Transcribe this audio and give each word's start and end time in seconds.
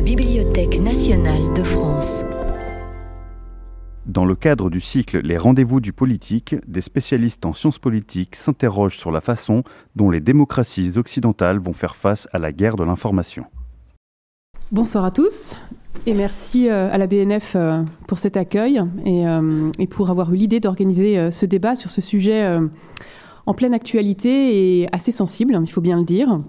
la 0.00 0.06
Bibliothèque 0.06 0.80
nationale 0.80 1.52
de 1.54 1.62
France. 1.62 2.24
Dans 4.06 4.24
le 4.24 4.34
cadre 4.34 4.70
du 4.70 4.80
cycle 4.80 5.20
Les 5.20 5.36
rendez-vous 5.36 5.80
du 5.80 5.92
politique, 5.92 6.56
des 6.66 6.80
spécialistes 6.80 7.44
en 7.44 7.52
sciences 7.52 7.78
politiques 7.78 8.34
s'interrogent 8.34 8.96
sur 8.96 9.10
la 9.10 9.20
façon 9.20 9.62
dont 9.96 10.08
les 10.08 10.20
démocraties 10.20 10.96
occidentales 10.96 11.58
vont 11.58 11.74
faire 11.74 11.96
face 11.96 12.28
à 12.32 12.38
la 12.38 12.50
guerre 12.50 12.76
de 12.76 12.84
l'information. 12.84 13.44
Bonsoir 14.72 15.04
à 15.04 15.10
tous 15.10 15.54
et 16.06 16.14
merci 16.14 16.70
euh, 16.70 16.90
à 16.90 16.96
la 16.96 17.06
BNF 17.06 17.52
euh, 17.54 17.82
pour 18.08 18.18
cet 18.18 18.38
accueil 18.38 18.80
et, 19.04 19.28
euh, 19.28 19.70
et 19.78 19.86
pour 19.86 20.08
avoir 20.08 20.32
eu 20.32 20.36
l'idée 20.36 20.60
d'organiser 20.60 21.30
ce 21.30 21.44
débat 21.44 21.74
sur 21.74 21.90
ce 21.90 22.00
sujet 22.00 22.58
en 23.44 23.52
pleine 23.52 23.74
actualité 23.74 24.80
et 24.80 24.88
assez 24.92 25.12
sensible, 25.12 25.58
il 25.60 25.70
faut 25.70 25.82
bien 25.82 25.98
le 25.98 26.04
dire. 26.04 26.40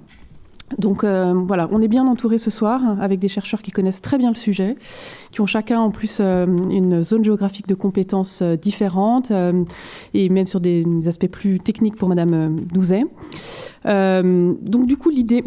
Donc 0.78 1.04
euh, 1.04 1.34
voilà, 1.34 1.68
on 1.72 1.82
est 1.82 1.88
bien 1.88 2.08
entouré 2.08 2.38
ce 2.38 2.50
soir 2.50 2.82
avec 3.02 3.20
des 3.20 3.28
chercheurs 3.28 3.62
qui 3.62 3.72
connaissent 3.72 4.02
très 4.02 4.18
bien 4.18 4.30
le 4.30 4.36
sujet, 4.36 4.76
qui 5.32 5.42
ont 5.42 5.46
chacun 5.46 5.80
en 5.80 5.90
plus 5.90 6.18
euh, 6.20 6.46
une 6.70 7.04
zone 7.04 7.24
géographique 7.24 7.68
de 7.68 7.76
compétences 7.76 8.42
euh, 8.42 8.56
différentes 8.56 9.32
et 10.14 10.30
même 10.30 10.48
sur 10.48 10.60
des, 10.60 10.86
aspects 11.08 11.28
plus 11.28 11.60
techniques 11.60 11.96
pour 11.96 12.10
Madame 12.10 12.60
Douzet. 12.74 13.04
donc 13.86 14.86
du 14.86 14.98
coup, 14.98 15.10
l'idée, 15.10 15.44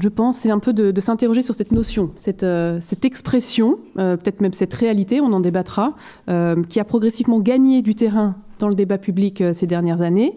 je 0.00 0.08
pense, 0.08 0.38
c'est 0.38 0.50
un 0.50 0.58
peu 0.58 0.72
de, 0.72 1.00
s'interroger 1.00 1.42
sur 1.42 1.54
cette 1.54 1.72
notion, 1.72 2.10
cette, 2.16 2.44
cette 2.80 3.04
expression, 3.04 3.78
peut-être 3.94 4.40
même 4.40 4.52
cette 4.52 4.74
réalité, 4.74 5.20
on 5.20 5.32
en 5.32 5.40
débattra, 5.40 5.92
qui 6.26 6.80
a 6.80 6.84
progressivement 6.84 7.38
gagné 7.38 7.82
du 7.82 7.94
terrain 7.94 8.36
dans 8.58 8.68
le 8.68 8.74
débat 8.74 8.98
public 8.98 9.42
ces 9.52 9.66
dernières 9.66 10.02
années 10.02 10.36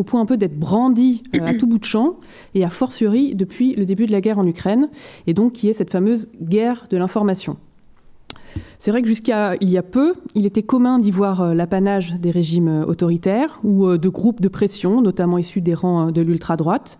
au 0.00 0.02
point 0.02 0.20
un 0.20 0.26
peu 0.26 0.36
d'être 0.36 0.58
brandi 0.58 1.22
euh, 1.36 1.46
à 1.46 1.54
tout 1.58 1.66
bout 1.66 1.78
de 1.78 1.84
champ, 1.84 2.16
et 2.54 2.64
a 2.64 2.70
fortiori 2.70 3.34
depuis 3.34 3.74
le 3.74 3.84
début 3.84 4.06
de 4.06 4.12
la 4.12 4.20
guerre 4.20 4.38
en 4.38 4.46
Ukraine, 4.46 4.88
et 5.26 5.34
donc 5.34 5.52
qui 5.52 5.68
est 5.68 5.72
cette 5.72 5.90
fameuse 5.90 6.28
guerre 6.40 6.86
de 6.90 6.96
l'information. 6.96 7.56
C'est 8.80 8.90
vrai 8.90 9.02
que 9.02 9.08
jusqu'à 9.08 9.54
il 9.60 9.68
y 9.68 9.78
a 9.78 9.82
peu, 9.82 10.14
il 10.34 10.46
était 10.46 10.62
commun 10.62 10.98
d'y 10.98 11.10
voir 11.10 11.42
euh, 11.42 11.54
l'apanage 11.54 12.14
des 12.14 12.30
régimes 12.30 12.68
euh, 12.68 12.84
autoritaires 12.86 13.60
ou 13.62 13.96
de 13.96 14.08
groupes 14.08 14.40
de 14.40 14.48
pression, 14.48 15.02
notamment 15.02 15.38
issus 15.38 15.60
des 15.60 15.74
rangs 15.74 16.10
de 16.10 16.20
l'ultra-droite. 16.22 16.98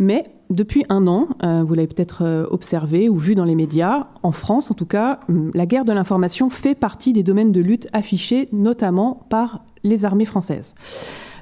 Mais 0.00 0.24
depuis 0.50 0.84
un 0.88 1.06
an, 1.06 1.28
vous 1.40 1.72
l'avez 1.74 1.86
peut-être 1.86 2.48
observé 2.50 3.08
ou 3.08 3.16
vu 3.16 3.36
dans 3.36 3.44
les 3.44 3.54
médias, 3.54 4.08
en 4.24 4.32
France 4.32 4.72
en 4.72 4.74
tout 4.74 4.86
cas, 4.86 5.20
hum, 5.28 5.52
la 5.54 5.66
guerre 5.66 5.84
de 5.84 5.92
l'information 5.92 6.50
fait 6.50 6.74
partie 6.74 7.12
des 7.12 7.22
domaines 7.22 7.52
de 7.52 7.60
lutte 7.60 7.86
affichés 7.92 8.48
notamment 8.50 9.24
par 9.30 9.64
les 9.84 10.04
armées 10.04 10.24
françaises. 10.24 10.74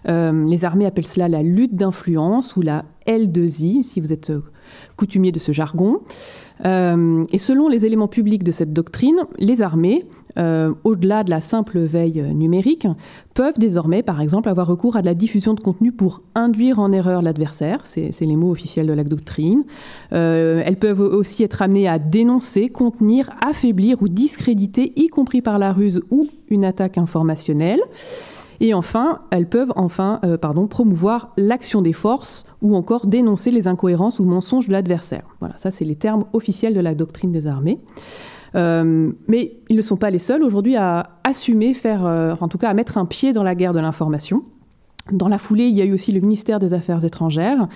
Euh, 0.08 0.46
les 0.48 0.64
armées 0.64 0.86
appellent 0.86 1.06
cela 1.06 1.28
la 1.28 1.42
lutte 1.42 1.74
d'influence 1.74 2.56
ou 2.56 2.62
la 2.62 2.84
L2I, 3.06 3.82
si 3.82 4.00
vous 4.00 4.12
êtes 4.12 4.30
euh, 4.30 4.42
coutumier 4.96 5.32
de 5.32 5.38
ce 5.38 5.52
jargon. 5.52 6.00
Euh, 6.64 7.24
et 7.32 7.38
selon 7.38 7.68
les 7.68 7.84
éléments 7.86 8.08
publics 8.08 8.44
de 8.44 8.52
cette 8.52 8.72
doctrine, 8.72 9.20
les 9.38 9.62
armées, 9.62 10.06
au-delà 10.84 11.24
de 11.24 11.30
la 11.30 11.42
simple 11.42 11.78
veille 11.80 12.22
numérique, 12.34 12.86
peuvent 13.34 13.58
désormais, 13.58 14.02
par 14.02 14.22
exemple, 14.22 14.48
avoir 14.48 14.66
recours 14.66 14.96
à 14.96 15.02
de 15.02 15.06
la 15.06 15.12
diffusion 15.12 15.52
de 15.52 15.60
contenu 15.60 15.92
pour 15.92 16.22
induire 16.34 16.78
en 16.78 16.90
erreur 16.90 17.20
l'adversaire. 17.20 17.82
C'est 17.84 18.18
les 18.18 18.36
mots 18.36 18.50
officiels 18.50 18.86
de 18.86 18.94
la 18.94 19.04
doctrine. 19.04 19.64
elles 20.10 20.78
peuvent 20.78 21.02
aussi 21.02 21.42
être 21.42 21.60
amenées 21.60 21.86
à 21.86 21.98
dénoncer, 21.98 22.70
contenir, 22.70 23.28
affaiblir 23.46 24.00
ou 24.00 24.08
discréditer, 24.08 24.94
y 24.96 25.08
compris 25.08 25.42
par 25.42 25.58
la 25.58 25.70
ruse 25.70 26.00
ou 26.10 26.28
une 26.48 26.64
attaque 26.64 26.96
informationnelle. 26.96 27.80
Et 28.60 28.74
enfin, 28.74 29.20
elles 29.30 29.48
peuvent 29.48 29.72
enfin 29.76 30.20
euh, 30.24 30.36
pardon, 30.36 30.66
promouvoir 30.66 31.30
l'action 31.36 31.82
des 31.82 31.92
forces 31.92 32.44
ou 32.60 32.76
encore 32.76 33.06
dénoncer 33.06 33.50
les 33.50 33.68
incohérences 33.68 34.18
ou 34.18 34.24
mensonges 34.24 34.68
de 34.68 34.72
l'adversaire. 34.72 35.24
Voilà, 35.40 35.56
ça 35.56 35.70
c'est 35.70 35.84
les 35.84 35.96
termes 35.96 36.24
officiels 36.32 36.74
de 36.74 36.80
la 36.80 36.94
doctrine 36.94 37.32
des 37.32 37.46
armées. 37.46 37.80
Euh, 38.54 39.10
mais 39.28 39.56
ils 39.70 39.76
ne 39.76 39.82
sont 39.82 39.96
pas 39.96 40.10
les 40.10 40.18
seuls 40.18 40.42
aujourd'hui 40.42 40.76
à 40.76 41.10
assumer, 41.24 41.72
faire, 41.72 42.04
euh, 42.04 42.34
en 42.40 42.48
tout 42.48 42.58
cas 42.58 42.68
à 42.68 42.74
mettre 42.74 42.98
un 42.98 43.06
pied 43.06 43.32
dans 43.32 43.42
la 43.42 43.54
guerre 43.54 43.72
de 43.72 43.80
l'information. 43.80 44.42
Dans 45.10 45.26
la 45.26 45.38
foulée, 45.38 45.64
il 45.64 45.74
y 45.74 45.80
a 45.80 45.84
eu 45.84 45.92
aussi 45.92 46.12
le 46.12 46.20
ministère 46.20 46.60
des 46.60 46.74
Affaires 46.74 47.04
étrangères, 47.04 47.66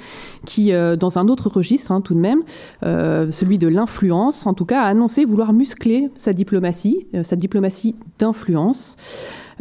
qui, 0.45 0.71
dans 0.71 1.19
un 1.19 1.27
autre 1.27 1.51
registre 1.51 1.91
hein, 1.91 2.01
tout 2.01 2.15
de 2.15 2.21
même, 2.21 2.45
celui 2.83 3.59
de 3.59 3.67
l'influence, 3.67 4.47
en 4.47 4.55
tout 4.55 4.65
cas, 4.65 4.83
a 4.83 4.87
annoncé 4.87 5.25
vouloir 5.25 5.53
muscler 5.53 6.09
sa 6.15 6.33
diplomatie, 6.33 7.09
sa 7.25 7.35
diplomatie 7.35 7.97
d'influence. 8.21 8.97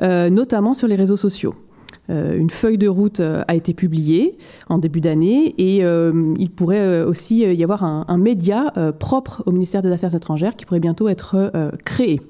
Euh, 0.01 0.29
notamment 0.29 0.73
sur 0.73 0.87
les 0.87 0.95
réseaux 0.95 1.15
sociaux. 1.15 1.55
Euh, 2.09 2.37
une 2.37 2.49
feuille 2.49 2.77
de 2.77 2.87
route 2.87 3.19
euh, 3.19 3.43
a 3.47 3.55
été 3.55 3.73
publiée 3.73 4.37
en 4.69 4.77
début 4.77 5.01
d'année 5.01 5.55
et 5.57 5.77
il 5.77 6.49
pourrait 6.51 7.03
aussi 7.03 7.39
y 7.39 7.63
avoir 7.63 7.83
un 7.83 8.17
média 8.17 8.73
propre 8.99 9.43
au 9.45 9.51
ministère 9.51 9.81
des 9.81 9.91
Affaires 9.91 10.15
étrangères 10.15 10.55
qui 10.55 10.65
pourrait 10.65 10.79
bientôt 10.79 11.07
être 11.07 11.51
créé. 11.85 12.21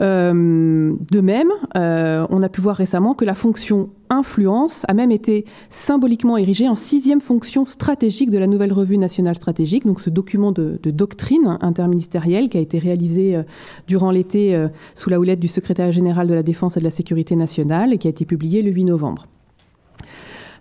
Euh, 0.00 0.94
de 1.10 1.20
même, 1.20 1.50
euh, 1.76 2.26
on 2.30 2.42
a 2.42 2.48
pu 2.48 2.60
voir 2.60 2.76
récemment 2.76 3.14
que 3.14 3.24
la 3.24 3.34
fonction 3.34 3.90
influence 4.10 4.84
a 4.88 4.94
même 4.94 5.10
été 5.10 5.44
symboliquement 5.70 6.36
érigée 6.36 6.68
en 6.68 6.74
sixième 6.74 7.20
fonction 7.20 7.64
stratégique 7.64 8.30
de 8.30 8.38
la 8.38 8.46
nouvelle 8.46 8.72
revue 8.72 8.98
nationale 8.98 9.36
stratégique, 9.36 9.86
donc 9.86 10.00
ce 10.00 10.10
document 10.10 10.52
de, 10.52 10.78
doctrine 10.84 11.58
interministérielle 11.60 12.48
qui 12.48 12.58
a 12.58 12.60
été 12.60 12.78
réalisé 12.78 13.36
euh, 13.36 13.42
durant 13.86 14.10
l'été 14.10 14.56
sous 14.94 15.10
la 15.10 15.18
houlette 15.18 15.40
du 15.40 15.48
secrétaire 15.48 15.92
général 15.92 16.28
de 16.28 16.34
la 16.34 16.42
Défense 16.42 16.76
et 16.76 16.80
de 16.80 16.84
la 16.84 16.90
Sécurité 16.90 17.36
nationale 17.36 17.92
et 17.92 17.98
qui 17.98 18.06
a 18.06 18.10
été 18.10 18.24
publié 18.24 18.62
le 18.62 18.70
8 18.70 18.84
novembre. 18.84 19.26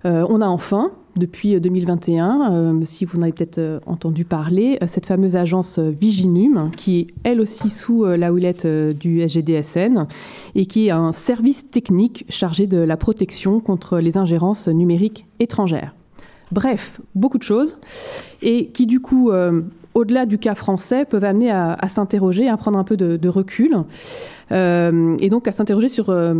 On 0.03 0.41
a 0.41 0.47
enfin 0.47 0.91
depuis 1.17 1.59
2021, 1.59 2.51
euh, 2.51 2.81
si 2.85 3.05
vous 3.05 3.19
en 3.19 3.21
avez 3.21 3.31
peut-être 3.31 3.59
euh, 3.59 3.79
entendu 3.85 4.25
parler, 4.25 4.79
euh, 4.81 4.87
cette 4.87 5.05
fameuse 5.05 5.35
agence 5.35 5.77
Viginum, 5.77 6.71
qui 6.75 6.99
est 6.99 7.07
elle 7.23 7.39
aussi 7.39 7.69
sous 7.69 8.03
la 8.05 8.33
houlette 8.33 8.65
du 8.65 9.21
SGDSN 9.21 10.07
et 10.55 10.65
qui 10.65 10.87
est 10.87 10.91
un 10.91 11.11
service 11.11 11.69
technique 11.69 12.25
chargé 12.29 12.67
de 12.67 12.77
la 12.77 12.97
protection 12.97 13.59
contre 13.59 13.99
les 13.99 14.17
ingérences 14.17 14.67
numériques 14.67 15.27
étrangères. 15.39 15.93
Bref, 16.51 16.99
beaucoup 17.15 17.37
de 17.37 17.43
choses, 17.43 17.77
et 18.41 18.67
qui 18.67 18.85
du 18.85 18.99
coup 18.99 19.31
au-delà 19.93 20.25
du 20.25 20.37
cas 20.37 20.55
français, 20.55 21.05
peuvent 21.05 21.23
amener 21.23 21.51
à, 21.51 21.77
s'interroger, 21.87 22.49
à 22.49 22.57
prendre 22.57 22.77
un 22.77 22.83
peu 22.83 22.97
de, 22.97 23.29
recul, 23.29 23.77
euh, 24.51 25.15
et 25.19 25.29
donc 25.29 25.47
à 25.47 25.51
s'interroger 25.51 25.89
sur 25.89 26.09
euh, 26.09 26.35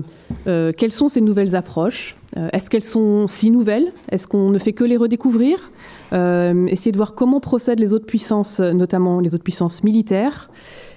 euh, 0.47 0.71
quelles 0.75 0.91
sont 0.91 1.09
ces 1.09 1.21
nouvelles 1.21 1.55
approches. 1.55 2.15
Est-ce 2.35 2.69
qu'elles 2.69 2.83
sont 2.83 3.27
si 3.27 3.51
nouvelles? 3.51 3.93
Est-ce 4.09 4.27
qu'on 4.27 4.49
ne 4.49 4.57
fait 4.57 4.73
que 4.73 4.83
les 4.83 4.97
redécouvrir? 4.97 5.71
Essayer 6.11 6.91
de 6.91 6.97
voir 6.97 7.15
comment 7.15 7.39
procèdent 7.39 7.79
les 7.79 7.93
autres 7.93 8.05
puissances, 8.05 8.59
notamment 8.59 9.19
les 9.19 9.33
autres 9.33 9.43
puissances 9.43 9.83
militaires. 9.83 10.49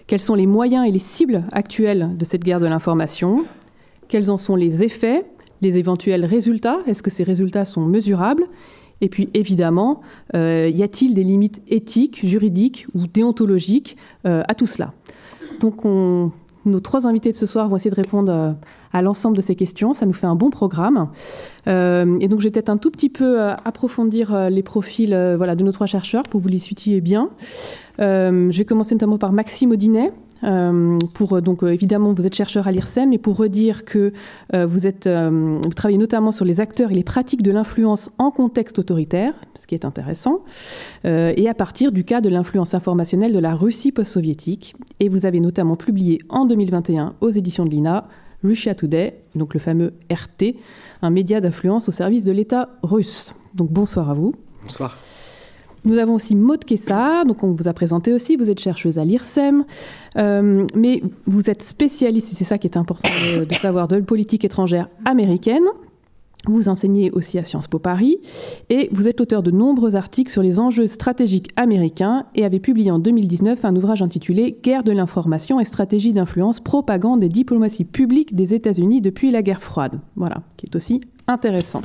Quels 0.07 0.21
sont 0.21 0.35
les 0.35 0.47
moyens 0.47 0.87
et 0.87 0.91
les 0.91 0.99
cibles 0.99 1.45
actuelles 1.53 2.11
de 2.17 2.25
cette 2.25 2.45
guerre 2.45 2.61
de 2.61 2.67
l'information? 2.67 3.45
Quels 4.09 4.31
en 4.31 4.37
sont 4.37 4.57
les 4.57 4.83
effets? 4.83 5.25
Les 5.63 5.77
éventuels 5.79 6.25
résultats? 6.25 6.79
Est-ce 6.87 7.03
que 7.03 7.11
ces 7.11 7.23
résultats 7.23 7.65
sont 7.65 7.85
mesurables? 7.85 8.45
Et 9.01 9.09
puis 9.09 9.29
évidemment, 9.35 10.01
euh, 10.35 10.71
y 10.73 10.83
a-t-il 10.83 11.15
des 11.15 11.25
limites 11.25 11.61
éthiques, 11.69 12.21
juridiques 12.25 12.87
ou 12.95 13.07
déontologiques 13.07 13.97
euh, 14.27 14.43
à 14.49 14.55
tout 14.55 14.67
cela? 14.67 14.93
Donc 15.61 15.85
nos 16.67 16.81
trois 16.81 17.07
invités 17.07 17.33
de 17.33 17.37
ce 17.37 17.47
soir 17.47 17.69
vont 17.69 17.77
essayer 17.77 17.91
de 17.91 17.97
répondre 17.97 18.33
euh, 18.33 18.53
à 18.93 19.03
l'ensemble 19.03 19.37
de 19.37 19.43
ces 19.43 19.55
questions. 19.55 19.95
Ça 19.95 20.07
nous 20.07 20.13
fait 20.13 20.27
un 20.27 20.35
bon 20.35 20.51
programme. 20.51 21.09
et 21.67 22.29
donc 22.29 22.41
je 22.41 22.45
vais 22.45 22.51
peut-être 22.51 22.71
un 22.71 22.77
tout 22.77 22.91
petit 22.91 23.09
peu 23.09 23.41
approfondir 23.65 24.49
les 24.49 24.63
profils 24.63 25.11
voilà, 25.37 25.55
de 25.55 25.65
nos 25.65 25.73
trois 25.73 25.87
chercheurs 25.87 26.23
pour 26.25 26.41
vous 26.41 26.49
les 26.49 26.59
situer 26.59 27.01
bien. 27.01 27.31
je 27.99 28.57
vais 28.57 28.65
commencer 28.65 28.95
notamment 28.95 29.19
par 29.19 29.33
Maxime 29.33 29.73
Audinet. 29.73 30.13
Euh, 30.47 30.99
pour 31.15 31.35
euh, 31.35 31.41
donc 31.41 31.63
euh, 31.63 31.73
évidemment 31.73 32.13
vous 32.13 32.25
êtes 32.25 32.35
chercheur 32.35 32.69
à 32.69 32.73
l'IRSEM 32.73 33.13
et 33.13 33.19
pour 33.19 33.37
redire 33.37 33.85
que 33.85 34.13
vous 34.53 34.87
êtes 34.87 35.09
vous 35.09 35.73
travaillez 35.75 35.99
notamment 35.99 36.33
sur 36.33 36.45
les 36.45 36.61
acteurs 36.61 36.91
et 36.91 36.95
les 36.95 37.03
pratiques 37.03 37.43
de 37.43 37.51
l'influence 37.51 38.11
en 38.19 38.31
contexte 38.31 38.79
autoritaire, 38.79 39.35
ce 39.55 39.67
qui 39.67 39.75
est 39.75 39.85
intéressant, 39.85 40.41
et 41.05 41.49
à 41.49 41.55
partir 41.55 41.93
du 41.93 42.05
cas 42.05 42.21
de 42.21 42.29
l'influence 42.29 42.75
informationnelle 42.75 43.33
de 43.33 43.39
la 43.39 43.55
Russie 43.55 43.93
post-soviétique. 43.93 44.77
Et 45.01 45.09
vous 45.09 45.27
avez 45.27 45.41
notamment 45.41 45.77
publié 45.77 46.21
en 46.29 46.47
2021 46.47 47.15
aux 47.21 47.31
éditions 47.31 47.65
de 47.65 47.71
l'INA 47.71 48.09
Russia 48.45 48.75
Today, 48.75 49.21
donc 49.35 49.55
le 49.55 49.61
fameux 49.61 49.95
RT, 50.11 50.57
un 51.03 51.11
média 51.11 51.41
d'influence 51.41 51.89
au 51.89 51.93
service 51.93 52.25
de 52.25 52.33
l'État 52.33 52.71
russe. 52.83 53.35
Donc 53.55 53.71
bonsoir 53.71 54.11
à 54.11 54.15
vous. 54.15 54.35
Bonsoir. 54.63 54.97
Nous 55.87 55.99
avons 55.99 56.15
aussi 56.15 56.35
Maud 56.35 56.65
Kessa, 56.65 57.25
donc 57.25 57.45
on 57.45 57.53
vous 57.53 57.69
a 57.69 57.73
présenté 57.73 58.13
aussi, 58.13 58.37
vous 58.37 58.51
êtes 58.51 58.59
chercheuse 58.59 58.99
à 58.99 59.05
l'IRSEM, 59.05 59.65
euh, 60.17 60.67
mais 60.75 61.01
vous 61.27 61.49
êtes 61.49 61.63
spécialiste, 61.63 62.33
et 62.33 62.35
c'est 62.35 62.45
ça 62.45 62.59
qui 62.59 62.67
est 62.67 62.77
important 62.77 63.09
de, 63.49 63.55
savoir, 63.55 63.87
de 63.87 64.01
politique 64.01 64.45
étrangère 64.45 64.89
américaine. 65.05 65.65
Vous 66.47 66.69
enseignez 66.69 67.13
aussi 67.13 67.39
à 67.39 67.45
Sciences 67.45 67.69
Po 67.69 67.79
Paris 67.79 68.19
et 68.69 68.89
vous 68.93 69.09
êtes 69.09 69.19
l'auteur 69.21 69.43
de 69.43 69.51
nombreux 69.51 69.95
articles 69.97 70.31
sur 70.31 70.43
les 70.43 70.59
enjeux 70.61 70.87
stratégiques 70.87 71.51
américains 71.57 72.25
et 72.35 72.45
avez 72.45 72.61
publié 72.61 72.91
en 72.91 73.01
2019 73.01 73.65
un 73.65 73.75
ouvrage 73.75 74.03
intitulé 74.03 74.59
Guerre 74.63 74.85
de 74.85 74.93
l'information 74.93 75.59
et 75.59 75.65
stratégie 75.65 76.13
d'influence, 76.13 76.61
propagande 76.61 77.25
et 77.25 77.29
diplomatie 77.29 77.85
publique 77.85 78.35
des 78.35 78.55
États-Unis 78.55 79.01
depuis 79.01 79.33
la 79.33 79.43
guerre 79.43 79.63
froide. 79.63 80.01
Voilà, 80.15 80.43
qui 80.57 80.67
est 80.67 80.77
aussi 80.77 81.01
intéressant. 81.27 81.83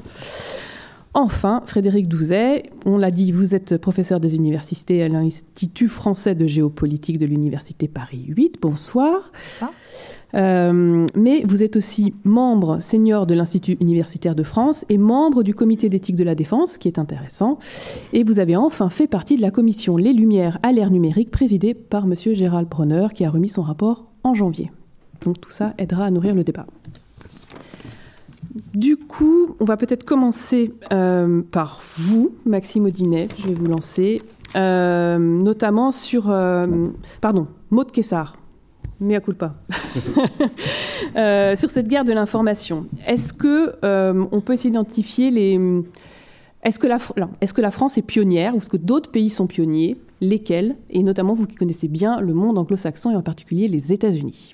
Enfin, 1.14 1.62
Frédéric 1.66 2.08
Douzet, 2.08 2.70
on 2.86 2.98
l'a 2.98 3.12
dit, 3.12 3.34
vous 3.34 3.54
êtes 3.54 3.78
professeur 3.78 4.22
des 4.22 4.36
universités 4.36 5.04
à 5.04 5.10
l'Institut 5.10 5.90
français 5.90 6.36
de 6.36 6.48
géopolitique 6.48 7.18
de 7.18 7.26
l'Université 7.26 7.90
Paris 7.90 8.24
8. 8.30 8.60
Bonsoir. 8.62 9.34
Euh, 10.36 11.06
mais 11.14 11.44
vous 11.46 11.64
êtes 11.64 11.76
aussi 11.76 12.14
membre 12.24 12.80
senior 12.80 13.28
de 13.28 13.34
l'Institut 13.34 13.76
universitaire 13.82 14.36
de 14.36 14.44
France 14.44 14.86
et 14.88 14.98
membre 14.98 15.44
du 15.44 15.54
comité 15.54 15.90
d'éthique 15.90 16.16
de 16.16 16.24
la 16.24 16.34
défense, 16.34 16.78
qui 16.78 16.88
est 16.88 16.98
intéressant. 16.98 17.58
Et 18.14 18.24
vous 18.24 18.40
avez 18.40 18.56
enfin 18.56 18.88
fait 18.88 19.08
partie 19.08 19.36
de 19.36 19.42
la 19.42 19.52
commission 19.52 19.98
Les 19.98 20.14
Lumières 20.14 20.60
à 20.64 20.72
l'ère 20.72 20.92
numérique, 20.92 21.30
présidée 21.30 21.74
par 21.74 22.06
M. 22.06 22.14
Gérald 22.16 22.70
Bronner, 22.70 23.08
qui 23.14 23.26
a 23.26 23.30
remis 23.30 23.50
son 23.50 23.64
rapport 23.64 24.06
en 24.24 24.34
janvier. 24.34 24.72
Donc 25.26 25.42
tout 25.42 25.52
ça 25.52 25.74
aidera 25.78 26.06
à 26.06 26.10
nourrir 26.10 26.36
le 26.36 26.46
débat. 26.46 26.68
Du 28.74 28.98
coup, 28.98 29.56
on 29.60 29.66
va 29.66 29.78
peut-être 29.78 30.04
commencer 30.04 30.74
euh, 30.92 31.42
par 31.52 31.80
vous, 31.98 32.36
Maxime 32.46 32.86
Audinet. 32.86 33.28
Je 33.40 33.48
vais 33.48 33.54
vous 33.54 33.68
lancer, 33.68 34.22
euh, 34.56 35.18
notamment 35.18 35.92
sur, 35.92 36.30
euh, 36.30 36.68
pardon, 37.22 37.48
Maud 37.70 37.92
Kessar. 37.92 38.36
Mea 39.00 39.20
culpa. 39.20 39.56
sur 41.56 41.70
cette 41.70 41.88
guerre 41.88 42.06
de 42.06 42.14
l'information. 42.14 42.86
Est-ce 43.08 43.34
que 43.34 43.74
on 43.84 44.42
peut 44.42 44.56
s'identifier 44.56 45.32
les 45.32 45.60
est-ce 46.64 46.78
que, 46.78 46.86
la, 46.86 46.98
est 47.42 47.52
que 47.52 47.62
la 47.62 47.72
France 47.72 47.98
est 47.98 48.04
pionnière 48.04 48.54
ou 48.54 48.58
est-ce 48.58 48.70
que 48.70 48.78
d'autres 48.78 49.10
pays 49.10 49.32
sont 49.32 49.48
pionniers? 49.48 49.98
Lesquels? 50.22 50.76
Et 50.92 51.02
notamment 51.02 51.34
vous 51.34 51.48
qui 51.48 51.56
connaissez 51.56 51.88
bien 51.88 52.22
le 52.22 52.36
monde 52.36 52.60
anglo-saxon 52.60 53.10
et 53.10 53.16
en 53.16 53.24
particulier 53.24 53.68
les 53.68 53.92
États-Unis. 53.92 54.52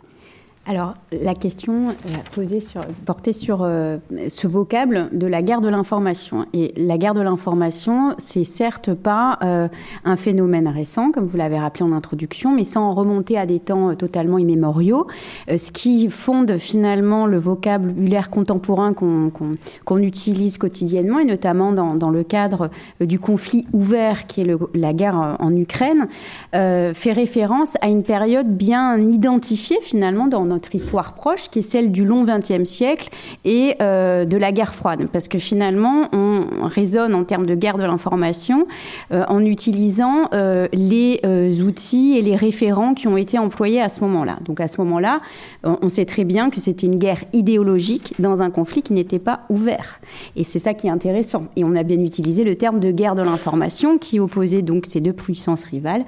Alors, 0.69 0.95
la 1.13 1.33
question 1.33 1.95
posée 2.35 2.59
sur, 2.59 2.81
portée 3.05 3.31
sur 3.31 3.59
euh, 3.61 3.99
ce 4.27 4.47
vocable 4.47 5.07
de 5.13 5.25
la 5.25 5.41
guerre 5.41 5.61
de 5.61 5.69
l'information. 5.69 6.45
Et 6.51 6.73
la 6.75 6.97
guerre 6.97 7.13
de 7.13 7.21
l'information, 7.21 8.15
c'est 8.17 8.43
certes 8.43 8.93
pas 8.93 9.39
euh, 9.43 9.69
un 10.03 10.17
phénomène 10.17 10.67
récent, 10.67 11.11
comme 11.13 11.25
vous 11.25 11.37
l'avez 11.37 11.57
rappelé 11.57 11.85
en 11.85 11.93
introduction, 11.93 12.53
mais 12.53 12.65
sans 12.65 12.93
remonter 12.93 13.37
à 13.37 13.45
des 13.45 13.61
temps 13.61 13.91
euh, 13.91 13.95
totalement 13.95 14.37
immémoriaux. 14.37 15.07
ce 15.47 15.71
qui 15.71 16.09
fonde 16.09 16.57
finalement 16.57 17.27
le 17.27 17.37
vocabulaire 17.37 18.29
contemporain 18.29 18.93
qu'on 18.93 19.97
utilise 19.99 20.57
quotidiennement, 20.57 21.19
et 21.19 21.25
notamment 21.25 21.71
dans, 21.71 21.95
dans 21.95 22.09
le 22.09 22.23
cadre 22.23 22.69
du 22.99 23.19
conflit 23.19 23.65
ouvert 23.71 24.27
qui 24.27 24.41
est 24.41 24.57
la 24.73 24.91
guerre 24.91 25.37
en 25.39 25.55
Ukraine, 25.55 26.07
fait 26.51 27.13
référence 27.13 27.77
à 27.81 27.87
une 27.87 28.03
période 28.03 28.47
bien 28.47 28.97
identifiée 28.99 29.77
finalement 29.81 30.27
dans 30.27 30.43
notre 30.43 30.56
notre 30.57 30.73
histoire 30.73 31.13
proche, 31.13 31.49
qui 31.51 31.59
est 31.59 31.61
celle 31.61 31.91
du 31.91 32.03
long 32.03 32.23
XXe 32.23 32.67
siècle 32.67 33.09
et 33.45 33.75
euh, 33.79 34.25
de 34.25 34.37
la 34.37 34.51
guerre 34.51 34.73
froide. 34.73 35.07
Parce 35.13 35.27
que 35.27 35.37
finalement, 35.37 36.09
on 36.13 36.47
raisonne 36.63 37.13
en 37.13 37.23
termes 37.23 37.45
de 37.45 37.53
guerre 37.53 37.77
de 37.77 37.83
l'information 37.83 38.65
euh, 39.11 39.23
en 39.29 39.45
utilisant 39.45 40.29
euh, 40.33 40.67
les 40.73 41.21
outils 41.61 42.17
et 42.17 42.21
les 42.23 42.35
référents 42.35 42.95
qui 42.95 43.07
ont 43.07 43.17
été 43.17 43.37
employés 43.37 43.81
à 43.81 43.89
ce 43.89 43.99
moment-là. 44.01 44.39
Donc 44.45 44.59
à 44.59 44.67
ce 44.67 44.81
moment-là, 44.81 45.21
on 45.63 45.89
sait 45.89 46.05
très 46.05 46.23
bien 46.23 46.49
que 46.49 46.59
c'était 46.59 46.87
une 46.87 46.95
guerre 46.95 47.23
idéologique 47.33 48.13
dans 48.17 48.41
un 48.41 48.49
conflit 48.49 48.81
qui 48.81 48.93
n'était 48.93 49.19
pas 49.19 49.41
ouvert. 49.49 49.99
Et 50.35 50.43
c'est 50.43 50.59
ça 50.59 50.73
qui 50.73 50.87
est 50.87 50.89
intéressant. 50.89 51.45
Et 51.55 51.63
on 51.63 51.75
a 51.75 51.83
bien 51.83 51.99
utilisé 51.99 52.43
le 52.43 52.55
terme 52.55 52.79
de 52.79 52.91
guerre 52.91 53.15
de 53.15 53.21
l'information 53.21 53.97
qui 53.97 54.19
opposait 54.19 54.61
donc 54.63 54.85
ces 54.87 55.01
deux 55.01 55.13
puissances 55.13 55.65
rivales 55.65 56.05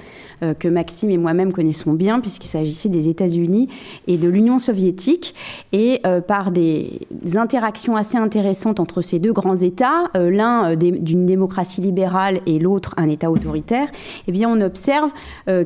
que 0.60 0.68
Maxime 0.68 1.10
et 1.10 1.18
moi-même 1.18 1.52
connaissons 1.52 1.94
bien 1.94 2.20
puisqu'il 2.22 2.48
s'agissait 2.48 2.90
des 2.90 3.10
États-Unis 3.10 3.68
et 4.08 4.18
de 4.18 4.28
l'Union 4.28 4.39
soviétique 4.60 5.36
et 5.72 6.00
euh, 6.06 6.22
par 6.22 6.52
des, 6.52 7.00
interactions 7.36 7.96
assez 7.96 8.18
intéressantes 8.18 8.80
entre 8.80 9.02
ces 9.02 9.20
deux 9.20 9.34
grands 9.34 9.56
États, 9.56 10.10
euh, 10.16 10.32
l'un 10.32 10.72
euh, 10.72 10.76
d'une 10.76 11.26
démocratie 11.26 11.82
libérale 11.82 12.40
et 12.46 12.60
l'autre 12.60 12.94
un 12.98 13.10
État 13.10 13.30
autoritaire, 13.30 13.88
eh 14.28 14.32
bien 14.32 14.50
on 14.50 14.62
observe 14.62 15.12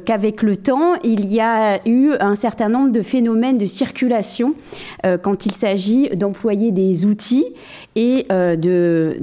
qu'avec 0.06 0.42
le 0.44 0.58
temps, 0.58 0.96
il 1.04 1.32
y 1.32 1.40
a 1.40 1.86
eu 1.88 2.14
un 2.20 2.36
certain 2.36 2.70
nombre 2.70 2.92
de 2.92 3.02
phénomènes 3.02 3.58
de 3.58 3.66
circulation 3.66 4.56
quand 5.22 5.46
il 5.46 5.54
s'agit 5.54 6.10
d'employer 6.10 6.72
des 6.72 7.06
outils 7.06 7.46
et 7.96 8.26
de, 8.30 9.18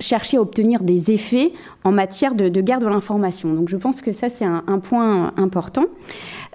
chercher 0.00 0.36
à 0.36 0.40
obtenir 0.40 0.82
des 0.82 1.12
effets 1.12 1.52
en 1.84 1.92
matière 1.92 2.34
de, 2.34 2.48
de 2.48 2.60
guerre 2.60 2.80
de 2.80 2.86
l'information. 2.86 3.52
Donc 3.54 3.68
je 3.68 3.76
pense 3.76 4.02
que 4.02 4.12
ça, 4.12 4.28
c'est 4.28 4.44
un, 4.44 4.78
point 4.78 5.32
important. 5.36 5.84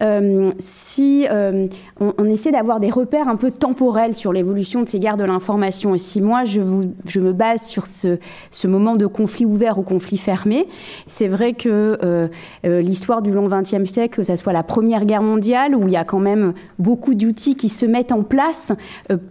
Euh, 0.02 0.52
si 0.58 1.28
euh, 1.30 1.68
on, 2.00 2.26
essaie 2.26 2.52
d'avoir 2.52 2.80
des 2.80 2.90
repères 2.90 3.28
un 3.28 3.36
peu 3.36 3.52
temporels 3.52 4.16
sur 4.16 4.34
l'évolution 4.34 4.82
de 4.82 4.90
ces 4.90 5.00
guerres 5.00 5.18
de 5.18 5.24
l'information, 5.24 5.94
et 5.94 5.98
si 5.98 6.22
moi 6.22 6.44
je, 6.44 6.60
me 6.60 7.34
base 7.34 7.64
sur 7.64 7.86
ce, 7.86 8.18
ce, 8.50 8.68
moment 8.68 8.96
de 8.96 9.06
conflit 9.06 9.46
ouvert 9.46 9.78
ou 9.78 9.84
conflit 9.84 10.18
fermé, 10.18 10.68
c'est 11.06 11.28
vrai 11.28 11.54
que 11.54 11.98
euh, 12.04 12.28
l'histoire 12.64 13.22
du 13.22 13.32
long 13.32 13.48
XXe 13.48 13.86
siècle, 13.86 14.16
que 14.16 14.24
ce 14.24 14.36
soit 14.36 14.54
la 14.54 14.64
Première 14.64 15.06
Guerre 15.06 15.22
mondiale, 15.22 15.76
où 15.76 15.88
il 15.88 15.94
y 15.94 15.98
a 15.98 16.04
quand 16.04 16.20
même 16.20 16.54
beaucoup 16.80 17.14
d'outils 17.14 17.56
qui 17.56 17.70
se 17.70 17.86
mettent 17.86 18.12
en 18.12 18.24
place 18.24 18.74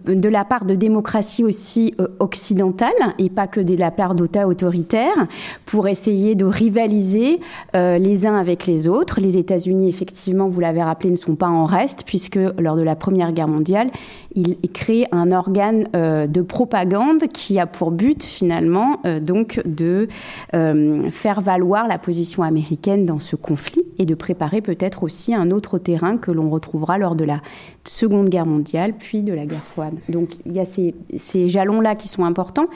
de 0.07 0.29
la 0.29 0.45
part 0.45 0.65
de 0.65 0.75
démocraties 0.75 1.45
aussi 1.45 1.95
occidentales, 2.21 2.91
et 3.19 3.31
pas 3.31 3.47
que 3.47 3.61
de 3.61 3.77
la 3.77 3.91
part 3.91 4.15
d'États 4.15 4.47
autoritaires, 4.47 5.27
pour 5.65 5.89
essayer 5.89 6.35
de 6.35 6.45
rivaliser 6.45 7.41
les 7.75 8.27
uns 8.27 8.35
avec 8.35 8.67
les 8.67 8.89
autres. 8.89 9.21
Les 9.21 9.37
États-Unis, 9.37 9.89
effectivement, 9.89 10.49
vous 10.49 10.60
l'avez 10.61 10.83
rappelé, 10.83 11.11
ne 11.11 11.17
sont 11.17 11.35
pas 11.35 11.49
en 11.49 11.65
reste, 11.65 12.05
puisque 12.07 12.39
lors 12.59 12.77
de 12.77 12.83
la 12.83 12.97
Première 12.97 13.33
Guerre 13.33 13.49
mondiale, 13.49 13.91
il 14.35 14.57
crée 14.73 15.07
un 15.13 15.33
organe 15.33 15.89
euh, 15.97 16.27
de 16.27 16.43
propagande 16.43 17.27
qui 17.33 17.59
a 17.59 17.67
pour 17.67 17.91
but 17.91 18.23
finalement 18.23 19.01
euh, 19.05 19.19
donc 19.19 19.61
de 19.65 20.09
euh, 20.55 21.11
faire 21.11 21.41
valoir 21.41 21.89
la 21.89 21.99
position 21.99 22.43
américaine 22.43 23.07
dans 23.07 23.19
ce 23.19 23.37
conflit 23.37 23.83
et 23.99 24.07
de 24.07 24.15
préparer 24.15 24.61
peut-être 24.61 25.03
aussi 25.03 25.35
un 25.35 25.51
autre 25.51 25.79
terrain 25.79 26.17
que 26.17 26.31
l'on 26.31 26.49
retrouvera 26.49 26.99
lors 26.99 27.15
de 27.15 27.25
la 27.25 27.41
Seconde 27.85 28.29
Guerre 28.29 28.47
mondiale, 28.47 28.93
puis 28.99 29.23
de 29.23 29.33
la 29.33 29.47
guerre 29.47 29.65
froide. 29.65 29.95
Donc 30.09 30.29
il 30.45 30.53
y 30.53 30.61
a 30.61 30.65
ces, 30.65 30.95
ces 31.17 31.49
jalons-là 31.49 31.95
qui 31.95 32.09
sont 32.09 32.25
importants, 32.25 32.67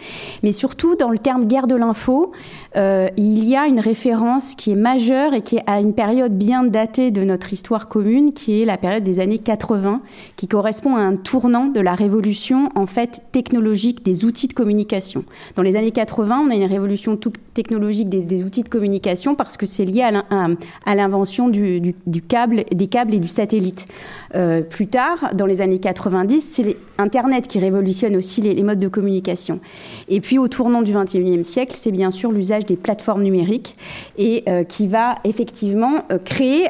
mais 0.42 0.50
surtout 0.50 0.96
dans 0.96 1.10
le 1.10 1.18
terme 1.18 1.44
guerre 1.44 1.66
de 1.66 1.74
l'info, 1.74 2.32
il 2.74 3.44
y 3.44 3.54
a 3.54 3.66
une 3.66 3.80
référence 3.80 4.54
qui 4.54 4.72
est 4.72 4.76
majeure 4.76 5.34
et 5.34 5.42
qui 5.42 5.56
est 5.56 5.62
à 5.66 5.80
une 5.80 5.92
période 5.92 6.32
bien 6.32 6.64
datée 6.64 7.10
de 7.10 7.22
notre 7.22 7.52
histoire 7.52 7.73
commune, 7.88 8.32
qui 8.32 8.62
est 8.62 8.64
la 8.64 8.76
période 8.76 9.04
des 9.04 9.20
années 9.20 9.38
80, 9.38 10.00
qui 10.36 10.48
correspond 10.48 10.96
à 10.96 11.00
un 11.00 11.16
tour 11.16 11.44
de 11.44 11.80
la 11.80 11.94
révolution 11.94 12.70
en 12.74 12.86
fait 12.86 13.20
technologique 13.32 14.02
des 14.02 14.24
outils 14.24 14.48
de 14.48 14.54
communication. 14.54 15.24
Dans 15.56 15.62
les 15.62 15.76
années 15.76 15.90
80, 15.90 16.44
on 16.46 16.50
a 16.50 16.54
une 16.54 16.64
révolution 16.64 17.18
technologique 17.52 18.08
des, 18.08 18.42
outils 18.42 18.62
de 18.62 18.68
communication 18.68 19.34
parce 19.34 19.58
que 19.58 19.66
c'est 19.66 19.84
lié 19.84 20.02
à 20.02 20.94
l'invention 20.94 21.48
du, 21.48 21.94
câble, 22.26 22.64
des 22.72 22.86
câbles 22.86 23.14
et 23.14 23.20
du 23.20 23.28
satellite. 23.28 23.86
Euh, 24.34 24.62
plus 24.62 24.88
tard, 24.88 25.30
dans 25.34 25.46
les 25.46 25.60
années 25.60 25.78
90, 25.78 26.40
c'est 26.40 26.76
Internet 26.98 27.46
qui 27.46 27.58
révolutionne 27.58 28.16
aussi 28.16 28.40
les, 28.40 28.62
modes 28.62 28.80
de 28.80 28.88
communication. 28.88 29.60
Et 30.08 30.20
puis 30.20 30.38
au 30.38 30.48
tournant 30.48 30.82
du 30.82 30.92
21e 30.92 31.42
siècle, 31.42 31.74
c'est 31.76 31.92
bien 31.92 32.10
sûr 32.10 32.32
l'usage 32.32 32.66
des 32.66 32.76
plateformes 32.76 33.22
numériques 33.22 33.76
et 34.18 34.42
euh, 34.48 34.64
qui 34.64 34.86
va 34.86 35.16
effectivement 35.24 36.04
euh, 36.10 36.18
créer 36.18 36.68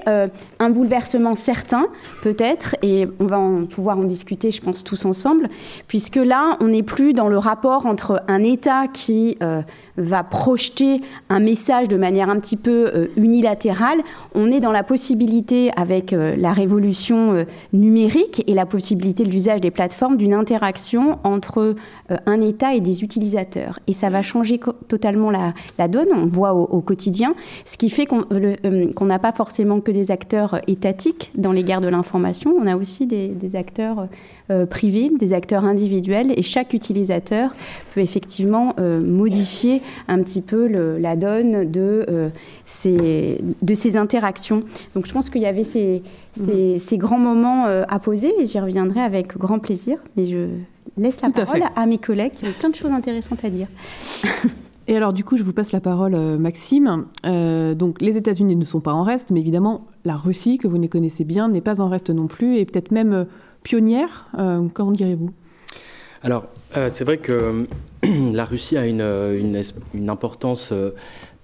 un 0.59 0.71
bouleversement 0.71 1.35
certain, 1.35 1.87
peut-être, 2.23 2.76
et 2.83 3.06
on 3.21 3.26
va 3.26 3.40
pouvoir 3.68 3.99
en 3.99 4.04
discuter, 4.04 4.50
je 4.50 4.61
pense, 4.61 4.85
tous 4.85 5.04
ensemble, 5.04 5.49
puisque 5.88 6.16
là, 6.16 6.56
on 6.61 6.68
n'est 6.68 6.83
plus 6.83 7.12
dans 7.12 7.28
le 7.28 7.38
rapport 7.38 7.87
entre 7.87 8.23
un 8.28 8.42
État 8.42 8.87
qui 8.92 9.38
va 9.97 10.23
projeter 10.23 11.00
un 11.28 11.40
message 11.40 11.88
de 11.88 11.97
manière 11.97 12.28
un 12.28 12.38
petit 12.38 12.56
peu 12.56 13.11
unilatérale, 13.16 14.00
on 14.35 14.50
est 14.50 14.61
dans 14.61 14.73
la 14.73 14.83
possibilité, 14.83 15.71
avec 15.76 16.12
la 16.12 16.52
révolution 16.52 17.44
numérique 17.73 18.43
et 18.47 18.55
la 18.55 18.67
possibilité 18.67 19.25
de 19.25 19.31
l'usage 19.31 19.61
des 19.61 19.71
plateformes, 19.71 20.17
d'une 20.17 20.35
interaction 20.35 21.19
entre 21.25 21.75
un 22.27 22.41
État 22.41 22.75
et 22.75 22.81
des 22.81 23.03
utilisateurs. 23.03 23.79
Et 23.87 23.93
ça 23.93 24.09
va 24.09 24.23
changer 24.23 24.61
totalement 24.89 25.31
la, 25.31 25.89
donne, 25.89 26.09
on 26.13 26.27
voit 26.27 26.53
au, 26.53 26.81
quotidien, 26.81 27.35
ce 27.65 27.77
qui 27.77 27.91
fait 27.91 28.07
qu'on 28.07 29.05
n'a 29.07 29.19
pas 29.19 29.33
forcément 29.33 29.81
que 29.81 29.91
des 29.91 30.11
acteurs 30.11 30.61
étatiques 30.67 31.31
dans 31.35 31.53
les 31.53 31.65
guerres 31.65 31.81
de 31.81 31.89
l'information, 31.89 32.55
on 32.61 32.67
a 32.67 32.77
aussi 32.77 33.07
des, 33.07 33.35
acteurs 33.55 34.01
euh, 34.01 34.07
privés, 34.69 35.11
des 35.19 35.33
acteurs 35.33 35.65
individuels, 35.65 36.33
et 36.37 36.43
chaque 36.43 36.75
utilisateur 36.75 37.55
peut 37.95 38.01
effectivement 38.01 38.75
euh, 38.79 39.01
modifier 39.01 39.81
un 40.07 40.19
petit 40.23 40.43
peu 40.43 40.67
la 40.99 41.17
donne 41.17 41.71
de, 41.71 42.05
euh, 42.09 42.29
ces, 42.67 43.39
de 43.63 43.75
ces 43.75 43.97
interactions. 43.97 44.61
Donc 44.95 45.07
je 45.07 45.13
pense 45.13 45.31
qu'il 45.31 45.41
y 45.41 45.47
avait 45.47 45.65
ces, 45.65 46.03
ces, 46.37 46.79
mhm. 46.93 46.99
grands 46.99 47.19
moments 47.19 47.65
à 47.65 47.99
poser, 47.99 48.35
et 48.39 48.47
j'y 48.47 48.61
reviendrai 48.61 49.01
avec 49.01 49.37
grand 49.37 49.59
plaisir, 49.59 49.97
mais 50.17 50.27
je 50.27 50.49
laisse 50.99 51.23
la 51.23 51.31
parole 51.31 51.63
à, 51.75 51.87
mes 51.87 51.99
collègues 51.99 52.33
qui 52.33 52.45
ont 52.45 52.53
plein 52.59 52.69
de 52.69 52.75
choses 52.75 52.93
intéressantes 52.93 53.45
à 53.45 53.51
dire. 53.51 53.69
Et 54.87 54.95
alors, 54.95 55.15
du 55.15 55.25
coup, 55.25 55.39
je 55.39 55.43
vous 55.43 55.55
passe 55.55 55.73
la 55.73 55.81
parole, 55.81 56.15
Maxime. 56.37 57.07
donc, 57.25 58.03
les 58.03 58.19
États-Unis 58.19 58.55
ne 58.55 58.65
sont 58.67 58.81
pas 58.81 58.93
en 58.93 59.03
reste, 59.03 59.31
mais 59.31 59.41
évidemment, 59.41 59.87
la 60.05 60.15
Russie, 60.15 60.59
que 60.59 60.69
vous 60.69 60.77
ne 60.77 60.87
connaissez 60.89 61.25
bien, 61.25 61.49
n'est 61.49 61.63
pas 61.63 61.81
en 61.81 61.89
reste 61.89 62.11
non 62.11 62.27
plus, 62.27 62.59
et 62.59 62.67
peut-être 62.67 62.91
même 62.93 63.27
pionnière, 63.64 64.28
euh, 64.38 64.68
qu'en 64.68 64.92
direz-vous? 64.92 65.33
Alors, 66.23 66.47
c'est 66.88 67.04
vrai 67.04 67.18
que 67.18 67.66
la 68.33 68.44
Russie 68.44 68.76
a 68.78 68.87
une, 68.87 69.62
une 69.92 70.09
importance 70.09 70.73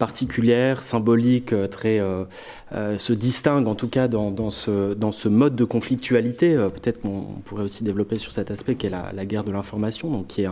particulière, 0.00 0.82
symbolique, 0.82 1.52
euh, 1.52 1.68
très, 1.68 2.00
euh, 2.00 2.24
euh, 2.72 2.98
se 2.98 3.12
distingue 3.12 3.66
en 3.66 3.74
tout 3.74 3.88
cas 3.88 4.08
dans, 4.08 4.30
dans, 4.30 4.50
ce, 4.50 4.94
dans 4.94 5.12
ce 5.12 5.28
mode 5.28 5.56
de 5.56 5.64
conflictualité. 5.64 6.54
Peut-être 6.54 7.00
qu'on 7.00 7.22
pourrait 7.44 7.64
aussi 7.64 7.82
développer 7.82 8.16
sur 8.16 8.32
cet 8.32 8.50
aspect 8.50 8.74
qui 8.74 8.86
est 8.86 8.90
la, 8.90 9.24
guerre 9.24 9.44
de 9.44 9.52
l'information, 9.52 10.10
donc 10.10 10.28
qui 10.28 10.42
est 10.42 10.48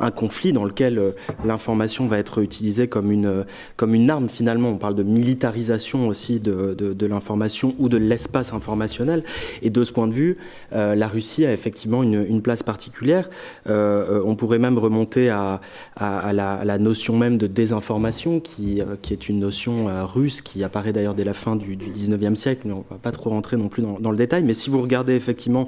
un, 0.00 0.10
conflit 0.10 0.52
dans 0.52 0.64
lequel 0.64 1.14
l'information 1.44 2.06
va 2.06 2.18
être 2.18 2.40
utilisée 2.40 2.88
comme 2.88 3.10
une, 3.10 3.44
comme 3.76 3.94
une 3.94 4.10
arme 4.10 4.28
finalement. 4.28 4.70
On 4.70 4.78
parle 4.78 4.94
de 4.94 5.02
militarisation 5.02 6.08
aussi 6.08 6.40
de, 6.40 6.74
de, 6.74 7.06
l'information 7.06 7.74
ou 7.78 7.88
de 7.88 7.96
l'espace 7.96 8.52
informationnel. 8.52 9.24
Et 9.62 9.70
de 9.70 9.84
ce 9.84 9.92
point 9.92 10.06
de 10.06 10.12
vue, 10.12 10.38
la 10.72 11.08
Russie 11.08 11.44
a 11.44 11.52
effectivement 11.52 12.02
une, 12.02 12.24
une 12.28 12.42
place 12.42 12.62
particulière. 12.62 13.28
on 13.66 14.36
pourrait 14.36 14.58
même 14.58 14.78
remonter 14.78 15.30
à, 15.30 15.60
la, 15.98 16.52
à 16.54 16.64
la 16.64 16.78
notion 16.78 17.16
même 17.16 17.38
de 17.38 17.46
désinformation 17.46 18.40
qui 18.40 18.76
euh, 18.80 18.96
qui 19.00 19.12
est 19.12 19.28
une 19.28 19.40
notion 19.40 19.88
euh, 19.88 20.04
russe 20.04 20.42
qui 20.42 20.64
apparaît 20.64 20.92
d'ailleurs 20.92 21.14
dès 21.14 21.24
la 21.24 21.34
fin 21.34 21.55
du, 21.56 21.76
du 21.76 21.90
19e 21.90 22.34
siècle, 22.34 22.62
mais 22.64 22.72
on 22.72 22.78
ne 22.78 22.90
va 22.90 22.96
pas 23.00 23.12
trop 23.12 23.30
rentrer 23.30 23.56
non 23.56 23.68
plus 23.68 23.82
dans, 23.82 24.10
le 24.10 24.16
détail. 24.16 24.44
Mais 24.44 24.52
si 24.52 24.70
vous 24.70 24.80
regardez 24.80 25.14
effectivement 25.14 25.66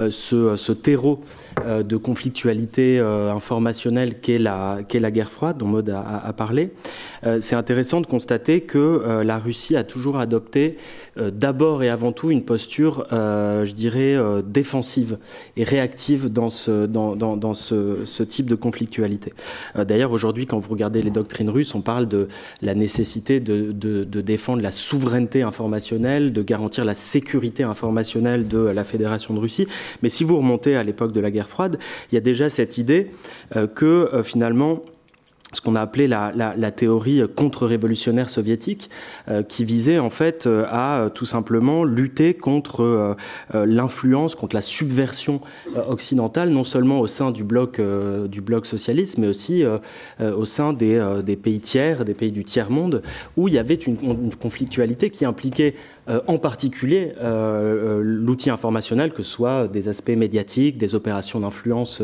euh, 0.00 0.10
ce, 0.10 0.72
terreau 0.72 1.20
de 1.66 1.96
conflictualité 1.96 2.98
informationnelle 2.98 4.14
qu'est 4.14 4.38
la, 4.38 4.82
guerre 4.88 5.30
froide, 5.30 5.58
dont 5.58 5.66
Maud 5.66 5.88
a, 5.90 6.32
parlé, 6.32 6.70
c'est 7.40 7.54
intéressant 7.54 8.00
de 8.00 8.06
constater 8.06 8.62
que 8.62 9.22
la 9.22 9.38
Russie 9.38 9.76
a 9.76 9.84
toujours 9.84 10.18
adopté 10.18 10.76
d'abord 11.16 11.82
et 11.82 11.88
avant 11.88 12.12
tout 12.12 12.30
une 12.30 12.42
posture, 12.42 13.06
je 13.10 13.72
dirais, 13.72 14.16
défensive 14.46 15.18
et 15.56 15.64
réactive 15.64 16.32
dans 16.32 16.50
ce, 16.50 18.22
type 18.22 18.46
de 18.46 18.54
conflictualité. 18.54 19.32
D'ailleurs, 19.76 20.12
aujourd'hui, 20.12 20.46
quand 20.46 20.58
vous 20.58 20.70
regardez 20.70 21.02
les 21.02 21.10
doctrines 21.10 21.50
russes, 21.50 21.74
on 21.74 21.82
parle 21.82 22.06
de 22.08 22.28
la 22.60 22.74
nécessité 22.74 23.40
de, 23.40 24.04
défendre 24.04 24.62
la 24.62 24.70
souveraineté 24.70 25.21
informationnelle, 25.42 26.32
de 26.32 26.42
garantir 26.42 26.84
la 26.84 26.94
sécurité 26.94 27.62
informationnelle 27.62 28.48
de 28.48 28.58
la 28.58 28.84
Fédération 28.84 29.34
de 29.34 29.40
Russie. 29.40 29.66
Mais 30.02 30.08
si 30.08 30.24
vous 30.24 30.36
remontez 30.36 30.76
à 30.76 30.82
l'époque 30.82 31.12
de 31.12 31.20
la 31.20 31.30
guerre 31.30 31.48
froide, 31.48 31.78
il 32.10 32.14
y 32.14 32.18
a 32.18 32.20
déjà 32.20 32.48
cette 32.48 32.78
idée 32.78 33.10
euh, 33.56 33.66
que 33.66 33.84
euh, 34.12 34.22
finalement 34.22 34.82
ce 35.52 35.60
qu'on 35.60 35.74
a 35.74 35.80
appelé 35.80 36.06
la, 36.06 36.32
la, 36.34 36.70
théorie 36.70 37.22
contre-révolutionnaire 37.36 38.30
soviétique, 38.30 38.88
euh, 39.28 39.42
qui 39.42 39.64
visait 39.64 39.98
en 39.98 40.10
fait 40.10 40.46
euh, 40.46 40.64
à 40.68 40.96
euh, 40.96 41.08
tout 41.10 41.26
simplement 41.26 41.84
lutter 41.84 42.34
contre 42.34 43.16
l'influence, 43.52 44.34
contre 44.34 44.56
la 44.56 44.62
subversion 44.62 45.40
occidentale, 45.88 46.50
non 46.50 46.64
seulement 46.64 47.00
au 47.00 47.06
sein 47.06 47.30
du 47.30 47.44
bloc 47.44 47.80
du 48.28 48.40
bloc 48.40 48.66
socialiste, 48.66 49.18
mais 49.18 49.26
aussi 49.26 49.64
au 50.20 50.44
sein 50.44 50.72
des, 50.72 51.20
des, 51.24 51.36
pays 51.36 51.60
tiers, 51.60 52.04
des 52.04 52.14
pays 52.14 52.32
du 52.32 52.44
tiers 52.44 52.70
monde, 52.70 53.02
où 53.36 53.48
il 53.48 53.54
y 53.54 53.58
avait 53.58 53.74
une 53.74 54.34
conflictualité 54.34 55.10
qui 55.10 55.24
impliquait 55.24 55.74
en 56.08 56.38
particulier 56.38 57.12
l'outil 57.20 58.50
informationnel, 58.50 59.12
que 59.12 59.22
ce 59.22 59.30
soit 59.30 59.68
des 59.68 59.88
aspects 59.88 60.10
médiatiques, 60.10 60.76
des 60.78 60.94
opérations 60.94 61.40
d'influence 61.40 62.02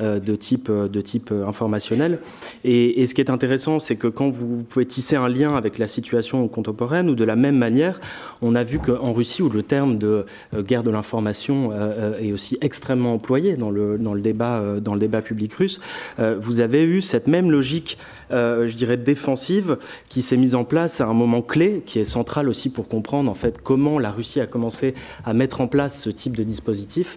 de 0.00 0.36
type 0.36 0.70
de 0.70 1.00
type 1.00 1.32
informationnel. 1.46 2.18
Et 2.64 2.82
et, 2.82 3.06
ce 3.06 3.14
qui 3.14 3.20
est 3.20 3.30
intéressant, 3.30 3.78
c'est 3.78 3.96
que 3.96 4.06
quand 4.06 4.30
vous 4.30 4.64
pouvez 4.64 4.86
tisser 4.86 5.16
un 5.16 5.28
lien 5.28 5.56
avec 5.56 5.78
la 5.78 5.86
situation 5.86 6.46
contemporaine, 6.48 7.08
ou 7.08 7.14
de 7.14 7.24
la 7.24 7.36
même 7.36 7.56
manière, 7.56 8.00
on 8.40 8.54
a 8.54 8.64
vu 8.64 8.78
qu'en 8.78 9.12
Russie, 9.12 9.42
où 9.42 9.48
le 9.48 9.62
terme 9.62 9.98
de 9.98 10.26
euh, 10.54 10.62
guerre 10.62 10.82
de 10.82 10.90
l'information 10.90 11.70
euh, 11.72 12.18
est 12.18 12.32
aussi 12.32 12.58
extrêmement 12.60 13.14
employé 13.14 13.56
dans 13.56 13.70
le, 13.70 13.98
dans 13.98 14.14
le, 14.14 14.20
débat, 14.20 14.58
euh, 14.58 14.80
dans 14.80 14.94
le 14.94 15.00
débat 15.00 15.22
public 15.22 15.54
russe, 15.54 15.80
euh, 16.18 16.36
vous 16.40 16.60
avez 16.60 16.84
eu 16.84 17.02
cette 17.02 17.28
même 17.28 17.50
logique, 17.50 17.98
euh, 18.30 18.66
je 18.66 18.76
dirais, 18.76 18.96
défensive 18.96 19.78
qui 20.08 20.22
s'est 20.22 20.36
mise 20.36 20.54
en 20.54 20.64
place 20.64 21.00
à 21.00 21.06
un 21.06 21.14
moment 21.14 21.42
clé, 21.42 21.82
qui 21.86 21.98
est 21.98 22.04
central 22.04 22.48
aussi 22.48 22.68
pour 22.68 22.88
comprendre 22.88 23.30
en 23.32 23.34
fait 23.34 23.60
comment 23.62 23.98
la 23.98 24.12
Russie 24.12 24.40
a 24.40 24.46
commencé 24.46 24.94
à 25.24 25.32
mettre 25.34 25.60
en 25.60 25.66
place 25.66 26.00
ce 26.00 26.10
type 26.10 26.36
de 26.36 26.44
dispositif 26.44 27.16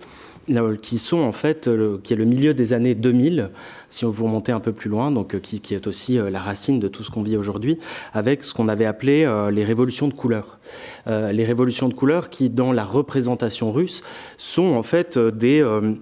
qui 0.81 0.99
sont 0.99 1.21
en 1.21 1.31
fait 1.31 1.67
le, 1.67 1.99
qui 2.03 2.13
est 2.13 2.15
le 2.15 2.25
milieu 2.25 2.53
des 2.53 2.73
années 2.73 2.93
2000 2.93 3.49
si 3.89 4.05
on 4.05 4.11
vous 4.11 4.25
remontez 4.25 4.51
un 4.51 4.59
peu 4.59 4.73
plus 4.73 4.89
loin 4.89 5.11
donc 5.11 5.39
qui, 5.41 5.59
qui 5.59 5.73
est 5.73 5.87
aussi 5.87 6.19
euh, 6.19 6.29
la 6.29 6.39
racine 6.39 6.79
de 6.79 6.87
tout 6.87 7.03
ce 7.03 7.09
qu'on 7.09 7.23
vit 7.23 7.35
aujourd'hui 7.35 7.79
avec 8.13 8.43
ce 8.43 8.53
qu'on 8.53 8.67
avait 8.67 8.85
appelé 8.85 9.25
euh, 9.25 9.49
les 9.49 9.63
révolutions 9.63 10.07
de 10.07 10.13
couleur. 10.13 10.59
Euh, 11.07 11.31
les 11.31 11.45
révolutions 11.45 11.89
de 11.89 11.93
couleur 11.93 12.29
qui 12.29 12.49
dans 12.49 12.71
la 12.71 12.83
représentation 12.83 13.71
russe 13.71 14.01
sont 14.37 14.73
en 14.73 14.83
fait 14.83 15.17
euh, 15.17 15.31
des 15.31 15.61
euh, 15.61 15.93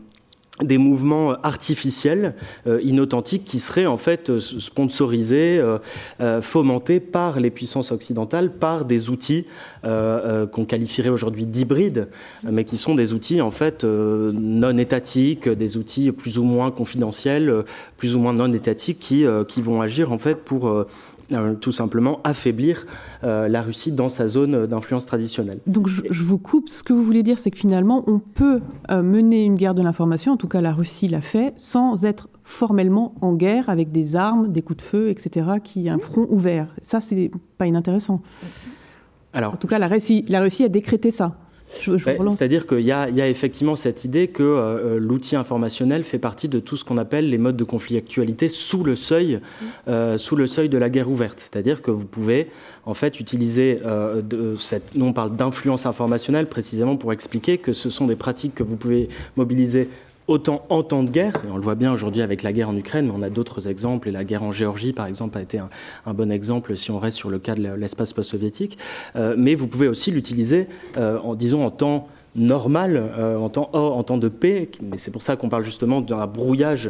des 0.61 0.77
mouvements 0.77 1.33
artificiels 1.41 2.35
euh, 2.67 2.79
inauthentiques 2.83 3.43
qui 3.43 3.57
seraient 3.57 3.87
en 3.87 3.97
fait 3.97 4.29
euh, 4.29 4.39
sponsorisés 4.39 5.57
euh, 5.57 5.79
euh, 6.21 6.41
fomentés 6.43 6.99
par 6.99 7.39
les 7.39 7.49
puissances 7.49 7.91
occidentales 7.91 8.51
par 8.51 8.85
des 8.85 9.09
outils 9.09 9.47
euh, 9.83 10.43
euh, 10.43 10.47
qu'on 10.47 10.65
qualifierait 10.65 11.09
aujourd'hui 11.09 11.47
d'hybrides 11.47 12.07
mais 12.43 12.65
qui 12.65 12.77
sont 12.77 12.93
des 12.93 13.13
outils 13.13 13.41
en 13.41 13.49
fait 13.49 13.83
euh, 13.83 14.31
non 14.31 14.77
étatiques 14.77 15.49
des 15.49 15.75
outils 15.75 16.11
plus 16.11 16.37
ou 16.37 16.43
moins 16.43 16.69
confidentiels 16.69 17.49
euh, 17.49 17.63
plus 17.97 18.15
ou 18.15 18.19
moins 18.19 18.33
non 18.33 18.51
étatiques 18.53 18.99
qui, 18.99 19.25
euh, 19.25 19.43
qui 19.43 19.59
vont 19.59 19.81
agir 19.81 20.11
en 20.11 20.19
fait 20.19 20.35
pour 20.35 20.85
euh, 21.31 21.53
tout 21.55 21.71
simplement 21.71 22.19
affaiblir 22.23 22.85
euh, 23.23 23.47
la 23.47 23.61
Russie 23.61 23.91
dans 23.91 24.09
sa 24.09 24.27
zone 24.27 24.67
d'influence 24.67 25.05
traditionnelle. 25.05 25.59
Donc 25.67 25.87
je, 25.87 26.01
je 26.09 26.23
vous 26.23 26.37
coupe, 26.37 26.69
ce 26.69 26.83
que 26.83 26.93
vous 26.93 27.03
voulez 27.03 27.23
dire 27.23 27.39
c'est 27.39 27.51
que 27.51 27.57
finalement 27.57 28.03
on 28.07 28.19
peut 28.19 28.61
euh, 28.91 29.01
mener 29.01 29.43
une 29.43 29.55
guerre 29.55 29.75
de 29.75 29.81
l'information, 29.81 30.33
en 30.33 30.37
tout 30.37 30.47
cas 30.47 30.61
la 30.61 30.73
Russie 30.73 31.07
l'a 31.07 31.21
fait, 31.21 31.53
sans 31.55 32.03
être 32.05 32.29
formellement 32.43 33.15
en 33.21 33.33
guerre 33.33 33.69
avec 33.69 33.91
des 33.91 34.15
armes, 34.15 34.51
des 34.51 34.61
coups 34.61 34.77
de 34.77 34.81
feu, 34.81 35.09
etc., 35.09 35.47
qui 35.63 35.89
a 35.89 35.93
un 35.93 35.99
front 35.99 36.27
ouvert. 36.29 36.67
Ça, 36.81 36.99
c'est 36.99 37.31
pas 37.57 37.67
inintéressant. 37.67 38.21
Alors, 39.33 39.53
en 39.53 39.57
tout 39.57 39.67
cas, 39.67 39.79
la 39.79 39.87
Russie, 39.87 40.25
la 40.29 40.41
Russie 40.41 40.63
a 40.63 40.69
décrété 40.69 41.09
ça. 41.09 41.37
C'est-à-dire 41.81 42.67
qu'il 42.67 42.79
y, 42.79 42.87
y, 42.87 42.91
a 42.91 43.29
effectivement 43.29 43.75
cette 43.75 44.05
idée 44.05 44.27
que 44.27 44.43
euh, 44.43 44.99
l'outil 44.99 45.35
informationnel 45.35 46.03
fait 46.03 46.19
partie 46.19 46.47
de 46.47 46.59
tout 46.59 46.77
ce 46.77 46.85
qu'on 46.85 46.97
appelle 46.97 47.29
les 47.29 47.37
modes 47.37 47.57
de 47.57 47.63
conflictualité 47.63 48.49
sous 48.49 48.83
le 48.83 48.95
seuil, 48.95 49.35
mmh. 49.35 49.65
euh, 49.87 50.17
sous 50.17 50.35
le 50.35 50.47
seuil 50.47 50.69
de 50.69 50.77
la 50.77 50.89
guerre 50.89 51.09
ouverte. 51.09 51.39
C'est-à-dire 51.39 51.81
que 51.81 51.91
vous 51.91 52.05
pouvez 52.05 52.47
en 52.85 52.93
fait 52.93 53.19
utiliser 53.19 53.79
euh, 53.85 54.21
de, 54.21 54.55
cette, 54.57 54.95
nous 54.95 55.05
on 55.05 55.13
parle 55.13 55.35
d'influence 55.35 55.85
informationnelle 55.85 56.47
précisément 56.47 56.95
pour 56.95 57.13
expliquer 57.13 57.57
que 57.57 57.73
ce 57.73 57.89
sont 57.89 58.07
des 58.07 58.15
pratiques 58.15 58.55
que 58.55 58.63
vous 58.63 58.75
pouvez 58.75 59.09
mobiliser 59.35 59.89
autant 60.27 60.63
en 60.69 60.83
temps 60.83 61.03
de 61.03 61.09
guerre, 61.09 61.41
et 61.45 61.51
on 61.51 61.57
le 61.57 61.61
voit 61.61 61.75
bien 61.75 61.91
aujourd'hui 61.91 62.21
avec 62.21 62.43
la 62.43 62.53
guerre 62.53 62.69
en 62.69 62.77
Ukraine, 62.77 63.07
mais 63.07 63.13
on 63.15 63.21
a 63.21 63.29
d'autres 63.29 63.67
exemples, 63.67 64.07
et 64.09 64.11
la 64.11 64.23
guerre 64.23 64.43
en 64.43 64.51
Géorgie, 64.51 64.93
par 64.93 65.05
exemple, 65.05 65.37
a 65.37 65.41
été 65.41 65.59
un, 65.59 66.13
bon 66.13 66.31
exemple 66.31 66.77
si 66.77 66.91
on 66.91 66.99
reste 66.99 67.17
sur 67.17 67.29
le 67.29 67.39
cas 67.39 67.55
de 67.55 67.73
l'espace 67.73 68.13
post-soviétique, 68.13 68.77
euh, 69.15 69.35
mais 69.37 69.55
vous 69.55 69.67
pouvez 69.67 69.87
aussi 69.87 70.11
l'utiliser, 70.11 70.67
euh, 70.97 71.19
en, 71.19 71.35
disons, 71.35 71.65
en 71.65 71.71
temps 71.71 72.07
normal 72.35 73.11
euh, 73.17 73.37
en, 73.37 73.49
temps, 73.49 73.69
oh, 73.73 73.77
en 73.77 74.03
temps 74.03 74.17
de 74.17 74.27
paix, 74.27 74.69
mais 74.81 74.97
c'est 74.97 75.11
pour 75.11 75.21
ça 75.21 75.35
qu'on 75.35 75.49
parle 75.49 75.63
justement 75.63 76.01
d'un 76.01 76.25
brouillage 76.25 76.89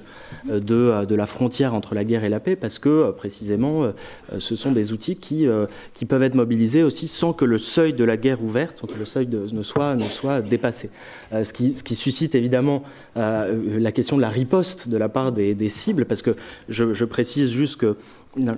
euh, 0.49 0.59
de, 0.59 0.75
euh, 0.75 1.05
de 1.05 1.15
la 1.15 1.25
frontière 1.25 1.73
entre 1.73 1.95
la 1.95 2.03
guerre 2.03 2.23
et 2.23 2.29
la 2.29 2.39
paix, 2.39 2.55
parce 2.55 2.79
que 2.79 3.11
précisément 3.11 3.91
ce 4.37 4.55
sont 4.55 4.71
des 4.71 4.93
outils 4.93 5.15
qui, 5.15 5.45
qui 5.93 6.05
peuvent 6.05 6.23
être 6.23 6.35
mobilisés 6.35 6.83
aussi 6.83 7.07
sans 7.07 7.33
que 7.33 7.45
le 7.45 7.57
seuil 7.57 7.93
de 7.93 8.03
la 8.03 8.17
guerre 8.17 8.43
ouverte, 8.43 8.77
sans 8.77 8.87
que 8.87 8.97
le 8.97 9.05
seuil 9.05 9.27
ne, 9.27 9.61
soit, 9.63 9.95
ne 9.95 10.03
soit 10.03 10.41
dépassé. 10.41 10.89
Ce, 11.31 11.51
qui, 11.53 11.75
ce 11.75 11.83
qui 11.83 11.95
suscite 11.95 12.35
évidemment 12.35 12.83
la 13.15 13.91
question 13.91 14.17
de 14.17 14.21
la 14.21 14.29
riposte 14.29 14.89
de 14.89 14.97
la 14.97 15.09
part 15.09 15.31
des, 15.31 15.55
des 15.55 15.69
cibles, 15.69 16.05
parce 16.05 16.21
que 16.21 16.35
je, 16.69 16.93
je 16.93 17.05
précise 17.05 17.51
juste 17.51 17.77
que 17.77 17.95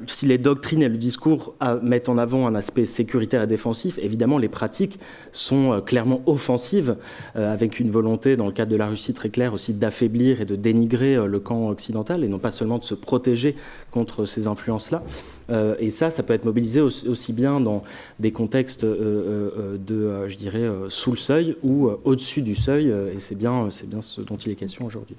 si 0.08 0.26
les 0.26 0.38
doctrines 0.38 0.82
et 0.82 0.90
le 0.90 0.98
discours 0.98 1.54
à, 1.60 1.76
mettent 1.76 2.10
en 2.10 2.18
avant 2.18 2.48
un 2.48 2.56
aspect 2.56 2.86
sécuritaire 2.86 3.44
et 3.44 3.48
défensif, 3.48 4.00
évidemment 4.02 4.38
les 4.38 4.48
pratiques 4.48 5.00
sont 5.32 5.74
euh, 5.74 5.82
clairement 5.82 6.22
offensives, 6.26 6.96
euh, 7.36 7.52
avec 7.52 7.80
une 7.80 7.92
volonté, 7.92 8.36
dans 8.36 8.46
le 8.46 8.52
cadre 8.52 8.72
de 8.72 8.78
la 8.78 8.88
Russie 8.88 9.14
très 9.14 9.30
claire 9.30 9.54
aussi, 9.54 9.74
d'affaiblir 9.74 10.42
et 10.42 10.46
de 10.46 10.56
dénigrer 10.56 11.16
euh, 11.16 11.26
le 11.26 11.40
camp 11.40 11.70
occidental, 11.70 12.24
et 12.24 12.28
non 12.28 12.40
pas 12.40 12.52
seulement 12.52 12.80
de 12.80 12.84
se 12.84 12.96
protéger 12.96 13.56
contre 13.92 14.26
ces 14.26 14.48
influences-là. 14.48 15.04
Euh, 15.50 15.76
et 15.80 15.90
ça, 15.90 16.10
ça 16.10 16.24
peut 16.24 16.34
être 16.34 16.46
mobilisé 16.46 16.82
aussi, 16.82 17.34
bien 17.34 17.60
dans 17.60 17.84
des 18.20 18.32
contextes 18.32 18.84
euh, 18.84 19.52
euh, 19.58 19.78
de, 19.78 19.96
euh, 19.96 20.30
je 20.30 20.38
dirais, 20.38 20.60
euh, 20.60 20.90
sous 20.90 21.12
le 21.12 21.18
seuil 21.18 21.56
ou 21.64 21.88
euh, 21.88 22.00
au-dessus 22.04 22.42
du 22.42 22.56
seuil, 22.56 22.90
euh, 22.90 23.14
et 23.14 23.20
c'est 23.20 23.36
bien, 23.36 23.68
c'est 23.72 23.90
bien 23.90 24.02
ce 24.02 24.22
dont 24.22 24.38
il 24.38 24.52
est 24.52 24.56
question 24.56 24.86
aujourd'hui. 24.86 25.16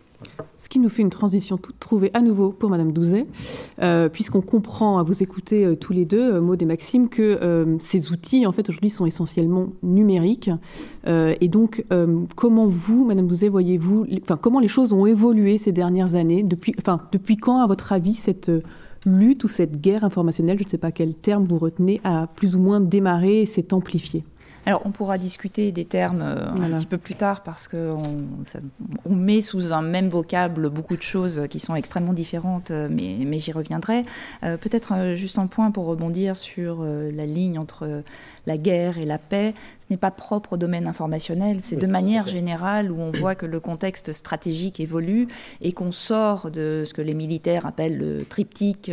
Ce 0.58 0.68
qui 0.68 0.78
nous 0.78 0.88
fait 0.88 1.02
une 1.02 1.10
transition 1.10 1.58
toute 1.58 1.78
trouvée 1.78 2.10
à 2.14 2.22
nouveau 2.22 2.50
pour 2.50 2.70
Madame 2.70 2.92
Douzet, 2.92 3.26
euh, 3.82 4.08
puisqu'on 4.08 4.40
comprend 4.40 4.98
à 4.98 5.02
vous 5.02 5.22
écouter 5.22 5.64
euh, 5.64 5.76
tous 5.76 5.92
les 5.92 6.04
deux, 6.04 6.34
euh, 6.34 6.40
Maud 6.40 6.60
et 6.60 6.64
Maxime, 6.64 7.08
que 7.08 7.76
ces 7.78 8.10
outils, 8.10 8.46
en 8.46 8.52
fait, 8.52 8.68
aujourd'hui, 8.68 8.90
sont 8.90 9.06
essentiellement 9.06 9.68
numériques. 9.82 10.50
Et 11.06 11.48
donc, 11.48 11.84
comment 12.34 12.66
vous, 12.66 13.04
Madame 13.04 13.26
Douzet, 13.26 13.48
voyez-vous, 13.48 14.06
comment 14.40 14.60
les 14.60 14.68
choses 14.68 14.92
ont 14.92 15.06
évolué 15.06 15.58
ces 15.58 15.72
dernières 15.72 16.14
années? 16.14 16.42
Depuis, 16.42 16.74
depuis 17.12 17.36
quand, 17.36 17.60
à 17.60 17.66
votre 17.66 17.92
avis, 17.92 18.14
cette 18.14 18.50
lutte 19.04 19.44
ou 19.44 19.48
cette 19.48 19.80
guerre 19.80 20.04
informationnelle, 20.04 20.58
je 20.58 20.64
ne 20.64 20.68
sais 20.68 20.78
pas 20.78 20.92
quel 20.92 21.14
terme 21.14 21.44
vous 21.44 21.58
retenez, 21.58 22.00
a 22.04 22.26
plus 22.26 22.56
ou 22.56 22.58
moins 22.58 22.80
démarré 22.80 23.42
et 23.42 23.46
s'est 23.46 23.72
amplifiée? 23.72 24.24
Alors, 24.66 24.82
on 24.84 24.90
pourra 24.90 25.16
discuter 25.16 25.70
des 25.70 25.84
termes 25.84 26.22
euh, 26.22 26.50
un 26.50 26.76
petit 26.76 26.86
peu 26.86 26.98
plus 26.98 27.14
tard 27.14 27.44
parce 27.44 27.68
qu'on 27.68 28.02
on 29.04 29.14
met 29.14 29.40
sous 29.40 29.72
un 29.72 29.80
même 29.80 30.08
vocable 30.08 30.68
beaucoup 30.70 30.96
de 30.96 31.02
choses 31.02 31.46
qui 31.48 31.60
sont 31.60 31.76
extrêmement 31.76 32.12
différentes, 32.12 32.72
euh, 32.72 32.88
mais, 32.90 33.16
mais 33.24 33.38
j'y 33.38 33.52
reviendrai. 33.52 34.04
Euh, 34.42 34.56
peut-être 34.56 35.14
juste 35.14 35.38
un 35.38 35.46
point 35.46 35.70
pour 35.70 35.86
rebondir 35.86 36.36
sur 36.36 36.82
la 36.82 37.26
ligne 37.26 37.60
entre 37.60 38.02
la 38.46 38.56
guerre 38.56 38.98
et 38.98 39.04
la 39.04 39.18
paix. 39.18 39.54
Ce 39.80 39.86
n'est 39.90 39.96
pas 39.96 40.10
propre 40.10 40.54
au 40.54 40.56
domaine 40.56 40.86
informationnel, 40.86 41.58
c'est 41.60 41.76
de 41.76 41.86
manière 41.86 42.28
générale 42.28 42.90
où 42.90 43.00
on 43.00 43.10
voit 43.10 43.34
que 43.34 43.46
le 43.46 43.60
contexte 43.60 44.12
stratégique 44.12 44.80
évolue 44.80 45.28
et 45.60 45.72
qu'on 45.72 45.92
sort 45.92 46.50
de 46.50 46.82
ce 46.84 46.92
que 46.92 47.02
les 47.02 47.14
militaires 47.14 47.66
appellent 47.66 47.98
le 47.98 48.24
triptyque 48.24 48.90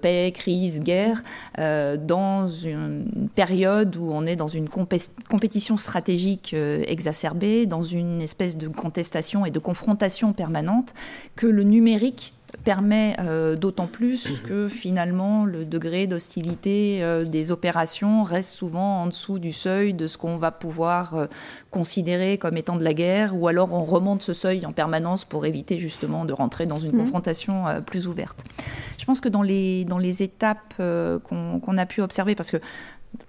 paix, 0.00 0.32
crise, 0.34 0.80
guerre, 0.80 1.22
dans 1.56 2.48
une 2.48 3.28
période 3.34 3.96
où 3.96 4.10
on 4.12 4.26
est 4.26 4.36
dans 4.36 4.48
une 4.48 4.68
compétition 4.68 5.14
compétition 5.44 5.76
stratégique 5.76 6.52
euh, 6.54 6.84
exacerbée, 6.86 7.66
dans 7.66 7.82
une 7.82 8.20
espèce 8.20 8.56
de 8.56 8.68
contestation 8.68 9.46
et 9.46 9.50
de 9.50 9.58
confrontation 9.58 10.32
permanente, 10.32 10.94
que 11.36 11.46
le 11.46 11.62
numérique 11.62 12.33
permet 12.62 13.16
euh, 13.20 13.56
d'autant 13.56 13.86
plus 13.86 14.40
que 14.40 14.68
finalement 14.68 15.44
le 15.44 15.64
degré 15.64 16.06
d'hostilité 16.06 17.00
euh, 17.02 17.24
des 17.24 17.50
opérations 17.50 18.22
reste 18.22 18.50
souvent 18.50 19.02
en 19.02 19.06
dessous 19.06 19.38
du 19.38 19.52
seuil 19.52 19.94
de 19.94 20.06
ce 20.06 20.18
qu'on 20.18 20.36
va 20.36 20.50
pouvoir 20.50 21.28
considérer 21.70 22.38
comme 22.38 22.56
étant 22.56 22.76
de 22.76 22.84
la 22.84 22.94
guerre, 22.94 23.36
ou 23.36 23.48
alors 23.48 23.72
on 23.72 23.84
remonte 23.84 24.22
ce 24.22 24.32
seuil 24.32 24.64
en 24.66 24.72
permanence 24.72 25.24
pour 25.24 25.46
éviter 25.46 25.78
justement 25.78 26.24
de 26.24 26.32
rentrer 26.32 26.66
dans 26.66 26.78
une 26.78 26.94
mmh. 26.94 26.98
confrontation 26.98 27.64
plus 27.86 28.06
ouverte. 28.06 28.44
Je 28.98 29.04
pense 29.04 29.20
que 29.20 29.28
dans 29.28 29.42
les, 29.42 29.84
dans 29.84 29.98
les 29.98 30.22
étapes 30.22 30.74
qu'on 30.76 31.78
a 31.78 31.86
pu 31.86 32.00
observer, 32.00 32.34
parce 32.34 32.50
que 32.50 32.58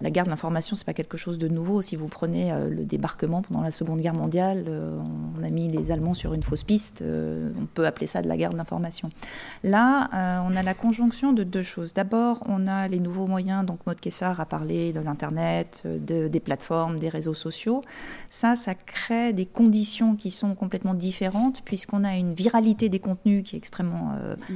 la 0.01 0.10
guerre 0.10 0.25
de 0.25 0.30
l'information, 0.30 0.75
c'est 0.75 0.86
pas 0.86 0.94
quelque 0.94 1.18
chose 1.18 1.38
de 1.38 1.48
nouveau. 1.48 1.82
Si 1.82 1.96
vous 1.96 2.08
prenez 2.08 2.51
euh, 2.51 2.70
le 2.70 2.86
débarquement 2.86 3.42
pendant 3.42 3.62
la 3.62 3.72
Seconde 3.72 4.01
Guerre 4.01 4.13
mondiale, 4.13 4.65
euh, 4.68 5.00
on 5.38 5.44
a 5.44 5.50
mis 5.50 5.68
les 5.68 5.92
Allemands 5.92 6.13
sur 6.13 6.34
une 6.34 6.44
fausse 6.44 6.63
piste. 6.63 7.01
Euh, 7.01 7.50
on 7.60 7.65
peut 7.65 7.86
appeler 7.86 8.08
ça 8.08 8.22
de 8.22 8.27
la 8.27 8.38
guerre 8.38 8.51
de 8.51 8.58
l'information. 8.58 9.10
Là, 9.63 10.10
on 10.48 10.56
a 10.56 10.63
la 10.63 10.74
conjonction 10.74 11.34
de 11.34 11.44
deux 11.44 11.63
choses. 11.63 11.94
D'abord, 11.94 12.42
on 12.48 12.68
a 12.68 12.88
les 12.88 13.00
nouveaux 13.00 13.27
moyens. 13.27 13.65
Donc, 13.65 13.80
Maud 13.86 14.00
Kessar 14.00 14.39
a 14.39 14.46
parlé 14.46 14.94
de 14.94 15.00
l'internet, 15.00 15.84
de, 15.86 16.27
des 16.27 16.39
plateformes, 16.39 17.00
des 17.00 17.10
réseaux 17.10 17.34
sociaux. 17.34 17.82
Ça, 18.30 18.56
ça 18.56 18.75
crée 18.75 19.34
des 19.34 19.46
conditions 19.46 20.15
qui 20.15 20.32
sont 20.32 20.56
complètement 20.56 20.94
différentes 20.94 21.62
puisqu'on 21.63 22.04
a 22.04 22.15
une 22.15 22.34
viralité 22.34 22.89
des 22.89 23.00
contenus 23.00 23.44
qui 23.44 23.56
est 23.56 23.60
extrêmement 23.60 24.13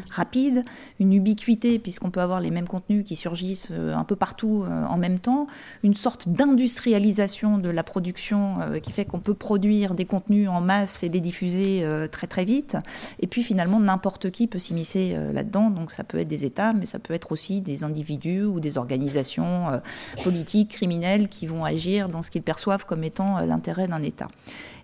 rapide, 0.10 0.64
une 1.00 1.14
ubiquité 1.14 1.80
puisqu'on 1.80 2.12
peut 2.12 2.22
avoir 2.22 2.42
les 2.42 2.52
mêmes 2.52 2.68
contenus 2.68 3.04
qui 3.06 3.16
surgissent 3.16 3.72
un 3.72 4.04
peu 4.04 4.16
partout 4.16 4.66
en 4.68 4.98
même 4.98 5.19
temps 5.20 5.48
une 5.84 5.94
sorte 5.94 6.30
d'industrialisation 6.30 7.58
de 7.58 7.70
la 7.70 7.84
production 7.84 8.62
euh, 8.62 8.80
qui 8.80 8.92
fait 8.92 9.06
qu'on 9.06 9.20
peut 9.20 9.34
produire 9.34 9.94
des 9.94 10.06
contenus 10.06 10.50
en 10.50 10.62
masse 10.62 11.04
et 11.04 11.10
les 11.10 11.20
diffuser 11.20 11.82
euh, 11.84 12.08
très 12.08 12.28
très 12.28 12.46
vite. 12.46 12.78
Et 13.20 13.28
puis 13.28 13.44
finalement, 13.44 13.80
n'importe 13.80 14.32
qui 14.32 14.48
peut 14.48 14.60
s'immiscer 14.60 15.14
euh, 15.14 15.32
là-dedans. 15.32 15.70
Donc 15.70 15.92
ça 15.92 16.04
peut 16.04 16.20
être 16.20 16.28
des 16.28 16.46
États, 16.46 16.74
mais 16.74 16.86
ça 16.86 17.00
peut 17.00 17.14
être 17.14 17.32
aussi 17.32 17.62
des 17.62 17.84
individus 17.84 18.44
ou 18.44 18.60
des 18.60 18.78
organisations 18.78 19.82
politiques, 20.24 20.72
criminelles 20.72 21.28
qui 21.28 21.48
vont 21.48 21.66
agir 21.66 22.10
dans 22.10 22.22
ce 22.22 22.32
qu'ils 22.32 22.42
perçoivent 22.42 22.86
comme 22.86 23.04
étant 23.04 23.40
l'intérêt 23.42 23.88
d'un 23.88 24.02
État. 24.02 24.28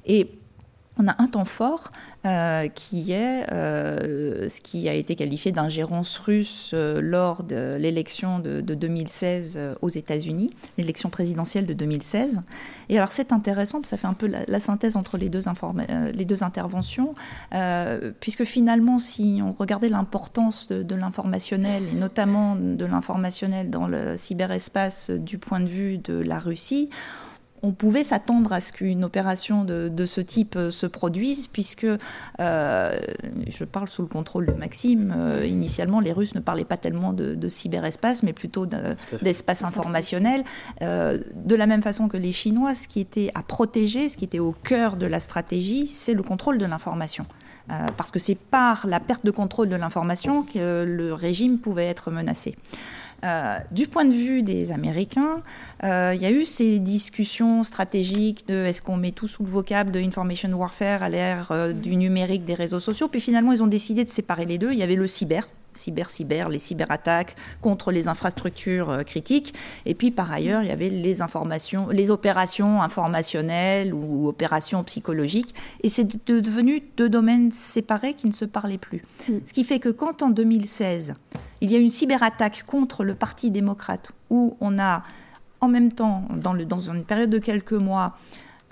Et 0.05 0.29
on 0.97 1.07
a 1.07 1.21
un 1.21 1.27
temps 1.27 1.45
fort 1.45 1.91
euh, 2.25 2.67
qui 2.69 3.11
est 3.11 3.51
euh, 3.51 4.47
ce 4.49 4.61
qui 4.61 4.87
a 4.89 4.93
été 4.93 5.15
qualifié 5.15 5.51
d'ingérence 5.51 6.17
russe 6.17 6.71
euh, 6.73 7.01
lors 7.01 7.43
de 7.43 7.75
l'élection 7.79 8.39
de, 8.39 8.61
2016 8.61 9.59
aux 9.81 9.89
États-Unis, 9.89 10.53
l'élection 10.77 11.09
présidentielle 11.09 11.65
de 11.65 11.73
2016. 11.73 12.41
Et 12.89 12.97
alors 12.97 13.11
c'est 13.11 13.31
intéressant, 13.31 13.81
ça 13.83 13.97
fait 13.97 14.07
un 14.07 14.13
peu 14.13 14.27
la, 14.27 14.59
synthèse 14.59 14.95
entre 14.97 15.17
les 15.17 15.29
deux, 15.29 15.41
les 16.13 16.25
deux 16.25 16.43
interventions, 16.43 17.13
puisque 18.19 18.43
finalement, 18.43 18.99
si 18.99 19.41
on 19.43 19.51
regardait 19.51 19.89
l'importance 19.89 20.67
de, 20.67 20.81
de 20.81 20.95
l'informationnel, 20.95 21.83
et 21.93 21.95
notamment 21.95 22.55
de 22.55 22.85
l'informationnel 22.85 23.69
dans 23.69 23.87
le 23.87 24.17
cyberespace 24.17 25.09
du 25.11 25.37
point 25.37 25.59
de 25.59 25.67
vue 25.67 25.97
de 25.97 26.15
la 26.15 26.39
Russie, 26.39 26.89
on 27.61 27.71
pouvait 27.71 28.03
s'attendre 28.03 28.53
à 28.53 28.61
ce 28.61 28.71
qu'une 28.71 29.03
opération 29.03 29.63
de, 29.63 30.05
ce 30.05 30.21
type 30.21 30.55
euh, 30.55 30.71
se 30.71 30.85
produise, 30.85 31.47
puisque, 31.47 31.87
euh, 32.39 32.99
je 33.47 33.63
parle 33.63 33.87
sous 33.87 34.01
le 34.01 34.07
contrôle 34.07 34.45
de 34.45 34.51
Maxime, 34.51 35.13
euh, 35.15 35.45
initialement 35.45 35.99
les 35.99 36.11
Russes 36.11 36.35
ne 36.35 36.39
parlaient 36.39 36.63
pas 36.63 36.77
tellement 36.77 37.13
de, 37.13 37.49
cyberespace, 37.49 38.23
mais 38.23 38.33
plutôt 38.33 38.65
d'espace 39.21 39.63
informationnel. 39.63 40.43
de 40.81 41.55
la 41.55 41.67
même 41.67 41.81
façon 41.81 42.07
que 42.07 42.17
les 42.17 42.31
Chinois, 42.31 42.75
ce 42.75 42.87
qui 42.87 42.99
était 42.99 43.31
à 43.35 43.43
protéger, 43.43 44.09
ce 44.09 44.17
qui 44.17 44.25
était 44.25 44.39
au 44.39 44.51
cœur 44.51 44.97
de 44.97 45.05
la 45.05 45.19
stratégie, 45.19 45.87
c'est 45.87 46.13
le 46.13 46.23
contrôle 46.23 46.57
de 46.57 46.65
l'information. 46.65 47.25
parce 47.97 48.11
que 48.11 48.19
c'est 48.19 48.35
par 48.35 48.87
la 48.87 48.99
perte 48.99 49.25
de 49.25 49.31
contrôle 49.31 49.69
de 49.69 49.75
l'information 49.75 50.43
que 50.43 50.83
le 50.83 51.13
régime 51.13 51.59
pouvait 51.59 51.87
être 51.87 52.11
menacé. 52.11 52.55
Euh, 53.23 53.57
du 53.71 53.87
point 53.87 54.05
de 54.05 54.13
vue 54.13 54.43
des 54.43 54.71
Américains, 54.71 55.41
euh, 55.83 56.13
il 56.15 56.21
y 56.21 56.25
a 56.25 56.31
eu 56.31 56.45
ces 56.45 56.79
discussions 56.79 57.63
stratégiques 57.63 58.47
de 58.47 58.65
est-ce 58.65 58.81
qu'on 58.81 58.97
met 58.97 59.11
tout 59.11 59.27
sous 59.27 59.43
le 59.43 59.49
vocable 59.49 59.91
de 59.91 59.99
information 59.99 60.49
warfare 60.53 61.01
à 61.01 61.09
l'ère 61.09 61.51
euh, 61.51 61.73
du 61.73 61.95
numérique 61.95 62.45
des 62.45 62.53
réseaux 62.53 62.79
sociaux. 62.79 63.07
Puis 63.07 63.21
finalement, 63.21 63.51
ils 63.51 63.63
ont 63.63 63.67
décidé 63.67 64.03
de 64.03 64.09
séparer 64.09 64.45
les 64.45 64.57
deux. 64.57 64.71
Il 64.71 64.77
y 64.77 64.83
avait 64.83 64.95
le 64.95 65.07
cyber, 65.07 65.47
cyber-cyber, 65.75 66.49
les 66.49 66.59
cyberattaques 66.59 67.35
contre 67.61 67.91
les 67.91 68.07
infrastructures 68.07 68.89
euh, 68.89 69.03
critiques. 69.03 69.53
Et 69.85 69.93
puis 69.93 70.11
par 70.11 70.31
ailleurs, 70.31 70.63
il 70.63 70.69
y 70.69 70.71
avait 70.71 70.89
les 70.89 71.21
informations, 71.21 71.89
les 71.89 72.11
opérations 72.11 72.81
informationnelles 72.81 73.93
ou 73.93 74.27
opérations 74.27 74.83
psychologiques. 74.83 75.53
Et 75.81 75.89
c'est 75.89 76.07
devenu 76.27 76.81
deux 76.97 77.09
domaines 77.09 77.51
séparés 77.51 78.13
qui 78.13 78.27
ne 78.27 78.33
se 78.33 78.45
parlaient 78.45 78.77
plus. 78.77 79.03
Mm. 79.27 79.33
Ce 79.45 79.53
qui 79.53 79.63
fait 79.63 79.79
que 79.79 79.89
quand 79.89 80.21
en 80.21 80.29
2016, 80.29 81.15
il 81.61 81.71
y 81.71 81.75
a 81.75 81.79
une 81.79 81.89
cyberattaque 81.89 82.63
contre 82.65 83.03
le 83.03 83.15
Parti 83.15 83.51
démocrate, 83.51 84.11
où 84.29 84.57
on 84.61 84.79
a 84.79 85.03
en 85.61 85.67
même 85.67 85.91
temps, 85.91 86.25
dans, 86.35 86.53
le, 86.53 86.65
dans 86.65 86.81
une 86.81 87.03
période 87.03 87.29
de 87.29 87.39
quelques 87.39 87.73
mois, 87.73 88.15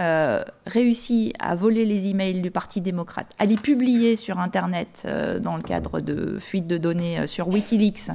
euh, 0.02 0.44
réussi 0.66 1.34
à 1.38 1.56
voler 1.56 1.86
les 1.86 2.08
emails 2.08 2.42
du 2.42 2.50
Parti 2.50 2.82
démocrate, 2.82 3.28
à 3.38 3.46
les 3.46 3.58
publier 3.58 4.16
sur 4.16 4.40
Internet 4.40 5.04
euh, 5.06 5.40
dans 5.40 5.56
le 5.56 5.62
cadre 5.62 6.00
de 6.00 6.40
fuite 6.40 6.66
de 6.66 6.78
données 6.78 7.20
euh, 7.20 7.28
sur 7.28 7.48
Wikileaks, 7.48 8.10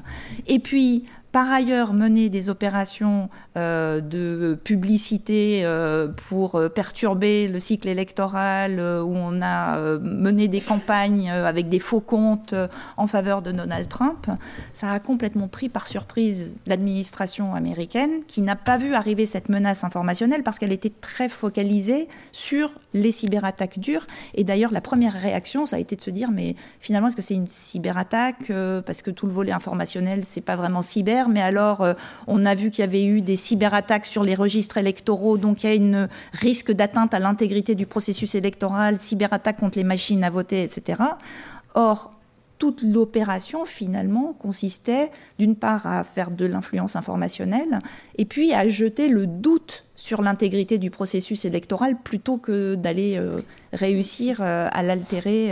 et 0.48 0.58
puis 0.58 1.04
par 1.32 1.50
ailleurs 1.50 1.92
mener 1.92 2.30
des 2.30 2.48
opérations 2.48 3.28
euh, 3.56 4.00
de 4.00 4.58
publicité 4.64 5.60
euh, 5.64 6.08
pour 6.08 6.54
euh, 6.54 6.68
perturber 6.68 7.48
le 7.48 7.60
cycle 7.60 7.88
électoral, 7.88 8.80
où 8.80 9.14
on 9.14 9.42
a 9.42 9.78
mené 9.98 10.48
des 10.48 10.60
campagnes 10.60 11.30
avec 11.30 11.68
des 11.68 11.78
faux 11.78 12.00
comptes 12.00 12.54
en 12.96 13.06
faveur 13.06 13.42
de 13.42 13.52
Donald 13.52 13.88
Trump, 13.88 14.26
ça 14.72 14.90
a 14.90 14.98
complètement 15.00 15.48
pris 15.48 15.68
par 15.68 15.86
surprise 15.86 16.56
l'administration 16.66 17.54
américaine 17.54 18.22
qui 18.26 18.42
n'a 18.42 18.56
pas 18.56 18.78
vu 18.78 18.94
arriver 18.94 19.26
cette 19.26 19.48
menace 19.48 19.84
informationnelle 19.84 20.42
parce 20.42 20.58
qu'elle 20.58 20.72
était 20.72 20.92
très 21.00 21.28
focalisée 21.28 22.08
sur 22.32 22.70
les 22.94 23.12
cyberattaques 23.12 23.78
dures. 23.78 24.06
Et 24.34 24.44
d'ailleurs, 24.44 24.72
la 24.72 24.80
première 24.80 25.14
réaction, 25.14 25.66
ça 25.66 25.76
a 25.76 25.78
été 25.78 25.96
de 25.96 26.00
se 26.00 26.10
dire, 26.10 26.30
mais 26.30 26.56
finalement, 26.80 27.08
est-ce 27.08 27.16
que 27.16 27.22
c'est 27.22 27.34
une 27.34 27.46
cyberattaque 27.46 28.52
Parce 28.86 29.02
que 29.02 29.10
tout 29.10 29.26
le 29.26 29.32
volet 29.32 29.52
informationnel, 29.52 30.22
c'est 30.24 30.40
pas 30.40 30.56
vraiment 30.56 30.82
cyber? 30.82 31.17
Mais 31.26 31.40
alors 31.40 31.80
euh, 31.80 31.94
on 32.26 32.46
a 32.46 32.54
vu 32.54 32.70
qu'il 32.70 32.84
y 32.84 32.88
avait 32.88 33.04
eu 33.04 33.20
des 33.20 33.36
cyberattaques 33.36 34.06
sur 34.06 34.22
les 34.22 34.34
registres 34.34 34.76
électoraux, 34.76 35.38
donc 35.38 35.64
il 35.64 35.74
y 35.74 35.96
a 35.96 35.98
un 35.98 36.08
risque 36.32 36.70
d'atteinte 36.70 37.14
à 37.14 37.18
l'intégrité 37.18 37.74
du 37.74 37.86
processus 37.86 38.34
électoral, 38.34 38.98
cyberattaque 38.98 39.56
contre 39.56 39.78
les 39.78 39.84
machines 39.84 40.22
à 40.22 40.30
voter, 40.30 40.62
etc. 40.62 41.02
Or, 41.74 42.12
toute 42.58 42.82
l'opération 42.82 43.64
finalement 43.64 44.32
consistait 44.32 45.10
d'une 45.38 45.54
part 45.54 45.86
à 45.86 46.02
faire 46.02 46.30
de 46.30 46.44
l'influence 46.44 46.96
informationnelle 46.96 47.80
et 48.16 48.24
puis 48.24 48.52
à 48.52 48.66
jeter 48.66 49.08
le 49.08 49.26
doute 49.26 49.84
sur 49.94 50.22
l'intégrité 50.22 50.78
du 50.78 50.90
processus 50.90 51.44
électoral 51.44 51.96
plutôt 52.02 52.36
que 52.36 52.74
d'aller 52.74 53.16
euh, 53.16 53.40
réussir 53.72 54.38
euh, 54.40 54.68
à 54.72 54.82
l'altérer 54.82 55.50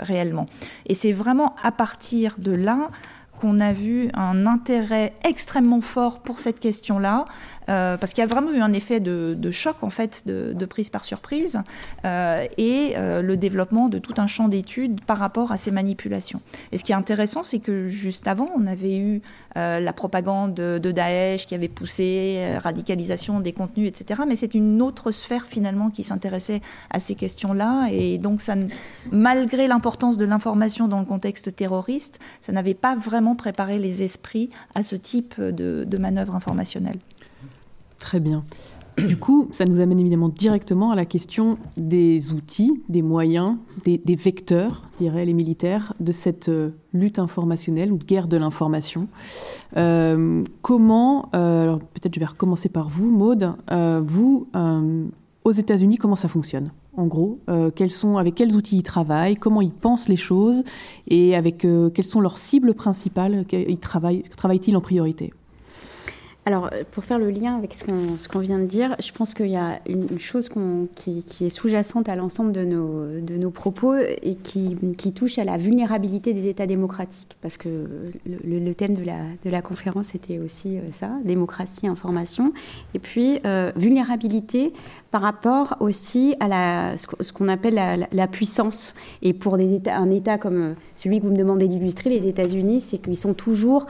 réellement. 0.00 0.46
Et 0.86 0.94
c'est 0.94 1.12
vraiment 1.12 1.54
à 1.62 1.72
partir 1.72 2.36
de 2.38 2.52
là 2.52 2.90
qu'on 3.36 3.60
a 3.60 3.72
vu 3.72 4.10
un 4.14 4.46
intérêt 4.46 5.14
extrêmement 5.24 5.80
fort 5.80 6.20
pour 6.20 6.38
cette 6.38 6.60
question-là, 6.60 7.26
euh, 7.68 7.96
parce 7.96 8.12
qu'il 8.12 8.22
y 8.22 8.24
a 8.24 8.28
vraiment 8.28 8.52
eu 8.52 8.60
un 8.60 8.72
effet 8.72 9.00
de, 9.00 9.50
choc, 9.50 9.76
en 9.82 9.90
fait, 9.90 10.24
de, 10.26 10.66
prise 10.66 10.90
par 10.90 11.04
surprise, 11.04 11.60
euh, 12.04 12.44
et 12.58 12.94
euh, 12.96 13.22
le 13.22 13.36
développement 13.36 13.88
de 13.88 13.98
tout 13.98 14.14
un 14.18 14.26
champ 14.26 14.48
d'études 14.48 15.00
par 15.04 15.18
rapport 15.18 15.52
à 15.52 15.58
ces 15.58 15.70
manipulations. 15.70 16.40
Et 16.72 16.78
ce 16.78 16.84
qui 16.84 16.92
est 16.92 16.96
intéressant, 16.96 17.44
c'est 17.44 17.60
que 17.60 17.88
juste 17.88 18.26
avant, 18.26 18.48
on 18.56 18.66
avait 18.66 18.96
eu 18.96 19.22
la 19.54 19.92
propagande 19.94 20.52
de, 20.52 20.92
Daesh 20.92 21.46
qui 21.46 21.54
avait 21.54 21.68
poussé 21.68 22.58
radicalisation 22.62 23.40
des 23.40 23.54
contenus, 23.54 23.88
etc. 23.88 24.20
Mais 24.28 24.36
c'est 24.36 24.54
une 24.54 24.82
autre 24.82 25.12
sphère, 25.12 25.46
finalement, 25.46 25.88
qui 25.88 26.04
s'intéressait 26.04 26.60
à 26.90 26.98
ces 26.98 27.14
questions-là, 27.14 27.88
et 27.90 28.18
donc, 28.18 28.42
ça, 28.42 28.54
malgré 29.12 29.66
l'importance 29.66 30.18
de 30.18 30.26
l'information 30.26 30.88
dans 30.88 31.00
le 31.00 31.06
contexte 31.06 31.56
terroriste, 31.56 32.18
ça 32.42 32.52
n'avait 32.52 32.74
pas 32.74 32.96
vraiment 32.96 33.34
préparé 33.34 33.78
les 33.78 34.02
esprits 34.02 34.50
à 34.74 34.82
ce 34.82 34.94
type 34.94 35.40
de, 35.40 35.84
de 35.86 35.98
manœuvre 35.98 36.34
informationnelle. 36.34 36.98
Très 37.98 38.20
bien. 38.20 38.44
du 38.98 39.16
coup, 39.16 39.48
ça 39.52 39.64
nous 39.64 39.80
amène 39.80 40.00
évidemment 40.00 40.28
directement 40.28 40.90
à 40.90 40.96
la 40.96 41.04
question 41.04 41.58
des 41.76 42.32
outils, 42.32 42.82
des 42.88 43.02
moyens, 43.02 43.56
des, 43.84 44.16
vecteurs, 44.16 44.82
diraient 44.98 45.26
les 45.26 45.34
militaires, 45.34 45.92
de 46.00 46.12
cette 46.12 46.48
euh, 46.48 46.70
lutte 46.92 47.18
informationnelle 47.18 47.92
ou 47.92 47.98
guerre 47.98 48.26
de 48.26 48.36
l'information. 48.36 49.08
Euh, 49.76 50.44
comment, 50.62 51.28
alors 51.32 51.80
peut-être 51.80 52.14
je 52.14 52.20
vais 52.20 52.26
recommencer 52.26 52.68
par 52.68 52.88
vous, 52.88 53.10
Maude, 53.10 53.54
vous, 54.02 54.46
aux 55.44 55.52
États-Unis, 55.52 55.98
comment 55.98 56.16
ça 56.16 56.28
fonctionne 56.28 56.70
en 56.98 57.04
gros, 57.04 57.40
quels 57.74 57.90
sont, 57.90 58.16
avec 58.16 58.36
quels 58.36 58.56
outils 58.56 58.78
ils 58.78 58.82
travaillent, 58.82 59.36
comment 59.36 59.60
ils 59.60 59.70
pensent 59.70 60.08
les 60.08 60.16
choses? 60.16 60.64
Et 61.08 61.36
avec 61.36 61.58
quelles 61.58 62.04
sont 62.06 62.22
leurs 62.22 62.38
cibles 62.38 62.72
principales, 62.72 63.44
travaillent-ils 63.78 64.74
en 64.74 64.80
priorité? 64.80 65.34
Alors, 66.46 66.70
euh, 66.72 66.84
pour 66.92 67.02
faire 67.02 67.18
le 67.18 67.28
lien 67.28 67.56
avec 67.56 67.74
ce 67.74 68.28
qu'on 68.28 68.38
vient 68.38 68.60
de 68.60 68.66
dire, 68.66 68.94
je 69.00 69.10
pense 69.10 69.34
qu'il 69.34 69.48
y 69.48 69.56
a 69.56 69.80
une, 69.88 70.20
chose 70.20 70.48
qui, 70.94 71.24
est 71.40 71.48
sous-jacente 71.48 72.08
à 72.08 72.14
l'ensemble 72.14 72.52
de 72.52 72.64
nos, 72.64 73.50
propos 73.50 73.96
et 73.96 74.36
qui, 74.36 74.76
touche 75.12 75.38
à 75.38 75.44
la 75.44 75.56
vulnérabilité 75.56 76.32
des 76.34 76.46
États 76.46 76.66
démocratiques. 76.66 77.36
Parce 77.42 77.56
que 77.56 77.86
le, 78.24 78.74
thème 78.74 78.94
de 78.94 79.50
la, 79.50 79.62
conférence 79.62 80.14
était 80.14 80.38
aussi 80.38 80.78
euh, 80.78 80.82
ça, 80.92 81.10
démocratie, 81.24 81.88
information. 81.88 82.52
Et 82.94 83.00
puis, 83.00 83.40
euh, 83.44 83.72
vulnérabilité 83.74 84.72
par 85.10 85.22
rapport 85.22 85.76
aussi 85.80 86.36
à 86.38 86.96
ce 86.96 87.32
qu'on 87.32 87.48
appelle 87.48 88.06
la, 88.12 88.26
puissance. 88.28 88.94
Et 89.20 89.32
pour 89.32 89.56
un 89.56 90.10
État 90.10 90.38
comme 90.38 90.76
celui 90.94 91.18
que 91.18 91.24
vous 91.24 91.32
me 91.32 91.36
demandez 91.36 91.66
d'illustrer, 91.66 92.08
les 92.08 92.28
États-Unis, 92.28 92.82
c'est 92.82 92.98
qu'ils 92.98 93.16
sont 93.16 93.34
toujours 93.34 93.86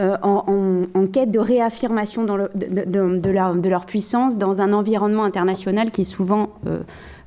euh, 0.00 0.16
en, 0.22 1.06
quête 1.12 1.30
de 1.30 1.38
réaffirmation 1.38 2.24
de, 2.24 3.68
leur, 3.68 3.86
puissance 3.86 4.38
dans 4.38 4.62
un 4.62 4.72
environnement 4.72 5.24
international 5.24 5.90
qui 5.90 6.02
est 6.02 6.04
souvent 6.04 6.50
euh, 6.66 6.80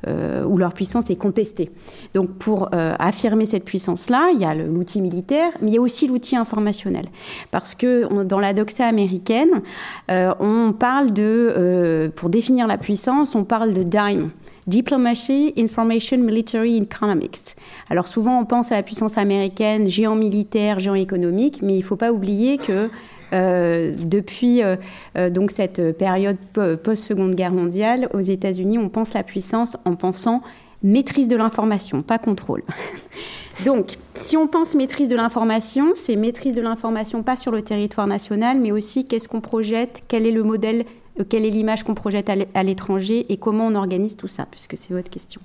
euh, 0.08 0.44
où 0.46 0.58
leur 0.58 0.74
puissance 0.74 1.10
est 1.10 1.16
contestée. 1.16 1.70
Donc 2.14 2.32
pour 2.38 2.70
affirmer 2.74 3.46
cette 3.46 3.66
puissance-là, 3.66 4.32
il 4.34 4.40
y 4.40 4.46
a 4.46 4.56
l'outil 4.56 5.02
militaire, 5.02 5.52
mais 5.62 5.72
il 5.72 5.74
y 5.76 5.78
a 5.78 5.82
aussi 5.82 6.08
l'outil 6.08 6.36
informationnel. 6.36 7.06
Parce 7.52 7.76
que 7.76 8.24
dans 8.24 8.40
la 8.40 8.54
doxa 8.54 8.86
américaine, 8.86 9.62
on 10.10 10.74
parle 10.78 11.12
de, 11.12 12.12
pour 12.16 12.30
définir 12.30 12.68
la 12.68 12.78
puissance, 12.78 13.36
on 13.36 13.44
parle 13.44 13.74
de 13.74 13.84
DIME. 13.84 14.30
Diplomacy, 14.68 15.54
Information, 15.58 16.18
Military 16.20 16.78
Economics. 16.78 17.56
Alors 17.90 18.08
souvent 18.08 18.40
on 18.40 18.46
pense 18.46 18.72
à 18.72 18.76
la 18.76 18.84
puissance 18.84 19.18
américaine, 19.18 19.88
géant 19.88 20.16
militaire, 20.16 20.80
géant 20.80 20.96
économique, 20.96 21.62
mais 21.62 21.74
il 21.74 21.80
ne 21.80 21.84
faut 21.84 21.96
pas 21.96 22.12
oublier 22.12 22.58
que 22.58 22.90
euh, 23.34 23.94
depuis 23.98 24.62
euh, 24.62 24.76
euh, 25.18 25.30
donc 25.30 25.52
cette 25.52 25.98
période 25.98 26.38
post-seconde 26.84 27.36
guerre 27.36 27.52
mondiale, 27.52 28.08
aux 28.14 28.20
États-Unis, 28.20 28.78
on 28.78 28.90
pense 28.90 29.14
la 29.14 29.24
puissance 29.24 29.76
en 29.86 29.96
pensant 29.96 30.42
maîtrise 30.84 31.28
de 31.28 31.36
l'information, 31.36 32.02
pas 32.02 32.20
contrôle. 32.20 32.64
Donc, 33.66 33.94
si 34.16 34.36
on 34.36 34.48
pense 34.48 34.74
maîtrise 34.74 35.08
de 35.08 35.16
l'information, 35.16 35.92
c'est 35.96 36.16
maîtrise 36.16 36.56
de 36.56 36.62
l'information 36.62 37.22
pas 37.22 37.36
sur 37.36 37.52
le 37.52 37.62
territoire 37.62 38.08
national, 38.08 38.60
mais 38.60 38.72
aussi 38.72 39.08
qu'est-ce 39.08 39.28
qu'on 39.28 39.42
projette, 39.42 40.02
quel 40.08 40.26
est 40.26 40.32
le 40.32 40.44
modèle 40.44 40.86
quelle 41.30 41.46
est 41.46 41.50
l'image 41.50 41.84
qu'on 41.84 41.96
projette 41.96 42.30
à 42.54 42.64
l'étranger 42.64 43.26
et 43.30 43.38
comment 43.38 43.68
on 43.68 43.76
organise 43.76 44.16
tout 44.16 44.28
ça, 44.28 44.46
puisque 44.50 44.78
c'est 44.78 44.94
votre 44.94 45.10
question. 45.10 45.42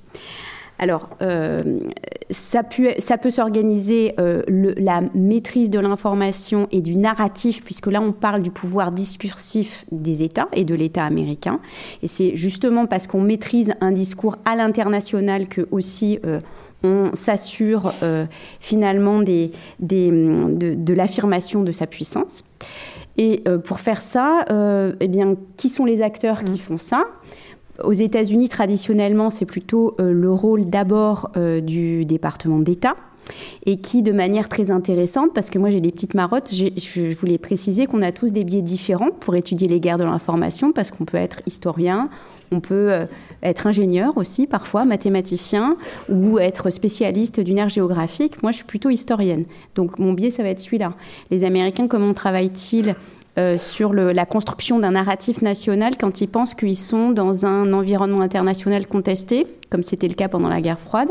Alors, 0.78 1.10
euh, 1.22 1.80
ça, 2.30 2.62
peut, 2.62 3.30
s'organiser 3.30 4.14
euh, 4.20 4.42
la 4.76 5.02
maîtrise 5.14 5.70
de 5.70 5.80
l'information 5.80 6.68
et 6.70 6.80
du 6.80 6.96
narratif, 6.96 7.64
puisque 7.64 7.88
là, 7.88 8.00
on 8.00 8.12
parle 8.12 8.42
du 8.42 8.50
pouvoir 8.50 8.92
discursif 8.92 9.84
des 9.90 10.22
États 10.22 10.48
et 10.52 10.64
de 10.64 10.74
l'État 10.74 11.04
américain. 11.04 11.58
Et 12.02 12.08
c'est 12.08 12.36
justement 12.36 12.86
parce 12.86 13.08
qu'on 13.08 13.20
maîtrise 13.20 13.74
un 13.80 13.90
discours 13.90 14.36
à 14.44 14.54
l'international 14.54 15.48
que 15.48 15.66
aussi 15.72 16.20
on 16.84 17.10
s'assure 17.14 17.92
finalement 18.60 19.20
de 19.20 20.92
l'affirmation 20.92 21.64
de 21.64 21.72
sa 21.72 21.88
puissance. 21.88 22.44
Et 23.18 23.42
euh, 23.48 23.58
pour 23.58 23.80
faire 23.80 24.00
ça, 24.00 24.44
euh, 24.50 24.92
eh 25.00 25.08
bien, 25.08 25.34
qui 25.56 25.68
sont 25.68 25.84
les 25.84 26.00
acteurs 26.02 26.44
qui 26.44 26.52
mm. 26.52 26.58
font 26.58 26.78
ça? 26.78 27.04
Aux 27.84 27.92
États-Unis, 27.92 28.48
traditionnellement, 28.48 29.30
c'est 29.30 29.44
plutôt 29.44 29.94
euh, 30.00 30.12
le 30.12 30.32
rôle 30.32 30.70
d'abord 30.70 31.30
du 31.62 32.04
département 32.04 32.58
d'État 32.58 32.96
et 33.66 33.78
qui, 33.80 34.02
de 34.02 34.12
manière 34.12 34.48
très 34.48 34.70
intéressante, 34.70 35.34
parce 35.34 35.50
que 35.50 35.58
moi 35.58 35.68
j'ai 35.68 35.80
des 35.80 35.92
petites 35.92 36.14
marottes, 36.14 36.50
je 36.50 37.14
voulais 37.14 37.36
préciser 37.36 37.84
qu'on 37.84 38.00
a 38.00 38.10
tous 38.10 38.32
des 38.32 38.42
biais 38.42 38.62
différents 38.62 39.10
pour 39.10 39.34
étudier 39.34 39.68
les 39.68 39.80
guerres 39.80 39.98
de 39.98 40.04
l'information, 40.04 40.72
parce 40.72 40.90
qu'on 40.90 41.04
peut 41.04 41.18
être 41.18 41.42
historien, 41.46 42.08
on 42.52 42.60
peut 42.60 43.06
être 43.42 43.66
ingénieur 43.66 44.16
aussi, 44.16 44.46
parfois 44.46 44.84
mathématicien, 44.84 45.76
ou 46.08 46.38
être 46.38 46.70
spécialiste 46.70 47.40
d'une 47.40 47.58
aire 47.58 47.68
géographique. 47.68 48.42
Moi, 48.42 48.52
je 48.52 48.56
suis 48.58 48.66
plutôt 48.66 48.90
historienne. 48.90 49.44
Donc, 49.74 49.98
mon 49.98 50.12
biais, 50.12 50.30
ça 50.30 50.42
va 50.42 50.48
être 50.48 50.60
celui-là. 50.60 50.94
Les 51.30 51.44
Américains, 51.44 51.88
comment 51.88 52.14
travaillent-ils 52.14 52.94
euh, 53.38 53.56
sur 53.56 53.92
la 53.92 54.26
construction 54.26 54.80
d'un 54.80 54.90
narratif 54.90 55.42
national 55.42 55.92
quand 55.96 56.20
ils 56.20 56.26
pensent 56.26 56.54
qu'ils 56.54 56.76
sont 56.76 57.12
dans 57.12 57.46
un 57.46 57.72
environnement 57.72 58.20
international 58.20 58.88
contesté, 58.88 59.46
comme 59.70 59.84
c'était 59.84 60.08
le 60.08 60.14
cas 60.14 60.26
pendant 60.26 60.48
la 60.48 60.60
guerre 60.60 60.80
froide? 60.80 61.08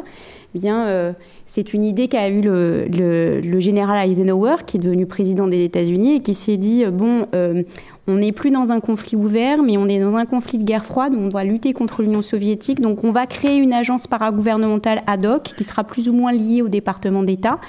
Eh 0.53 0.59
bien, 0.59 0.87
euh, 0.87 1.13
c'est 1.45 1.73
une 1.73 1.85
idée 1.85 2.09
qu'a 2.09 2.27
eu 2.27 2.41
le, 2.41 3.59
général 3.59 4.09
Eisenhower, 4.09 4.55
qui 4.65 4.75
est 4.75 4.79
devenu 4.81 5.05
président 5.05 5.47
des 5.47 5.63
États-Unis, 5.63 6.15
et 6.15 6.19
qui 6.21 6.33
s'est 6.33 6.57
dit 6.57 6.83
bon, 6.85 7.27
euh, 7.33 7.63
on 8.07 8.15
n'est 8.15 8.31
plus 8.31 8.51
dans 8.51 8.71
un 8.71 8.79
conflit 8.79 9.17
ouvert, 9.17 9.61
mais 9.61 9.77
on 9.77 9.87
est 9.87 9.99
dans 9.99 10.15
un 10.15 10.25
conflit 10.25 10.57
de 10.57 10.63
guerre 10.63 10.85
froide. 10.85 11.13
On 11.17 11.27
doit 11.27 11.43
lutter 11.43 11.73
contre 11.73 12.01
l'Union 12.01 12.21
soviétique. 12.21 12.79
Donc, 12.79 13.03
on 13.03 13.11
va 13.11 13.27
créer 13.27 13.57
une 13.57 13.73
agence 13.73 14.07
paragouvernementale 14.07 15.03
ad 15.07 15.25
hoc 15.25 15.53
qui 15.57 15.63
sera 15.63 15.83
plus 15.83 16.07
ou 16.07 16.13
moins 16.13 16.31
liée 16.31 16.61
au 16.61 16.69
département 16.69 17.23
d'État 17.23 17.59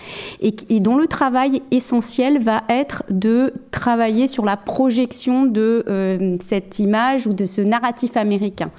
et, 0.40 0.52
dont 0.80 0.96
le 0.96 1.08
travail 1.08 1.62
essentiel 1.72 2.38
va 2.38 2.62
être 2.68 3.02
de 3.10 3.52
travailler 3.72 4.28
sur 4.28 4.44
la 4.44 4.56
projection 4.56 5.44
de 5.44 5.84
euh, 5.88 6.36
cette 6.40 6.78
image 6.78 7.26
ou 7.26 7.32
de 7.32 7.44
ce 7.44 7.60
narratif 7.60 8.16
américain. 8.16 8.70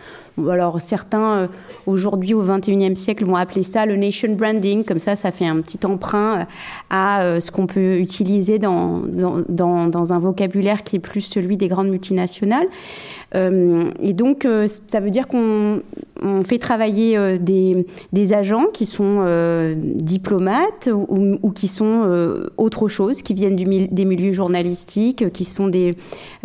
Alors 0.49 0.81
certains 0.81 1.37
euh, 1.37 1.47
aujourd'hui 1.85 2.33
au 2.33 2.43
XXIe 2.43 2.95
siècle 2.95 3.25
vont 3.25 3.35
appeler 3.35 3.63
ça 3.63 3.85
le 3.85 3.95
nation 3.95 4.33
branding, 4.33 4.83
comme 4.83 4.99
ça 4.99 5.15
ça 5.15 5.31
fait 5.31 5.47
un 5.47 5.61
petit 5.61 5.85
emprunt 5.85 6.39
euh, 6.39 6.43
à 6.89 7.39
ce 7.39 7.51
qu'on 7.51 7.67
peut 7.67 7.99
utiliser 7.99 8.59
dans, 8.59 9.03
un 10.11 10.19
vocabulaire 10.19 10.83
qui 10.83 10.97
est 10.97 10.99
plus 10.99 11.21
celui 11.21 11.57
des 11.57 11.67
grandes 11.67 11.89
multinationales. 11.89 12.67
Euh, 13.35 13.91
et 14.01 14.13
donc, 14.13 14.45
euh, 14.45 14.67
ça 14.87 14.99
veut 14.99 15.11
dire 15.11 15.27
qu'on 15.27 15.81
fait 16.43 16.57
travailler 16.57 17.17
euh, 17.17 17.37
des, 17.37 18.33
agents 18.33 18.65
qui 18.73 18.85
sont 18.85 19.25
diplomates 19.75 20.89
ou, 20.91 21.51
qui 21.51 21.67
sont 21.67 22.07
autre 22.57 22.87
chose, 22.87 23.21
qui 23.21 23.33
viennent 23.33 23.55
des 23.55 24.05
milieux 24.05 24.31
journalistiques, 24.31 25.31
qui 25.31 25.45
sont 25.45 25.67
des 25.67 25.95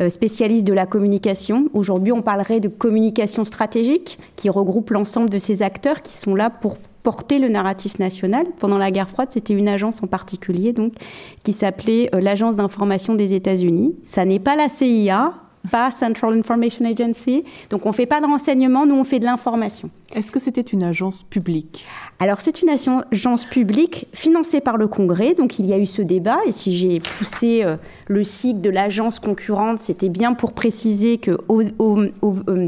spécialistes 0.08 0.66
de 0.66 0.72
la 0.72 0.86
communication. 0.86 1.68
Aujourd'hui, 1.74 2.12
on 2.12 2.22
parlerait 2.22 2.60
de 2.60 2.68
communication 2.68 3.44
stratégique, 3.44 4.18
qui 4.36 4.48
regroupe 4.48 4.90
l'ensemble 4.90 5.28
de 5.28 5.38
ces 5.38 5.62
acteurs 5.62 6.00
qui 6.00 6.16
sont 6.16 6.34
là 6.34 6.48
pour 6.48 6.78
porter 7.02 7.38
le 7.38 7.50
narratif 7.50 7.98
national. 7.98 8.46
Pendant 8.58 8.78
la 8.78 8.90
guerre 8.90 9.10
froide, 9.10 9.28
c'était 9.30 9.52
une 9.52 9.68
agence 9.68 10.02
en 10.02 10.06
particulier 10.06 10.72
donc 10.72 10.94
qui 11.42 11.52
s'appelait 11.52 12.08
l'Agence 12.14 12.56
d'information 12.56 13.14
des 13.14 13.34
États-Unis. 13.34 13.94
Ça 14.04 14.24
n'est 14.24 14.38
pas 14.38 14.56
la 14.56 14.70
CIA, 14.70 15.34
pas 15.70 15.90
Central 15.90 16.38
Information 16.38 16.84
Agency. 16.84 17.44
Donc 17.70 17.86
on 17.86 17.90
ne 17.90 17.94
fait 17.94 18.06
pas 18.06 18.20
de 18.20 18.26
renseignement, 18.26 18.86
nous 18.86 18.94
on 18.94 19.04
fait 19.04 19.18
de 19.18 19.24
l'information. 19.24 19.90
Est-ce 20.14 20.30
que 20.30 20.38
c'était 20.38 20.60
une 20.60 20.82
agence 20.82 21.22
publique? 21.22 21.84
Alors 22.20 22.40
c'est 22.40 22.62
une 22.62 22.68
agence 22.68 23.44
publique 23.46 24.06
financée 24.12 24.60
par 24.60 24.76
le 24.76 24.86
Congrès, 24.86 25.34
donc 25.34 25.58
il 25.58 25.66
y 25.66 25.72
a 25.72 25.78
eu 25.78 25.86
ce 25.86 26.02
débat, 26.02 26.38
et 26.46 26.52
si 26.52 26.70
j'ai 26.72 27.00
poussé 27.00 27.62
euh, 27.64 27.76
le 28.06 28.22
cycle 28.22 28.60
de 28.60 28.70
l'agence 28.70 29.18
concurrente, 29.18 29.78
c'était 29.78 30.08
bien 30.08 30.32
pour 30.34 30.52
préciser 30.52 31.18
que 31.18 31.32
euh, 31.50 32.10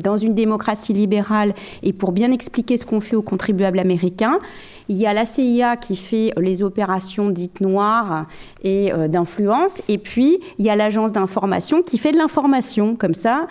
dans 0.03 0.17
une 0.17 0.35
démocratie 0.35 0.93
libérale, 0.93 1.55
et 1.85 1.93
pour 1.93 2.11
bien 2.11 2.33
expliquer 2.33 2.77
ce 2.77 2.87
qu'on 2.87 3.01
fait 3.01 3.15
aux 3.15 3.23
contribuables 3.23 3.79
américains, 3.79 4.41
il 4.89 4.97
y 4.97 5.07
a 5.07 5.13
la 5.13 5.27
CIA 5.27 5.77
qui 5.77 5.97
fait 5.97 6.33
les 6.39 6.63
opérations 6.63 7.31
dites 7.31 7.61
noires 7.61 8.27
et 8.63 8.93
euh, 8.93 9.09
d'influence, 9.09 9.83
et 9.89 9.99
puis 9.99 10.39
il 10.59 10.65
y 10.65 10.71
a 10.71 10.77
l'agence 10.77 11.13
d'information 11.13 11.83
qui 11.83 11.99
fait 11.99 12.13
de 12.13 12.19
l'information, 12.19 12.97
comme 12.97 13.15
ça, 13.15 13.47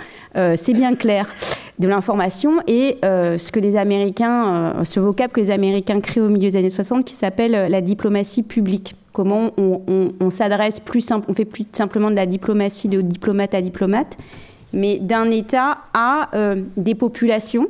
c'est 0.56 0.74
bien 0.74 0.96
clair 0.96 1.34
de 1.80 1.88
l'information 1.88 2.62
et 2.68 2.98
euh, 3.04 3.38
ce 3.38 3.52
que 3.52 3.60
les 3.60 3.76
Américains, 3.76 4.74
euh, 4.80 4.84
ce 4.84 5.00
vocable 5.00 5.34
que 5.34 5.42
les 5.42 5.52
Américains 5.52 6.00
créent 6.00 6.22
au 6.22 6.30
milieu 6.30 6.50
des 6.50 6.58
années 6.58 6.70
60 6.70 7.04
qui 7.04 7.16
s'appelle 7.16 7.56
euh, 7.56 7.68
la 7.68 7.82
diplomatie 7.82 8.44
publique. 8.44 8.96
Comment 9.12 9.52
on, 9.58 10.30
s'adresse 10.30 10.82
plus 10.82 11.00
simple, 11.00 11.28
on 11.30 11.34
fait 11.34 11.46
plus 11.46 11.66
simplement 11.72 12.12
de 12.12 12.18
la 12.18 12.26
diplomatie 12.26 12.90
de 12.90 13.00
diplomate 13.00 13.54
à 13.54 13.62
diplomate, 13.62 14.18
mais 14.74 15.00
d'un 15.00 15.32
État 15.32 15.78
à 15.94 16.32
des 16.76 16.96
populations 16.96 17.68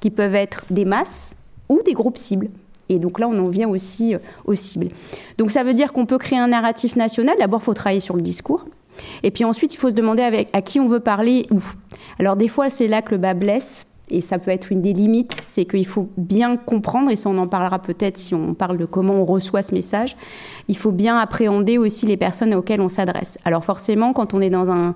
qui 0.00 0.08
peuvent 0.08 0.34
être 0.34 0.64
des 0.70 0.86
masses 0.86 1.36
ou 1.68 1.82
des 1.84 1.92
groupes 1.92 2.16
cibles. 2.16 2.48
Et 2.88 2.98
donc 2.98 3.18
là, 3.18 3.28
on 3.28 3.38
en 3.38 3.48
vient 3.48 3.68
aussi 3.68 4.14
aux 4.44 4.54
cibles. 4.54 4.88
Donc 5.38 5.50
ça 5.50 5.62
veut 5.62 5.74
dire 5.74 5.92
qu'on 5.92 6.06
peut 6.06 6.18
créer 6.18 6.38
un 6.38 6.48
narratif 6.48 6.96
national. 6.96 7.36
D'abord, 7.38 7.60
il 7.60 7.64
faut 7.64 7.74
travailler 7.74 8.00
sur 8.00 8.16
le 8.16 8.22
discours. 8.22 8.64
Et 9.22 9.30
puis 9.30 9.44
ensuite, 9.44 9.74
il 9.74 9.76
faut 9.76 9.90
se 9.90 9.94
demander 9.94 10.46
à 10.52 10.62
qui 10.62 10.80
on 10.80 10.86
veut 10.86 11.00
parler 11.00 11.46
où. 11.50 11.62
Alors 12.18 12.36
des 12.36 12.48
fois, 12.48 12.70
c'est 12.70 12.88
là 12.88 13.02
que 13.02 13.10
le 13.10 13.18
bas 13.18 13.34
blesse. 13.34 13.86
Et 14.08 14.20
ça 14.20 14.38
peut 14.38 14.52
être 14.52 14.70
une 14.70 14.82
des 14.82 14.92
limites, 14.92 15.36
c'est 15.42 15.64
qu'il 15.64 15.86
faut 15.86 16.08
bien 16.16 16.56
comprendre, 16.56 17.10
et 17.10 17.16
ça 17.16 17.28
on 17.28 17.38
en 17.38 17.48
parlera 17.48 17.80
peut-être 17.80 18.18
si 18.18 18.36
on 18.36 18.54
parle 18.54 18.76
de 18.76 18.84
comment 18.84 19.14
on 19.14 19.24
reçoit 19.24 19.62
ce 19.62 19.74
message, 19.74 20.16
il 20.68 20.76
faut 20.76 20.92
bien 20.92 21.18
appréhender 21.18 21.76
aussi 21.76 22.06
les 22.06 22.16
personnes 22.16 22.54
auxquelles 22.54 22.80
on 22.80 22.88
s'adresse. 22.88 23.36
Alors 23.44 23.64
forcément, 23.64 24.12
quand 24.12 24.32
on 24.32 24.40
est 24.40 24.50
dans 24.50 24.70
un, 24.70 24.94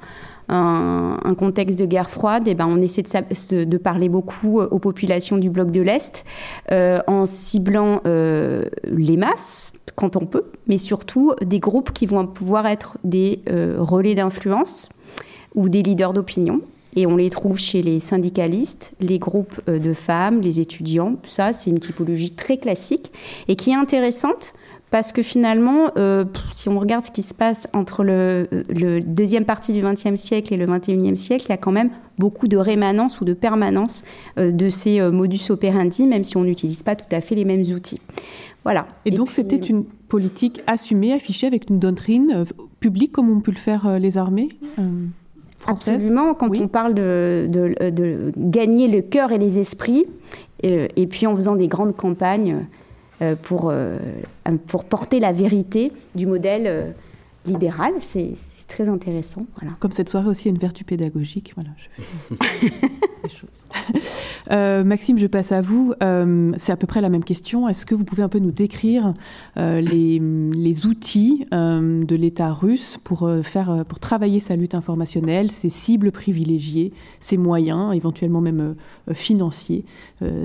un, 0.51 1.35
contexte 1.35 1.79
de 1.79 1.87
guerre 1.87 2.11
froide, 2.11 2.49
et 2.49 2.53
eh 2.53 2.55
ben 2.55 2.67
on 2.69 2.81
essaie 2.81 3.03
de, 3.03 3.77
parler 3.77 4.09
beaucoup 4.09 4.61
aux 4.61 4.79
populations 4.79 5.39
du 5.39 5.49
bloc 5.49 5.71
de 5.71 5.81
l'Est 5.81 6.25
euh, 6.73 7.01
en 7.07 7.25
ciblant 7.25 8.01
euh, 8.07 8.65
les 8.85 9.17
masses 9.17 9.73
quand 9.95 10.17
on 10.17 10.27
peut, 10.27 10.45
mais 10.67 10.79
surtout 10.79 11.35
des 11.41 11.61
groupes 11.61 11.93
qui 11.93 12.07
vont 12.07 12.27
pouvoir 12.27 12.67
être 12.67 12.99
des 13.05 13.41
euh, 13.49 13.77
relais 13.79 14.15
d'influence 14.15 14.89
ou 15.55 15.69
des 15.69 15.83
leaders 15.83 16.13
d'opinion. 16.13 16.61
Et 16.97 17.07
on 17.07 17.17
les 17.17 17.31
trouve 17.31 17.59
chez 17.59 17.83
les 17.83 18.01
syndicalistes, 18.01 18.95
les 19.01 19.19
groupes 19.19 19.61
euh, 19.69 19.79
de 19.79 19.93
femmes, 19.93 20.41
les 20.41 20.59
étudiants. 20.59 21.17
Ça, 21.25 21.53
c'est 21.53 21.71
une 21.71 21.79
typologie 21.79 22.33
très 22.33 22.59
classique 22.59 23.13
et 23.49 23.57
qui 23.57 23.71
est 23.71 23.77
intéressante 23.77 24.55
parce 24.91 25.13
que 25.13 25.23
finalement, 25.23 25.91
euh, 25.97 26.25
si 26.53 26.69
on 26.69 26.79
regarde 26.79 27.05
ce 27.05 27.11
qui 27.11 27.23
se 27.23 27.35
passe 27.35 27.69
entre 27.73 28.05
le, 28.05 28.49
deuxième 29.05 29.45
partie 29.45 29.73
du 29.73 29.83
XXe 29.83 30.17
siècle 30.17 30.53
et 30.53 30.57
le 30.57 30.67
XXIe 30.67 31.17
siècle, 31.17 31.47
il 31.49 31.51
y 31.51 31.53
a 31.53 31.57
quand 31.57 31.73
même 31.73 31.91
beaucoup 32.19 32.49
de 32.49 32.57
rémanence 32.57 33.21
ou 33.21 33.25
de 33.25 33.33
permanence 33.33 34.03
euh, 34.39 34.51
de 34.51 34.69
ces 34.69 35.01
modus 35.11 35.51
operandi, 35.51 36.07
même 36.07 36.25
si 36.25 36.37
on 36.37 36.43
n'utilise 36.43 36.83
pas 36.83 36.97
tout 36.97 37.15
à 37.15 37.21
fait 37.21 37.35
les 37.35 37.45
mêmes 37.45 37.63
outils. 37.63 38.01
Voilà. 38.65 38.87
Et, 39.05 39.11
donc 39.11 39.31
c'était 39.31 39.57
une 39.57 39.85
politique 39.85 40.61
assumée, 40.67 41.13
affichée 41.13 41.47
avec 41.47 41.71
une 41.71 41.79
doctrine 41.79 42.45
publique 42.81 43.13
comme 43.13 43.31
ont 43.31 43.41
pu 43.41 43.53
le 43.53 43.57
faire 43.57 43.99
les 43.99 44.19
armées 44.19 44.49
Absolument, 45.67 46.35
quand 46.35 46.57
on 46.59 46.69
parle 46.69 46.95
de, 46.95 47.47
de, 47.51 48.33
gagner 48.37 48.89
le 48.89 49.03
cœur 49.03 49.33
et 49.33 49.39
les 49.39 49.59
esprits, 49.59 50.07
euh, 50.65 50.89
et 50.97 51.07
puis 51.07 51.27
en 51.27 51.35
faisant 51.35 51.57
des 51.57 51.69
grandes 51.69 51.97
campagnes 51.97 52.55
euh, 52.55 52.63
pour, 53.43 53.71
euh, 53.71 53.99
pour 54.67 54.85
porter 54.85 55.21
la 55.21 55.33
vérité 55.33 55.93
du 56.15 56.27
modèle 56.27 56.95
libéral, 57.47 57.93
c'est 58.01 58.35
très 58.71 58.89
intéressant. 58.89 59.47
Comme 59.81 59.93
cette 59.93 60.09
soirée 60.09 60.29
aussi 60.29 60.49
a 60.49 60.51
une 60.51 60.59
vertu 60.59 60.85
pédagogique, 60.85 61.53
voilà. 61.55 61.71
Euh, 64.51 64.83
Maxime, 64.83 65.19
je 65.19 65.27
passe 65.27 65.53
à 65.53 65.61
vous. 65.61 65.93
Euh, 66.03 66.51
c'est 66.57 66.73
à 66.73 66.77
peu 66.77 66.87
près 66.87 67.01
la 67.01 67.09
même 67.09 67.23
question. 67.23 67.69
Est-ce 67.69 67.87
que 67.87 67.95
vous 67.95 68.05
pouvez 68.05 68.23
un 68.23 68.29
peu 68.29 68.41
nous 68.41 68.51
décrire 68.51 69.15
euh, 69.59 69.81
les, 69.81 70.19
les, 70.19 70.87
outils 70.87 71.47
de 71.53 72.17
l'État 72.17 72.53
russe 72.53 72.99
pour, 73.05 73.31
faire, 73.43 73.85
pour 73.87 74.01
travailler 74.01 74.41
sa 74.41 74.57
lutte 74.57 74.75
informationnelle, 74.75 75.51
ses 75.51 75.69
cibles 75.69 76.11
privilégiées, 76.11 76.93
ses 77.21 77.37
moyens, 77.37 77.95
éventuellement 77.95 78.41
même 78.41 78.75
financiers, 79.13 79.85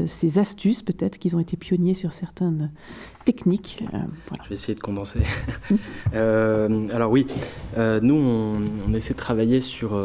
ses 0.06 0.38
astuces 0.38 0.84
peut-être 0.84 1.18
qu'ils 1.18 1.36
ont 1.36 1.40
été 1.40 1.58
pionniers 1.58 1.96
sur 1.96 2.14
certaines 2.14 2.70
techniques 3.26 3.84
Je 4.44 4.50
vais 4.50 4.56
essayer 4.56 4.76
de 4.76 4.80
condenser. 4.80 5.20
alors 6.14 7.12
oui, 7.12 7.28
nous, 7.78 8.16
on, 8.16 8.64
on, 8.88 8.94
essaie 8.94 9.14
de 9.14 9.20
travailler 9.20 9.60
sur 9.60 10.00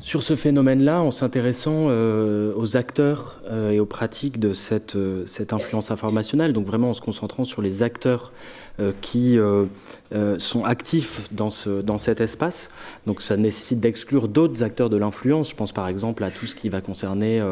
sur 0.00 0.22
ce 0.22 0.36
phénomène-là, 0.36 1.00
en 1.00 1.10
s'intéressant 1.10 1.86
euh, 1.88 2.52
aux 2.56 2.76
acteurs 2.76 3.40
euh, 3.50 3.70
et 3.70 3.80
aux 3.80 3.86
pratiques 3.86 4.38
de 4.38 4.54
cette, 4.54 4.96
euh, 4.96 5.24
cette 5.26 5.52
influence 5.52 5.90
informationnelle, 5.90 6.52
donc 6.52 6.66
vraiment 6.66 6.90
en 6.90 6.94
se 6.94 7.00
concentrant 7.00 7.44
sur 7.44 7.62
les 7.62 7.82
acteurs 7.82 8.32
euh, 8.78 8.92
qui 9.00 9.38
euh, 10.12 10.26
euh, 10.26 10.38
sont 10.38 10.64
actifs 10.64 11.20
dans, 11.30 11.50
ce, 11.50 11.82
dans 11.82 11.98
cet 11.98 12.20
espace. 12.20 12.70
Donc 13.06 13.22
ça 13.22 13.36
nécessite 13.36 13.80
d'exclure 13.80 14.28
d'autres 14.28 14.62
acteurs 14.62 14.90
de 14.90 14.96
l'influence. 14.96 15.50
Je 15.50 15.54
pense 15.54 15.72
par 15.72 15.88
exemple 15.88 16.24
à 16.24 16.30
tout 16.30 16.46
ce 16.46 16.56
qui 16.56 16.68
va 16.68 16.80
concerner 16.80 17.42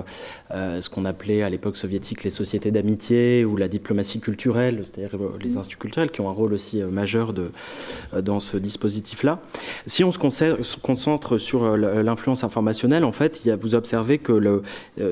ce 0.50 0.88
qu'on 0.88 1.04
appelait 1.04 1.42
à 1.42 1.50
l'époque 1.50 1.76
soviétique 1.76 2.24
les 2.24 2.30
sociétés 2.30 2.70
d'amitié 2.70 3.44
ou 3.44 3.56
la 3.56 3.68
diplomatie 3.68 4.20
culturelle, 4.20 4.82
c'est-à-dire 4.82 5.18
les 5.40 5.56
instituts 5.56 5.78
culturels 5.78 6.10
qui 6.10 6.20
ont 6.20 6.28
un 6.28 6.32
rôle 6.32 6.52
aussi 6.52 6.82
majeur 6.82 7.32
de, 7.32 7.50
dans 8.20 8.40
ce 8.40 8.56
dispositif-là. 8.56 9.40
Si 9.86 10.04
on 10.04 10.12
se 10.12 10.78
concentre 10.78 11.38
sur 11.38 11.76
l'influence 11.76 12.44
informationnelle, 12.44 13.04
en 13.04 13.12
fait, 13.12 13.48
vous 13.60 13.74
observez 13.74 14.18
que 14.18 14.32
le, 14.32 14.62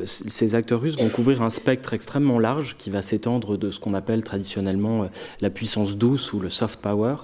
ces 0.06 0.54
acteurs 0.54 0.80
russes 0.80 0.98
vont 0.98 1.10
couvrir 1.10 1.42
un 1.42 1.50
spectre 1.50 1.94
extrêmement 1.94 2.38
large 2.38 2.76
qui 2.78 2.90
va 2.90 3.02
s'étendre 3.02 3.56
de 3.56 3.70
ce 3.70 3.80
qu'on 3.80 3.94
appelle 3.94 4.22
traditionnellement 4.22 5.08
la 5.40 5.50
puissance 5.50 5.96
douce 5.96 6.32
ou 6.32 6.40
le 6.40 6.50
soft 6.50 6.80
power, 6.80 7.02
euh, 7.12 7.16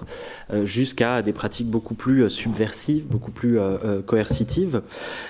jusqu'à 0.63 1.21
des 1.21 1.33
pratiques 1.33 1.67
beaucoup 1.67 1.93
plus 1.93 2.23
euh, 2.23 2.29
subversives, 2.29 3.05
beaucoup 3.05 3.31
plus 3.31 3.59
euh, 3.59 4.01
coercitives, 4.01 4.81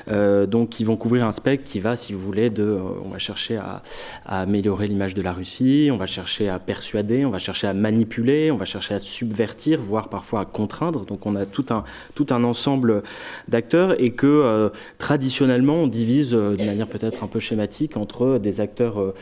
donc 0.08 0.70
qui 0.70 0.84
vont 0.84 0.98
couvrir 0.98 1.26
un 1.26 1.32
spectre 1.32 1.70
qui 1.70 1.80
va, 1.80 1.96
si 1.96 2.14
vous 2.14 2.20
voulez, 2.20 2.50
de, 2.50 2.80
on 3.04 3.10
va 3.10 3.18
chercher 3.18 3.58
à, 3.58 3.82
améliorer 4.26 4.88
l'image 4.88 5.14
de 5.14 5.22
la 5.22 5.34
Russie, 5.34 5.90
on 5.92 5.98
va 5.98 6.06
chercher 6.06 6.50
à 6.50 6.60
persuader, 6.60 7.26
on 7.26 7.30
va 7.30 7.40
chercher 7.40 7.68
à 7.68 7.74
manipuler, 7.74 8.52
on 8.52 8.58
va 8.58 8.66
chercher 8.66 8.96
à 8.96 9.00
subvertir, 9.00 9.82
voire 9.82 10.10
parfois 10.10 10.42
à 10.42 10.46
contraindre. 10.46 11.06
Donc 11.06 11.26
on 11.26 11.36
a 11.36 11.46
tout 11.46 11.66
un, 11.70 11.84
tout 12.16 12.28
un 12.30 12.44
ensemble 12.44 13.04
d'acteurs 13.48 14.02
et 14.02 14.12
que 14.12 14.72
traditionnellement 14.98 15.76
on 15.76 15.88
divise 15.88 16.32
de 16.32 16.64
manière 16.64 16.88
peut-être 16.88 17.24
un 17.24 17.28
peu 17.28 17.40
schématique 17.40 17.98
entre 17.98 18.38
des 18.38 18.62
acteurs 18.62 19.14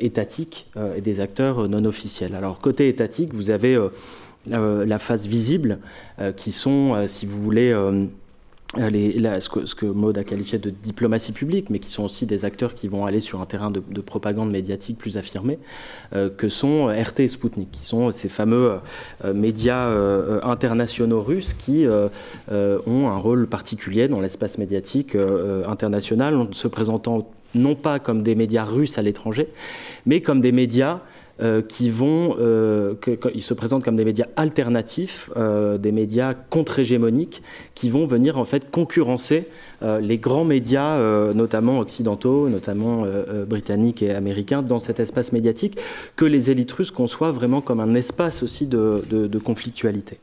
étatiques 0.00 0.66
et 0.96 1.00
des 1.00 1.20
acteurs 1.20 1.68
non 1.68 1.84
officiels. 1.84 2.34
Alors 2.34 2.60
côté 2.60 2.88
étatique, 2.88 3.34
vous 3.34 3.50
avez 3.50 3.74
euh, 3.74 3.82
euh, 3.82 3.90
la 4.46 4.98
face 4.98 5.26
visible, 5.26 5.78
euh, 6.20 6.32
qui 6.32 6.52
sont, 6.52 7.06
si 7.06 7.26
vous 7.26 7.40
voulez, 7.40 7.72
ce, 8.76 9.48
que, 9.48 9.66
ce, 9.66 9.86
Maud 9.86 10.16
a 10.18 10.24
qualifié 10.24 10.58
de 10.58 10.70
diplomatie 10.70 11.32
publique, 11.32 11.70
mais 11.70 11.78
qui 11.78 11.90
sont 11.90 12.04
aussi 12.04 12.26
des 12.26 12.44
acteurs 12.44 12.74
qui 12.74 12.88
vont 12.88 13.04
aller 13.06 13.20
sur 13.20 13.40
un 13.40 13.46
terrain 13.46 13.70
de, 13.70 13.80
propagande 14.00 14.50
médiatique 14.50 14.98
plus 14.98 15.16
affirmé, 15.16 15.58
que 16.12 16.48
sont 16.48 16.86
RT 16.86 17.20
et 17.20 17.28
Sputnik, 17.28 17.70
qui 17.70 17.84
sont 17.84 18.10
ces 18.10 18.28
fameux 18.28 18.78
médias 19.34 19.88
internationaux 20.42 21.22
russes 21.22 21.54
qui 21.54 21.86
ont 21.86 23.08
un 23.08 23.16
rôle 23.16 23.46
particulier 23.46 24.08
dans 24.08 24.20
l'espace 24.20 24.58
médiatique 24.58 25.16
international, 25.66 26.36
en 26.36 26.52
se 26.52 26.68
présentant 26.68 27.30
non 27.54 27.74
pas 27.74 27.98
comme 27.98 28.22
des 28.22 28.34
médias 28.34 28.64
russes 28.64 28.98
à 28.98 29.02
l'étranger, 29.02 29.48
mais 30.06 30.20
comme 30.20 30.40
des 30.40 30.52
médias 30.52 31.00
euh, 31.42 31.60
qui 31.60 31.90
vont, 31.90 32.36
euh, 32.38 32.94
ils 33.34 33.42
se 33.42 33.52
présentent 33.52 33.82
comme 33.82 33.96
des 33.96 34.04
médias 34.04 34.26
alternatifs, 34.36 35.28
euh, 35.36 35.76
des 35.76 35.90
médias 35.90 36.34
contre-hégémoniques, 36.34 37.42
qui 37.74 37.90
vont 37.90 38.06
venir 38.06 38.38
en 38.38 38.44
fait 38.44 38.70
concurrencer 38.70 39.48
les 40.00 40.16
grands 40.16 40.44
médias, 40.44 40.98
notamment 41.32 41.78
occidentaux, 41.78 42.48
notamment 42.48 43.04
britanniques 43.46 44.02
et 44.02 44.12
américains, 44.12 44.62
dans 44.62 44.78
cet 44.78 45.00
espace 45.00 45.32
médiatique 45.32 45.78
que 46.16 46.24
les 46.24 46.50
élites 46.50 46.72
russes 46.72 46.90
conçoivent 46.90 47.34
vraiment 47.34 47.60
comme 47.60 47.80
un 47.80 47.94
espace 47.94 48.42
aussi 48.42 48.66
de, 48.66 49.38
conflictualité. 49.44 50.18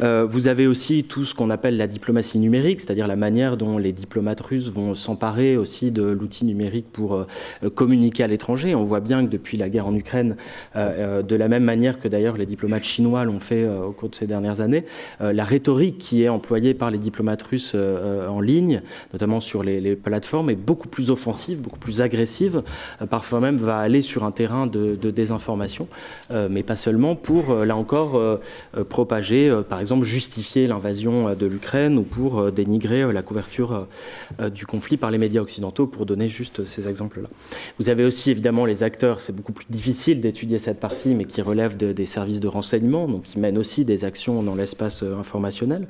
Euh, 0.00 0.26
vous 0.28 0.48
avez 0.48 0.66
aussi 0.66 1.04
tout 1.04 1.24
ce 1.24 1.34
qu'on 1.34 1.50
appelle 1.50 1.76
la 1.76 1.86
diplomatie 1.86 2.38
numérique, 2.38 2.80
c'est-à-dire 2.80 3.06
la 3.06 3.16
manière 3.16 3.56
dont 3.56 3.78
les 3.78 3.92
diplomates 3.92 4.40
russes 4.40 4.68
vont 4.68 4.94
s'emparer 4.94 5.56
aussi 5.56 5.90
de 5.90 6.02
l'outil 6.02 6.44
numérique 6.44 6.86
pour 6.92 7.14
euh, 7.14 7.70
communiquer 7.74 8.24
à 8.24 8.26
l'étranger. 8.26 8.74
On 8.74 8.84
voit 8.84 9.00
bien 9.00 9.24
que 9.24 9.30
depuis 9.30 9.56
la 9.56 9.68
guerre 9.68 9.86
en 9.86 9.94
Ukraine, 9.94 10.36
euh, 10.76 11.22
de 11.22 11.36
la 11.36 11.48
même 11.48 11.64
manière 11.64 11.98
que 11.98 12.08
d'ailleurs 12.08 12.36
les 12.36 12.46
diplomates 12.46 12.84
chinois 12.84 13.24
l'ont 13.24 13.40
fait 13.40 13.68
au 13.68 13.92
cours 13.92 14.08
de 14.08 14.14
ces 14.14 14.26
dernières 14.26 14.60
années, 14.60 14.84
la 15.20 15.44
rhétorique 15.44 15.98
qui 15.98 16.22
est 16.22 16.28
employée 16.28 16.74
par 16.74 16.90
les 16.90 16.98
diplomates 16.98 17.42
russes 17.42 17.74
en 17.74 18.40
ligne, 18.40 18.81
notamment 19.12 19.40
sur 19.40 19.62
les, 19.62 19.96
plateformes, 19.96 20.50
est 20.50 20.54
beaucoup 20.54 20.88
plus 20.88 21.10
offensive, 21.10 21.60
beaucoup 21.60 21.78
plus 21.78 22.00
agressive, 22.00 22.62
parfois 23.10 23.40
même 23.40 23.56
va 23.56 23.78
aller 23.78 24.02
sur 24.02 24.24
un 24.24 24.30
terrain 24.30 24.66
de, 24.66 24.94
désinformation, 25.10 25.88
mais 26.30 26.62
pas 26.62 26.76
seulement 26.76 27.16
pour, 27.16 27.54
là 27.54 27.76
encore, 27.76 28.20
propager, 28.88 29.60
par 29.68 29.80
exemple, 29.80 30.04
justifier 30.04 30.66
l'invasion 30.66 31.28
euh, 31.28 31.34
de 31.34 31.46
l'Ukraine 31.46 31.98
ou 31.98 32.02
pour 32.02 32.38
euh, 32.38 32.50
dénigrer 32.50 33.02
euh, 33.02 33.12
la 33.12 33.22
couverture 33.22 33.86
du 34.52 34.66
conflit 34.66 34.96
par 34.96 35.10
les 35.10 35.18
médias 35.18 35.40
occidentaux, 35.40 35.86
pour 35.86 36.06
donner 36.06 36.28
juste 36.28 36.64
ces 36.64 36.88
exemples-là. 36.88 37.28
Vous 37.78 37.88
avez 37.88 38.04
aussi 38.04 38.30
évidemment 38.30 38.64
les 38.64 38.82
acteurs, 38.82 39.20
c'est 39.20 39.34
beaucoup 39.34 39.52
plus 39.52 39.66
difficile 39.68 40.20
d'étudier 40.20 40.58
cette 40.58 40.80
partie, 40.80 41.14
mais 41.14 41.24
qui 41.24 41.42
relèvent 41.42 41.76
des 41.76 42.06
services 42.06 42.40
de 42.40 42.48
renseignement, 42.48 43.08
donc 43.08 43.22
qui 43.22 43.38
mènent 43.38 43.58
aussi 43.58 43.84
des 43.84 44.04
actions 44.04 44.42
dans 44.42 44.54
l'espace 44.54 45.02
informationnel. 45.02 45.86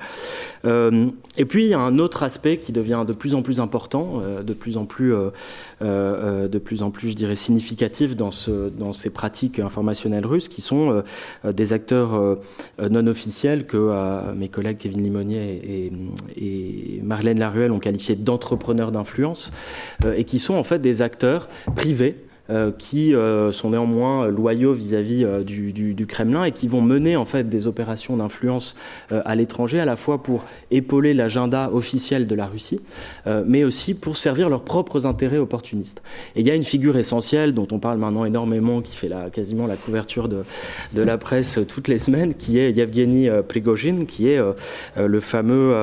et 0.64 1.44
puis 1.44 1.64
il 1.64 1.70
y 1.70 1.74
a 1.74 1.78
un 1.78 1.98
autre 1.98 2.22
aspect 2.22 2.58
qui 2.58 2.72
devient 2.72 2.81
de 2.82 3.12
plus 3.12 3.34
en 3.34 3.42
plus 3.42 3.60
important, 3.60 4.22
de 4.44 4.52
plus 4.52 4.76
en 4.76 4.84
plus, 4.84 5.14
de 5.80 6.58
plus 6.58 6.82
en 6.82 6.90
plus, 6.90 7.10
je 7.10 7.14
dirais, 7.14 7.36
significatif 7.36 8.16
dans, 8.16 8.30
ce, 8.30 8.68
dans 8.68 8.92
ces 8.92 9.10
pratiques 9.10 9.58
informationnelles 9.58 10.26
russes, 10.26 10.48
qui 10.48 10.60
sont 10.60 11.02
des 11.44 11.72
acteurs 11.72 12.38
non 12.78 13.06
officiels 13.06 13.66
que 13.66 13.76
euh, 13.76 14.34
mes 14.34 14.48
collègues 14.48 14.78
Kevin 14.78 15.02
Limonier 15.02 15.90
et, 16.36 17.00
Marlène 17.02 17.38
Laruelle 17.38 17.72
ont 17.72 17.78
qualifié 17.78 18.14
d'entrepreneurs 18.14 18.92
d'influence, 18.92 19.52
euh, 20.04 20.14
et 20.16 20.24
qui 20.24 20.38
sont 20.38 20.54
en 20.54 20.64
fait 20.64 20.78
des 20.78 21.02
acteurs 21.02 21.48
privés 21.74 22.16
qui 22.78 23.14
sont 23.52 23.70
néanmoins 23.70 24.28
loyaux 24.28 24.72
vis-à-vis 24.72 25.26
du, 25.44 25.72
du, 25.72 26.06
Kremlin 26.06 26.44
et 26.44 26.52
qui 26.52 26.68
vont 26.68 26.82
mener 26.82 27.16
en 27.16 27.24
fait 27.24 27.48
des 27.48 27.66
opérations 27.66 28.16
d'influence 28.16 28.76
à 29.10 29.34
l'étranger, 29.34 29.80
à 29.80 29.84
la 29.84 29.96
fois 29.96 30.22
pour 30.22 30.44
épauler 30.70 31.14
l'agenda 31.14 31.70
officiel 31.72 32.26
de 32.26 32.34
la 32.34 32.46
Russie, 32.46 32.80
mais 33.46 33.64
aussi 33.64 33.94
pour 33.94 34.16
servir 34.16 34.48
leurs 34.48 34.62
propres 34.62 35.06
intérêts 35.06 35.38
opportunistes. 35.38 36.02
Et 36.36 36.40
il 36.40 36.46
y 36.46 36.50
a 36.50 36.54
une 36.54 36.62
figure 36.62 36.96
essentielle 36.96 37.52
dont 37.52 37.68
on 37.72 37.78
parle 37.78 37.98
maintenant 37.98 38.24
énormément, 38.24 38.80
qui 38.80 38.96
fait 38.96 39.08
la, 39.08 39.30
quasiment 39.30 39.66
la 39.66 39.76
couverture 39.76 40.28
de, 40.28 40.42
la 40.94 41.18
presse 41.18 41.58
toutes 41.68 41.88
les 41.88 41.98
semaines, 41.98 42.34
qui 42.34 42.58
est 42.58 42.72
Yevgeny 42.72 43.28
Prigozhin, 43.48 44.04
qui 44.06 44.28
est 44.28 44.40
le 44.96 45.20
fameux 45.20 45.74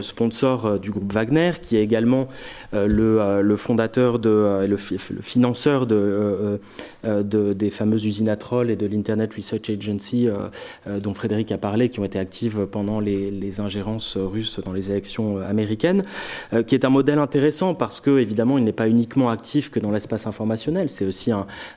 sponsor 0.00 0.78
du 0.78 0.90
groupe 0.90 1.12
Wagner, 1.12 1.52
qui 1.60 1.76
est 1.76 1.82
également 1.82 2.28
le, 2.72 3.42
le, 3.42 3.56
fondateur 3.56 4.18
de, 4.18 4.66
le, 4.66 4.76
le 4.76 5.22
financeur 5.22 5.86
de, 5.86 6.17
de, 7.04 7.52
des 7.52 7.70
fameuses 7.70 8.06
usines 8.06 8.28
à 8.28 8.36
troll 8.36 8.70
et 8.70 8.76
de 8.76 8.86
l'Internet 8.86 9.32
Research 9.34 9.70
Agency 9.70 10.28
dont 10.86 11.14
Frédéric 11.14 11.52
a 11.52 11.58
parlé, 11.58 11.88
qui 11.88 12.00
ont 12.00 12.04
été 12.04 12.18
actives 12.18 12.66
pendant 12.66 13.00
les, 13.00 13.60
ingérences 13.60 14.16
russes 14.16 14.60
dans 14.64 14.72
les 14.72 14.90
élections 14.90 15.38
américaines, 15.38 16.04
qui 16.66 16.74
est 16.74 16.84
un 16.84 16.90
modèle 16.90 17.18
intéressant 17.18 17.74
parce 17.74 18.00
que 18.00 18.18
évidemment 18.18 18.58
il 18.58 18.64
n'est 18.64 18.72
pas 18.72 18.88
uniquement 18.88 19.30
actif 19.30 19.70
que 19.70 19.80
dans 19.80 19.90
l'espace 19.90 20.26
informationnel, 20.26 20.90
c'est 20.90 21.04
aussi 21.04 21.30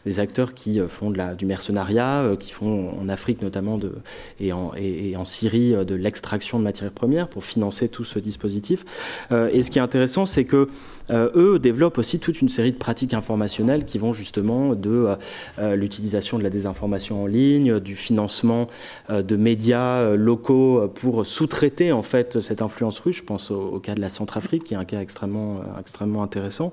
des 0.06 0.20
acteurs 0.20 0.54
qui 0.54 0.80
font 0.88 1.12
du 1.12 1.46
mercenariat, 1.46 2.36
qui 2.40 2.52
font 2.52 2.92
en 3.00 3.08
Afrique 3.08 3.42
notamment 3.42 3.78
de, 3.78 3.94
et, 4.40 4.54
en, 4.54 4.72
et, 4.76 5.16
en 5.16 5.26
Syrie 5.26 5.74
de 5.86 5.96
l'extraction 5.96 6.60
de 6.60 6.64
matières 6.64 6.92
premières 6.92 7.28
pour 7.28 7.46
financer 7.46 7.90
tout 7.90 8.04
ce 8.04 8.20
dispositif. 8.20 8.86
et 9.32 9.62
ce 9.62 9.72
qui 9.72 9.80
est 9.80 9.82
intéressant, 9.82 10.26
c'est 10.26 10.46
que 10.46 10.68
eux 11.12 11.60
développent 11.60 11.98
aussi 11.98 12.20
toute 12.20 12.42
une 12.42 12.50
série 12.50 12.72
de 12.72 12.78
pratiques 12.78 13.14
informationnelles 13.14 13.86
qui 13.86 13.98
vont 13.98 14.14
justement 14.14 14.31
de 14.40 15.18
l'utilisation 15.60 16.38
de 16.38 16.44
la 16.44 16.50
désinformation 16.50 17.24
en 17.24 17.26
ligne, 17.26 17.80
du 17.80 17.96
financement 17.96 18.68
de 19.10 19.36
médias 19.36 20.16
locaux 20.16 20.88
pour 20.96 21.26
sous-traiter 21.26 21.92
en 21.92 22.02
fait 22.02 22.42
cette 22.42 22.62
influence 22.62 23.00
russe. 23.00 23.18
Je 23.18 23.24
pense 23.24 23.52
au, 23.52 23.80
cas 23.80 23.96
de 23.96 24.02
la 24.02 24.10
Centrafrique, 24.10 24.64
qui 24.64 24.74
est 24.74 24.78
un 24.78 24.86
cas 24.86 25.02
extrêmement, 25.02 25.62
extrêmement 25.80 26.24
intéressant. 26.24 26.72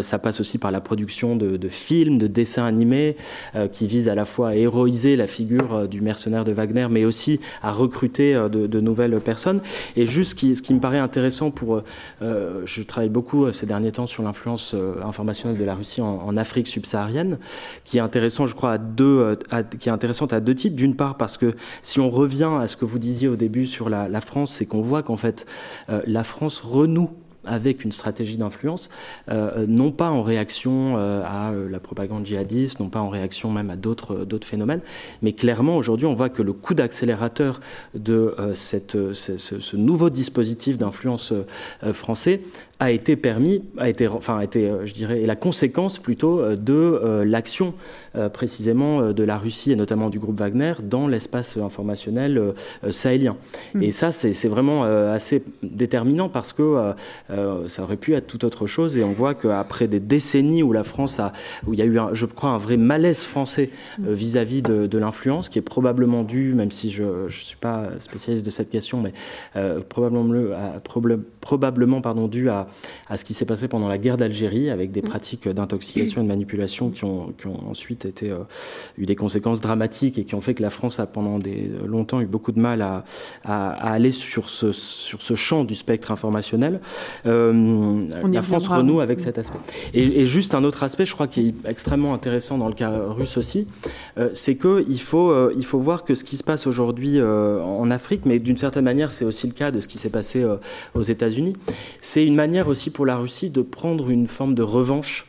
ça 0.00 0.18
passe 0.18 0.40
aussi 0.40 0.58
par 0.58 0.70
la 0.70 0.80
production 0.80 1.36
de, 1.36 1.68
films, 1.68 2.18
de 2.18 2.26
dessins 2.26 2.64
animés 2.64 3.16
qui 3.72 3.86
visent 3.86 4.08
à 4.08 4.14
la 4.14 4.24
fois 4.24 4.50
à 4.50 4.54
héroïser 4.54 5.16
la 5.16 5.26
figure 5.26 5.88
du 5.88 6.00
mercenaire 6.00 6.44
de 6.44 6.52
Wagner, 6.52 6.88
mais 6.90 7.04
aussi 7.04 7.40
à 7.62 7.72
recruter 7.72 8.34
de, 8.50 8.80
nouvelles 8.80 9.20
personnes. 9.20 9.60
Et 9.96 10.06
juste 10.06 10.38
ce 10.38 10.62
qui, 10.62 10.74
me 10.74 10.80
paraît 10.80 10.98
intéressant 10.98 11.50
pour... 11.50 11.82
Euh, 12.22 12.62
je 12.64 12.82
travaille 12.82 13.08
beaucoup 13.08 13.50
ces 13.52 13.66
derniers 13.66 13.92
temps 13.92 14.06
sur 14.06 14.22
l'influence 14.22 14.74
informationnelle 15.04 15.58
de 15.58 15.64
la 15.64 15.74
Russie 15.74 16.00
en, 16.00 16.22
en 16.24 16.36
Afrique 16.36 16.66
qui 17.84 17.98
est 17.98 18.00
intéressant, 18.00 18.46
je 18.46 18.54
crois, 18.54 18.72
à 18.72 18.78
deux, 18.78 19.38
à, 19.50 19.62
qui 19.62 19.88
est 19.88 19.92
intéressante 19.92 20.32
à 20.32 20.40
deux 20.40 20.54
titres. 20.54 20.76
D'une 20.76 20.96
part, 20.96 21.16
parce 21.16 21.36
que 21.36 21.54
si 21.82 22.00
on 22.00 22.10
revient 22.10 22.50
à 22.60 22.68
ce 22.68 22.76
que 22.76 22.84
vous 22.84 22.98
disiez 22.98 23.28
au 23.28 23.36
début 23.36 23.66
sur 23.66 23.88
la, 23.88 24.20
France, 24.20 24.52
c'est 24.52 24.66
qu'on 24.66 24.82
voit 24.82 25.02
qu'en 25.02 25.16
fait, 25.16 25.46
euh, 25.88 26.02
la 26.06 26.24
France 26.24 26.60
renoue 26.60 27.10
avec 27.44 27.84
une 27.84 27.92
stratégie 27.92 28.36
d'influence, 28.36 28.88
euh, 29.30 29.64
non 29.66 29.92
pas 29.92 30.10
en 30.10 30.22
réaction 30.22 30.96
euh, 30.96 31.22
à 31.24 31.52
euh, 31.52 31.68
la 31.68 31.80
propagande 31.80 32.26
djihadiste, 32.26 32.80
non 32.80 32.90
pas 32.90 33.00
en 33.00 33.08
réaction 33.08 33.50
même 33.50 33.70
à 33.70 33.76
d'autres 33.76 34.26
phénomènes, 34.42 34.80
mais 35.22 35.32
clairement 35.32 35.76
aujourd'hui 35.76 36.06
on 36.06 36.14
voit 36.14 36.28
que 36.28 36.42
le 36.42 36.52
coup 36.52 36.74
d'accélérateur 36.74 37.60
de 37.94 38.34
cette, 38.54 39.12
ce, 39.14 39.36
ce, 39.38 39.76
nouveau 39.76 40.10
dispositif 40.10 40.76
d'influence 40.76 41.32
français 41.92 42.42
a 42.80 42.90
été 42.90 43.14
permis, 43.14 43.62
a 43.78 43.88
été, 43.88 44.08
enfin, 44.08 44.38
a 44.38 44.44
été, 44.44 44.72
je 44.84 44.92
dirais, 44.92 45.20
la 45.24 45.36
conséquence 45.36 45.98
plutôt 45.98 46.56
de 46.56 47.22
l'action 47.24 47.74
précisément 48.32 49.12
de 49.12 49.22
la 49.22 49.38
Russie 49.38 49.70
et 49.70 49.76
notamment 49.76 50.10
du 50.10 50.18
groupe 50.18 50.40
Wagner 50.40 50.72
dans 50.82 51.06
l'espace 51.06 51.56
informationnel 51.56 52.54
sahélien. 52.90 53.36
Mmh. 53.74 53.82
Et 53.82 53.92
ça, 53.92 54.10
c'est 54.12 54.48
vraiment 54.48 54.84
assez 54.84 55.44
déterminant 55.62 56.28
parce 56.28 56.52
que 56.52 56.94
ça 57.66 57.82
aurait 57.82 57.98
pu 57.98 58.14
être 58.14 58.26
tout 58.26 58.44
autre 58.44 58.66
chose. 58.66 58.98
Et 58.98 59.04
on 59.04 59.12
voit 59.12 59.34
qu'après 59.34 59.86
des 59.86 60.00
décennies 60.00 60.62
où 60.62 60.72
la 60.72 60.84
France 60.84 61.20
a, 61.20 61.32
où 61.66 61.74
il 61.74 61.78
y 61.78 61.82
a 61.82 61.86
eu, 61.86 61.98
un, 61.98 62.14
je 62.14 62.26
crois, 62.26 62.50
un 62.50 62.58
vrai 62.58 62.76
malaise 62.76 63.24
français 63.24 63.70
vis-à-vis 63.98 64.62
-vis 64.62 64.62
de, 64.62 64.86
de 64.86 64.98
l'influence, 64.98 65.48
qui 65.48 65.58
est 65.58 65.62
probablement 65.62 66.24
dû, 66.24 66.54
même 66.54 66.70
si 66.70 66.90
je 66.90 67.04
ne 67.04 67.28
suis 67.28 67.56
pas 67.56 67.90
spécialiste 67.98 68.44
de 68.44 68.50
cette 68.50 68.70
question, 68.70 69.00
mais 69.02 69.12
euh, 69.56 69.80
probablement, 69.86 70.34
à, 70.54 70.80
probablement 71.40 72.00
pardon, 72.00 72.26
dû 72.26 72.48
à, 72.48 72.66
à 73.08 73.16
ce 73.16 73.24
qui 73.24 73.34
s'est 73.34 73.44
passé 73.44 73.68
pendant 73.68 73.88
la 73.88 73.98
guerre 73.98 74.16
d'Algérie, 74.16 74.70
avec 74.70 74.92
des 74.92 75.02
pratiques 75.02 75.48
d'intoxication 75.48 76.20
et 76.20 76.24
de 76.24 76.28
manipulation 76.28 76.90
qui 76.90 77.04
ont, 77.04 77.32
qui 77.38 77.46
ont 77.46 77.68
ensuite 77.68 78.04
été, 78.04 78.30
euh, 78.30 78.38
eu 78.98 79.06
des 79.06 79.16
conséquences 79.16 79.60
dramatiques 79.60 80.18
et 80.18 80.24
qui 80.24 80.34
ont 80.34 80.40
fait 80.40 80.54
que 80.54 80.62
la 80.62 80.70
France 80.70 81.00
a 81.00 81.06
pendant 81.06 81.38
des, 81.38 81.70
longtemps 81.84 82.20
eu 82.20 82.26
beaucoup 82.26 82.52
de 82.52 82.60
mal 82.60 82.82
à, 82.82 83.04
à, 83.44 83.70
à 83.70 83.92
aller 83.92 84.10
sur 84.10 84.50
ce, 84.50 84.72
sur 84.72 85.22
ce 85.22 85.34
champ 85.34 85.64
du 85.64 85.74
spectre 85.74 86.10
informationnel. 86.10 86.80
Euh, 87.26 88.00
la 88.30 88.42
France 88.42 88.68
renoue 88.68 89.00
avec 89.00 89.20
cet 89.20 89.38
aspect. 89.38 89.58
Et, 89.94 90.20
et, 90.20 90.26
juste 90.26 90.54
un 90.54 90.64
autre 90.64 90.82
aspect, 90.82 91.06
je 91.06 91.14
crois, 91.14 91.26
qui 91.26 91.48
est 91.48 91.68
extrêmement 91.68 92.14
intéressant 92.14 92.58
dans 92.58 92.68
le 92.68 92.74
cas 92.74 92.90
russe 92.90 93.36
aussi, 93.36 93.66
euh, 94.18 94.30
c'est 94.32 94.56
qu'il 94.56 95.00
faut, 95.00 95.30
euh, 95.30 95.54
il 95.56 95.64
faut 95.64 95.78
voir 95.78 96.04
que 96.04 96.14
ce 96.14 96.24
qui 96.24 96.36
se 96.36 96.44
passe 96.44 96.66
aujourd'hui 96.66 97.18
euh, 97.18 97.60
en 97.62 97.90
Afrique, 97.90 98.24
mais 98.24 98.38
d'une 98.38 98.58
certaine 98.58 98.84
manière, 98.84 99.12
c'est 99.12 99.24
aussi 99.24 99.46
le 99.46 99.52
cas 99.52 99.70
de 99.70 99.80
ce 99.80 99.88
qui 99.88 99.98
s'est 99.98 100.10
passé 100.10 100.42
euh, 100.42 100.56
aux 100.94 101.02
États-Unis, 101.02 101.56
c'est 102.00 102.26
une 102.26 102.34
manière 102.34 102.59
aussi 102.68 102.90
pour 102.90 103.06
la 103.06 103.16
Russie 103.16 103.50
de 103.50 103.62
prendre 103.62 104.10
une 104.10 104.26
forme 104.26 104.54
de 104.54 104.62
revanche 104.62 105.26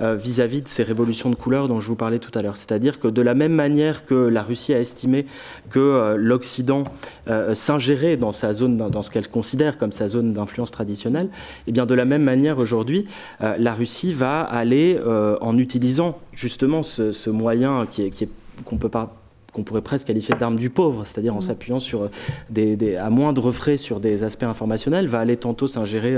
vis-à-vis 0.00 0.58
-vis 0.58 0.62
de 0.64 0.68
ces 0.68 0.82
révolutions 0.82 1.30
de 1.30 1.36
couleurs 1.36 1.68
dont 1.68 1.80
je 1.80 1.86
vous 1.86 1.94
parlais 1.94 2.18
tout 2.18 2.36
à 2.36 2.42
l'heure. 2.42 2.56
C'est-à-dire 2.56 2.98
que 2.98 3.06
de 3.06 3.22
la 3.22 3.34
même 3.34 3.52
manière 3.52 4.04
que 4.04 4.14
la 4.14 4.42
Russie 4.42 4.74
a 4.74 4.80
estimé 4.80 5.24
que 5.70 5.78
euh, 5.78 6.16
l'Occident 6.16 6.84
euh, 7.28 7.54
s'ingérait 7.54 8.16
dans 8.16 8.32
sa 8.32 8.52
zone, 8.52 8.76
dans, 8.76 9.02
ce 9.02 9.10
qu'elle 9.10 9.28
considère 9.28 9.78
comme 9.78 9.92
sa 9.92 10.08
zone 10.08 10.32
d'influence 10.32 10.72
traditionnelle, 10.72 11.28
et 11.68 11.72
bien 11.72 11.86
de 11.86 11.94
la 11.94 12.04
même 12.04 12.24
manière 12.24 12.58
aujourd'hui, 12.58 13.06
euh, 13.40 13.56
la 13.56 13.72
Russie 13.72 14.12
va 14.12 14.42
aller 14.42 15.00
en 15.40 15.56
utilisant 15.58 16.18
justement 16.32 16.82
ce, 16.82 17.30
moyen 17.30 17.86
qui 17.86 18.02
est, 18.02 18.10
qui 18.10 18.24
est 18.24 18.28
qu'on 18.64 18.76
peut 18.76 18.88
pas 18.88 19.23
qu'on 19.54 19.62
pourrait 19.62 19.80
presque 19.80 20.08
qualifier 20.08 20.34
d'arme 20.38 20.56
du 20.56 20.68
pauvre, 20.68 21.06
c'est-à-dire 21.06 21.34
en 21.34 21.40
s'appuyant 21.40 21.80
sur 21.80 22.10
des, 22.50 22.76
des, 22.76 22.96
à 22.96 23.08
moindre 23.08 23.50
frais 23.52 23.78
sur 23.78 24.00
des 24.00 24.22
aspects 24.22 24.42
informationnels, 24.42 25.06
va 25.06 25.20
aller 25.20 25.36
tantôt 25.36 25.66
s'ingérer 25.66 26.16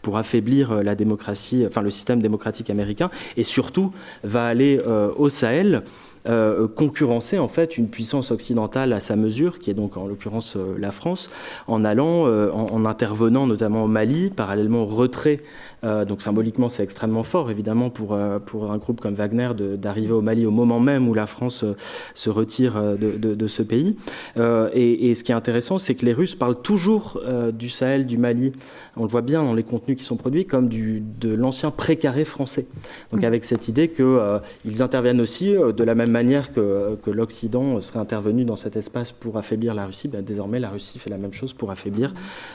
pour 0.00 0.16
affaiblir 0.16 0.82
la 0.82 0.94
démocratie, 0.94 1.64
enfin 1.66 1.82
le 1.82 1.90
système 1.90 2.22
démocratique 2.22 2.70
américain, 2.70 3.10
et 3.36 3.44
surtout 3.44 3.92
va 4.24 4.46
aller 4.46 4.80
euh, 4.86 5.10
au 5.16 5.28
Sahel 5.28 5.82
euh, 6.28 6.66
concurrencer 6.66 7.38
en 7.38 7.46
fait 7.46 7.78
une 7.78 7.88
puissance 7.88 8.32
occidentale 8.32 8.92
à 8.92 8.98
sa 8.98 9.14
mesure, 9.14 9.60
qui 9.60 9.70
est 9.70 9.74
donc 9.74 9.96
en 9.96 10.08
l'occurrence 10.08 10.56
euh, 10.56 10.74
la 10.76 10.90
France, 10.90 11.30
en 11.68 11.84
allant, 11.84 12.26
euh, 12.26 12.50
en, 12.50 12.66
en, 12.72 12.84
intervenant 12.84 13.46
notamment 13.46 13.84
au 13.84 13.86
Mali, 13.86 14.30
parallèlement 14.30 14.82
au 14.82 14.86
retrait. 14.86 15.40
Euh, 15.86 16.04
donc 16.04 16.20
symboliquement, 16.20 16.68
c'est 16.68 16.82
extrêmement 16.82 17.22
fort 17.22 17.50
évidemment 17.50 17.90
pour 17.90 18.14
euh, 18.14 18.38
pour 18.38 18.72
un 18.72 18.78
groupe 18.78 19.00
comme 19.00 19.14
Wagner 19.14 19.50
d'arriver 19.54 20.12
au 20.12 20.20
Mali 20.20 20.44
au 20.44 20.50
moment 20.50 20.80
même 20.80 21.08
où 21.08 21.14
la 21.14 21.26
France 21.26 21.62
euh, 21.62 21.76
se 22.14 22.28
retire 22.28 22.74
de, 22.96 23.16
de, 23.16 23.46
ce 23.46 23.62
pays. 23.62 23.96
Et, 24.36 25.14
ce 25.14 25.22
qui 25.22 25.32
est 25.32 25.34
intéressant, 25.34 25.78
c'est 25.78 25.94
que 25.94 26.04
les 26.04 26.12
Russes 26.12 26.34
parlent 26.34 26.60
toujours 26.60 27.20
du 27.52 27.68
Sahel, 27.68 28.06
du 28.06 28.18
Mali. 28.18 28.52
On 28.96 29.02
le 29.02 29.08
voit 29.08 29.22
bien 29.22 29.42
dans 29.42 29.54
les 29.54 29.62
contenus 29.62 29.96
qui 29.96 30.04
sont 30.04 30.16
produits 30.16 30.46
comme 30.46 30.68
de 30.68 31.34
l'ancien 31.34 31.70
précaré 31.70 32.24
français. 32.24 32.66
Donc 33.12 33.22
avec 33.24 33.44
cette 33.44 33.68
idée 33.68 33.88
que 33.88 34.40
ils 34.64 34.82
interviennent 34.82 35.20
aussi 35.20 35.52
de 35.52 35.84
la 35.84 35.94
même 35.94 36.10
manière 36.10 36.52
que, 36.52 36.96
que 37.02 37.10
l'Occident 37.10 37.80
serait 37.80 38.00
intervenu 38.00 38.44
dans 38.44 38.56
cet 38.56 38.76
espace 38.76 39.12
pour 39.12 39.36
affaiblir 39.36 39.74
la 39.74 39.86
Russie, 39.86 40.08
ben, 40.08 40.22
désormais 40.22 40.58
la 40.58 40.70
Russie 40.70 40.98
fait 40.98 41.10
la 41.10 41.18
même 41.18 41.32
chose 41.32 41.52
pour 41.52 41.70
affaiblir 41.70 42.12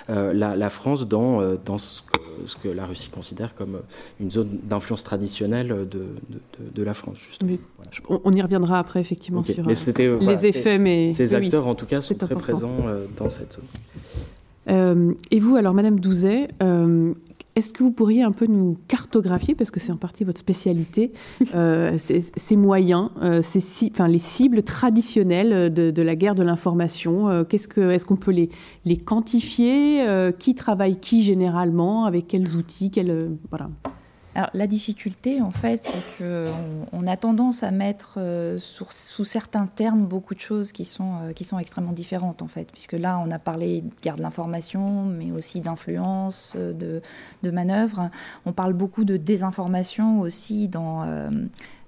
la, 0.09 0.69
France 0.69 1.07
dans, 1.07 1.55
dans 1.65 1.77
ce, 1.77 2.01
que, 2.01 2.19
ce, 2.45 2.55
que, 2.57 2.67
la 2.67 2.85
Russie 2.85 3.09
considère 3.21 3.53
comme 3.53 3.81
une 4.19 4.31
zone 4.31 4.57
d'influence 4.63 5.03
traditionnelle 5.03 5.67
de, 5.67 5.75
de, 5.85 6.05
de, 6.29 6.69
de, 6.73 6.83
la 6.83 6.95
France. 6.95 7.19
Justement. 7.19 7.57
Voilà. 7.77 8.21
On 8.25 8.31
y 8.33 8.41
reviendra 8.41 8.79
après 8.79 8.99
effectivement 8.99 9.41
okay. 9.41 9.53
sur 9.53 9.67
euh, 9.67 10.19
les 10.19 10.45
effets, 10.47 10.79
mais 10.79 11.13
ces 11.13 11.35
acteurs 11.35 11.65
oui, 11.65 11.71
en 11.71 11.75
tout 11.75 11.85
cas 11.85 12.01
sont 12.01 12.15
très 12.15 12.25
important. 12.25 12.41
présents 12.41 12.77
euh, 12.87 13.05
dans 13.15 13.29
cette 13.29 13.53
zone. 13.53 13.63
Euh, 14.69 15.13
et 15.29 15.39
vous, 15.39 15.55
alors, 15.55 15.73
Madame 15.73 15.99
Douzet, 15.99 16.47
euh, 16.63 17.13
est-ce 17.55 17.73
que 17.73 17.83
vous 17.83 17.91
pourriez 17.91 18.23
un 18.23 18.31
peu 18.31 18.45
nous 18.45 18.77
cartographier, 18.87 19.55
parce 19.55 19.71
que 19.71 19.79
c'est 19.79 19.91
en 19.91 19.97
partie 19.97 20.23
votre 20.23 20.39
spécialité, 20.39 21.11
euh, 21.55 21.97
ces, 21.97 22.21
ces, 22.35 22.55
moyens, 22.55 23.09
euh, 23.21 23.41
ces, 23.41 23.61
enfin, 23.91 24.07
les 24.07 24.19
cibles 24.19 24.63
traditionnelles 24.63 25.73
de, 25.73 25.91
de 25.91 26.01
la 26.01 26.15
guerre 26.15 26.35
de 26.35 26.43
l'information 26.43 27.29
euh, 27.29 27.43
Est-ce 27.51 28.05
qu'on 28.05 28.15
peut 28.15 28.31
les, 28.31 28.49
les 28.85 28.97
quantifier 28.97 30.05
Qui 30.39 30.55
travaille 30.55 30.99
qui 30.99 31.23
généralement 31.23 32.05
Avec 32.05 32.27
quels 32.27 32.55
outils 32.55 32.91
quels, 32.91 33.31
voilà. 33.49 33.69
Alors, 34.33 34.49
la 34.53 34.65
difficulté, 34.65 35.41
en 35.41 35.51
fait, 35.51 35.83
c'est 35.83 36.23
qu'on 36.23 36.53
on 36.93 37.05
a 37.05 37.17
tendance 37.17 37.63
à 37.63 37.71
mettre 37.71 38.15
euh, 38.17 38.57
sous, 38.59 39.25
certains 39.25 39.67
termes 39.67 40.05
beaucoup 40.05 40.33
de 40.33 40.39
choses 40.39 40.71
qui 40.71 40.85
sont, 40.85 41.15
euh, 41.23 41.33
qui 41.33 41.43
sont 41.43 41.59
extrêmement 41.59 41.91
différentes, 41.91 42.41
en 42.41 42.47
fait, 42.47 42.71
puisque 42.71 42.93
là, 42.93 43.21
on 43.25 43.29
a 43.31 43.39
parlé 43.39 43.81
de 43.81 43.89
guerre 44.01 44.15
de 44.15 44.21
l'information, 44.21 45.03
mais 45.03 45.31
aussi 45.31 45.59
d'influence, 45.59 46.53
de, 46.55 47.01
de 47.43 47.51
manœuvre. 47.51 48.09
On 48.45 48.53
parle 48.53 48.73
beaucoup 48.73 49.03
de 49.03 49.17
désinformation 49.17 50.21
aussi 50.21 50.69
dans, 50.69 51.03
euh, 51.03 51.29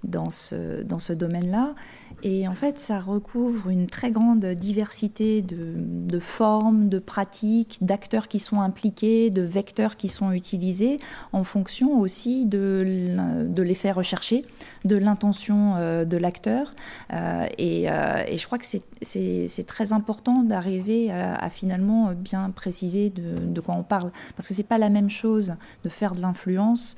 dans 0.04 0.30
ce, 0.30 0.84
dans 0.84 1.00
ce 1.00 1.14
domaine-là. 1.14 1.76
Et 2.22 2.48
en 2.48 2.54
fait, 2.54 2.80
ça 2.80 3.00
recouvre 3.00 3.70
une 3.70 3.88
très 3.88 4.12
grande 4.12 4.46
diversité 4.46 5.42
de, 5.42 6.20
formes, 6.20 6.88
de 6.88 7.00
pratiques, 7.00 7.80
d'acteurs 7.82 8.28
qui 8.28 8.40
sont 8.40 8.62
impliqués, 8.62 9.30
de 9.30 9.42
vecteurs 9.42 9.98
qui 9.98 10.08
sont 10.08 10.32
utilisés, 10.32 11.00
en 11.34 11.44
fonction 11.44 12.00
aussi 12.00 12.46
de, 12.46 13.52
l'effet 13.58 13.92
recherché, 13.92 14.46
de 14.86 14.96
l'intention 14.96 15.76
euh, 15.76 16.06
de 16.06 16.18
l'acteur. 16.18 16.74
Euh, 17.12 17.46
et, 17.58 17.90
euh, 17.90 18.24
et, 18.28 18.38
je 18.38 18.46
crois 18.46 18.58
que 18.58 18.66
c'est 18.66 19.68
très 19.68 19.92
important 19.92 20.44
d'arriver 20.44 21.12
à, 21.12 21.50
finalement 21.50 22.14
bien 22.14 22.50
préciser 22.52 23.10
de, 23.10 23.46
de, 23.46 23.62
quoi 23.62 23.76
on 23.76 23.84
parle. 23.84 24.12
Parce 24.36 24.48
que 24.48 24.54
c'est 24.54 24.64
pas 24.64 24.78
la 24.78 24.90
même 24.90 25.10
chose 25.10 25.56
de 25.84 25.90
faire 25.90 26.14
de 26.14 26.22
l'influence 26.22 26.96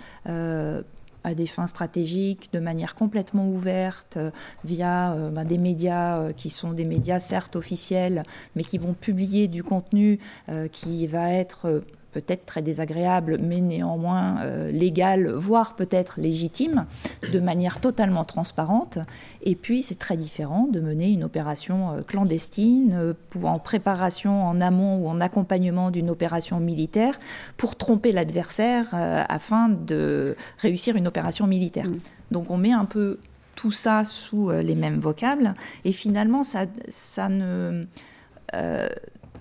à 1.26 1.34
des 1.34 1.48
fins 1.48 1.66
stratégiques, 1.66 2.50
de 2.54 2.60
manière 2.60 2.94
complètement 2.94 3.50
ouverte, 3.50 4.18
euh, 4.18 4.30
via 4.64 5.14
euh, 5.14 5.32
ben, 5.32 5.44
des 5.44 5.58
médias 5.58 6.20
euh, 6.20 6.34
qui 6.34 6.52
sont 6.52 6.72
des 6.72 6.86
médias 6.86 7.20
certes 7.20 7.56
officiels, 7.56 8.24
mais 8.56 8.64
qui 8.64 8.78
vont 8.78 8.94
publier 8.94 9.48
du 9.48 9.64
contenu 9.64 10.20
qui 10.72 11.08
va 11.08 11.32
être 11.32 11.82
peut-être 12.16 12.46
très 12.46 12.62
désagréable, 12.62 13.40
mais 13.42 13.60
néanmoins 13.60 14.42
euh, 14.42 14.72
légal, 14.72 15.28
voire 15.28 15.76
peut-être 15.76 16.22
légitime, 16.22 16.86
de 17.34 17.42
manière 17.42 17.82
totalement 17.82 18.24
transparente. 18.24 19.00
Et 19.42 19.56
puis, 19.56 19.84
c'est 19.84 20.00
très 20.00 20.16
différent 20.16 20.70
de 20.72 20.80
mener 20.80 21.12
une 21.12 21.26
opération 21.26 21.92
euh, 21.92 22.02
clandestine, 22.04 22.94
euh, 22.94 23.14
en 23.44 23.60
préparation 23.60 24.48
en 24.48 24.62
amont 24.62 25.04
ou 25.04 25.10
en 25.10 25.20
accompagnement 25.20 25.92
d'une 25.92 26.10
opération 26.10 26.62
militaire, 26.62 27.20
pour 27.58 27.76
tromper 27.76 28.14
l'adversaire 28.14 28.86
afin 28.94 29.68
de 29.68 30.38
réussir 30.60 30.96
une 30.96 31.08
opération 31.08 31.48
militaire. 31.48 31.90
Mm. 31.90 32.00
Donc, 32.32 32.50
on 32.50 32.58
met 32.58 32.72
un 32.72 32.86
peu 32.86 33.20
tout 33.56 33.74
ça 33.74 34.06
sous 34.06 34.52
les 34.52 34.76
mêmes 34.76 35.00
vocables, 35.00 35.54
et 35.84 35.92
finalement, 35.92 36.46
ça, 36.46 36.66
ça 36.88 37.28
ne 37.28 37.88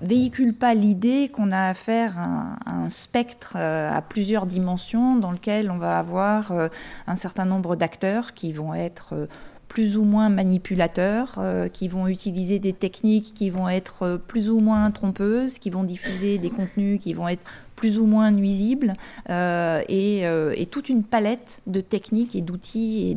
véhicule 0.00 0.54
pas 0.54 0.74
l'idée 0.74 1.30
qu'on 1.32 1.52
a 1.52 1.68
affaire 1.68 2.18
à, 2.18 2.56
un 2.66 2.88
spectre 2.88 3.54
euh, 3.56 3.90
à 3.92 4.02
plusieurs 4.02 4.46
dimensions 4.46 5.16
dans 5.16 5.32
lequel 5.32 5.70
on 5.70 5.78
va 5.78 5.98
avoir 5.98 6.52
euh, 6.52 6.68
un 7.06 7.16
certain 7.16 7.44
nombre 7.44 7.76
d'acteurs 7.76 8.34
qui 8.34 8.52
vont 8.52 8.74
être 8.74 9.14
euh, 9.14 9.26
plus 9.68 9.96
ou 9.96 10.04
moins 10.04 10.28
manipulateurs, 10.28 11.40
qui 11.72 11.88
vont 11.88 12.06
utiliser 12.06 12.60
des 12.60 12.72
techniques 12.72 13.34
qui 13.34 13.50
vont 13.50 13.68
être 13.68 14.20
plus 14.28 14.48
ou 14.48 14.60
moins 14.60 14.88
trompeuses, 14.92 15.58
qui 15.58 15.68
vont 15.68 15.82
diffuser 15.82 16.38
des 16.38 16.50
contenus 16.50 17.00
qui 17.00 17.12
vont 17.12 17.26
être 17.26 17.42
plus 17.84 17.98
ou 17.98 18.06
moins 18.06 18.30
nuisibles, 18.30 18.94
euh, 19.28 19.82
euh, 19.90 20.54
et, 20.56 20.64
toute 20.64 20.88
une 20.88 21.04
palette 21.04 21.60
de 21.66 21.82
techniques 21.82 22.34
et 22.34 22.40
d'outils 22.40 23.14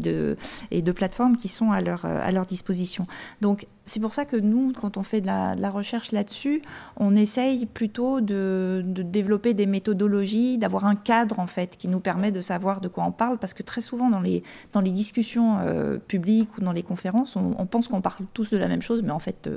et 0.71 0.81
de, 0.81 0.91
plateformes 0.91 1.37
qui 1.37 1.47
sont 1.47 1.71
à 1.71 1.79
leur, 1.79 2.03
à 2.03 2.29
leur 2.33 2.45
disposition. 2.45 3.07
Donc 3.39 3.65
c'est 3.85 4.01
pour 4.01 4.13
ça 4.13 4.25
que 4.25 4.35
nous, 4.35 4.73
quand 4.73 4.97
on 4.97 5.03
fait 5.03 5.21
de 5.21 5.27
la, 5.27 5.69
recherche 5.69 6.11
là-dessus, 6.11 6.61
on 6.97 7.15
essaye 7.15 7.65
plutôt 7.65 8.19
de, 8.19 8.83
développer 8.85 9.53
des 9.53 9.67
méthodologies, 9.67 10.57
d'avoir 10.57 10.85
un 10.85 10.97
cadre 10.97 11.39
en 11.39 11.47
fait 11.47 11.77
qui 11.77 11.87
nous 11.87 12.01
permet 12.01 12.33
de 12.33 12.41
savoir 12.41 12.81
de 12.81 12.89
quoi 12.89 13.05
on 13.05 13.13
parle, 13.13 13.37
parce 13.37 13.53
que 13.53 13.63
très 13.63 13.79
souvent 13.79 14.09
dans 14.09 14.19
les, 14.19 14.43
dans 14.73 14.81
les 14.81 14.91
discussions 14.91 15.59
euh, 15.61 15.97
publiques 15.97 16.57
ou 16.57 16.61
dans 16.61 16.73
les 16.73 16.83
conférences, 16.83 17.37
on, 17.37 17.65
pense 17.67 17.87
qu'on 17.87 18.01
parle 18.01 18.25
tous 18.33 18.49
de 18.49 18.57
la 18.57 18.67
même 18.67 18.81
chose, 18.81 19.01
mais 19.01 19.11
en 19.11 19.19
fait 19.19 19.49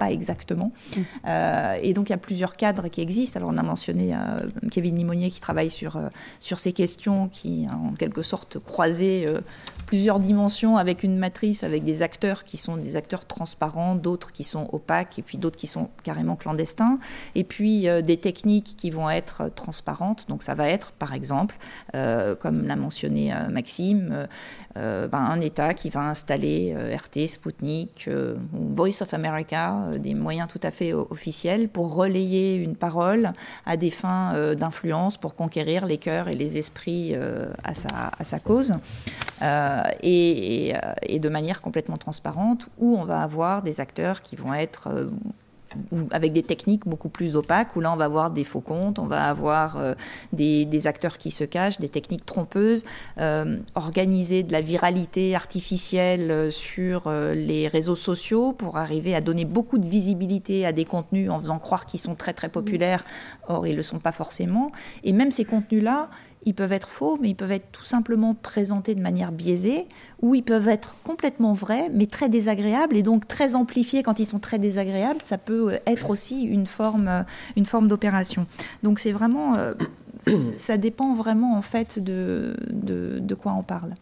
pas 0.00 0.10
exactement. 0.10 0.72
Mm. 0.96 1.00
Euh, 1.26 1.78
et 1.82 1.92
donc 1.92 2.08
il 2.08 2.12
y 2.12 2.14
a 2.14 2.18
plusieurs 2.18 2.56
cadres 2.56 2.88
qui 2.88 3.02
existent. 3.02 3.38
Alors 3.38 3.50
on 3.52 3.58
a 3.58 3.62
mentionné 3.62 4.14
euh, 4.14 4.18
Kevin 4.70 4.96
Limonier 4.96 5.30
qui 5.30 5.40
travaille 5.40 5.68
sur, 5.68 5.96
euh, 5.96 6.08
sur 6.40 6.58
ces 6.58 6.72
questions, 6.72 7.28
qui 7.28 7.66
en 7.70 7.92
quelque 7.92 8.22
sorte 8.22 8.58
croisé 8.58 9.28
plusieurs 9.84 10.20
dimensions 10.20 10.78
avec 10.78 11.02
une 11.02 11.18
matrice, 11.18 11.64
avec 11.64 11.84
des 11.84 12.00
acteurs 12.00 12.44
qui 12.44 12.56
sont 12.56 12.78
des 12.78 12.96
acteurs 12.96 13.26
transparents, 13.26 13.94
d'autres 13.94 14.32
qui 14.32 14.42
sont 14.42 14.70
opaques, 14.72 15.18
et 15.18 15.22
puis 15.22 15.36
d'autres 15.36 15.58
qui 15.58 15.66
sont 15.66 15.90
carrément 16.02 16.36
clandestins, 16.36 16.98
et 17.34 17.44
puis 17.44 17.86
des 18.02 18.16
techniques 18.16 18.76
qui 18.78 18.90
vont 18.90 19.10
être 19.10 19.52
transparentes. 19.54 20.26
Donc 20.28 20.42
ça 20.42 20.54
va 20.54 20.68
être, 20.68 20.92
par 20.92 21.12
exemple, 21.12 21.56
comme 22.40 22.66
l'a 22.66 22.76
mentionné 22.76 23.34
Maxime, 23.50 24.28
ben, 24.74 25.10
un 25.12 25.40
État 25.40 25.74
qui 25.74 25.90
va 25.90 26.02
installer 26.02 26.74
RT, 26.74 27.26
Sputnik, 27.26 28.08
Voice 28.52 29.02
of 29.02 29.12
America, 29.12 29.89
des 29.98 30.14
moyens 30.14 30.48
tout 30.48 30.60
à 30.62 30.70
fait 30.70 30.92
officiels 30.92 31.68
pour 31.68 31.94
relayer 31.94 32.56
une 32.56 32.76
parole 32.76 33.32
à 33.66 33.76
des 33.76 33.90
fins 33.90 34.34
euh, 34.34 34.54
d'influence, 34.54 35.16
pour 35.16 35.34
conquérir 35.34 35.86
les 35.86 35.98
cœurs 35.98 36.28
et 36.28 36.34
les 36.34 36.56
esprits 36.56 37.12
euh, 37.14 37.50
à, 37.64 37.74
sa, 37.74 38.38
cause, 38.38 38.74
et, 40.02 40.74
de 41.18 41.28
manière 41.28 41.60
complètement 41.60 41.98
transparente, 41.98 42.68
où 42.78 42.96
on 42.96 43.04
va 43.04 43.22
avoir 43.22 43.62
des 43.62 43.80
acteurs 43.80 44.22
qui 44.22 44.36
vont 44.36 44.54
être 44.54 44.88
avec 46.10 46.32
des 46.32 46.42
techniques 46.42 46.86
beaucoup 46.86 47.08
plus 47.08 47.36
opaques, 47.36 47.76
où 47.76 47.80
là 47.80 47.92
on 47.92 47.96
va 47.96 48.04
avoir 48.04 48.30
des 48.30 48.44
faux 48.44 48.60
comptes, 48.60 48.98
on 48.98 49.06
va 49.06 49.24
avoir 49.24 49.76
euh, 49.76 49.94
des, 50.32 50.86
acteurs 50.86 51.18
qui 51.18 51.30
se 51.30 51.44
cachent, 51.44 51.78
des 51.78 51.88
techniques 51.88 52.24
trompeuses, 52.24 52.84
euh, 53.18 53.58
organiser 53.74 54.42
de 54.42 54.52
la 54.52 54.60
viralité 54.60 55.34
artificielle 55.34 56.30
euh, 56.30 56.50
sur 56.50 57.10
les 57.10 57.68
réseaux 57.68 57.96
sociaux 57.96 58.52
pour 58.52 58.78
arriver 58.78 59.14
à 59.14 59.20
donner 59.20 59.44
beaucoup 59.44 59.78
de 59.78 59.86
visibilité 59.86 60.64
à 60.66 60.72
des 60.72 60.84
contenus 60.84 61.30
en 61.30 61.40
faisant 61.40 61.58
croire 61.58 61.86
qu'ils 61.86 62.00
sont 62.00 62.14
très 62.14 62.32
très 62.32 62.48
populaires, 62.48 63.04
or 63.48 63.66
ils 63.66 63.72
ne 63.72 63.76
le 63.76 63.82
sont 63.82 63.98
pas 63.98 64.12
forcément. 64.12 64.72
Et 65.04 65.12
même 65.12 65.30
ces 65.30 65.44
contenus-là, 65.44 66.08
ils 66.44 66.54
peuvent 66.54 66.72
être 66.72 66.88
faux, 66.88 67.18
mais 67.20 67.30
ils 67.30 67.34
peuvent 67.34 67.52
être 67.52 67.70
tout 67.70 67.84
simplement 67.84 68.34
présentés 68.34 68.94
de 68.94 69.00
manière 69.00 69.32
biaisée, 69.32 69.86
ou 70.22 70.34
ils 70.34 70.42
peuvent 70.42 70.68
être 70.68 70.96
complètement 71.04 71.52
vrais, 71.52 71.90
mais 71.92 72.06
très 72.06 72.28
désagréables, 72.28 72.96
et 72.96 73.02
donc 73.02 73.28
très 73.28 73.54
amplifiés 73.54 74.02
quand 74.02 74.18
ils 74.18 74.26
sont 74.26 74.38
très 74.38 74.58
désagréables. 74.58 75.20
Ça 75.20 75.38
peut 75.38 75.78
être 75.86 76.10
aussi 76.10 76.42
une 76.42 76.66
forme, 76.66 77.08
euh, 77.08 77.22
une 77.56 77.66
forme 77.66 77.88
d'opération. 77.88 78.46
Donc 78.82 78.98
c'est 78.98 79.12
vraiment, 79.12 79.56
euh, 79.56 79.74
ça 80.56 80.78
dépend 80.78 81.14
vraiment 81.14 81.56
en 81.56 81.62
fait 81.62 81.98
de, 81.98 82.56
de, 82.70 83.34
quoi 83.34 83.52
on 83.52 83.62
parle. 83.62 83.94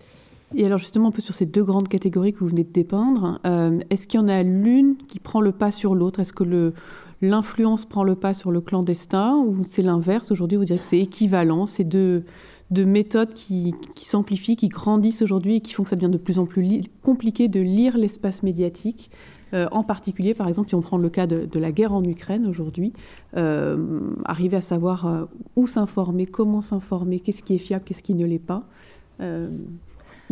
Et 0.55 0.65
alors 0.65 0.79
justement, 0.79 1.09
un 1.09 1.13
peu 1.13 1.21
sur 1.21 1.35
ces 1.35 1.45
deux 1.45 1.63
grandes 1.63 1.89
catégories 1.89 2.33
que 2.33 2.39
vous 2.39 2.49
venez 2.49 2.65
de 2.65 2.73
dépeindre, 2.73 3.39
euh, 3.47 3.79
est-ce 3.91 4.07
qu'il 4.07 4.19
y 4.19 4.23
en 4.23 4.29
a 4.29 4.43
l'une 4.43 4.97
qui 4.97 5.21
prend 5.21 5.41
le 5.41 5.53
pas 5.53 5.71
sur 5.71 5.95
l'autre? 5.95 6.21
Est-ce 6.21 6.33
que 6.33 6.73
l'influence 7.21 7.85
prend 7.85 8.03
le 8.03 8.15
pas 8.15 8.33
sur 8.33 8.51
le 8.51 8.63
clandestin 8.63 9.37
ou 9.37 9.63
c'est 9.65 9.83
l'inverse? 9.83 10.31
Aujourd'hui, 10.31 10.57
vous 10.57 10.65
direz 10.65 10.79
que 10.79 10.87
c'est 10.87 11.01
équivalent, 11.01 11.67
c'est 11.67 11.85
deux, 11.85 12.25
méthodes 12.71 13.35
qui, 13.35 13.75
s'amplifient, 13.97 14.57
qui 14.57 14.69
grandissent 14.69 15.21
aujourd'hui 15.21 15.57
et 15.57 15.61
qui 15.61 15.75
font 15.75 15.83
que 15.83 15.91
ça 15.91 15.97
devient 15.97 16.11
de 16.11 16.19
plus 16.19 16.39
en 16.39 16.47
plus 16.47 16.83
compliqué 17.03 17.49
de 17.49 17.61
lire 17.61 17.99
l'espace 17.99 18.43
médiatique. 18.43 19.11
Euh, 19.55 19.67
en 19.71 19.83
particulier, 19.83 20.33
par 20.33 20.49
exemple, 20.49 20.69
si 20.69 20.75
on 20.75 20.83
prend 20.83 20.99
le 20.99 21.09
cas 21.11 21.27
de, 21.27 21.59
la 21.59 21.73
guerre 21.73 21.93
en 21.93 22.05
Ukraine 22.05 22.47
aujourd'hui, 22.47 22.95
euh, 23.37 24.01
arriver 24.25 24.57
à 24.57 24.63
savoir 24.63 25.29
où 25.57 25.67
s'informer, 25.67 26.25
comment 26.25 26.63
s'informer, 26.63 27.21
qu'est-ce 27.21 27.43
qui 27.43 27.55
est 27.55 27.59
fiable, 27.59 27.85
qu'est-ce 27.85 28.03
qui 28.03 28.15
ne 28.15 28.25
l'est 28.25 28.39
pas 28.39 28.67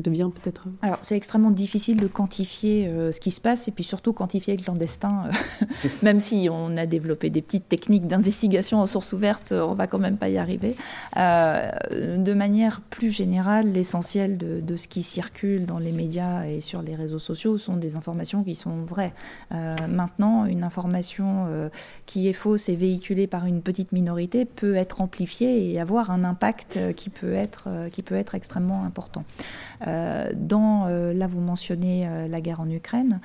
devient 0.02 0.30
peut-être. 0.34 0.64
Alors, 0.82 0.98
c'est 1.02 1.16
extrêmement 1.16 1.50
difficile 1.50 1.98
de 2.00 2.06
quantifier 2.06 2.88
euh, 2.88 3.12
ce 3.12 3.20
qui 3.20 3.30
se 3.30 3.40
passe 3.40 3.68
et 3.68 3.72
puis 3.72 3.84
surtout 3.84 4.12
quantifier 4.12 4.56
le 4.56 4.62
clandestin. 4.62 5.24
Euh, 5.26 5.88
même 6.02 6.20
si 6.20 6.48
on 6.50 6.76
a 6.76 6.86
développé 6.86 7.30
des 7.30 7.42
petites 7.42 7.68
techniques 7.68 8.06
d'investigation 8.06 8.80
en 8.80 8.86
source 8.86 9.12
ouverte, 9.12 9.52
on 9.52 9.74
va 9.74 9.86
quand 9.86 9.98
même 9.98 10.16
pas 10.16 10.28
y 10.28 10.38
arriver. 10.38 10.76
Euh, 11.16 11.70
de 12.18 12.34
manière 12.34 12.80
plus 12.80 13.10
générale, 13.10 13.72
l'essentiel 13.72 14.38
de, 14.38 14.60
de, 14.60 14.76
ce 14.76 14.88
qui 14.88 15.02
circule 15.02 15.66
dans 15.66 15.78
les 15.78 15.92
médias 15.92 16.44
et 16.44 16.60
sur 16.60 16.82
les 16.82 16.94
réseaux 16.94 17.18
sociaux 17.18 17.58
sont 17.58 17.76
des 17.76 17.96
informations 17.96 18.44
qui 18.44 18.54
sont 18.54 18.84
vraies. 18.84 19.12
maintenant, 19.50 20.44
une 20.44 20.64
information 20.64 21.70
qui 22.04 22.28
est 22.28 22.32
fausse 22.32 22.68
et 22.68 22.76
véhiculée 22.76 23.26
par 23.26 23.46
une 23.46 23.62
petite 23.62 23.92
minorité 23.92 24.44
peut 24.44 24.74
être 24.74 25.00
amplifiée 25.00 25.70
et 25.70 25.80
avoir 25.80 26.10
un 26.10 26.24
impact 26.24 26.78
qui 26.94 27.10
peut 27.10 27.32
être, 27.32 27.68
qui 27.92 28.02
peut 28.02 28.14
être 28.14 28.34
extrêmement 28.34 28.84
important. 28.84 29.24
Euh, 29.86 30.32
euh, 30.52 31.12
là, 31.12 31.26
vous 31.26 31.40
mentionnez 31.40 32.06
euh, 32.06 32.28
la 32.28 32.40
guerre 32.40 32.60
en 32.60 32.70
Ukraine. 32.70 33.20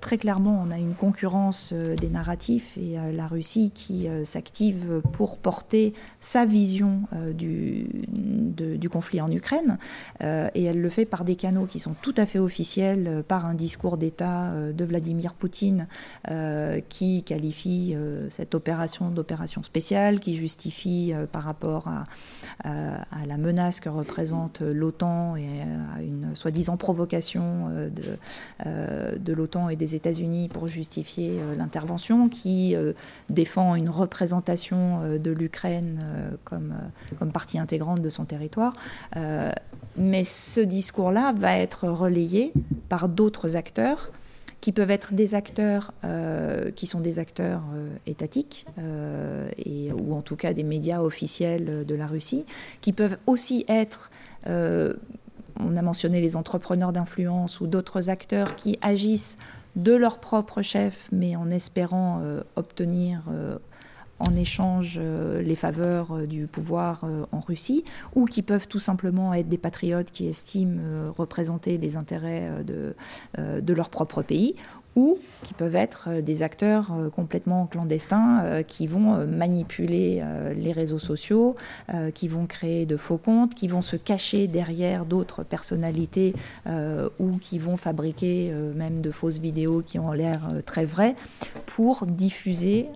très 0.00 0.18
clairement, 0.18 0.64
on 0.66 0.70
a 0.70 0.78
une 0.78 0.94
concurrence 0.94 1.72
des 1.72 2.08
narratifs 2.08 2.76
et 2.76 2.96
la 3.12 3.26
Russie 3.26 3.70
qui 3.74 4.08
s'active 4.24 5.00
pour 5.12 5.38
porter 5.38 5.94
sa 6.20 6.44
vision 6.44 7.02
du, 7.34 7.86
du, 8.08 8.88
conflit 8.88 9.20
en 9.20 9.30
Ukraine. 9.30 9.78
et 10.20 10.64
elle 10.64 10.80
le 10.80 10.88
fait 10.88 11.04
par 11.04 11.24
des 11.24 11.36
canaux 11.36 11.66
qui 11.66 11.78
sont 11.78 11.94
tout 12.00 12.14
à 12.16 12.26
fait 12.26 12.38
officiels, 12.38 13.24
par 13.26 13.46
un 13.46 13.54
discours 13.54 13.96
d'État 13.96 14.52
de 14.72 14.84
Vladimir 14.84 15.34
Poutine 15.34 15.86
qui 16.88 17.22
qualifie 17.22 17.94
cette 18.28 18.54
opération 18.54 19.10
d'opération 19.10 19.62
spéciale, 19.62 20.20
qui 20.20 20.36
justifie 20.36 21.12
par 21.30 21.44
rapport 21.44 21.88
à, 21.88 22.04
à, 22.64 23.26
la 23.26 23.38
menace 23.38 23.80
que 23.80 23.88
représente 23.88 24.60
l'OTAN 24.60 25.36
et 25.36 25.48
à 25.96 26.02
une 26.02 26.34
soi-disant 26.34 26.76
provocation 26.76 27.68
euh, 27.70 27.88
de, 27.88 28.02
euh, 28.66 29.16
de 29.18 29.32
l'OTAN 29.32 29.68
et 29.68 29.76
des 29.76 29.94
États-Unis 29.94 30.48
pour 30.48 30.68
justifier 30.68 31.38
euh, 31.38 31.56
l'intervention, 31.56 32.28
qui 32.28 32.74
défend 33.30 33.74
une 33.74 33.88
représentation 33.88 35.18
de 35.18 35.30
l'Ukraine 35.30 36.00
comme, 36.44 36.74
comme 37.18 37.32
partie 37.32 37.58
intégrante 37.58 38.00
de 38.00 38.08
son 38.08 38.24
territoire. 38.24 38.74
Mais 39.96 40.24
ce 40.24 40.60
discours-là 40.60 41.32
va 41.32 41.58
être 41.58 41.88
relayé 41.88 42.52
par 42.88 43.08
d'autres 43.08 43.56
acteurs 43.56 44.10
qui 44.60 44.72
peuvent 44.72 44.90
être 44.90 45.12
des 45.12 45.34
acteurs 45.34 45.92
qui 46.74 46.86
sont 46.86 47.00
des 47.00 47.18
acteurs 47.18 47.62
étatiques, 48.06 48.66
ou 48.78 50.14
en 50.14 50.22
tout 50.22 50.36
cas 50.36 50.52
des 50.52 50.64
médias 50.64 51.00
officiels 51.02 51.84
de 51.84 51.94
la 51.94 52.06
Russie, 52.06 52.46
qui 52.80 52.92
peuvent 52.92 53.16
aussi 53.26 53.64
être, 53.68 54.10
on 55.60 55.76
a 55.76 55.82
mentionné 55.82 56.20
les 56.20 56.36
entrepreneurs 56.36 56.92
d'influence 56.92 57.60
ou 57.60 57.66
d'autres 57.66 58.10
acteurs 58.10 58.56
qui 58.56 58.78
agissent 58.82 59.38
de 59.76 59.92
leur 59.92 60.18
propre 60.18 60.62
chef, 60.62 61.08
mais 61.12 61.34
en 61.36 61.50
espérant 61.50 62.20
obtenir 62.56 63.22
en 64.22 64.36
échange 64.36 64.98
euh, 64.98 65.42
les 65.42 65.56
faveurs 65.56 66.12
euh, 66.12 66.26
du 66.26 66.46
pouvoir 66.46 67.02
euh, 67.04 67.24
en 67.32 67.40
Russie, 67.40 67.84
ou 68.14 68.24
qui 68.24 68.42
peuvent 68.42 68.68
tout 68.68 68.78
simplement 68.78 69.34
être 69.34 69.48
des 69.48 69.58
patriotes 69.58 70.10
qui 70.10 70.28
estiment 70.28 71.12
représenter 71.16 71.76
les 71.78 71.96
intérêts 71.96 72.50
de 72.64 73.72
leur 73.72 73.88
propre 73.88 74.22
pays, 74.22 74.54
ou 74.96 75.18
qui 75.42 75.54
peuvent 75.54 75.76
être 75.76 76.08
euh, 76.08 76.22
des 76.22 76.42
acteurs 76.42 76.92
euh, 76.92 77.10
complètement 77.10 77.66
clandestins 77.66 78.42
euh, 78.44 78.62
qui 78.62 78.86
vont 78.86 79.26
manipuler 79.26 80.22
les 80.56 80.72
réseaux 80.72 80.98
sociaux, 80.98 81.56
qui 82.14 82.28
vont 82.28 82.46
créer 82.46 82.86
de 82.86 82.96
faux 82.96 83.18
comptes, 83.18 83.54
qui 83.54 83.68
vont 83.68 83.82
se 83.82 83.96
cacher 83.96 84.46
derrière 84.46 85.04
d'autres 85.04 85.42
personnalités 85.42 86.34
ou 87.18 87.38
qui 87.38 87.58
vont 87.58 87.76
fabriquer 87.76 88.52
même 88.74 89.00
de 89.00 89.10
fausses 89.10 89.38
vidéos 89.38 89.82
qui 89.82 89.98
ont 89.98 90.12
l'air 90.12 90.48
très 90.66 90.84
vraies 90.84 91.16
pour 91.66 92.06
diffuser 92.06 92.88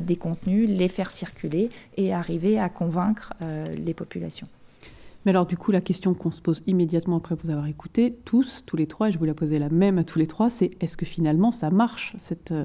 des 0.00 0.16
contenus, 0.16 0.68
les 0.68 0.88
faire 0.88 1.10
circuler 1.10 1.70
et 1.96 2.12
arriver 2.12 2.58
à 2.58 2.68
convaincre 2.68 3.32
les 3.76 3.94
populations. 3.94 4.48
Mais 5.24 5.30
alors, 5.30 5.46
du 5.46 5.56
coup, 5.56 5.70
la 5.70 5.80
question 5.80 6.14
qu'on 6.14 6.30
se 6.30 6.40
pose 6.40 6.62
immédiatement 6.66 7.16
après 7.18 7.36
vous 7.36 7.50
avoir 7.50 7.66
écouté, 7.66 8.16
tous, 8.24 8.62
tous 8.66 8.76
les 8.76 8.86
trois, 8.86 9.08
et 9.08 9.12
je 9.12 9.18
vous 9.18 9.24
la 9.24 9.34
posais 9.34 9.58
la 9.58 9.68
même 9.68 9.98
à 9.98 10.04
tous 10.04 10.18
les 10.18 10.26
trois, 10.26 10.50
c'est 10.50 10.70
est-ce 10.80 10.96
que 10.96 11.06
finalement 11.06 11.52
ça 11.52 11.70
marche, 11.70 12.14
cette 12.18 12.50
euh, 12.50 12.64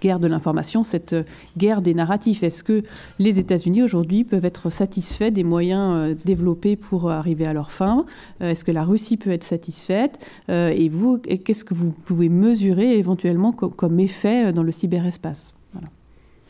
guerre 0.00 0.18
de 0.18 0.26
l'information, 0.26 0.82
cette 0.82 1.12
euh, 1.12 1.24
guerre 1.58 1.82
des 1.82 1.94
narratifs? 1.94 2.42
Est-ce 2.42 2.64
que 2.64 2.82
les 3.18 3.38
États-Unis 3.38 3.82
aujourd'hui 3.82 4.24
peuvent 4.24 4.46
être 4.46 4.70
satisfaits 4.70 5.30
des 5.30 5.44
moyens 5.44 5.94
euh, 5.94 6.14
développés 6.24 6.76
pour 6.76 7.10
arriver 7.10 7.46
à 7.46 7.52
leur 7.52 7.70
fin? 7.70 8.06
Est-ce 8.40 8.64
que 8.64 8.72
la 8.72 8.84
Russie 8.84 9.16
peut 9.16 9.30
être 9.30 9.44
satisfaite? 9.44 10.18
Et 10.48 10.88
vous, 10.88 11.18
qu'est-ce 11.18 11.64
que 11.64 11.74
vous 11.74 11.90
pouvez 11.90 12.28
mesurer 12.28 12.98
éventuellement 12.98 13.52
comme 13.52 14.00
effet 14.00 14.52
dans 14.52 14.62
le 14.62 14.72
cyberespace? 14.72 15.57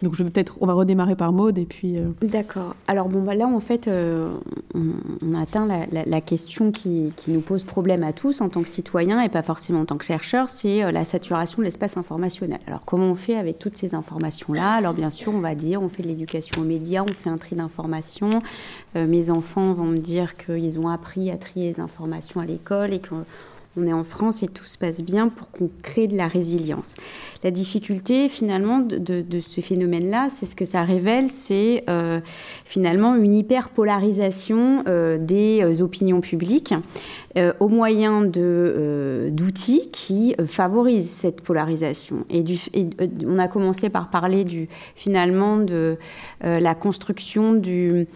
Donc 0.03 0.15
je 0.15 0.23
vais 0.23 0.31
peut-être, 0.31 0.57
on 0.61 0.67
va 0.67 0.75
redémarrer 0.75 1.17
par 1.17 1.33
mode 1.33 1.59
et 1.59 1.65
puis. 1.65 1.97
Euh, 1.97 2.11
D'accord. 2.23 2.77
Alors 2.87 3.09
bon, 3.09 3.23
bah 3.23 3.35
là 3.35 3.47
en 3.47 3.61
fait, 3.61 3.89
euh, 3.89 4.31
on, 4.75 5.35
atteint 5.35 5.67
la, 5.67 6.21
question 6.21 6.71
qui, 6.71 7.13
nous 7.27 7.41
pose 7.41 7.65
problème 7.65 8.03
à 8.03 8.13
tous 8.13 8.41
en 8.41 8.49
tant 8.49 8.63
que 8.63 8.69
citoyens 8.69 9.21
et 9.21 9.29
pas 9.29 9.43
forcément 9.43 9.81
en 9.81 9.85
tant 9.85 9.97
que 9.97 10.05
chercheurs, 10.05 10.49
c'est 10.49 10.85
euh, 10.85 10.93
la 10.93 11.05
saturation 11.05 11.59
de 11.59 11.65
l'espace 11.65 11.97
informationnel. 11.97 12.61
Alors 12.67 12.85
comment 12.85 13.07
on 13.07 13.15
fait 13.15 13.37
avec 13.37 13.59
toutes 13.59 13.77
ces 13.77 13.95
informations-là? 13.95 14.75
Alors 14.75 14.95
bien 14.95 15.11
sûr, 15.11 15.35
on 15.35 15.41
va 15.41 15.55
dire, 15.55 15.83
on 15.83 15.89
fait 15.89 16.03
de 16.03 16.09
l'éducation 16.09 16.63
aux 16.63 16.65
médias, 16.65 17.03
on 17.03 17.13
fait 17.13 17.31
un 17.31 17.39
tri 17.39 17.57
d'informations. 17.57 18.41
mes 18.95 19.31
enfants 19.31 19.73
vont 19.73 19.87
me 19.87 19.99
dire 19.99 20.37
qu'ils 20.37 20.79
ont 20.79 20.89
appris 20.89 21.31
à 21.31 21.37
trier 21.37 21.73
les 21.73 21.81
informations 21.81 22.41
à 22.41 22.47
l'école 22.47 22.93
et 22.93 23.01
que 23.01 23.15
on 23.79 23.87
est 23.87 23.93
en 23.93 24.05
France 24.05 24.43
et 24.43 24.49
tout 24.49 24.65
se 24.65 24.79
passe 24.79 25.03
bien 25.03 25.29
pour 25.29 25.51
qu'on 25.51 25.71
crée 25.83 26.07
de 26.07 26.17
la 26.17 26.29
résilience. 26.29 26.95
La 27.45 27.51
difficulté 27.51 28.29
finalement 28.29 28.81
de, 28.81 29.25
ce 29.41 29.61
phénomène-là, 29.61 30.29
c'est 30.31 30.47
ce 30.47 30.57
que 30.57 30.65
ça 30.65 30.83
révèle, 30.83 31.29
c'est 31.29 31.85
euh, 31.89 32.21
finalement 32.65 33.15
une 33.15 33.33
hyperpolarisation 33.33 34.83
euh, 34.89 35.19
des 35.19 35.63
euh, 35.63 35.83
opinions 35.83 36.21
publiques 36.21 36.75
au 37.61 37.69
moyen 37.69 38.23
d'outils 38.23 39.91
qui 39.93 40.35
favorisent 40.45 41.09
cette 41.09 41.41
polarisation. 41.41 42.25
Et, 42.31 42.43
on 43.25 43.39
a 43.39 43.47
commencé 43.47 43.91
par 43.91 44.11
parler 44.11 44.43
du, 44.43 44.69
finalement 44.97 45.57
de 45.57 45.99
la 46.41 46.75
construction 46.75 47.53
du, 47.53 48.09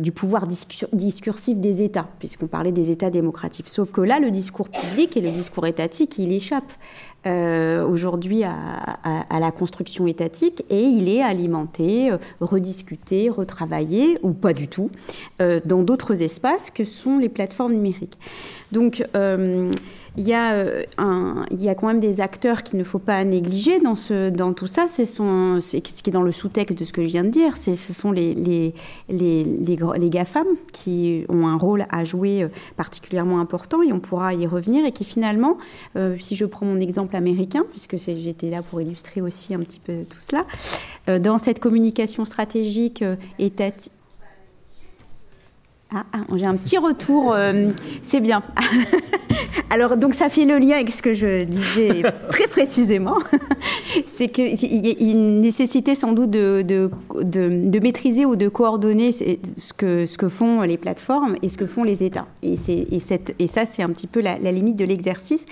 du 0.00 0.12
pouvoir 0.12 0.46
discursif 0.46 1.58
des 1.58 1.82
États, 1.82 2.08
puisqu'on 2.18 2.46
parlait 2.46 2.72
des 2.72 2.90
États 2.90 3.10
démocratiques. 3.10 3.66
Sauf 3.66 3.90
que 3.90 4.00
là, 4.00 4.20
le 4.20 4.30
discours 4.30 4.68
public 4.68 5.16
et 5.16 5.20
le 5.20 5.30
discours 5.30 5.66
étatique, 5.66 6.18
il 6.18 6.32
échappe. 6.32 6.72
Euh, 7.24 7.86
aujourd'hui 7.86 8.42
à, 8.42 9.38
la 9.38 9.52
construction 9.52 10.08
étatique 10.08 10.64
et 10.70 10.82
il 10.82 11.08
est 11.08 11.22
alimenté, 11.22 12.10
euh, 12.10 12.16
rediscuté, 12.40 13.30
retravaillé, 13.30 14.18
ou 14.24 14.32
pas 14.32 14.52
du 14.52 14.66
tout, 14.66 14.90
euh, 15.40 15.60
dans 15.64 15.82
d'autres 15.82 16.20
espaces 16.22 16.72
que 16.72 16.84
sont 16.84 17.18
les 17.18 17.28
plateformes 17.28 17.74
numériques. 17.74 18.18
Donc, 18.72 19.04
il 20.18 20.28
y, 20.28 20.34
a, 20.34 20.52
euh, 20.52 20.82
un, 20.98 21.46
il 21.50 21.62
y 21.62 21.70
a 21.70 21.74
quand 21.74 21.86
même 21.86 22.00
des 22.00 22.20
acteurs 22.20 22.62
qu'il 22.62 22.78
ne 22.78 22.84
faut 22.84 22.98
pas 22.98 23.24
négliger 23.24 23.80
dans, 23.80 23.94
ce, 23.94 24.28
dans 24.28 24.52
tout 24.52 24.66
ça. 24.66 24.86
Ce 24.86 25.02
qui 25.78 26.10
est 26.10 26.12
dans 26.12 26.22
le 26.22 26.32
sous-texte 26.32 26.78
de 26.78 26.84
ce 26.84 26.92
que 26.92 27.00
je 27.02 27.06
viens 27.06 27.24
de 27.24 27.30
dire. 27.30 27.56
Ce 27.56 27.74
sont 27.74 28.12
les, 28.12 28.74
GAFAM 29.08 30.46
qui 30.72 31.24
ont 31.30 31.46
un 31.46 31.56
rôle 31.56 31.86
à 31.88 32.04
jouer 32.04 32.42
euh, 32.42 32.48
particulièrement 32.76 33.40
important 33.40 33.82
et 33.82 33.92
on 33.92 34.00
pourra 34.00 34.34
y 34.34 34.46
revenir. 34.46 34.84
Et 34.84 34.92
qui 34.92 35.04
finalement, 35.04 35.56
euh, 35.96 36.16
si 36.20 36.36
je 36.36 36.44
prends 36.44 36.66
mon 36.66 36.78
exemple 36.78 37.16
américain, 37.16 37.64
puisque 37.70 37.96
j'étais 37.96 38.50
là 38.50 38.60
pour 38.60 38.82
illustrer 38.82 39.22
aussi 39.22 39.54
un 39.54 39.60
petit 39.60 39.80
peu 39.80 40.04
tout 40.08 40.20
cela, 40.20 40.44
dans 41.18 41.38
cette 41.38 41.58
communication 41.58 42.24
stratégique 42.24 43.02
étatique, 43.38 43.92
ah, 45.94 46.04
ah, 46.12 46.20
j'ai 46.36 46.46
un 46.46 46.56
petit 46.56 46.78
retour, 46.78 47.34
euh, 47.34 47.70
c'est 48.00 48.20
bien. 48.20 48.42
Alors, 49.70 49.96
donc 49.98 50.14
ça 50.14 50.30
fait 50.30 50.46
le 50.46 50.58
lien 50.58 50.76
avec 50.76 50.90
ce 50.90 51.02
que 51.02 51.12
je 51.12 51.44
disais 51.44 52.02
très 52.30 52.46
précisément. 52.46 53.18
c'est 54.06 54.28
qu'il 54.28 54.54
y 54.54 54.90
a 54.90 55.12
une 55.12 55.40
nécessité 55.40 55.94
sans 55.94 56.12
doute 56.12 56.30
de, 56.30 56.62
de, 56.62 56.90
de, 57.22 57.78
maîtriser 57.80 58.24
ou 58.24 58.36
de 58.36 58.48
coordonner 58.48 59.12
ce 59.12 59.72
que, 59.72 60.06
ce 60.06 60.16
que 60.16 60.28
font 60.28 60.62
les 60.62 60.78
plateformes 60.78 61.36
et 61.42 61.48
ce 61.48 61.56
que 61.56 61.66
font 61.66 61.84
les 61.84 62.02
États. 62.02 62.26
Et, 62.42 62.54
et, 62.68 63.00
cette, 63.00 63.34
et 63.38 63.46
ça, 63.46 63.66
c'est 63.66 63.82
un 63.82 63.88
petit 63.88 64.06
peu 64.06 64.20
la, 64.20 64.36
limite 64.38 64.76
de 64.76 64.84
l'exercice. 64.84 65.44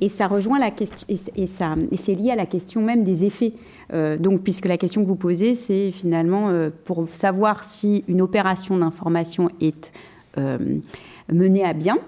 Et 0.00 0.08
ça 0.08 0.26
rejoint 0.28 0.58
la 0.58 0.70
question, 0.70 1.06
et, 1.08 1.46
ça, 1.46 1.74
et 1.90 1.96
c'est 1.96 2.14
lié 2.14 2.30
à 2.30 2.36
la 2.36 2.46
question 2.46 2.82
même 2.82 3.04
des 3.04 3.24
effets. 3.24 3.52
Euh, 3.92 4.16
donc, 4.16 4.42
puisque 4.42 4.66
la 4.66 4.76
question 4.76 5.02
que 5.02 5.08
vous 5.08 5.16
posez, 5.16 5.54
c'est 5.54 5.90
finalement 5.90 6.50
euh, 6.50 6.70
pour 6.84 7.08
savoir 7.08 7.64
si 7.64 8.04
une 8.06 8.20
opération 8.20 8.76
d'information 8.76 9.50
est 9.60 9.87
menée 11.32 11.64
à 11.64 11.72
bien, 11.72 11.98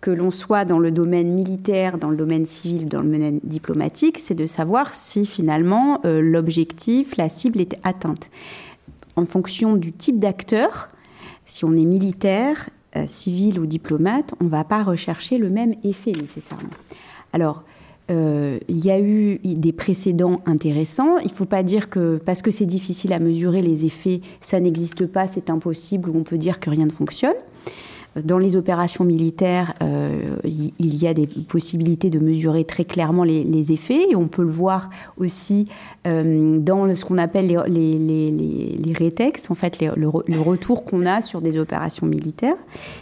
que 0.00 0.10
l'on 0.10 0.30
soit 0.30 0.64
dans 0.64 0.78
le 0.78 0.90
domaine 0.90 1.32
militaire, 1.32 1.98
dans 1.98 2.10
le 2.10 2.16
domaine 2.16 2.46
civil, 2.46 2.88
dans 2.88 3.02
le 3.02 3.10
domaine 3.10 3.40
diplomatique, 3.42 4.18
c'est 4.18 4.34
de 4.34 4.46
savoir 4.46 4.94
si 4.94 5.26
finalement 5.26 6.00
l'objectif, 6.04 7.16
la 7.16 7.28
cible 7.28 7.60
est 7.60 7.76
atteinte. 7.82 8.30
En 9.16 9.26
fonction 9.26 9.74
du 9.76 9.92
type 9.92 10.18
d'acteur, 10.20 10.88
si 11.46 11.64
on 11.64 11.72
est 11.72 11.84
militaire, 11.84 12.70
civil 13.06 13.58
ou 13.58 13.66
diplomate, 13.66 14.34
on 14.40 14.44
ne 14.44 14.48
va 14.48 14.64
pas 14.64 14.82
rechercher 14.82 15.36
le 15.36 15.50
même 15.50 15.74
effet 15.82 16.12
nécessairement. 16.12 16.70
Alors, 17.32 17.64
euh, 18.10 18.58
il 18.68 18.84
y 18.84 18.90
a 18.90 18.98
eu 18.98 19.38
des 19.44 19.72
précédents 19.72 20.40
intéressants. 20.46 21.18
Il 21.18 21.26
ne 21.26 21.32
faut 21.32 21.44
pas 21.44 21.62
dire 21.62 21.90
que 21.90 22.18
parce 22.24 22.40
que 22.40 22.50
c'est 22.50 22.66
difficile 22.66 23.12
à 23.12 23.18
mesurer 23.18 23.60
les 23.60 23.84
effets, 23.84 24.20
ça 24.40 24.60
n'existe 24.60 25.06
pas, 25.06 25.26
c'est 25.26 25.50
impossible, 25.50 26.08
ou 26.08 26.16
on 26.16 26.22
peut 26.22 26.38
dire 26.38 26.60
que 26.60 26.70
rien 26.70 26.86
ne 26.86 26.90
fonctionne. 26.90 27.34
Dans 28.16 28.38
les 28.38 28.56
opérations 28.56 29.04
militaires, 29.04 29.74
euh, 29.82 30.38
il 30.44 30.96
y 30.96 31.06
a 31.06 31.14
des 31.14 31.26
possibilités 31.26 32.10
de 32.10 32.18
mesurer 32.18 32.64
très 32.64 32.84
clairement 32.84 33.22
les, 33.22 33.72
effets 33.72 34.10
et 34.10 34.16
on 34.16 34.28
peut 34.28 34.42
le 34.42 34.50
voir 34.50 34.88
aussi 35.18 35.66
euh, 36.06 36.58
dans 36.58 36.94
ce 36.94 37.04
qu'on 37.04 37.18
appelle 37.18 37.46
les, 37.66 37.98
les, 37.98 39.12
en 39.50 39.54
fait 39.54 39.80
le, 39.80 40.08
retour 40.40 40.84
qu'on 40.84 41.04
a 41.06 41.20
sur 41.20 41.42
des 41.42 41.58
opérations 41.58 42.06
militaires. 42.06 42.56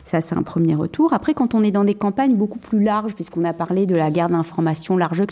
Ça, 0.04 0.20
c'est 0.20 0.36
un 0.36 0.42
premier 0.42 0.74
retour. 0.74 1.12
Après, 1.12 1.34
quand 1.34 1.54
on 1.54 1.62
est 1.62 1.70
dans 1.70 1.84
des 1.84 1.94
campagnes 1.94 2.34
beaucoup 2.34 2.58
plus 2.58 2.82
larges, 2.82 3.14
puisqu'on 3.14 3.44
a 3.44 3.52
parlé 3.52 3.86
de 3.86 3.94
la 3.94 4.10
guerre 4.10 4.28
d'information, 4.28 4.96
large 4.96 5.22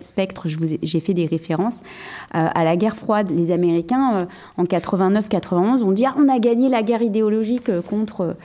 spectre, 0.00 0.48
j'ai 0.82 1.00
fait 1.00 1.14
des 1.14 1.26
références 1.26 1.80
euh, 2.34 2.48
à 2.52 2.64
la 2.64 2.76
guerre 2.76 2.96
froide. 2.96 3.30
Les 3.30 3.52
Américains, 3.52 4.26
en 4.56 4.64
89-91, 4.64 5.82
ont 5.84 5.92
dit 5.92 6.04
ah, 6.04 6.14
on 6.18 6.28
a 6.28 6.38
gagné 6.38 6.68
la 6.68 6.82
guerre 6.82 7.02
idéologique 7.02 7.70
contre 7.82 8.36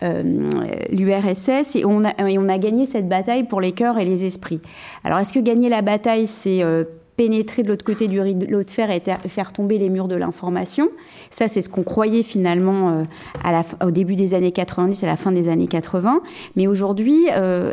l'URSS 0.00 1.76
et 1.76 1.84
on, 1.84 2.04
a, 2.04 2.58
gagné 2.58 2.86
cette 2.86 3.08
bataille 3.08 3.44
pour 3.44 3.60
les 3.60 3.72
cœurs 3.72 3.98
et 3.98 4.04
les 4.04 4.24
esprits. 4.24 4.60
Alors 5.04 5.18
est-ce 5.18 5.32
que 5.32 5.40
gagner 5.40 5.68
la 5.68 5.82
bataille, 5.82 6.26
c'est 6.26 6.62
euh, 6.62 6.84
pénétrer 7.16 7.64
de 7.64 7.68
l'autre 7.68 7.84
côté 7.84 8.06
du 8.06 8.20
rideau 8.20 8.62
de 8.62 8.70
fer 8.70 8.90
et 8.90 9.02
faire 9.28 9.52
tomber 9.52 9.78
les 9.78 9.88
murs 9.88 10.06
de 10.06 10.14
l'information? 10.14 10.88
Ça, 11.30 11.48
c'est 11.48 11.62
ce 11.62 11.68
qu'on 11.68 11.82
croyait 11.82 12.22
finalement 12.22 13.04
euh, 13.44 13.62
au 13.84 13.90
début 13.90 14.14
des 14.14 14.34
années 14.34 14.52
90, 14.52 15.02
à 15.02 15.06
la 15.06 15.16
fin 15.16 15.32
des 15.32 15.48
années 15.48 15.66
80. 15.66 16.20
Mais 16.54 16.68
aujourd'hui, 16.68 17.26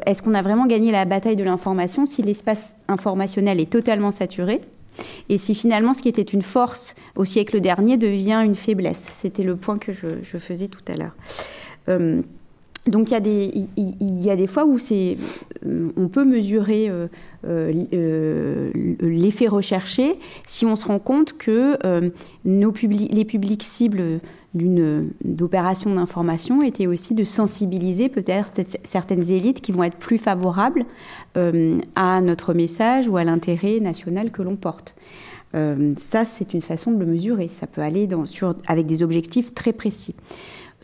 est-ce 0.06 0.24
qu'on 0.24 0.34
a 0.34 0.42
vraiment 0.42 0.66
gagné 0.66 0.92
la 0.92 1.06
bataille 1.06 1.36
de 1.36 1.44
l'information 1.44 2.06
si 2.06 2.24
l'espace 2.24 2.76
informationnel 2.88 3.60
est 3.60 3.70
totalement 3.70 4.12
saturé? 4.12 4.62
Et 5.28 5.38
si 5.38 5.54
finalement 5.54 5.94
ce 5.94 6.02
qui 6.02 6.10
était 6.10 6.22
une 6.22 6.42
force 6.42 6.96
au 7.18 7.26
siècle 7.26 7.60
dernier 7.60 7.98
devient 7.98 8.42
une 8.46 8.56
faiblesse? 8.56 9.20
C'était 9.22 9.44
le 9.44 9.58
point 9.58 9.78
que 9.78 9.92
je 9.92 10.38
faisais 10.38 10.70
tout 10.70 10.84
à 10.88 10.96
l'heure. 10.96 11.12
Euh, 11.90 12.22
donc 12.88 13.10
il 13.10 13.14
y, 13.14 14.30
a 14.30 14.36
des, 14.36 14.46
fois 14.46 14.64
où 14.66 14.78
c'est, 14.78 15.18
euh, 15.66 15.90
on 15.98 16.08
peut 16.08 16.24
mesurer 16.24 16.88
euh, 17.48 18.62
l'effet 19.02 19.48
recherché 19.48 20.20
si 20.46 20.68
on 20.68 20.76
se 20.76 20.86
rend 20.86 21.00
compte 21.00 21.36
que 21.36 21.80
les 22.46 23.26
publics 23.26 23.64
cibles 23.64 24.20
d'une 24.54 25.10
d'opération 25.24 25.96
d'information 25.96 26.62
étaient 26.62 26.86
aussi 26.86 27.16
de 27.16 27.24
sensibiliser 27.24 28.08
peut-être 28.08 28.52
certaines 28.84 29.32
élites 29.32 29.62
qui 29.62 29.72
vont 29.72 29.84
être 29.84 29.98
plus 29.98 30.20
favorables 30.20 30.86
à 31.96 32.22
notre 32.22 32.54
message 32.54 33.08
ou 33.08 33.18
à 33.18 33.24
l'intérêt 33.24 33.80
national 33.80 34.30
que 34.30 34.44
l'on 34.44 34.58
porte. 34.58 34.94
ça, 35.98 36.24
c'est 36.24 36.54
une 36.54 36.62
façon 36.62 36.92
de 36.92 37.00
le 37.00 37.08
mesurer. 37.08 37.48
Ça 37.48 37.66
peut 37.66 37.82
aller 37.82 38.08
avec 38.68 38.86
des 38.86 39.02
objectifs 39.02 39.56
très 39.56 39.74
précis 39.74 40.14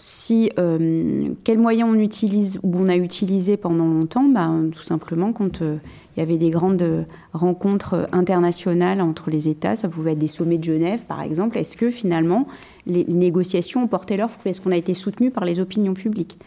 si 0.03 0.51
euh, 0.57 1.29
quels 1.43 1.59
moyens 1.59 1.87
on 1.93 1.99
utilise 1.99 2.59
ou 2.63 2.73
on 2.75 2.87
a 2.87 2.95
utilisé 2.95 3.55
pendant 3.55 3.85
longtemps 3.85 4.23
bah, 4.23 4.49
Tout 4.71 4.81
simplement 4.81 5.31
quand 5.31 5.61
euh, 5.61 5.77
il 6.15 6.19
y 6.19 6.23
avait 6.23 6.39
des 6.39 6.49
grandes 6.49 7.05
rencontres 7.33 8.09
internationales 8.11 8.99
entre 8.99 9.29
les 9.29 9.47
États, 9.47 9.75
ça 9.75 9.89
pouvait 9.89 10.13
être 10.13 10.19
des 10.19 10.27
sommets 10.27 10.57
de 10.57 10.63
Genève 10.63 11.01
par 11.07 11.21
exemple. 11.21 11.59
Est-ce 11.59 11.77
que 11.77 11.91
finalement 11.91 12.47
les, 12.87 13.05
négociations 13.05 13.83
ont 13.83 13.87
porté 13.87 14.17
leur 14.17 14.31
fruit? 14.31 14.49
Est-ce 14.49 14.59
qu'on 14.59 14.71
a 14.71 14.77
été 14.77 14.95
soutenu 14.95 15.29
par 15.29 15.45
les 15.45 15.59
opinions 15.59 15.93
publiques? 15.93 16.39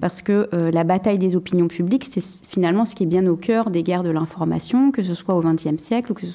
Parce 0.00 0.20
que 0.20 0.48
euh, 0.52 0.72
la 0.72 0.82
bataille 0.82 1.18
des 1.18 1.36
opinions 1.36 1.68
publiques, 1.68 2.06
c'est 2.10 2.24
finalement 2.48 2.84
ce 2.84 2.96
qui 2.96 3.04
est 3.04 3.06
bien 3.06 3.24
au 3.28 3.36
cœur 3.36 3.70
des 3.70 3.84
guerres 3.84 4.02
de 4.02 4.10
l'information, 4.10 4.90
que 4.90 5.04
ce 5.04 5.14
soit 5.14 5.36
au 5.36 5.42
XXe 5.42 5.80
siècle 5.80 6.10
ou 6.10 6.14
que 6.16 6.26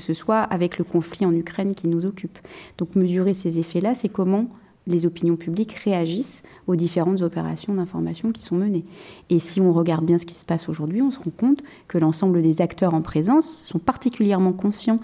ce 0.00 0.14
soit 0.14 0.38
avec 0.38 0.78
le 0.78 0.84
conflit 0.84 1.26
en 1.26 1.32
Ukraine 1.32 1.74
qui 1.74 1.88
nous 1.88 2.06
occupe. 2.06 2.38
Donc 2.78 2.94
mesurer 2.94 3.34
ces 3.34 3.58
effets-là, 3.58 3.94
c'est 3.94 4.08
comment 4.08 4.46
les 4.86 5.06
opinions 5.06 5.36
publiques 5.36 5.72
réagissent 5.72 6.42
aux 6.66 6.76
différentes 6.76 7.22
opérations 7.22 7.74
d'information 7.74 8.32
qui 8.32 8.42
sont 8.42 8.56
menées. 8.56 8.84
Et 9.28 9.38
si 9.38 9.60
on 9.60 9.72
regarde 9.72 10.04
bien 10.04 10.18
ce 10.18 10.26
qui 10.26 10.34
se 10.34 10.44
passe 10.44 10.68
aujourd'hui, 10.68 11.02
on 11.02 11.10
se 11.10 11.18
rend 11.18 11.30
compte 11.36 11.62
que 11.88 11.98
l'ensemble 11.98 12.42
des 12.42 12.60
acteurs 12.60 12.94
en 12.94 13.02
présence 13.02 13.48
sont 13.48 13.78
particulièrement 13.78 14.52
conscients 14.52 14.98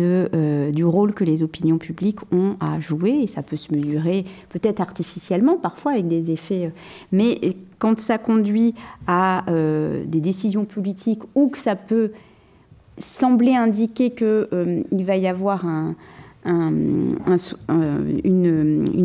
euh, 0.00 0.70
du 0.70 0.84
rôle 0.84 1.12
que 1.12 1.24
les 1.24 1.42
opinions 1.42 1.76
publiques 1.76 2.20
ont 2.32 2.56
à 2.58 2.80
jouer, 2.80 3.20
et 3.22 3.26
ça 3.26 3.42
peut 3.42 3.56
se 3.56 3.74
mesurer 3.74 4.24
peut-être 4.48 4.80
artificiellement, 4.80 5.56
parfois 5.58 5.92
avec 5.92 6.08
des 6.08 6.30
effets, 6.30 6.66
euh, 6.66 6.70
mais 7.12 7.38
quand 7.78 7.98
ça 8.00 8.16
conduit 8.16 8.74
à 9.06 9.44
euh, 9.50 10.04
des 10.06 10.22
décisions 10.22 10.64
politiques 10.64 11.20
ou 11.34 11.48
que 11.48 11.58
ça 11.58 11.76
peut 11.76 12.12
sembler 12.96 13.54
indiquer 13.54 14.10
qu'il 14.10 15.04
va 15.04 15.16
y 15.16 15.26
avoir 15.26 15.66
un, 15.66 15.96
une, 16.44 17.16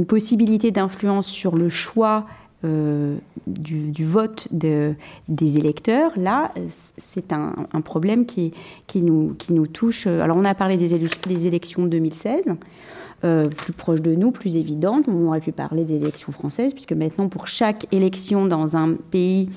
possibilité 0.07 0.71
d'influence 0.71 1.27
sur 1.27 1.55
le 1.55 1.69
choix 1.69 2.25
euh, 2.65 3.15
du, 3.47 4.05
vote 4.05 4.49
de, 4.51 4.93
des 5.29 5.57
électeurs, 5.57 6.11
là, 6.17 6.51
c'est 6.97 7.31
un, 7.31 7.53
problème 7.83 8.25
qui, 8.25 8.51
nous, 8.95 9.35
qui 9.37 9.53
nous 9.53 9.67
touche. 9.67 10.07
Alors, 10.07 10.37
on 10.37 10.45
a 10.45 10.53
parlé 10.53 10.77
des, 10.77 10.97
des 10.97 11.47
élections 11.47 11.85
2016. 11.85 12.43
Euh, 13.25 13.49
plus 13.49 13.73
proche 13.73 14.01
de 14.01 14.15
nous, 14.15 14.31
plus 14.31 14.55
évidente. 14.55 15.09
On 15.09 15.27
aurait 15.27 15.41
pu 15.41 15.51
parler 15.51 15.83
des 15.83 15.95
élections 15.95 16.31
françaises, 16.31 16.71
puisque 16.71 16.93
maintenant, 16.93 17.27
pour 17.27 17.47
chaque 17.47 17.85
élection 17.91 18.45
dans 18.45 18.77
un 18.77 18.93
pays, 18.93 19.49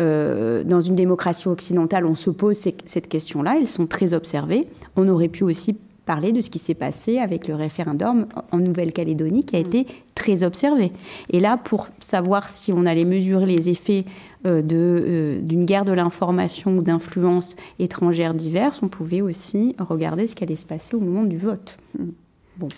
euh, 0.00 0.62
dans 0.62 0.80
une 0.80 0.94
démocratie 0.94 1.48
occidentale, 1.48 2.06
on 2.06 2.14
se 2.14 2.30
pose 2.30 2.56
cette 2.56 3.08
question-là. 3.08 3.56
Elles 3.58 3.66
sont 3.66 3.88
très 3.88 4.14
observées. 4.14 4.68
On 4.94 5.08
aurait 5.08 5.26
pu 5.26 5.42
aussi 5.42 5.80
parler 6.08 6.32
de 6.32 6.40
ce 6.40 6.48
qui 6.48 6.58
s'est 6.58 6.72
passé 6.72 7.18
avec 7.18 7.48
le 7.48 7.54
référendum 7.54 8.26
en 8.50 8.56
Nouvelle-Calédonie 8.56 9.44
qui 9.44 9.56
a 9.56 9.58
été 9.58 9.86
très 10.14 10.42
observé. 10.42 10.90
Et 11.28 11.38
là, 11.38 11.58
pour 11.58 11.88
savoir 12.00 12.48
si 12.48 12.72
on 12.72 12.86
allait 12.86 13.04
mesurer 13.04 13.44
les 13.44 13.68
effets 13.68 14.06
euh, 14.46 14.62
euh, 14.72 15.38
d'une 15.42 15.66
guerre 15.66 15.84
de 15.84 15.92
l'information 15.92 16.78
ou 16.78 16.82
d'influences 16.82 17.56
étrangères 17.78 18.32
diverses, 18.32 18.82
on 18.82 18.88
pouvait 18.88 19.20
aussi 19.20 19.76
regarder 19.78 20.26
ce 20.26 20.34
qui 20.34 20.44
allait 20.44 20.56
se 20.56 20.64
passer 20.64 20.96
au 20.96 21.00
moment 21.00 21.24
du 21.24 21.36
vote. 21.36 21.76
Bon. 22.56 22.68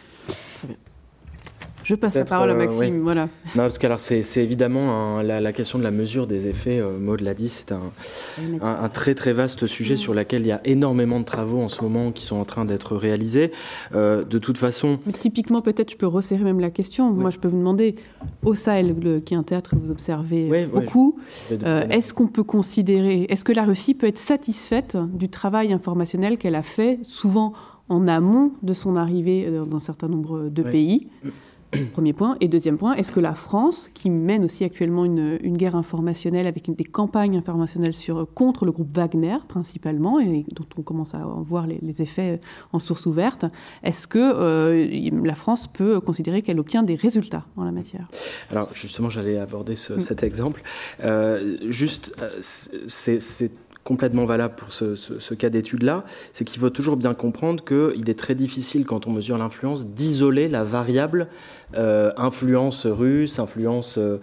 Je 1.90 1.96
passe 1.96 2.14
la 2.14 2.24
parole 2.24 2.50
à 2.50 2.52
euh, 2.52 2.56
Maxime. 2.56 3.00
Voilà. 3.00 3.22
Non, 3.56 3.64
parce 3.64 3.78
que 3.78 3.86
alors 3.86 3.98
c'est 3.98 4.22
évidemment 4.36 5.22
la, 5.22 5.52
question 5.52 5.76
de 5.76 5.82
la 5.82 5.90
mesure 5.90 6.28
des 6.28 6.46
effets. 6.46 6.78
Euh, 6.78 7.00
Maud 7.00 7.20
l'a 7.20 7.34
dit, 7.34 7.48
c'est 7.48 7.72
un, 7.72 7.80
un, 8.62 8.88
très 8.88 9.16
très 9.16 9.32
vaste 9.32 9.66
sujet 9.66 9.96
sur 9.96 10.14
lequel 10.14 10.42
il 10.42 10.46
y 10.46 10.52
a 10.52 10.60
énormément 10.64 11.18
de 11.18 11.24
travaux 11.24 11.60
en 11.60 11.68
ce 11.68 11.82
moment 11.82 12.12
qui 12.12 12.24
sont 12.24 12.36
en 12.36 12.44
train 12.44 12.64
d'être 12.64 12.94
réalisés. 12.94 13.50
Euh, 13.92 14.22
de 14.22 14.38
toute 14.38 14.56
façon. 14.56 15.00
Mais 15.04 15.12
typiquement, 15.12 15.62
peut-être, 15.62 15.90
je 15.90 15.96
peux 15.96 16.06
resserrer 16.06 16.44
même 16.44 16.60
la 16.60 16.70
question. 16.70 17.10
Moi, 17.10 17.30
je 17.30 17.38
peux 17.38 17.48
vous 17.48 17.58
demander 17.58 17.96
au 18.44 18.54
Sahel, 18.54 18.94
qui 19.24 19.34
est 19.34 19.36
un 19.36 19.42
théâtre 19.42 19.70
que 19.70 19.80
vous 19.80 19.90
observez 19.90 20.68
beaucoup, 20.72 21.18
est-ce 21.50 22.14
qu'on 22.14 22.28
peut 22.28 22.44
considérer, 22.44 23.26
est-ce 23.28 23.42
que 23.42 23.52
la 23.52 23.64
Russie 23.64 23.94
peut 23.94 24.06
être 24.06 24.18
satisfaite 24.18 24.96
du 25.12 25.28
travail 25.28 25.72
informationnel 25.72 26.38
qu'elle 26.38 26.54
a 26.54 26.62
fait, 26.62 27.00
souvent 27.02 27.52
en 27.88 28.06
amont 28.06 28.52
de 28.62 28.74
son 28.74 28.94
arrivée 28.94 29.50
dans 29.50 29.74
un 29.74 29.80
certain 29.80 30.06
nombre 30.06 30.48
de 30.48 30.62
pays? 30.62 31.08
Premier 31.92 32.12
point. 32.12 32.36
Et 32.40 32.48
deuxième 32.48 32.78
point, 32.78 32.94
est-ce 32.94 33.12
que 33.12 33.20
la 33.20 33.34
France, 33.34 33.90
qui 33.94 34.10
mène 34.10 34.44
aussi 34.44 34.64
actuellement 34.64 35.04
une, 35.04 35.38
guerre 35.56 35.76
informationnelle 35.76 36.46
avec 36.46 36.74
des 36.74 36.84
campagnes 36.84 37.36
informationnelles 37.36 37.94
sur, 37.94 38.26
contre 38.34 38.64
le 38.64 38.72
groupe 38.72 38.90
Wagner 38.92 39.36
principalement, 39.48 40.20
et 40.20 40.44
dont 40.52 40.66
on 40.76 40.82
commence 40.82 41.14
à 41.14 41.18
voir 41.18 41.66
les, 41.66 42.02
effets 42.02 42.40
en 42.72 42.78
source 42.78 43.06
ouverte, 43.06 43.44
est-ce 43.82 44.06
que 44.06 44.18
euh, 44.18 45.10
la 45.24 45.34
France 45.34 45.66
peut 45.66 46.00
considérer 46.00 46.42
qu'elle 46.42 46.58
obtient 46.58 46.82
des 46.82 46.94
résultats 46.94 47.44
en 47.56 47.64
la 47.64 47.72
matière? 47.72 48.08
Alors 48.50 48.70
justement, 48.74 49.10
j'allais 49.10 49.38
aborder 49.38 49.74
mm. 49.74 50.00
cet 50.00 50.22
exemple. 50.22 50.62
Euh, 51.02 51.58
juste, 51.68 52.14
euh, 52.20 52.38
c'est 52.40 53.52
complètement 53.84 54.26
valable 54.26 54.54
pour 54.56 54.72
ce, 54.72 55.34
cas 55.34 55.48
d'étude-là, 55.48 56.04
c'est 56.32 56.44
qu'il 56.44 56.60
faut 56.60 56.70
toujours 56.70 56.96
bien 56.96 57.14
comprendre 57.14 57.64
qu'il 57.64 58.10
est 58.10 58.18
très 58.18 58.34
difficile, 58.34 58.84
quand 58.84 59.06
on 59.06 59.12
mesure 59.12 59.38
l'influence, 59.38 59.86
d'isoler 59.86 60.48
la 60.48 60.64
variable 60.64 61.28
euh, 61.74 62.12
influence 62.16 62.86
russe, 62.86 63.38
influence, 63.38 63.96
euh, 63.96 64.18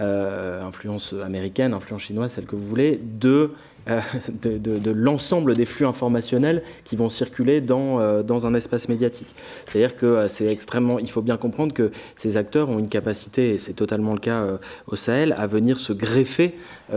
euh, 0.00 0.62
influence 0.62 1.14
américaine, 1.24 1.74
influence 1.74 2.02
chinoise, 2.02 2.32
celle 2.32 2.46
que 2.46 2.56
vous 2.56 2.66
voulez, 2.66 3.00
de 3.02 3.50
euh, 3.88 4.00
de, 4.42 4.90
l'ensemble 4.92 5.54
des 5.54 5.64
flux 5.64 5.86
informationnels 5.86 6.62
qui 6.84 6.94
vont 6.94 7.08
circuler 7.08 7.60
dans, 7.60 7.98
euh, 7.98 8.22
dans 8.22 8.46
un 8.46 8.54
espace 8.54 8.88
médiatique. 8.88 9.34
C'est-à-dire 9.66 9.96
que 9.96 10.06
euh, 10.06 10.28
c'est 10.28 10.46
extrêmement. 10.46 10.98
Il 11.00 11.10
faut 11.10 11.22
bien 11.22 11.36
comprendre 11.36 11.74
que 11.74 11.90
ces 12.14 12.36
acteurs 12.36 12.68
ont 12.68 12.78
une 12.78 12.88
capacité, 12.88 13.54
et 13.54 13.58
c'est 13.58 13.72
totalement 13.72 14.12
le 14.12 14.20
cas 14.20 14.46
au 14.86 14.96
Sahel, 14.96 15.34
à 15.36 15.46
venir 15.46 15.78
se 15.78 15.92
greffer 15.92 16.54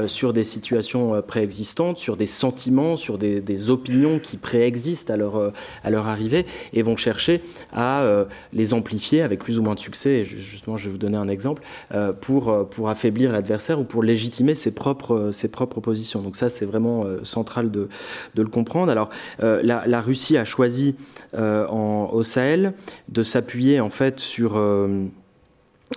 sur 0.07 0.33
des 0.33 0.43
situations 0.43 1.21
préexistantes, 1.21 1.97
sur 1.97 2.17
des 2.17 2.25
sentiments, 2.25 2.97
sur 2.97 3.17
des, 3.17 3.69
opinions 3.69 4.19
qui 4.19 4.37
préexistent 4.37 5.09
à 5.09 5.17
leur, 5.17 5.53
à 5.83 5.89
leur 5.89 6.07
arrivée, 6.07 6.45
et 6.73 6.81
vont 6.81 6.97
chercher 6.97 7.41
à 7.73 8.25
les 8.53 8.73
amplifier 8.73 9.21
avec 9.21 9.39
plus 9.39 9.59
ou 9.59 9.63
moins 9.63 9.75
de 9.75 9.79
succès. 9.79 10.09
Et 10.09 10.25
justement, 10.25 10.77
je 10.77 10.85
vais 10.85 10.91
vous 10.91 10.97
donner 10.97 11.17
un 11.17 11.29
exemple 11.29 11.63
pour, 12.21 12.67
pour 12.69 12.89
affaiblir 12.89 13.31
l'adversaire 13.31 13.79
ou 13.79 13.83
pour 13.83 14.03
légitimer 14.03 14.55
ses 14.55 14.73
propres, 14.73 15.29
ses 15.31 15.49
propres 15.49 15.79
positions. 15.79 16.21
Donc 16.21 16.35
ça, 16.35 16.49
c'est 16.49 16.65
vraiment 16.75 17.05
euh, 17.05 17.23
central 17.23 17.71
de, 17.71 17.87
le 18.35 18.47
comprendre. 18.47 18.91
Alors, 18.91 19.09
euh, 19.41 19.61
la, 19.63 20.01
Russie 20.01 20.37
a 20.37 20.45
choisi 20.45 20.95
euh, 21.33 21.65
au 21.67 22.23
Sahel 22.23 22.73
de 23.09 23.23
s'appuyer 23.23 23.79
en 23.79 23.89
fait 23.89 24.19
sur 24.19 24.61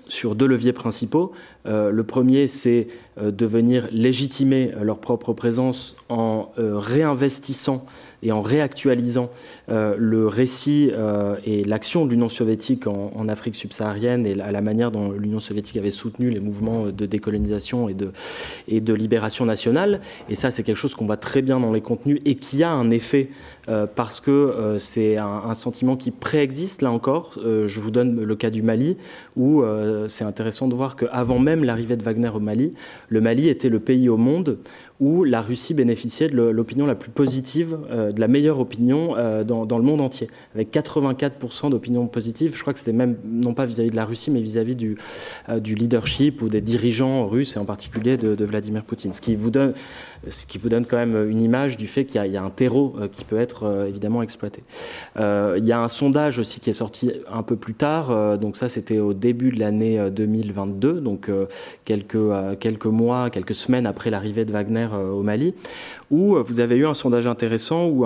sur 0.06 0.34
deux 0.34 0.46
leviers 0.46 0.72
principaux. 0.72 1.32
le 1.64 2.02
premier, 2.02 2.46
c'est 2.46 2.88
de 3.20 3.46
venir 3.46 3.88
légitimer 3.90 4.72
leur 4.80 4.98
propre 4.98 5.32
présence 5.32 5.96
en 6.08 6.50
réinvestissant 6.56 7.84
et 8.22 8.32
en 8.32 8.42
réactualisant 8.42 9.30
euh, 9.68 9.94
le 9.98 10.26
récit 10.26 10.90
euh, 10.92 11.36
et 11.44 11.62
l'action 11.64 12.04
de 12.04 12.10
l'Union 12.10 12.28
soviétique 12.28 12.86
en, 12.86 13.28
Afrique 13.28 13.56
subsaharienne 13.56 14.26
et 14.26 14.40
à 14.40 14.52
la 14.52 14.62
manière 14.62 14.90
dont 14.90 15.10
l'Union 15.10 15.38
soviétique 15.38 15.76
avait 15.76 15.90
soutenu 15.90 16.30
les 16.30 16.40
mouvements 16.40 16.86
de 16.86 17.06
décolonisation 17.06 17.90
et 17.90 17.94
de, 18.80 18.94
libération 18.94 19.44
nationale. 19.44 20.00
Et 20.30 20.34
ça, 20.34 20.50
c'est 20.50 20.62
quelque 20.62 20.76
chose 20.76 20.94
qu'on 20.94 21.04
voit 21.04 21.18
très 21.18 21.42
bien 21.42 21.60
dans 21.60 21.72
les 21.72 21.82
contenus 21.82 22.20
et 22.24 22.36
qui 22.36 22.62
a 22.62 22.70
un 22.70 22.88
effet 22.88 23.28
euh, 23.68 23.86
parce 23.86 24.20
que 24.20 24.76
c'est 24.78 25.18
un, 25.18 25.52
sentiment 25.52 25.96
qui 25.96 26.10
préexiste, 26.10 26.80
là 26.80 26.90
encore. 26.90 27.32
je 27.44 27.80
vous 27.80 27.90
donne 27.90 28.22
le 28.22 28.36
cas 28.36 28.48
du 28.48 28.62
Mali, 28.62 28.96
où 29.36 29.62
c'est 30.08 30.24
intéressant 30.24 30.68
de 30.68 30.74
voir 30.74 30.96
qu'avant 30.96 31.38
même 31.38 31.64
l'arrivée 31.64 31.96
de 31.96 32.02
Wagner 32.02 32.30
au 32.34 32.40
Mali, 32.40 32.72
le 33.08 33.20
Mali 33.20 33.48
était 33.48 33.68
le 33.68 33.80
pays 33.80 34.08
au 34.08 34.16
monde 34.16 34.58
où 35.00 35.24
la 35.24 35.40
Russie 35.40 35.74
bénéficiait 35.74 36.28
de 36.28 36.36
l'opinion 36.36 36.86
la 36.86 36.96
plus 36.96 37.10
positive, 37.10 37.78
euh, 37.90 38.10
de 38.10 38.20
la 38.20 38.28
meilleure 38.28 38.58
opinion 38.58 39.16
euh, 39.16 39.44
dans, 39.44 39.78
le 39.78 39.84
monde 39.84 40.00
entier, 40.00 40.28
avec 40.54 40.72
84% 40.72 41.70
d'opinion 41.70 42.06
positive. 42.08 42.56
Je 42.56 42.60
crois 42.60 42.72
que 42.72 42.80
c'était 42.80 42.92
même 42.92 43.16
non 43.24 43.54
pas 43.54 43.64
vis-à-vis 43.64 43.90
de 43.90 43.96
la 43.96 44.04
Russie, 44.04 44.30
mais 44.30 44.40
vis-à-vis 44.40 44.74
du, 44.74 44.98
euh, 45.48 45.60
leadership 45.60 46.42
ou 46.42 46.48
des 46.48 46.60
dirigeants 46.60 47.26
russes, 47.26 47.56
et 47.56 47.58
en 47.58 47.64
particulier 47.64 48.16
de, 48.16 48.44
Vladimir 48.44 48.82
Poutine. 48.82 49.12
Ce 49.12 49.20
qui, 49.20 49.36
vous 49.36 49.50
donne, 49.50 49.74
ce 50.28 50.46
qui 50.46 50.58
vous 50.58 50.68
donne 50.70 50.86
quand 50.86 50.96
même 50.96 51.28
une 51.28 51.42
image 51.42 51.76
du 51.76 51.86
fait 51.86 52.06
qu'il 52.06 52.24
y, 52.24 52.36
a 52.36 52.42
un 52.42 52.50
terreau 52.50 52.96
qui 53.12 53.24
peut 53.24 53.38
être 53.38 53.86
évidemment 53.86 54.22
exploité. 54.22 54.62
il 55.16 55.64
y 55.64 55.72
a 55.72 55.80
un 55.80 55.88
sondage 55.88 56.38
aussi 56.38 56.60
qui 56.60 56.70
est 56.70 56.74
sorti 56.74 57.12
un 57.30 57.42
peu 57.42 57.56
plus 57.56 57.74
tard, 57.74 58.38
donc 58.38 58.56
ça 58.56 58.70
c'était 58.70 59.00
au 59.00 59.12
début 59.12 59.50
de 59.50 59.60
l'année 59.60 59.68
l'année 59.68 60.10
2022, 60.10 61.00
donc 61.00 61.30
quelques 61.84 62.86
mois, 62.86 63.28
quelques 63.28 63.54
semaines 63.54 63.86
après 63.86 64.08
l'arrivée 64.08 64.46
de 64.46 64.52
Wagner 64.52 64.87
au 64.94 65.22
Mali, 65.22 65.54
où 66.10 66.36
vous 66.42 66.60
avez 66.60 66.76
eu 66.76 66.86
un 66.86 66.94
sondage 66.94 67.26
intéressant 67.26 67.86
où 67.86 68.04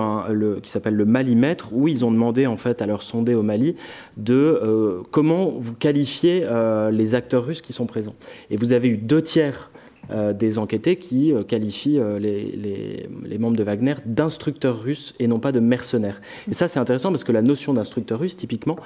qui 0.60 0.70
s'appelle 0.70 0.94
le 0.94 1.04
Malimètre, 1.04 1.72
où 1.72 1.88
ils 1.88 2.04
ont 2.04 2.10
demandé 2.10 2.46
en 2.46 2.56
fait 2.56 2.82
à 2.82 2.86
leurs 2.86 3.02
sondés 3.02 3.34
au 3.34 3.42
Mali 3.42 3.76
de 4.16 5.02
comment 5.10 5.50
vous 5.50 5.74
qualifiez 5.74 6.46
les 6.90 7.14
acteurs 7.14 7.44
russes 7.44 7.62
qui 7.62 7.72
sont 7.72 7.86
présents. 7.86 8.14
Et 8.50 8.56
vous 8.56 8.72
avez 8.72 8.88
eu 8.88 8.96
deux 8.96 9.22
tiers 9.22 9.70
euh, 10.10 10.32
des 10.32 10.58
enquêtés 10.58 10.96
qui 10.96 11.32
euh, 11.32 11.44
qualifient 11.44 12.00
euh, 12.00 12.18
les, 12.18 13.06
les, 13.24 13.38
membres 13.38 13.56
de 13.56 13.62
Wagner 13.62 13.94
d'instructeurs 14.04 14.82
russes 14.82 15.14
et 15.20 15.28
non 15.28 15.38
pas 15.38 15.52
de 15.52 15.60
mercenaires. 15.60 16.20
Et 16.50 16.54
ça, 16.54 16.66
c'est 16.66 16.80
intéressant 16.80 17.10
parce 17.10 17.22
que 17.22 17.30
la 17.30 17.40
notion 17.40 17.72
d'instructeur 17.72 18.18
russe, 18.18 18.36
typiquement, 18.36 18.76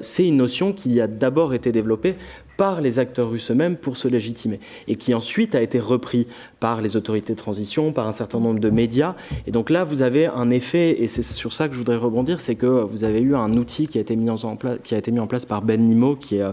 c'est 0.00 0.26
une 0.26 0.36
notion 0.36 0.72
qui 0.72 1.00
a 1.00 1.06
d'abord 1.06 1.52
été 1.54 1.72
développée 1.72 2.14
par 2.62 2.80
les 2.80 3.00
acteurs 3.00 3.28
russes 3.28 3.50
eux-mêmes 3.50 3.76
pour 3.76 3.96
se 3.96 4.06
légitimer, 4.06 4.60
et 4.86 4.94
qui 4.94 5.14
ensuite 5.14 5.56
a 5.56 5.62
été 5.62 5.80
repris 5.80 6.28
par 6.60 6.80
les 6.80 6.96
autorités 6.96 7.32
de 7.32 7.36
transition, 7.36 7.92
par 7.92 8.06
un 8.06 8.12
certain 8.12 8.38
nombre 8.38 8.60
de 8.60 8.70
médias. 8.70 9.16
Et 9.48 9.50
donc 9.50 9.68
là, 9.68 9.82
vous 9.82 10.00
avez 10.00 10.26
un 10.28 10.48
effet, 10.50 11.02
et 11.02 11.08
c'est 11.08 11.24
sur 11.24 11.52
ça 11.52 11.66
que 11.66 11.74
je 11.74 11.78
voudrais 11.78 11.96
rebondir, 11.96 12.38
c'est 12.38 12.54
que 12.54 12.66
vous 12.66 13.02
avez 13.02 13.20
eu 13.20 13.34
un 13.34 13.52
outil 13.54 13.88
qui 13.88 13.98
a 13.98 14.00
été 14.00 14.14
mis 14.14 14.30
en, 14.30 14.54
place, 14.54 14.78
qui 14.84 14.94
a 14.94 14.98
été 14.98 15.10
mis 15.10 15.18
en 15.18 15.26
place 15.26 15.44
par 15.44 15.62
Ben 15.62 15.84
Nimo, 15.84 16.14
qui 16.14 16.36
est 16.36 16.42
euh, 16.42 16.52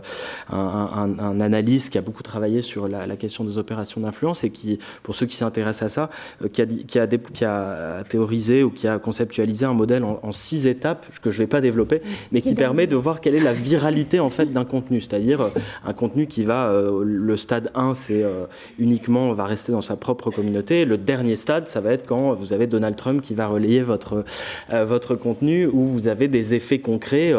un, 0.52 1.40
analyste 1.42 1.92
qui 1.92 2.00
a 2.00 2.02
beaucoup 2.02 2.24
travaillé 2.24 2.64
sur 2.64 2.88
la, 2.88 3.16
question 3.16 3.44
des 3.44 3.60
opérations 3.60 4.02
d'influence, 4.02 4.44
et 4.44 4.50
qui, 4.50 4.80
pour 5.04 5.14
ceux 5.14 5.28
qui 5.28 5.36
s'intéressent 5.36 5.84
à 5.84 5.90
ça, 5.90 6.10
euh, 6.44 6.48
qui, 6.48 6.64
a, 6.64 6.66
qui, 6.66 6.98
a, 6.98 7.06
qui, 7.06 7.46
a, 7.46 8.04
théorisé 8.10 8.64
ou 8.64 8.72
qui 8.72 8.88
a 8.88 8.98
conceptualisé 8.98 9.68
un 9.68 9.76
modèle 9.76 10.04
en, 10.04 10.32
six 10.32 10.66
étapes, 10.66 11.06
que 11.22 11.30
je 11.30 11.38
ne 11.38 11.44
vais 11.44 11.48
pas 11.48 11.62
développer, 11.62 12.02
mais 12.32 12.42
qui 12.42 12.56
permet 12.56 12.88
de 12.88 12.96
voir 12.96 13.22
quelle 13.22 13.36
est 13.36 13.40
la 13.40 13.54
viralité 13.54 14.20
en 14.20 14.32
fait 14.32 14.52
d'un 14.52 14.66
contenu, 14.66 15.02
c'est-à-dire 15.02 15.42
euh, 15.42 15.50
un 15.86 15.94
contenu 16.00 16.28
qui 16.28 16.44
va, 16.44 16.70
euh, 16.70 17.04
le 17.04 17.36
stade 17.36 17.72
1, 17.76 17.94
c'est 17.94 18.24
euh, 18.24 18.46
uniquement, 18.80 19.34
va 19.34 19.44
rester 19.44 19.74
dans 19.74 19.82
sa 19.82 19.98
propre 19.98 20.32
communauté. 20.32 20.86
Le 20.86 20.98
dernier 20.98 21.36
stade, 21.36 21.68
ça 21.68 21.82
va 21.82 21.92
être 21.92 22.08
quand 22.08 22.34
vous 22.36 22.54
avez 22.54 22.68
Donald 22.68 22.96
Trump 22.96 23.22
qui 23.22 23.36
va 23.36 23.48
relayer 23.48 23.82
votre, 23.82 24.24
euh, 24.72 24.86
votre 24.86 25.16
contenu, 25.16 25.68
où 25.68 25.84
vous 25.88 26.08
avez 26.08 26.30
des 26.30 26.56
effets 26.56 26.80
concrets, 26.80 27.34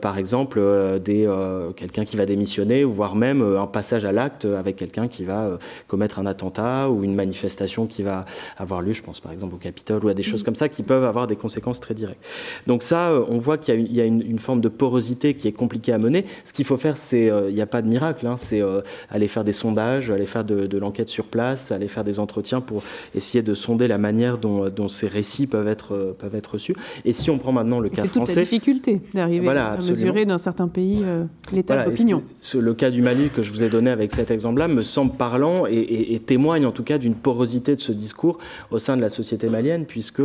par 0.00 0.16
exemple, 0.16 0.60
des, 1.04 1.28
quelqu'un 1.74 2.04
qui 2.04 2.16
va 2.16 2.24
démissionner, 2.24 2.84
voire 2.84 3.16
même 3.16 3.42
un 3.42 3.66
passage 3.66 4.04
à 4.04 4.12
l'acte 4.12 4.44
avec 4.44 4.76
quelqu'un 4.76 5.08
qui 5.08 5.24
va 5.24 5.58
commettre 5.88 6.18
un 6.20 6.26
attentat 6.26 6.88
ou 6.90 7.02
une 7.02 7.14
manifestation 7.14 7.86
qui 7.86 8.02
va 8.02 8.24
avoir 8.58 8.80
lieu, 8.80 8.92
je 8.92 9.02
pense 9.02 9.18
par 9.20 9.32
exemple 9.32 9.56
au 9.56 9.58
Capitole, 9.58 10.04
ou 10.04 10.08
à 10.08 10.14
des 10.14 10.22
choses 10.22 10.42
comme 10.42 10.54
ça 10.54 10.68
qui 10.68 10.82
peuvent 10.82 11.04
avoir 11.04 11.26
des 11.26 11.36
conséquences 11.36 11.80
très 11.80 11.94
directes. 11.94 12.24
Donc 12.66 12.82
ça, 12.82 13.12
on 13.28 13.38
voit 13.38 13.58
qu'il 13.58 13.92
y 13.92 14.00
a, 14.00 14.04
une, 14.04 14.22
une, 14.22 14.38
forme 14.38 14.60
de 14.60 14.68
porosité 14.68 15.34
qui 15.34 15.48
est 15.48 15.52
compliquée 15.52 15.92
à 15.92 15.98
mener. 15.98 16.24
Ce 16.44 16.52
qu'il 16.52 16.64
faut 16.64 16.76
faire, 16.76 16.96
c'est, 16.96 17.32
il 17.48 17.54
n'y 17.54 17.62
a 17.62 17.66
pas 17.66 17.77
de 17.82 17.88
miracle. 17.88 18.26
Hein. 18.26 18.36
C'est 18.36 18.62
euh, 18.62 18.80
aller 19.10 19.28
faire 19.28 19.44
des 19.44 19.52
sondages, 19.52 20.10
aller 20.10 20.26
faire 20.26 20.44
de, 20.44 20.78
l'enquête 20.78 21.08
sur 21.08 21.24
place, 21.24 21.72
aller 21.72 21.88
faire 21.88 22.04
des 22.04 22.20
entretiens 22.20 22.60
pour 22.60 22.82
essayer 23.14 23.42
de 23.42 23.54
sonder 23.54 23.88
la 23.88 23.98
manière 23.98 24.38
dont, 24.38 24.88
ces 24.88 25.08
récits 25.08 25.46
peuvent 25.46 25.68
être, 25.68 25.94
euh, 25.94 26.12
peuvent 26.16 26.34
être 26.34 26.52
reçus. 26.54 26.74
Et 27.04 27.12
si 27.12 27.30
on 27.30 27.38
prend 27.38 27.52
maintenant 27.52 27.80
le 27.80 27.88
cas 27.88 28.04
français... 28.04 28.10
C'est 28.12 28.20
toute 28.20 28.36
la 28.36 28.42
difficulté 28.42 29.00
d'arriver 29.14 29.48
à 29.48 29.76
mesurer 29.76 30.24
dans 30.24 30.38
certains 30.38 30.68
pays 30.68 31.00
euh, 31.02 31.24
l'état 31.52 31.84
d'opinion. 31.84 32.22
Le 32.54 32.74
cas 32.74 32.90
du 32.90 33.02
Mali 33.02 33.30
que 33.30 33.42
je 33.42 33.52
vous 33.52 33.62
ai 33.62 33.68
donné 33.68 33.90
avec 33.90 34.12
cet 34.12 34.30
exemple-là 34.30 34.68
me 34.68 34.82
semble 34.82 35.12
parlant 35.12 35.66
et, 35.66 36.20
témoigne 36.26 36.66
en 36.66 36.72
tout 36.72 36.82
cas 36.82 36.98
d'une 36.98 37.14
porosité 37.14 37.74
de 37.74 37.80
ce 37.80 37.92
discours 37.92 38.38
au 38.70 38.78
sein 38.78 38.96
de 38.96 39.02
la 39.02 39.08
société 39.08 39.48
malienne, 39.48 39.86
puisque, 39.86 40.22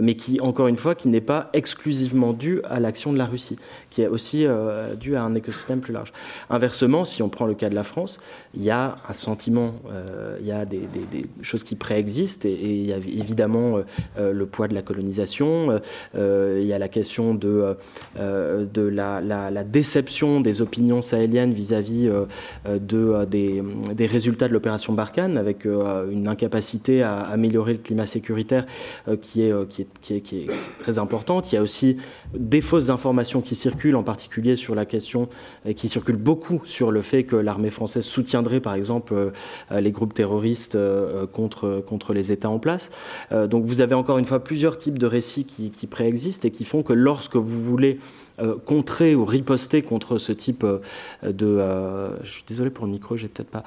mais 0.00 0.14
qui, 0.14 0.40
encore 0.40 0.68
une 0.68 0.76
fois, 0.76 0.94
qui 0.94 1.08
n'est 1.08 1.20
pas 1.20 1.50
exclusivement 1.52 2.32
dû 2.32 2.60
à 2.64 2.80
l'action 2.80 3.12
de 3.12 3.18
la 3.18 3.26
Russie, 3.26 3.56
qui 3.98 4.02
est 4.02 4.06
aussi 4.06 4.46
dû 5.00 5.16
à 5.16 5.22
un 5.24 5.34
écosystème 5.34 5.80
plus 5.80 5.92
large. 5.92 6.12
Inversement, 6.50 7.04
si 7.04 7.20
on 7.20 7.28
prend 7.28 7.46
le 7.46 7.54
cas 7.54 7.68
de 7.68 7.74
la 7.74 7.82
France, 7.82 8.18
il 8.54 8.62
y 8.62 8.70
a 8.70 8.98
un 9.08 9.12
sentiment, 9.12 9.74
euh, 9.90 10.36
il 10.40 10.46
y 10.46 10.52
a 10.52 10.64
des, 10.64 10.78
choses 11.42 11.64
qui 11.64 11.74
préexistent 11.74 12.46
et, 12.46 12.52
il 12.52 12.86
y 12.86 12.92
a 12.92 12.98
évidemment 12.98 13.80
euh, 14.18 14.32
le 14.32 14.46
poids 14.46 14.68
de 14.68 14.74
la 14.74 14.82
colonisation, 14.82 15.80
euh, 16.14 16.58
il 16.60 16.66
y 16.68 16.72
a 16.72 16.78
la 16.78 16.86
question 16.86 17.34
de, 17.34 17.76
la, 18.14 19.64
déception 19.64 20.40
des 20.40 20.62
opinions 20.62 21.02
sahéliennes 21.02 21.52
vis-à-vis 21.52 22.08
de, 22.66 23.24
des, 23.24 24.06
résultats 24.06 24.46
de 24.46 24.52
l'opération 24.52 24.92
Barkhane 24.92 25.36
avec 25.36 25.64
une 25.64 26.28
incapacité 26.28 27.02
à 27.02 27.18
améliorer 27.18 27.72
le 27.72 27.78
climat 27.78 28.06
sécuritaire 28.06 28.64
qui, 29.22 29.42
est, 29.42 29.52
qui, 29.68 30.14
est, 30.14 30.46
très 30.78 31.00
importante. 31.00 31.50
Il 31.52 31.56
y 31.56 31.58
a 31.58 31.62
aussi 31.62 31.96
des 32.34 32.60
fausses 32.60 32.90
informations 32.90 33.40
qui 33.40 33.54
circulent, 33.54 33.96
en 33.96 34.02
particulier 34.02 34.56
sur 34.56 34.74
la 34.74 34.84
question, 34.84 35.28
qui 35.76 35.88
circulent 35.88 36.16
beaucoup 36.16 36.60
sur 36.64 36.90
le 36.90 37.02
fait 37.02 37.24
que 37.24 37.36
l'armée 37.36 37.70
française 37.70 38.04
soutiendrait 38.04 38.60
par 38.60 38.74
exemple 38.74 39.14
euh, 39.14 39.30
les 39.80 39.92
groupes 39.92 40.14
terroristes 40.14 40.74
euh, 40.74 41.26
contre, 41.26 41.82
contre 41.86 42.12
les 42.12 42.32
États 42.32 42.50
en 42.50 42.58
place. 42.58 42.90
Euh, 43.32 43.46
donc 43.46 43.64
vous 43.64 43.80
avez 43.80 43.94
encore 43.94 44.18
une 44.18 44.24
fois 44.24 44.42
plusieurs 44.42 44.78
types 44.78 44.98
de 44.98 45.06
récits 45.06 45.44
qui, 45.44 45.70
qui 45.70 45.86
préexistent 45.86 46.44
et 46.44 46.50
qui 46.50 46.64
font 46.64 46.82
que 46.82 46.92
lorsque 46.92 47.36
vous 47.36 47.62
voulez 47.62 47.98
euh, 47.98 48.27
contrer 48.66 49.14
ou 49.14 49.24
riposter 49.24 49.82
contre 49.82 50.18
ce 50.18 50.32
type 50.32 50.64
euh, 50.64 50.80
de. 51.22 51.46
Euh, 51.46 52.10
je 52.22 52.30
suis 52.30 52.44
désolé 52.46 52.70
pour 52.70 52.86
le 52.86 52.92
micro, 52.92 53.16
j'ai 53.16 53.28
peut-être 53.28 53.50
pas. 53.50 53.64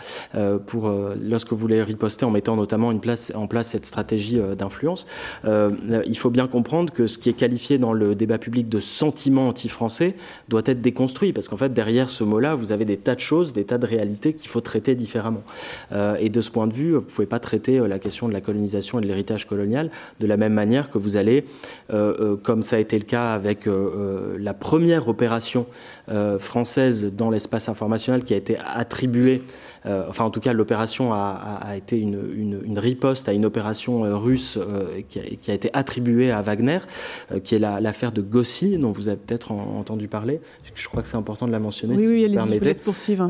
pour 0.68 0.92
lorsque 1.24 1.52
vous 1.52 1.58
voulez 1.58 1.82
riposter 1.84 2.26
en 2.26 2.32
mettant 2.32 2.56
notamment 2.56 2.92
une 2.92 3.00
place, 3.00 3.32
en 3.36 3.48
place 3.48 3.70
cette 3.70 3.86
stratégie 3.86 4.40
d'influence, 4.58 5.06
il 5.46 6.18
faut 6.18 6.30
bien 6.30 6.48
comprendre 6.48 6.94
que 6.94 7.08
ce 7.08 7.18
qui 7.18 7.30
est 7.30 7.34
qualifié 7.34 7.78
dans 7.78 7.94
le 7.94 8.16
débat 8.16 8.38
public 8.38 8.70
de 8.70 8.80
sentiment 8.80 9.48
anti-français 9.48 10.16
doit 10.50 10.62
être 10.66 10.82
déconstruit 10.82 11.34
parce 11.34 11.48
qu'en 11.48 11.58
fait 11.58 11.74
derrière 11.74 12.10
ce 12.10 12.24
mot-là, 12.24 12.56
vous 12.56 12.72
avez 12.72 12.86
des 12.86 12.98
tas 12.98 13.16
de 13.16 13.20
choses, 13.20 13.54
des 13.54 13.66
tas 13.66 13.78
de 13.78 13.86
réalités 13.86 14.34
qu'il 14.34 14.50
faut 14.50 14.62
traiter 14.62 14.96
différemment. 14.96 15.44
et 16.20 16.30
de 16.30 16.42
ce 16.42 16.52
point 16.52 16.68
de 16.68 16.74
vue, 16.74 16.96
vous 16.96 17.02
pouvez 17.02 17.28
pas 17.28 17.40
traiter 17.40 17.80
la 17.80 18.00
question 18.00 18.28
de 18.28 18.34
la 18.34 18.42
colonisation 18.42 19.00
et 19.00 19.02
de 19.02 19.08
l'héritage 19.08 19.48
colonial 19.48 19.92
de 20.20 20.28
la 20.28 20.38
même 20.38 20.54
manière 20.54 20.90
que 20.90 20.98
vous 20.98 21.18
allez, 21.18 21.46
comme 22.44 22.62
ça 22.62 22.78
a 22.78 22.80
été 22.80 22.98
le 22.98 23.06
cas 23.06 23.34
avec 23.34 23.68
la 23.68 24.54
première 24.62 25.08
opération 25.10 25.66
euh, 26.08 26.38
française 26.38 27.14
dans 27.16 27.30
l'espace 27.30 27.68
informationnel 27.68 28.24
qui 28.24 28.34
a 28.34 28.38
été 28.38 28.58
attribuée, 28.58 29.42
euh, 29.86 30.06
enfin 30.08 30.24
en 30.24 30.30
tout 30.30 30.40
cas 30.40 30.54
l'opération 30.54 31.14
a, 31.14 31.74
été 31.76 31.98
une, 32.00 32.78
riposte 32.78 33.28
à 33.28 33.34
une 33.34 33.46
opération 33.46 34.06
euh, 34.06 34.16
russe 34.16 34.60
qui 35.10 35.20
a, 35.20 35.54
été 35.54 35.70
attribuée 35.74 36.32
à 36.32 36.42
Wagner, 36.42 36.80
qui 37.44 37.56
est 37.56 37.60
l'affaire 37.60 38.12
de 38.12 38.22
Gossi, 38.22 38.78
dont 38.78 38.92
vous 38.92 39.08
avez 39.08 39.18
peut-être 39.18 39.52
entendu 39.52 40.08
parler. 40.08 40.40
Je 40.76 40.88
crois 40.88 41.02
que 41.02 41.08
c'est 41.08 41.18
important 41.18 41.48
de 41.48 41.52
la 41.52 41.60
mentionner. 41.60 41.96
Oui, 41.96 42.04
si 42.04 42.10
oui, 42.10 42.26
allez-y, 42.26 42.60
je 42.60 42.64
laisse 42.64 42.80
poursuivre. 42.80 43.28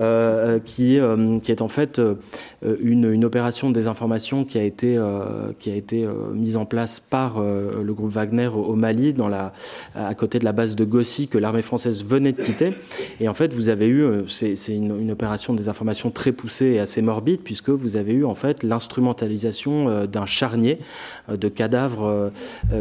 qui, 0.66 1.00
qui 1.44 1.52
est 1.52 1.62
en 1.62 1.70
fait 1.70 2.02
une, 2.62 3.24
opération 3.24 3.70
de 3.70 3.74
désinformation 3.74 4.44
qui 4.44 4.58
a 4.58 4.64
été, 4.64 5.00
qui 5.60 5.72
a 5.72 5.76
été 5.76 6.08
mise 6.34 6.58
en 6.58 6.66
place 6.66 7.00
par 7.00 7.42
le 7.42 7.94
groupe 7.94 8.12
Wagner 8.12 8.48
au, 8.48 8.76
Mali, 8.76 9.14
dans 9.14 9.30
la, 9.30 9.54
à 9.96 10.14
côté 10.16 10.40
de 10.40 10.46
la 10.46 10.52
base 10.52 10.76
de 10.76 10.84
Gossi 10.84 11.21
que 11.28 11.38
l'armée 11.38 11.62
française 11.62 12.04
venait 12.06 12.32
de 12.32 12.42
quitter. 12.42 12.74
Et 13.20 13.28
en 13.28 13.34
fait, 13.34 13.54
vous 13.54 13.70
avez 13.70 13.88
eu, 13.88 14.04
euh, 14.04 14.28
c'est 14.28 14.56
une, 14.70 15.12
opération 15.12 15.54
des 15.54 15.70
informations 15.70 16.12
très 16.12 16.32
poussée 16.32 16.68
et 16.68 16.80
assez 16.80 17.02
morbide, 17.02 17.42
puisque 17.44 17.70
vous 17.70 17.98
avez 17.98 18.14
eu 18.14 18.26
en 18.26 18.36
fait 18.36 18.64
l'instrumentalisation 18.64 19.90
euh, 19.90 20.06
d'un 20.08 20.26
charnier 20.26 20.80
euh, 21.30 21.38
de 21.38 21.50
cadavres 21.50 22.32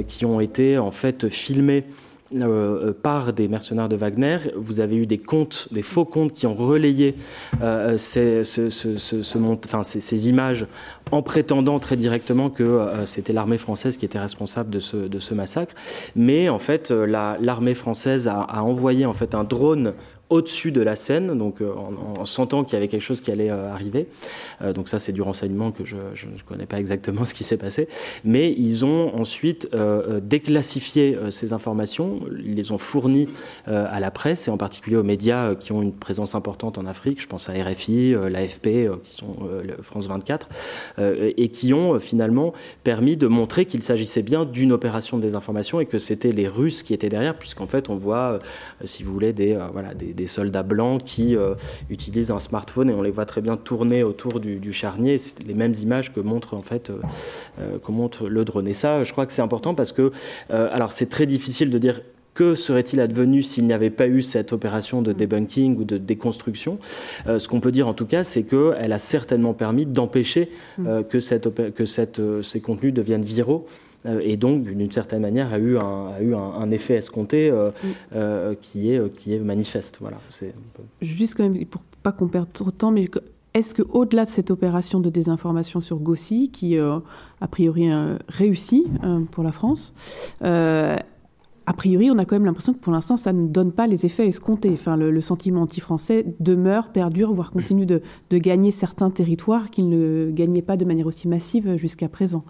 qui 0.07 0.25
ont 0.25 0.41
été 0.41 0.79
en 0.79 0.91
fait 0.91 1.29
filmés 1.29 1.85
euh, 2.33 2.93
par 2.93 3.33
des 3.33 3.49
mercenaires 3.49 3.89
de 3.89 3.97
Wagner. 3.97 4.39
Vous 4.55 4.79
avez 4.79 4.97
eu 4.97 5.05
des 5.05 5.19
comptes, 5.19 5.67
des 5.73 5.83
faux 5.83 6.05
comptes 6.05 6.33
qui 6.33 6.47
ont 6.47 6.55
relayé 6.55 7.17
euh, 7.61 7.97
ces, 7.97 8.45
ce, 8.45 8.71
ce, 8.71 8.99
ce, 8.99 9.39
enfin, 9.65 9.83
ces, 9.83 9.99
ces, 9.99 10.29
images 10.29 10.67
en 11.11 11.23
prétendant 11.23 11.81
très 11.81 11.97
directement 11.97 12.49
que 12.49 12.63
euh, 12.63 13.05
c'était 13.05 13.33
l'armée 13.33 13.59
française 13.59 13.97
qui 13.97 14.05
était 14.05 14.21
responsable 14.21 14.71
de 14.71 14.79
ce, 14.79 14.97
de 14.97 15.35
massacre. 15.35 15.75
Mais 16.15 16.49
en 16.49 16.61
fait, 16.61 16.93
l'armée 16.93 17.75
française 17.75 18.29
a, 18.29 18.43
a, 18.43 18.63
envoyé 18.63 19.07
en 19.07 19.13
fait 19.13 19.35
un 19.35 19.43
drone 19.43 19.95
au-dessus 20.31 20.71
de 20.71 20.81
la 20.81 20.95
scène, 20.95 21.37
donc 21.37 21.61
euh, 21.61 21.73
en, 21.75 22.25
sentant 22.25 22.63
qu'il 22.63 22.75
y 22.75 22.77
avait 22.77 22.87
quelque 22.87 23.03
chose 23.03 23.21
qui 23.21 23.33
allait 23.33 23.51
euh, 23.51 23.73
arriver. 23.73 24.07
Euh, 24.63 24.73
donc 24.73 24.89
ça, 24.89 25.01
c'est 25.01 25.13
du 25.13 25.23
renseignement 25.23 25.73
que 25.73 25.85
je 25.85 25.97
ne 25.97 26.39
connais 26.47 26.67
pas 26.67 26.79
exactement 26.79 27.25
ce 27.27 27.35
qui 27.35 27.43
s'est 27.43 27.57
passé. 27.57 27.89
Mais 28.25 28.53
ils 28.57 28.85
ont 28.85 29.15
ensuite 29.17 29.69
déclassifié 30.23 31.19
ces 31.31 31.53
informations, 31.53 32.21
ils 32.45 32.55
les 32.55 32.71
ont 32.71 32.79
fournies 32.79 33.29
à 33.67 33.99
la 33.99 34.11
presse 34.11 34.47
et 34.47 34.51
en 34.51 34.57
particulier 34.57 34.97
aux 34.97 35.03
médias 35.03 35.55
qui 35.55 35.73
ont 35.73 35.83
une 35.83 35.93
présence 35.93 36.35
importante 36.35 36.79
en 36.79 36.87
Afrique. 36.87 37.21
Je 37.21 37.27
pense 37.27 37.49
à 37.49 37.53
RFI, 37.53 38.15
l'AFP, 38.31 38.89
qui 39.03 39.15
sont 39.15 39.35
France 39.83 40.07
24, 40.07 40.49
et 41.37 41.49
qui 41.49 41.75
ont 41.75 41.99
finalement 41.99 42.53
permis 42.85 43.17
de 43.17 43.27
montrer 43.27 43.65
qu'il 43.65 43.83
s'agissait 43.83 44.23
bien 44.23 44.45
d'une 44.45 44.73
opération 44.73 45.17
de 45.17 45.23
désinformation 45.23 45.81
et 45.81 45.87
que 45.87 45.99
c'était 45.99 46.33
les 46.33 46.47
Russes 46.47 46.83
qui 46.83 46.95
étaient 46.95 47.09
derrière, 47.09 47.37
puisqu'en 47.37 47.67
fait, 47.67 47.91
on 47.91 47.97
voit, 47.97 48.39
si 48.85 49.03
vous 49.03 49.13
voulez, 49.13 49.33
des, 49.33 49.59
voilà, 49.73 49.95
des 49.95 50.20
des 50.21 50.27
soldats 50.27 50.63
blancs 50.63 51.03
qui 51.03 51.35
euh, 51.35 51.55
utilisent 51.89 52.31
un 52.31 52.41
smartphone 52.41 52.91
et 52.91 52.95
on 52.95 53.03
les 53.03 53.11
voit 53.11 53.25
très 53.25 53.41
bien 53.41 53.57
tourner 53.57 54.03
autour 54.03 54.39
du, 54.39 54.73
charnier. 54.73 55.17
C'est 55.17 55.43
les 55.47 55.55
mêmes 55.55 55.73
images 55.81 56.13
que 56.13 56.21
montre 56.21 56.55
en 56.55 56.61
fait 56.61 56.91
euh, 56.91 56.99
euh, 57.59 57.79
que 57.79 57.91
montre 57.91 58.29
le 58.29 58.45
drone. 58.45 58.69
Et 58.69 58.75
ça, 58.75 59.03
je 59.03 59.13
crois 59.13 59.25
que 59.27 59.33
c'est 59.33 59.43
important 59.43 59.75
parce 59.75 59.93
que 59.93 60.13
alors 60.51 60.93
c'est 60.93 61.09
très 61.09 61.27
difficile 61.27 61.71
de 61.71 61.79
dire 61.79 62.03
que 62.35 62.55
serait-il 62.55 63.01
advenu 63.01 63.43
s'il 63.43 63.67
n'y 63.67 63.73
avait 63.73 63.91
pas 63.91 64.07
eu 64.07 64.23
cette 64.23 64.53
opération 64.53 65.03
de 65.03 65.13
debunking 65.13 65.77
ou 65.79 65.85
de 65.85 65.99
déconstruction 65.99 66.79
Ce 67.27 67.49
qu'on 67.49 67.61
peut 67.61 67.73
dire 67.73 67.89
en 67.89 67.95
tout 67.95 68.07
cas, 68.07 68.25
c'est 68.25 68.45
qu'elle 68.45 68.93
a 68.93 68.99
certainement 68.99 69.55
permis 69.55 69.87
d'empêcher 69.87 70.51
que, 71.09 71.21
cette, 71.21 71.75
que 71.75 71.85
cette, 71.85 72.21
ces 72.43 72.61
contenus 72.61 72.95
deviennent 72.95 73.25
viraux 73.25 73.67
et 74.07 74.37
donc 74.37 74.65
d'une 74.65 74.91
certaine 74.91 75.21
manière 75.21 75.53
a 75.53 75.59
eu 75.59 75.77
un, 75.77 76.09
a 76.09 76.23
eu 76.23 76.35
un, 76.35 76.71
effet 76.71 76.95
escompté 76.95 77.51
euh, 77.51 77.71
euh, 78.15 78.55
qui, 78.61 78.93
est, 78.93 79.13
qui 79.13 79.35
est 79.35 79.39
manifeste. 79.39 79.99
Voilà, 80.01 80.19
Juste 81.03 81.35
quand 81.35 81.43
même, 81.43 81.65
pour 81.67 81.83
pas 82.03 82.13
qu'on 82.13 82.29
perde 82.29 82.49
trop 82.53 82.71
de 82.71 82.77
temps, 82.77 82.91
mais 82.91 83.11
est-ce 83.53 83.75
qu'au-delà 83.75 84.25
de 84.25 84.31
cette 84.31 84.51
opération 84.51 85.01
de 85.01 85.11
désinformation 85.11 85.81
sur 85.81 85.99
Gossi, 85.99 86.51
qui 86.51 86.79
a 86.79 87.03
priori 87.51 87.91
réussi 88.29 88.87
pour 89.33 89.45
la 89.45 89.53
France, 89.53 89.93
a 91.71 91.73
priori, 91.73 92.11
on 92.11 92.19
a 92.19 92.25
quand 92.25 92.35
même 92.35 92.47
l'impression 92.47 92.73
que 92.73 92.79
pour 92.79 92.93
l'instant, 92.93 93.17
ça 93.17 93.33
ne 93.33 93.47
donne 93.47 93.71
pas 93.71 93.87
les 93.87 94.07
effets 94.07 94.27
escomptés. 94.27 94.71
Enfin, 94.73 94.97
le, 94.97 95.21
sentiment 95.21 95.63
anti-français 95.63 96.25
demeure, 96.41 96.89
perdure, 96.89 97.33
voire 97.33 97.53
continue 97.53 97.87
de, 97.87 98.03
de 98.31 98.39
gagner 98.39 98.73
certains 98.73 99.11
territoires 99.11 99.71
qu'il 99.71 99.89
ne 99.89 100.31
gagnait 100.33 100.63
pas 100.63 100.77
de 100.77 100.85
manière 100.85 101.07
aussi 101.07 101.29
massive 101.29 101.77
jusqu'à 101.77 102.09
présent. 102.09 102.45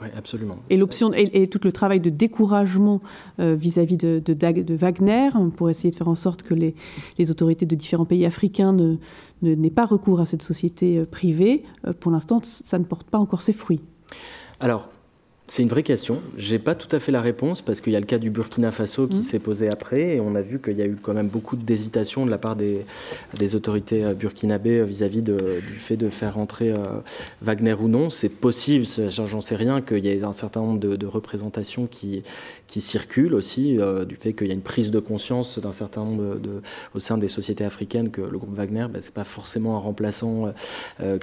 Oui, 0.00 0.08
absolument. 0.16 0.58
Et 0.68 0.76
l'option 0.76 1.12
et, 1.14 1.48
tout 1.48 1.60
le 1.62 1.72
travail 1.72 2.00
de 2.00 2.10
découragement 2.10 3.00
euh, 3.40 3.54
vis-à-vis 3.54 3.96
de, 3.96 4.20
de, 4.24 4.74
Wagner 4.74 5.30
pour 5.56 5.70
essayer 5.70 5.90
de 5.90 5.96
faire 5.96 6.08
en 6.08 6.14
sorte 6.14 6.42
que 6.42 6.52
les, 6.52 6.74
les 7.18 7.30
autorités 7.30 7.64
de 7.64 7.74
différents 7.74 8.04
pays 8.04 8.26
africains 8.26 8.74
ne, 8.74 8.96
n'aient 9.42 9.70
pas 9.70 9.86
recours 9.86 10.20
à 10.20 10.26
cette 10.26 10.42
société 10.42 10.98
euh, 10.98 11.06
privée, 11.06 11.64
euh, 11.86 11.94
pour 11.94 12.12
l'instant, 12.12 12.40
ça 12.42 12.78
ne 12.78 12.84
porte 12.84 13.08
pas 13.08 13.18
encore 13.18 13.40
ses 13.40 13.54
fruits. 13.54 13.80
Alors, 14.60 14.88
c'est 15.48 15.62
une 15.62 15.68
vraie 15.68 15.84
question. 15.84 16.20
Je 16.36 16.52
n'ai 16.52 16.58
pas 16.58 16.74
tout 16.74 16.94
à 16.94 16.98
fait 16.98 17.12
la 17.12 17.20
réponse 17.20 17.62
parce 17.62 17.80
qu'il 17.80 17.92
y 17.92 17.96
a 17.96 18.00
le 18.00 18.06
cas 18.06 18.18
du 18.18 18.30
Burkina 18.30 18.72
Faso 18.72 19.06
qui 19.06 19.18
mmh. 19.18 19.22
s'est 19.22 19.38
posé 19.38 19.68
après 19.68 20.16
et 20.16 20.20
on 20.20 20.34
a 20.34 20.42
vu 20.42 20.60
qu'il 20.60 20.76
y 20.76 20.82
a 20.82 20.86
eu 20.86 20.96
quand 21.00 21.14
même 21.14 21.28
beaucoup 21.28 21.54
d'hésitation 21.54 22.26
de 22.26 22.30
la 22.32 22.38
part 22.38 22.56
des, 22.56 22.84
des 23.38 23.54
autorités 23.54 24.04
euh, 24.04 24.14
burkinabées 24.14 24.80
euh, 24.80 24.84
vis-à-vis 24.84 25.22
du 25.22 25.36
fait 25.78 25.96
de 25.96 26.08
faire 26.08 26.34
rentrer 26.34 26.72
euh, 26.72 26.78
Wagner 27.42 27.74
ou 27.74 27.86
non. 27.86 28.10
C'est 28.10 28.28
possible, 28.28 28.84
j'en 29.08 29.40
sais 29.40 29.54
rien, 29.54 29.80
qu'il 29.82 30.04
y 30.04 30.08
ait 30.08 30.24
un 30.24 30.32
certain 30.32 30.60
nombre 30.60 30.80
de, 30.80 31.06
représentations 31.06 31.86
qui, 31.86 32.24
qui 32.66 32.80
circulent 32.80 33.34
aussi, 33.34 33.78
du 34.08 34.16
fait 34.16 34.32
qu'il 34.32 34.48
y 34.48 34.50
a 34.50 34.54
une 34.54 34.60
prise 34.60 34.90
de 34.90 34.98
conscience 34.98 35.60
d'un 35.60 35.72
certain 35.72 36.04
nombre 36.04 36.40
de, 36.40 36.60
au 36.94 36.98
sein 36.98 37.16
des 37.16 37.28
sociétés 37.28 37.64
africaines 37.64 38.10
que 38.10 38.20
le 38.20 38.38
groupe 38.38 38.54
Wagner, 38.56 38.86
ben, 38.90 39.00
ce 39.00 39.08
n'est 39.08 39.12
pas 39.12 39.24
forcément 39.24 39.76
un 39.76 39.78
remplaçant 39.78 40.52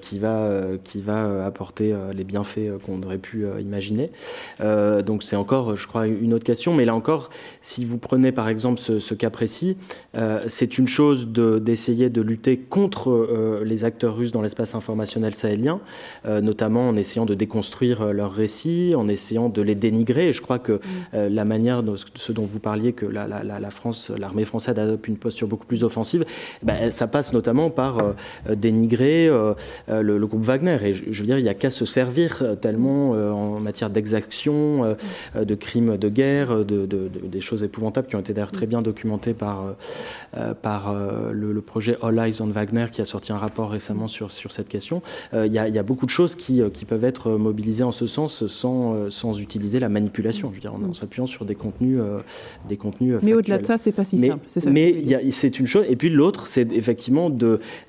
qui, 0.02 0.20
va, 0.20 0.62
qui 0.84 1.02
va 1.02 1.46
apporter 1.46 1.94
les 2.14 2.24
bienfaits 2.24 2.80
qu'on 2.86 3.04
aurait 3.04 3.18
pu 3.18 3.46
imaginer. 3.60 4.13
Euh, 4.62 5.02
donc 5.02 5.24
c'est 5.24 5.36
encore, 5.36 5.76
je 5.76 5.88
crois, 5.88 6.08
une 6.08 6.34
autre 6.34 6.44
question. 6.44 6.74
Mais 6.74 6.86
là 6.86 6.96
encore, 6.96 7.30
si 7.62 7.86
vous 7.86 7.98
prenez 7.98 8.32
par 8.32 8.50
exemple 8.50 8.80
ce, 8.80 9.14
cas 9.14 9.30
précis, 9.30 9.78
euh, 10.16 10.44
c'est 10.48 10.78
une 10.78 10.88
chose 10.88 11.28
d'essayer 11.28 12.10
de, 12.10 12.22
lutter 12.22 12.58
contre 12.58 13.12
euh, 13.12 13.64
les 13.66 13.84
acteurs 13.84 14.16
russes 14.16 14.32
dans 14.32 14.42
l'espace 14.42 14.76
informationnel 14.76 15.36
sahélien, 15.36 15.82
notamment 16.26 16.90
en 16.90 16.96
essayant 16.96 17.26
de 17.26 17.34
déconstruire 17.34 18.14
leurs 18.14 18.32
récits, 18.32 18.94
en 18.96 19.08
essayant 19.08 19.50
de 19.50 19.62
les 19.62 19.76
dénigrer. 19.76 20.30
Et 20.30 20.34
je 20.34 20.42
crois 20.42 20.60
que 20.60 20.74
mm. 20.74 21.28
la 21.28 21.46
manière, 21.46 21.84
de 21.84 21.96
ce 22.16 22.32
dont 22.32 22.46
vous 22.46 22.60
parliez, 22.60 22.94
que 22.94 23.06
la, 23.06 23.28
la, 23.28 23.70
France, 23.70 24.12
l'armée 24.18 24.46
française 24.46 24.78
adopte 24.80 25.08
une 25.08 25.18
posture 25.18 25.48
beaucoup 25.48 25.66
plus 25.66 25.84
offensive, 25.84 26.26
ben, 26.62 26.92
ça 26.92 27.08
passe 27.08 27.34
notamment 27.34 27.70
par 27.70 28.14
dénigrer 28.50 29.28
le, 29.90 30.26
groupe 30.26 30.44
Wagner. 30.44 30.78
Et 30.84 30.94
je, 30.94 31.20
veux 31.20 31.26
dire, 31.26 31.38
il 31.38 31.44
n'y 31.44 31.50
a 31.50 31.54
qu'à 31.54 31.70
se 31.70 31.86
servir 31.86 32.44
tellement 32.62 33.12
en 33.12 33.60
matière 33.60 33.90
d'exactions, 34.04 34.84
euh, 34.84 34.94
euh, 35.38 35.46
de 35.46 35.56
crimes 35.56 35.98
de 35.98 36.10
guerre, 36.10 36.52
euh, 36.52 36.64
de, 36.66 36.86
des 36.86 37.42
choses 37.42 37.64
épouvantables 37.64 38.08
qui 38.08 38.18
ont 38.18 38.20
été 38.20 38.34
d'ailleurs 38.34 38.52
très 38.52 38.66
bien 38.66 38.82
documentées 38.82 39.34
par, 39.34 39.76
par 40.62 40.94
le, 41.32 41.62
projet 41.62 41.96
All 42.02 42.20
Eyes 42.20 42.42
on 42.42 42.48
Wagner 42.48 42.88
qui 42.92 43.02
a 43.02 43.06
sorti 43.06 43.32
un 43.32 43.38
rapport 43.38 43.72
récemment 43.72 44.08
sur, 44.08 44.32
sur 44.32 44.52
cette 44.52 44.68
question. 44.68 45.02
Il 45.34 45.52
y, 45.52 45.58
a 45.58 45.84
beaucoup 45.84 46.06
de 46.06 46.12
choses 46.12 46.36
qui, 46.36 46.62
qui, 46.74 46.86
peuvent 46.86 47.06
être 47.06 47.32
mobilisées 47.32 47.84
en 47.84 47.92
ce 47.92 48.08
sens 48.08 48.46
sans, 48.48 49.10
sans 49.10 49.40
utiliser 49.40 49.80
la 49.80 49.90
manipulation, 49.90 50.50
je 50.50 50.56
veux 50.56 50.62
dire, 50.62 50.74
en, 50.74 50.94
s'appuyant 50.94 51.26
sur 51.26 51.46
des 51.46 51.56
contenus, 51.56 52.00
des 52.68 52.78
contenus 52.78 53.16
Mais 53.22 53.34
au-delà 53.34 53.60
de 53.60 53.66
ça, 53.66 53.78
c'est 53.78 53.92
pas 53.92 54.04
si 54.04 54.20
simple. 54.20 54.44
Ça 54.48 54.70
mais 54.70 55.04
c'est 55.32 55.60
une 55.60 55.68
chose. 55.68 55.86
Et 55.88 55.96
puis 55.96 56.10
l'autre, 56.10 56.48
c'est 56.48 56.72
effectivement 56.72 57.30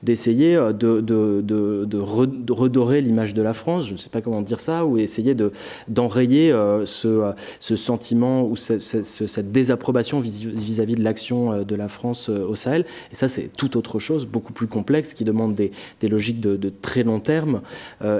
d'essayer 0.03 0.55
de, 0.55 1.01
de, 1.01 1.41
de, 1.43 1.85
de, 1.85 2.53
redorer 2.53 3.01
l'image 3.01 3.35
de 3.35 3.43
la 3.43 3.55
France, 3.55 3.87
je 3.89 3.93
ne 3.93 3.99
sais 3.99 4.11
pas 4.11 4.21
comment 4.21 4.43
dire 4.43 4.61
ça, 4.61 4.85
ou 4.85 4.99
essayer 4.99 5.35
de, 5.35 5.51
d'enrayer 6.05 6.53
euh, 6.53 6.85
ce, 6.85 7.33
ce, 7.61 7.77
sentiment 7.77 8.45
ou 8.47 8.57
cette 8.57 9.53
désapprobation 9.53 10.21
vis-à-vis 10.21 10.97
de 10.97 11.03
l'action 11.03 11.53
euh, 11.53 11.65
de 11.65 11.75
la 11.75 11.89
France 11.89 12.29
euh, 12.29 12.47
au 12.47 12.55
Sahel. 12.55 12.85
Et 13.13 13.17
ça, 13.17 13.29
c'est 13.29 13.51
tout 13.57 13.77
autre 13.77 13.99
chose, 13.99 14.27
beaucoup 14.27 14.53
plus 14.53 14.67
complexe, 14.67 15.15
qui 15.15 15.25
demande 15.25 15.55
des, 15.55 15.71
des 16.01 16.09
logiques 16.09 16.41
de, 16.41 16.73
très 16.83 17.03
long 17.03 17.21
terme 17.21 17.61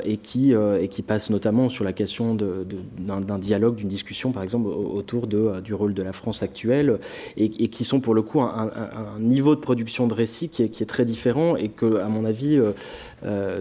et, 0.05 0.17
qui, 0.17 0.53
et 0.53 0.89
qui 0.89 1.03
passe 1.03 1.31
notamment 1.31 1.69
sur 1.69 1.85
la 1.85 1.93
question 1.93 2.35
d'un 2.35 3.39
dialogue, 3.39 3.77
d'une 3.77 3.89
discussion, 3.89 4.33
par 4.33 4.43
exemple, 4.43 4.69
autour 4.69 5.27
de, 5.27 5.61
du 5.61 5.75
rôle 5.75 5.95
de 5.95 6.03
la 6.03 6.13
France 6.13 6.43
actuelle, 6.43 6.99
et, 7.37 7.69
qui 7.69 7.85
sont 7.85 8.01
pour 8.01 8.15
le 8.15 8.23
coup 8.23 8.41
un, 8.41 8.71
niveau 9.19 9.55
de 9.55 9.61
production 9.61 10.07
de 10.07 10.15
récit 10.15 10.49
qui 10.49 10.63
est, 10.63 10.69
qui 10.69 10.83
est, 10.83 10.87
très 10.87 11.05
différent 11.05 11.57
et 11.57 11.69
que, 11.69 11.99
à 11.99 12.09
mon 12.09 12.25
avis, 12.25 12.59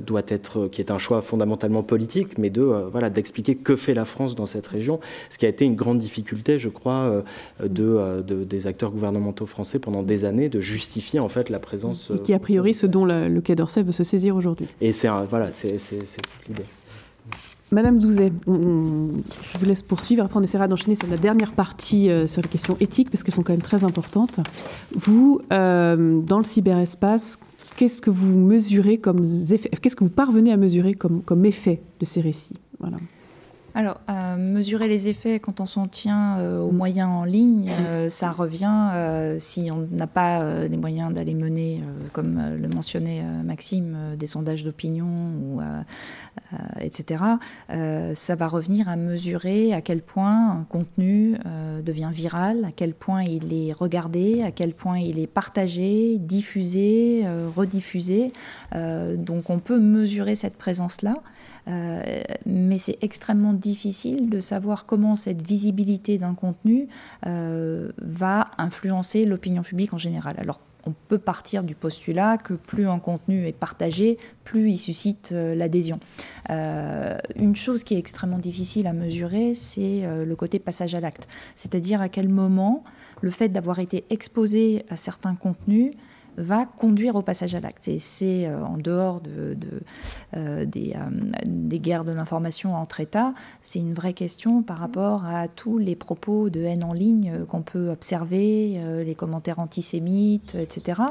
doit 0.06 0.24
être, 0.28 0.68
qui 0.68 0.82
est 0.82 0.92
un 0.92 0.98
choix 0.98 1.22
fondamentalement 1.22 1.84
politique, 1.84 2.38
mais 2.38 2.50
de 2.50 2.62
voilà 2.62 3.10
d'expliquer 3.10 3.56
que 3.56 3.76
fait 3.76 3.94
la 3.94 4.06
France 4.06 4.36
dans 4.36 4.46
cette 4.46 4.68
région, 4.68 5.00
ce 5.30 5.38
qui 5.38 5.46
a 5.46 5.50
été 5.50 5.66
une 5.66 5.76
grande 5.76 5.98
difficulté, 5.98 6.60
je 6.60 6.70
crois, 6.70 6.94
euh, 6.94 7.22
euh, 7.62 8.22
de, 8.22 8.44
des 8.44 8.68
acteurs 8.68 8.92
gouvernementaux 8.92 9.46
français 9.46 9.80
pendant 9.80 10.04
des 10.04 10.26
années, 10.26 10.50
de 10.50 10.60
justifier 10.60 11.20
en 11.20 11.30
fait 11.30 11.50
la 11.50 11.60
présence. 11.60 12.12
Et 12.16 12.20
qui 12.20 12.34
a 12.34 12.40
priori 12.40 12.74
ce 12.74 12.88
dont 12.88 13.06
le 13.06 13.42
Quai 13.42 13.56
d'Orsay 13.56 13.84
veut 13.84 13.92
se 13.92 14.04
saisir 14.04 14.36
aujourd'hui. 14.36 14.68
Et 14.82 14.92
c'est 14.94 15.10
voilà, 15.30 15.52
c'est 15.52 15.78
l'idée. 16.48 16.64
Madame 17.72 17.98
Douzet, 17.98 18.32
je 18.46 18.52
vous 18.52 19.66
laisse 19.66 19.82
poursuivre. 19.82 20.24
Après, 20.24 20.40
on 20.40 20.44
essaiera 20.44 20.68
d'enchaîner 20.68 20.94
sur 20.94 21.08
la 21.08 21.18
dernière 21.18 21.54
partie 21.54 22.08
euh, 22.08 22.28
sur 22.28 22.44
les 22.44 22.48
questions 22.48 22.78
éthiques, 22.80 23.10
parce 23.10 23.24
qu'elles 23.24 23.34
sont 23.34 23.42
quand 23.42 23.54
même 23.54 23.64
très 23.64 23.84
importantes. 23.84 24.42
Vous, 24.96 25.42
dans 25.50 26.38
le 26.38 26.44
cyberespace, 26.44 27.40
qu'est-ce 27.76 28.02
que 28.02 28.10
vous 28.10 28.40
mesurez 28.40 28.98
comme 28.98 29.24
qu'est-ce 29.24 29.96
que 29.96 30.04
vous 30.04 30.10
parvenez 30.10 30.52
à 30.52 30.58
mesurer 30.58 30.94
comme, 30.94 31.46
effet 31.46 31.82
de 32.00 32.06
ces 32.06 32.22
récits? 32.22 32.58
Voilà. 32.80 32.98
Alors, 33.76 34.02
euh, 34.08 34.36
mesurer 34.38 34.88
les 34.88 35.10
effets 35.10 35.40
quand 35.40 35.60
on 35.60 35.66
s'en 35.66 35.88
tient 35.88 36.38
euh, 36.38 36.60
aux 36.60 36.72
moyens 36.72 37.10
en 37.10 37.24
ligne, 37.24 37.72
euh, 37.72 38.08
ça 38.08 38.32
revient, 38.32 38.92
si 39.40 39.72
on 39.72 39.88
n'a 39.92 40.06
pas 40.06 40.64
les 40.66 40.78
moyens 40.78 41.12
d'aller 41.12 41.34
mener, 41.34 41.82
comme 42.12 42.56
le 42.56 42.68
mentionnait 42.68 43.24
Maxime, 43.44 44.16
des 44.18 44.28
sondages 44.28 44.64
d'opinion, 44.64 45.06
ou, 45.06 45.62
etc., 46.80 47.24
ça 48.14 48.36
va 48.36 48.48
revenir 48.48 48.90
à 48.90 48.96
mesurer 48.96 49.74
à 49.74 49.82
quel 49.82 50.02
point 50.02 50.52
un 50.52 50.66
contenu 50.70 51.38
devient 51.84 52.12
viral, 52.12 52.66
à 52.66 52.72
quel 52.76 52.94
point 52.94 53.24
il 53.24 53.54
est 53.54 53.74
regardé, 53.74 54.44
à 54.44 54.52
quel 54.52 54.74
point 54.74 55.00
il 55.00 55.20
est 55.20 55.28
partagé, 55.28 56.18
diffusé, 56.20 57.26
rediffusé. 57.56 58.32
donc 58.74 59.50
on 59.50 59.60
peut 59.60 59.80
mesurer 59.80 60.36
cette 60.36 60.58
présence-là. 60.58 61.16
Euh, 61.68 62.22
mais 62.46 62.78
c'est 62.78 62.98
extrêmement 63.02 63.54
difficile 63.54 64.30
de 64.30 64.40
savoir 64.40 64.86
comment 64.86 65.16
cette 65.16 65.46
visibilité 65.46 66.18
d'un 66.18 66.34
contenu 66.34 66.88
euh, 67.26 67.92
va 68.02 68.48
influencer 68.58 69.26
l'opinion 69.26 69.62
publique 69.62 69.94
en 69.94 69.98
général. 69.98 70.36
Alors 70.38 70.60
on 70.86 70.94
peut 71.08 71.18
partir 71.18 71.64
du 71.64 71.76
postulat 71.76 72.38
que 72.38 72.56
plus 72.56 72.90
un 72.90 73.00
contenu 73.00 73.48
est 73.48 73.54
partagé, 73.54 74.18
plus 74.44 74.72
il 74.72 74.78
suscite 74.78 75.30
euh, 75.32 75.56
l'adhésion. 75.56 76.00
une 76.50 77.56
chose 77.56 77.86
qui 77.86 77.96
est 77.96 78.00
extrêmement 78.00 78.40
difficile 78.40 78.88
à 78.88 78.94
mesurer, 78.94 79.56
c'est 79.56 80.04
le 80.26 80.36
côté 80.36 80.60
passage 80.60 80.94
à 80.94 81.00
l'acte. 81.00 81.28
C'est-à-dire 81.56 82.02
à 82.02 82.10
quel 82.10 82.28
moment 82.28 82.84
le 83.22 83.30
fait 83.30 83.48
d'avoir 83.48 83.80
été 83.80 84.04
exposé 84.10 84.86
à 84.90 84.98
certains 84.98 85.36
contenus 85.36 85.94
va 86.38 86.66
conduire 86.66 87.16
au 87.16 87.22
passage 87.22 87.56
à 87.56 87.60
l'acte. 87.60 87.88
Et 87.88 88.00
c'est 88.00 88.48
euh, 88.48 88.64
en 88.64 88.78
dehors 88.78 89.22
de, 89.22 89.56
euh, 90.36 90.66
des, 90.66 90.96
euh, 90.96 91.42
des, 91.46 91.80
guerres 91.80 92.06
de 92.06 92.12
l'information 92.12 92.76
entre 92.76 93.00
États, 93.00 93.34
c'est 93.62 93.80
une 93.80 93.94
vraie 93.94 94.14
question 94.14 94.64
par 94.64 94.78
rapport 94.78 95.26
à 95.26 95.48
tous 95.48 95.78
les 95.78 95.96
propos 95.96 96.50
de 96.50 96.62
haine 96.64 96.84
en 96.84 96.94
ligne 96.94 97.46
qu'on 97.48 97.62
peut 97.62 97.90
observer, 97.90 98.80
les 99.04 99.16
commentaires 99.16 99.60
antisémites, 99.60 100.56
etc. 100.56 101.02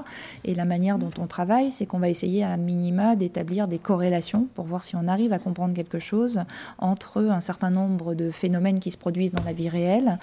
Et 0.44 0.54
la 0.54 0.64
manière 0.64 0.98
dont 0.98 1.10
on 1.18 1.26
travaille, 1.26 1.70
c'est 1.70 1.84
qu'on 1.84 1.98
va 1.98 2.08
essayer 2.08 2.42
à 2.44 2.56
minima 2.56 3.16
d'établir 3.16 3.68
des 3.68 3.78
corrélations 3.78 4.46
pour 4.54 4.64
voir 4.64 4.82
si 4.82 4.96
on 4.96 5.08
arrive 5.08 5.32
à 5.32 5.38
comprendre 5.38 5.74
quelque 5.74 5.98
chose 5.98 6.40
entre 6.78 7.22
un 7.22 7.40
certain 7.40 7.70
nombre 7.70 8.14
de 8.14 8.30
phénomènes 8.30 8.80
qui 8.80 8.90
se 8.90 8.98
produisent 8.98 9.32
dans 9.32 9.44
la 9.44 9.52
vie 9.52 9.68
réelle 9.68 10.18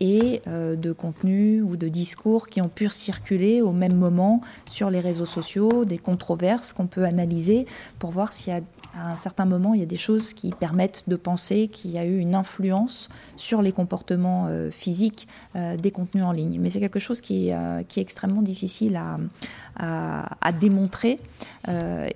et 0.00 0.42
de 0.46 0.92
contenus 0.92 1.62
ou 1.62 1.76
de 1.76 1.88
discours 1.88 2.46
qui 2.46 2.60
ont 2.60 2.68
pu 2.68 2.86
circuler 2.88 3.62
au 3.62 3.72
même 3.72 3.94
moment 3.94 4.15
sur 4.68 4.90
les 4.90 5.00
réseaux 5.00 5.26
sociaux, 5.26 5.84
des 5.84 5.98
controverses 5.98 6.72
qu'on 6.72 6.86
peut 6.86 7.04
analyser 7.04 7.66
pour 7.98 8.10
voir 8.10 8.32
s'il 8.32 8.52
y 8.52 8.56
a 8.56 8.60
à 8.96 9.12
un 9.12 9.16
certain 9.16 9.44
moment, 9.44 9.74
il 9.74 9.80
y 9.80 9.82
a 9.82 9.86
des 9.86 9.96
choses 9.96 10.32
qui 10.32 10.50
permettent 10.50 11.04
de 11.06 11.16
penser 11.16 11.68
qu'il 11.68 11.90
y 11.90 11.98
a 11.98 12.04
eu 12.04 12.18
une 12.18 12.34
influence 12.34 13.08
sur 13.36 13.60
les 13.60 13.72
comportements 13.72 14.46
euh, 14.48 14.70
physiques 14.70 15.28
euh, 15.54 15.76
des 15.76 15.90
contenus 15.90 16.24
en 16.24 16.32
ligne. 16.32 16.58
Mais 16.60 16.70
c'est 16.70 16.80
quelque 16.80 17.00
chose 17.00 17.20
qui, 17.20 17.52
euh, 17.52 17.82
qui, 17.82 18.00
est 18.00 18.02
extrêmement 18.02 18.42
difficile 18.42 18.96
à, 18.96 19.18
à, 19.78 20.52
démontrer. 20.52 21.18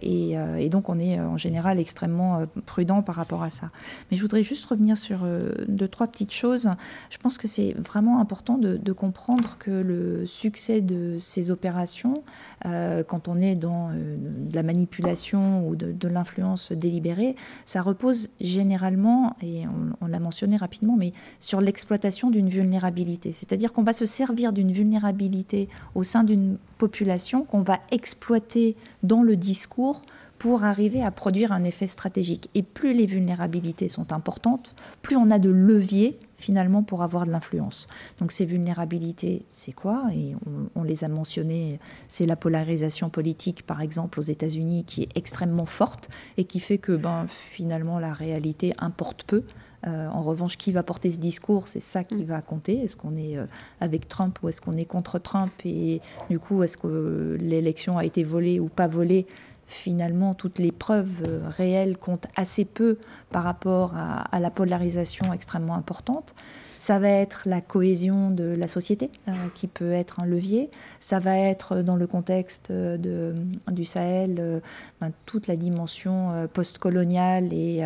Et, 0.02 0.32
et, 0.58 0.68
donc, 0.68 0.88
on 0.88 0.98
est 0.98 1.20
en 1.20 1.36
général 1.36 1.78
extrêmement 1.78 2.46
prudent 2.66 3.02
par 3.02 3.16
rapport 3.16 3.42
à 3.42 3.50
ça. 3.50 3.70
Mais 4.10 4.16
je 4.16 4.22
voudrais 4.22 4.42
juste 4.42 4.64
revenir 4.66 4.96
sur 4.96 5.26
deux, 5.68 5.88
trois 5.88 6.06
petites 6.06 6.32
choses. 6.32 6.70
Je 7.10 7.18
pense 7.18 7.38
que 7.38 7.48
c'est 7.48 7.74
vraiment 7.78 8.20
important 8.20 8.58
de, 8.58 8.92
comprendre 8.92 9.56
que 9.58 9.70
le 9.70 10.26
succès 10.26 10.80
de 10.80 11.18
ces 11.18 11.50
opérations, 11.50 12.22
quand 12.62 13.28
on 13.28 13.40
est 13.40 13.54
dans 13.54 13.90
de 13.90 14.54
la 14.54 14.62
manipulation 14.62 15.66
ou 15.66 15.76
de 15.76 16.08
l'influence 16.08 16.72
délibérée, 16.72 17.36
ça 17.64 17.82
repose 17.82 18.28
généralement, 18.40 19.36
et 19.42 19.64
on, 20.00 20.06
l'a 20.06 20.18
mentionné 20.18 20.56
rapidement, 20.56 20.96
mais 20.96 21.12
sur 21.38 21.60
l'exploitation 21.60 22.30
d'une 22.30 22.48
vulnérabilité. 22.48 23.32
C'est-à-dire 23.32 23.72
qu'on 23.72 23.82
va 23.82 23.92
se 23.92 24.06
servir 24.06 24.52
d'une 24.52 24.72
vulnérabilité 24.72 25.68
au 25.94 26.02
sein 26.02 26.24
d'une 26.24 26.56
population 26.78 27.44
qu'on 27.50 27.62
va 27.62 27.80
exploiter 27.90 28.76
dans 29.02 29.24
le 29.24 29.34
discours 29.34 30.02
pour 30.38 30.62
arriver 30.62 31.02
à 31.02 31.10
produire 31.10 31.50
un 31.50 31.64
effet 31.64 31.88
stratégique. 31.88 32.48
Et 32.54 32.62
plus 32.62 32.94
les 32.94 33.06
vulnérabilités 33.06 33.88
sont 33.88 34.12
importantes, 34.12 34.76
plus 35.02 35.16
on 35.16 35.32
a 35.32 35.40
de 35.40 35.50
leviers 35.50 36.16
finalement 36.38 36.84
pour 36.84 37.02
avoir 37.02 37.26
de 37.26 37.32
l'influence. 37.32 37.88
Donc 38.18 38.30
ces 38.30 38.44
vulnérabilités, 38.46 39.44
c'est 39.48 39.72
quoi? 39.72 40.04
Et 40.14 40.34
on, 40.76 40.84
les 40.84 41.02
a 41.02 41.08
mentionnées, 41.08 41.80
c'est 42.06 42.24
la 42.24 42.36
polarisation 42.36 43.10
politique 43.10 43.66
par 43.66 43.82
exemple 43.82 44.20
aux 44.20 44.22
États-Unis 44.22 44.84
qui 44.84 45.02
est 45.02 45.10
extrêmement 45.16 45.66
forte 45.66 46.08
et 46.36 46.44
qui 46.44 46.60
fait 46.60 46.78
que 46.78 46.92
ben, 46.92 47.26
finalement 47.26 47.98
la 47.98 48.12
réalité 48.12 48.72
importe 48.78 49.24
peu. 49.24 49.42
Euh, 49.86 50.08
en 50.08 50.22
revanche, 50.22 50.58
qui 50.58 50.72
va 50.72 50.82
porter 50.82 51.10
ce 51.10 51.18
discours, 51.18 51.66
c'est 51.66 51.80
ça 51.80 52.04
qui 52.04 52.22
mm. 52.22 52.26
va 52.26 52.42
compter. 52.42 52.84
Est-ce 52.84 52.96
qu'on 52.96 53.16
est 53.16 53.36
euh, 53.36 53.46
avec 53.80 54.08
Trump 54.08 54.38
ou 54.42 54.48
est-ce 54.48 54.60
qu'on 54.60 54.76
est 54.76 54.84
contre 54.84 55.18
Trump 55.18 55.52
Et 55.64 56.00
du 56.28 56.38
coup, 56.38 56.62
est-ce 56.62 56.76
que 56.76 57.38
l'élection 57.40 57.96
a 57.96 58.04
été 58.04 58.22
volée 58.22 58.60
ou 58.60 58.68
pas 58.68 58.88
volée? 58.88 59.26
Finalement, 59.66 60.34
toutes 60.34 60.58
les 60.58 60.72
preuves 60.72 61.22
euh, 61.24 61.48
réelles 61.48 61.96
comptent 61.96 62.26
assez 62.36 62.64
peu 62.64 62.98
par 63.30 63.44
rapport 63.44 63.94
à, 63.96 64.40
la 64.40 64.50
polarisation 64.50 65.32
extrêmement 65.32 65.76
importante. 65.76 66.34
Ça 66.80 66.98
va 66.98 67.10
être 67.10 67.42
la 67.44 67.60
cohésion 67.60 68.30
de 68.30 68.54
la 68.56 68.66
société 68.66 69.10
euh, 69.28 69.32
qui 69.54 69.66
peut 69.66 69.92
être 69.92 70.18
un 70.18 70.24
levier. 70.24 70.70
Ça 70.98 71.18
va 71.18 71.36
être 71.36 71.82
dans 71.82 71.94
le 71.94 72.06
contexte 72.06 72.72
de, 72.72 73.34
du 73.70 73.84
Sahel 73.84 74.36
euh, 74.40 74.60
ben, 74.98 75.12
toute 75.26 75.46
la 75.46 75.56
dimension 75.56 76.32
euh, 76.32 76.46
postcoloniale 76.46 77.52
et, 77.52 77.82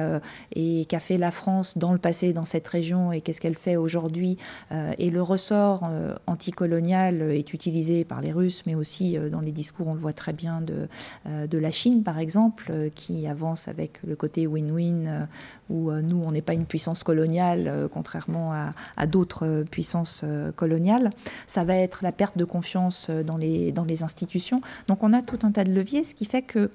et 0.55 0.85
qu'a 0.85 1.01
fait 1.01 1.19
la 1.19 1.33
France 1.33 1.77
dans 1.77 1.93
le 1.93 1.99
passé 1.99 2.33
dans 2.33 2.45
cette 2.45 2.69
région 2.69 3.11
et 3.11 3.21
qu'est-ce 3.21 3.41
qu'elle 3.41 3.57
fait 3.57 3.75
aujourd'hui. 3.75 4.39
et 4.71 5.11
le 5.11 5.23
ressort 5.23 5.89
anticolonial 6.27 7.23
est 7.33 7.53
utilisé 7.53 8.05
par 8.05 8.21
les 8.21 8.31
Russes, 8.31 8.63
mais 8.67 8.77
aussi 8.77 9.17
dans 9.33 9.41
les 9.41 9.51
discours, 9.51 9.89
on 9.89 9.95
le 9.95 10.01
voit 10.01 10.13
très 10.13 10.33
bien 10.33 10.61
de, 10.61 10.89
de 11.27 11.59
la 11.59 11.71
Chine, 11.71 12.05
par 12.05 12.19
exemple, 12.19 12.73
qui 12.95 13.27
avance 13.27 13.67
avec 13.67 14.01
le 14.07 14.15
côté 14.15 14.47
win-win 14.47 15.27
où 15.69 15.91
nous, 15.91 16.23
on 16.25 16.31
n'est 16.31 16.43
pas 16.43 16.55
une 16.55 16.67
puissance 16.67 17.03
coloniale, 17.03 17.89
contrairement 17.93 18.53
à, 18.53 18.73
à 18.97 19.07
d'autres 19.07 19.47
euh, 19.47 19.65
puissances 19.65 20.23
euh, 20.25 20.53
coloniales. 20.53 21.11
Ça 21.47 21.65
va 21.65 21.77
être 21.77 22.01
la 22.03 22.13
perte 22.13 22.37
de 22.37 22.45
confiance 22.45 23.09
euh, 23.11 23.23
dans 23.23 23.37
les, 23.37 23.73
dans 23.73 23.85
les 23.85 24.03
institutions. 24.03 24.61
Donc 24.89 25.03
on 25.03 25.13
a 25.13 25.23
tout 25.23 25.39
un 25.43 25.53
tas 25.53 25.65
de 25.65 25.73
leviers, 25.73 26.05
ce 26.05 26.15
qui 26.15 26.25
fait 26.25 26.43
que 26.43 26.71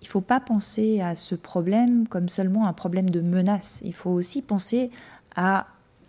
il 0.00 0.06
ne 0.06 0.10
faut 0.10 0.20
pas 0.20 0.40
penser 0.40 1.00
à 1.00 1.14
ce 1.14 1.36
problème 1.36 2.08
comme 2.08 2.28
seulement 2.28 2.66
un 2.66 2.72
problème 2.72 3.08
de 3.08 3.20
menace. 3.20 3.80
Il 3.84 3.94
faut 3.94 4.10
aussi 4.10 4.42
penser 4.42 4.90
à 5.36 5.68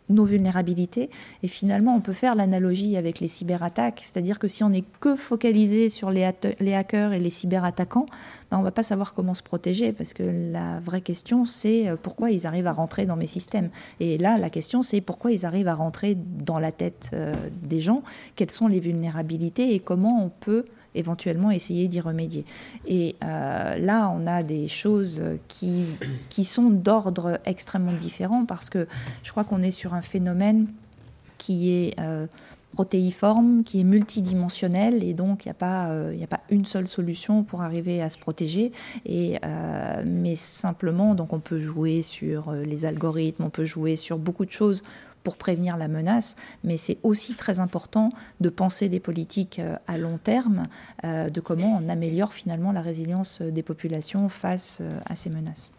nos 0.10 0.26
vulnérabilités. 0.26 1.10
Et 1.43 1.47
finalement, 1.47 1.95
on 1.95 2.01
peut 2.01 2.14
faire 2.14 2.36
l'analogie 2.36 2.97
avec 2.97 3.20
les 3.20 3.28
cyberattaques, 3.28 4.01
c'est-à-dire 4.04 4.39
que 4.39 4.47
si 4.47 4.64
on 4.64 4.70
n'est 4.70 4.84
que 4.99 5.16
focalisé 5.16 5.89
sur 5.89 6.12
les, 6.12 6.30
les, 6.60 6.74
hackers 6.74 7.14
et 7.14 7.20
les 7.20 7.30
cyberattaquants, 7.30 8.06
ben 8.51 8.58
on 8.58 8.60
ne 8.60 8.66
va 8.66 8.72
pas 8.72 8.84
savoir 8.84 9.14
comment 9.14 9.34
se 9.34 9.43
protéger, 9.43 9.93
parce 9.93 10.14
que 10.14 10.24
la 10.51 10.80
vraie 10.80 11.01
question, 11.01 11.45
c'est 11.45 11.88
euh, 11.88 11.95
pourquoi 12.01 12.32
ils 12.32 12.45
arrivent 12.45 12.68
à 12.68 12.74
rentrer 12.74 13.06
dans 13.06 13.16
mes 13.16 13.28
systèmes. 13.28 13.70
Et 13.99 14.18
là, 14.18 14.38
la 14.38 14.49
question, 14.49 14.84
c'est 14.84 15.01
pourquoi 15.01 15.32
ils 15.32 15.45
arrivent 15.45 15.68
à 15.68 15.76
rentrer 15.76 16.16
dans 16.16 16.60
la 16.60 16.72
tête 16.72 17.10
euh, 17.14 17.34
des 17.62 17.80
gens, 17.80 18.04
quelles 18.36 18.51
sont 18.51 18.68
les 18.68 18.80
vulnérabilités 18.80 19.74
et 19.74 19.80
comment 19.80 20.24
on 20.24 20.30
peut 20.30 20.66
éventuellement 20.96 21.52
essayer 21.52 21.88
d'y 21.88 22.00
remédier. 22.00 22.46
Et 22.88 23.16
euh, 23.24 23.78
là, 23.78 24.14
on 24.16 24.28
a 24.28 24.44
des 24.44 24.68
choses 24.68 25.22
qui, 25.48 25.86
qui 26.30 26.46
sont 26.46 26.70
d'ordre 26.70 27.39
extrêmement 27.46 27.94
différent 27.94 28.46
parce 28.46 28.70
que 28.70 28.88
je 29.24 29.32
crois 29.32 29.44
qu'on 29.44 29.62
est 29.62 29.72
sur 29.72 29.94
un 29.94 30.02
phénomène 30.02 30.68
qui 31.38 31.72
est 31.72 32.00
euh, 32.00 32.28
protéiforme, 32.74 33.64
qui 33.64 33.82
est 33.82 33.84
multidimensionnel 33.84 35.04
et 35.04 35.14
donc 35.14 35.46
il 35.46 35.50
n'y 35.50 35.52
a, 35.52 35.56
pas, 35.56 35.89
euh, 35.89 36.24
a 36.24 36.28
pas 36.28 36.41
une 36.50 36.66
seule 36.66 36.88
solution 36.88 37.44
pour 37.44 37.62
arriver 37.62 38.02
à 38.02 38.10
se 38.10 38.18
protéger. 38.18 38.72
Et, 39.06 39.38
mais 40.06 40.36
simplement, 40.36 41.16
donc 41.16 41.34
on 41.34 41.39
peut 41.39 41.60
jouer 41.60 42.02
sur 42.02 42.52
les 42.52 42.86
algorithmes, 42.86 43.44
on 43.44 43.50
peut 43.50 43.66
jouer 43.66 43.96
sur 43.96 44.18
beaucoup 44.18 44.46
de 44.46 44.52
choses 44.52 44.84
pour 45.24 45.38
prévenir 45.38 45.78
la 45.78 45.88
menace, 45.88 46.36
mais 46.63 46.78
c'est 46.78 46.97
aussi 47.03 47.36
très 47.36 47.59
important 47.59 48.11
de 48.41 48.49
penser 48.49 48.89
des 48.89 48.99
politiques 48.99 49.59
euh, 49.59 49.76
à 49.88 49.97
long 49.97 50.19
terme, 50.21 50.67
euh, 51.05 51.30
de 51.30 51.39
comment 51.39 51.82
on 51.82 51.89
améliore 51.89 52.34
finalement 52.34 52.71
la 52.71 52.82
résilience 52.82 53.41
des 53.41 53.63
populations 53.63 54.30
face 54.30 54.80
euh, 54.82 54.99
à 55.05 55.15
ces 55.15 55.30
menaces. 55.30 55.74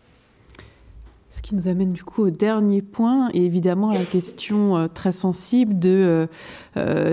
Ce 1.30 1.42
qui 1.42 1.54
nous 1.54 1.68
amène 1.68 1.92
du 1.92 2.04
coup 2.04 2.22
au 2.22 2.30
dernier 2.30 2.80
point, 2.80 3.28
et 3.34 3.44
évidemment 3.44 3.90
la 3.90 4.04
question 4.04 4.88
très 4.94 5.10
sensible 5.10 5.80
de 5.80 6.28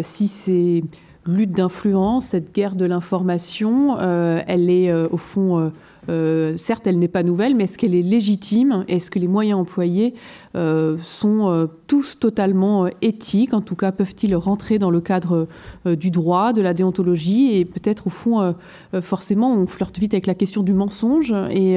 si 0.04 0.28
ces 0.28 0.84
luttes 1.26 1.54
d'influence, 1.54 2.26
cette 2.26 2.54
guerre 2.54 2.76
de 2.76 2.86
l'information, 2.86 4.00
elle 4.00 4.70
est 4.70 4.94
au 4.94 5.18
fond 5.18 5.72
euh, 6.10 6.58
certes, 6.58 6.88
elle 6.88 7.00
n'est 7.00 7.08
pas 7.08 7.24
nouvelle, 7.24 7.56
mais 7.56 7.66
est-ce 7.66 7.78
qu'elle 7.78 7.96
est 7.96 8.02
légitime 8.02 8.86
Est-ce 8.88 9.12
que 9.12 9.20
les 9.20 9.28
moyens 9.28 9.60
employés 9.60 10.14
euh, 10.56 10.98
sont 11.04 11.50
euh, 11.50 11.68
tous 11.88 12.20
totalement 12.20 12.88
éthiques? 13.02 13.54
En 13.54 13.62
tout 13.62 13.76
cas, 13.76 13.92
peuvent-ils 13.92 14.36
rentrer 14.36 14.80
dans 14.80 14.90
le 14.90 15.02
cadre 15.02 15.48
du 15.86 16.12
droit, 16.12 16.54
de 16.54 16.62
la 16.62 16.74
déontologie 16.74 17.56
Et 17.56 17.66
peut-être, 17.66 18.08
au 18.08 18.10
fond, 18.10 18.56
forcément, 19.02 19.54
on 19.54 19.68
flirte 19.68 19.98
vite 20.00 20.14
avec 20.14 20.28
la 20.28 20.36
question 20.36 20.64
du 20.64 20.74
mensonge. 20.74 21.34
Et 21.50 21.76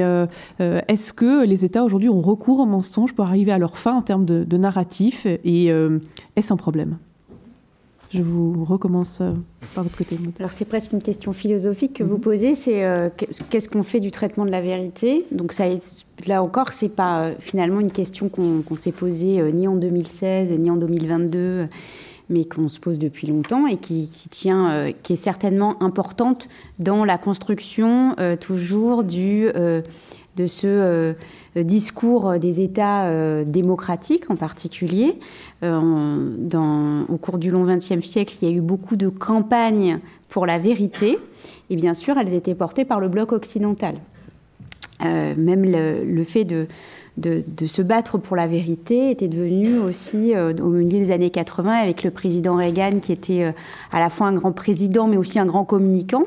est-ce 0.59 1.13
que 1.13 1.45
les 1.45 1.65
États 1.65 1.83
aujourd'hui 1.83 2.09
ont 2.09 2.21
recours 2.21 2.59
au 2.59 2.65
mensonge 2.65 3.13
pour 3.13 3.25
arriver 3.25 3.51
à 3.51 3.57
leur 3.57 3.77
fin 3.77 3.93
en 3.93 4.01
termes 4.01 4.25
de, 4.25 4.43
de 4.43 4.57
narratif 4.57 5.25
Et 5.25 5.65
est-ce 6.35 6.53
un 6.53 6.57
problème? 6.57 6.97
Je 8.15 8.21
vous 8.23 8.63
recommence 8.65 9.19
euh, 9.21 9.33
par 9.73 9.83
votre 9.83 9.97
côté. 9.97 10.17
Alors 10.39 10.51
c'est 10.51 10.65
presque 10.65 10.93
une 10.93 11.01
question 11.01 11.33
philosophique 11.33 11.93
que 11.93 12.03
vous 12.03 12.15
mhm. 12.15 12.21
posez, 12.21 12.55
c'est 12.55 12.83
euh, 12.83 13.09
qu'est-ce 13.49 13.69
qu'on 13.69 13.83
fait 13.83 13.99
du 13.99 14.11
traitement 14.11 14.45
de 14.45 14.51
la 14.51 14.61
vérité? 14.61 15.25
Donc 15.31 15.51
ça, 15.51 15.65
là 16.27 16.41
encore, 16.41 16.71
c'est 16.71 16.89
pas 16.89 17.19
euh, 17.19 17.33
finalement 17.39 17.79
une 17.79 17.91
question 17.91 18.29
qu'on 18.29 18.75
s'est 18.75 18.91
posée 18.91 19.41
ni 19.53 19.67
en 19.67 19.75
2016 19.75 20.51
ni 20.53 20.69
en 20.69 20.77
2022 20.77 21.67
mais 22.27 22.43
qu'on 22.43 22.69
se 22.69 22.79
pose 22.79 22.97
depuis 22.97 23.27
longtemps 23.27 23.67
et 23.67 23.77
qui, 23.77 24.09
tient, 24.31 24.91
qui 25.03 25.13
est 25.13 25.15
certainement 25.15 25.79
importante 25.83 26.49
dans 26.79 27.05
la 27.05 27.19
construction 27.19 28.15
toujours 28.39 29.03
du, 29.03 29.47
de 30.35 30.47
ce 30.47 31.15
discours 31.63 32.37
des 32.39 32.61
États 32.61 33.05
euh, 33.05 33.43
démocratiques 33.45 34.29
en 34.29 34.35
particulier. 34.35 35.19
Euh, 35.63 37.03
au 37.07 37.17
cours 37.17 37.37
du 37.37 37.51
long 37.51 37.65
XXe 37.65 38.01
siècle, 38.01 38.37
il 38.41 38.49
y 38.49 38.51
a 38.51 38.55
eu 38.55 38.61
beaucoup 38.61 38.95
de 38.95 39.09
campagnes 39.09 39.99
pour 40.27 40.45
la 40.45 40.57
vérité, 40.57 41.17
et 41.69 41.75
bien 41.75 41.93
sûr, 41.93 42.17
elles 42.17 42.33
étaient 42.33 42.55
portées 42.55 42.85
par 42.85 42.99
le 42.99 43.07
bloc 43.07 43.31
occidental. 43.31 43.95
Euh, 45.03 45.33
même 45.37 45.63
le, 45.65 46.23
fait 46.23 46.45
de, 46.45 46.67
de, 47.17 47.65
se 47.65 47.81
battre 47.81 48.17
pour 48.17 48.35
la 48.35 48.45
vérité 48.45 49.09
était 49.09 49.29
devenu 49.29 49.79
aussi 49.79 50.35
euh, 50.35 50.53
au 50.61 50.69
milieu 50.69 50.99
des 50.99 51.11
années 51.11 51.29
80 51.29 51.71
avec 51.71 52.03
le 52.03 52.11
président 52.11 52.57
Reagan 52.57 52.99
qui 53.01 53.13
était 53.13 53.43
euh, 53.45 53.51
à 53.91 53.99
la 53.99 54.09
fois 54.09 54.27
un 54.27 54.33
grand 54.33 54.51
président 54.51 55.07
mais 55.07 55.15
aussi 55.15 55.39
un 55.39 55.45
grand 55.45 55.63
communicant, 55.63 56.23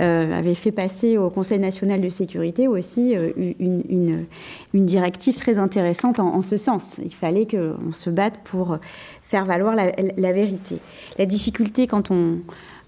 euh, 0.00 0.38
avait 0.38 0.54
fait 0.54 0.70
passer 0.70 1.16
au 1.16 1.30
Conseil 1.30 1.58
national 1.58 2.02
de 2.02 2.10
sécurité 2.10 2.68
aussi 2.68 3.14
une, 3.58 4.26
directive 4.74 5.36
très 5.36 5.58
intéressante 5.58 6.20
en, 6.20 6.42
ce 6.42 6.56
sens. 6.56 7.00
Il 7.04 7.14
fallait 7.14 7.46
qu'on 7.46 7.92
se 7.92 8.10
batte 8.10 8.38
pour 8.44 8.78
faire 9.22 9.44
valoir 9.44 9.74
la, 9.74 9.92
la 10.16 10.32
vérité. 10.32 10.78
La 11.18 11.26
difficulté 11.26 11.86
quand 11.86 12.10
on 12.10 12.38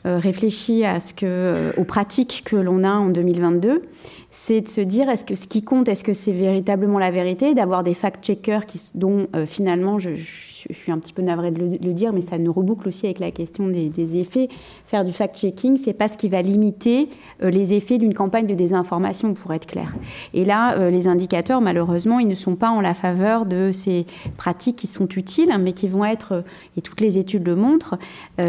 réfléchit 0.05 0.85
à 0.85 1.01
ce 1.01 1.13
que, 1.13 1.73
aux 1.77 1.85
pratiques 1.85 2.43
que 2.45 2.57
l'on 2.57 2.85
a 2.85 2.93
en 2.93 3.09
2022, 3.09 3.83
c'est 4.31 4.61
de 4.61 4.69
se 4.69 4.81
dire 4.81 5.09
est-ce 5.11 5.25
que 5.25 5.35
ce 5.35 5.49
qui 5.49 5.63
compte, 5.63 5.89
est-ce 5.89 6.05
que 6.05 6.13
c'est 6.13 6.33
véritablement 6.33 6.99
la 6.99 7.11
vérité, 7.11 7.55
d'avoir 7.55 7.83
des 7.83 7.95
fact-checkers 7.95 8.65
dont 8.95 9.27
euh, 9.35 9.45
finalement 9.45 9.99
je, 9.99 10.11
suis 10.15 10.93
un 10.93 10.99
petit 10.99 11.13
peu 11.13 11.23
navrée 11.23 11.51
de 11.51 11.59
le, 11.59 11.95
dire, 11.95 12.13
mais 12.13 12.21
ça 12.21 12.39
nous 12.39 12.53
reboucle 12.53 12.87
aussi 12.87 13.07
avec 13.07 13.19
la 13.19 13.31
question 13.33 13.69
des, 13.69 13.91
effets. 14.19 14.49
Faire 14.87 15.05
du 15.05 15.13
fact-checking, 15.13 15.79
c'est 15.79 15.93
pas 15.93 16.09
ce 16.09 16.17
qui 16.17 16.29
va 16.29 16.43
limiter 16.43 17.09
euh, 17.43 17.51
les 17.51 17.75
effets 17.75 17.99
d'une 17.99 18.15
campagne 18.15 18.47
de 18.47 18.55
désinformation, 18.55 19.35
pour 19.35 19.53
être 19.53 19.67
clair. 19.67 19.95
Et 20.33 20.45
là, 20.45 20.77
euh, 20.77 20.91
les 20.91 21.09
indicateurs, 21.09 21.61
malheureusement, 21.61 22.21
ils 22.21 22.29
ne 22.29 22.35
sont 22.35 22.57
pas 22.57 22.71
en 22.71 22.81
la 22.81 22.95
faveur 22.95 23.47
de 23.47 23.71
ces 23.73 24.07
pratiques 24.37 24.77
qui 24.77 24.87
sont 24.87 25.09
utiles, 25.09 25.53
mais 25.59 25.73
qui 25.73 25.89
vont 25.89 26.05
être, 26.05 26.45
et 26.77 26.83
toutes 26.83 27.01
les 27.01 27.19
études 27.19 27.47
le 27.47 27.57
montrent, 27.57 27.99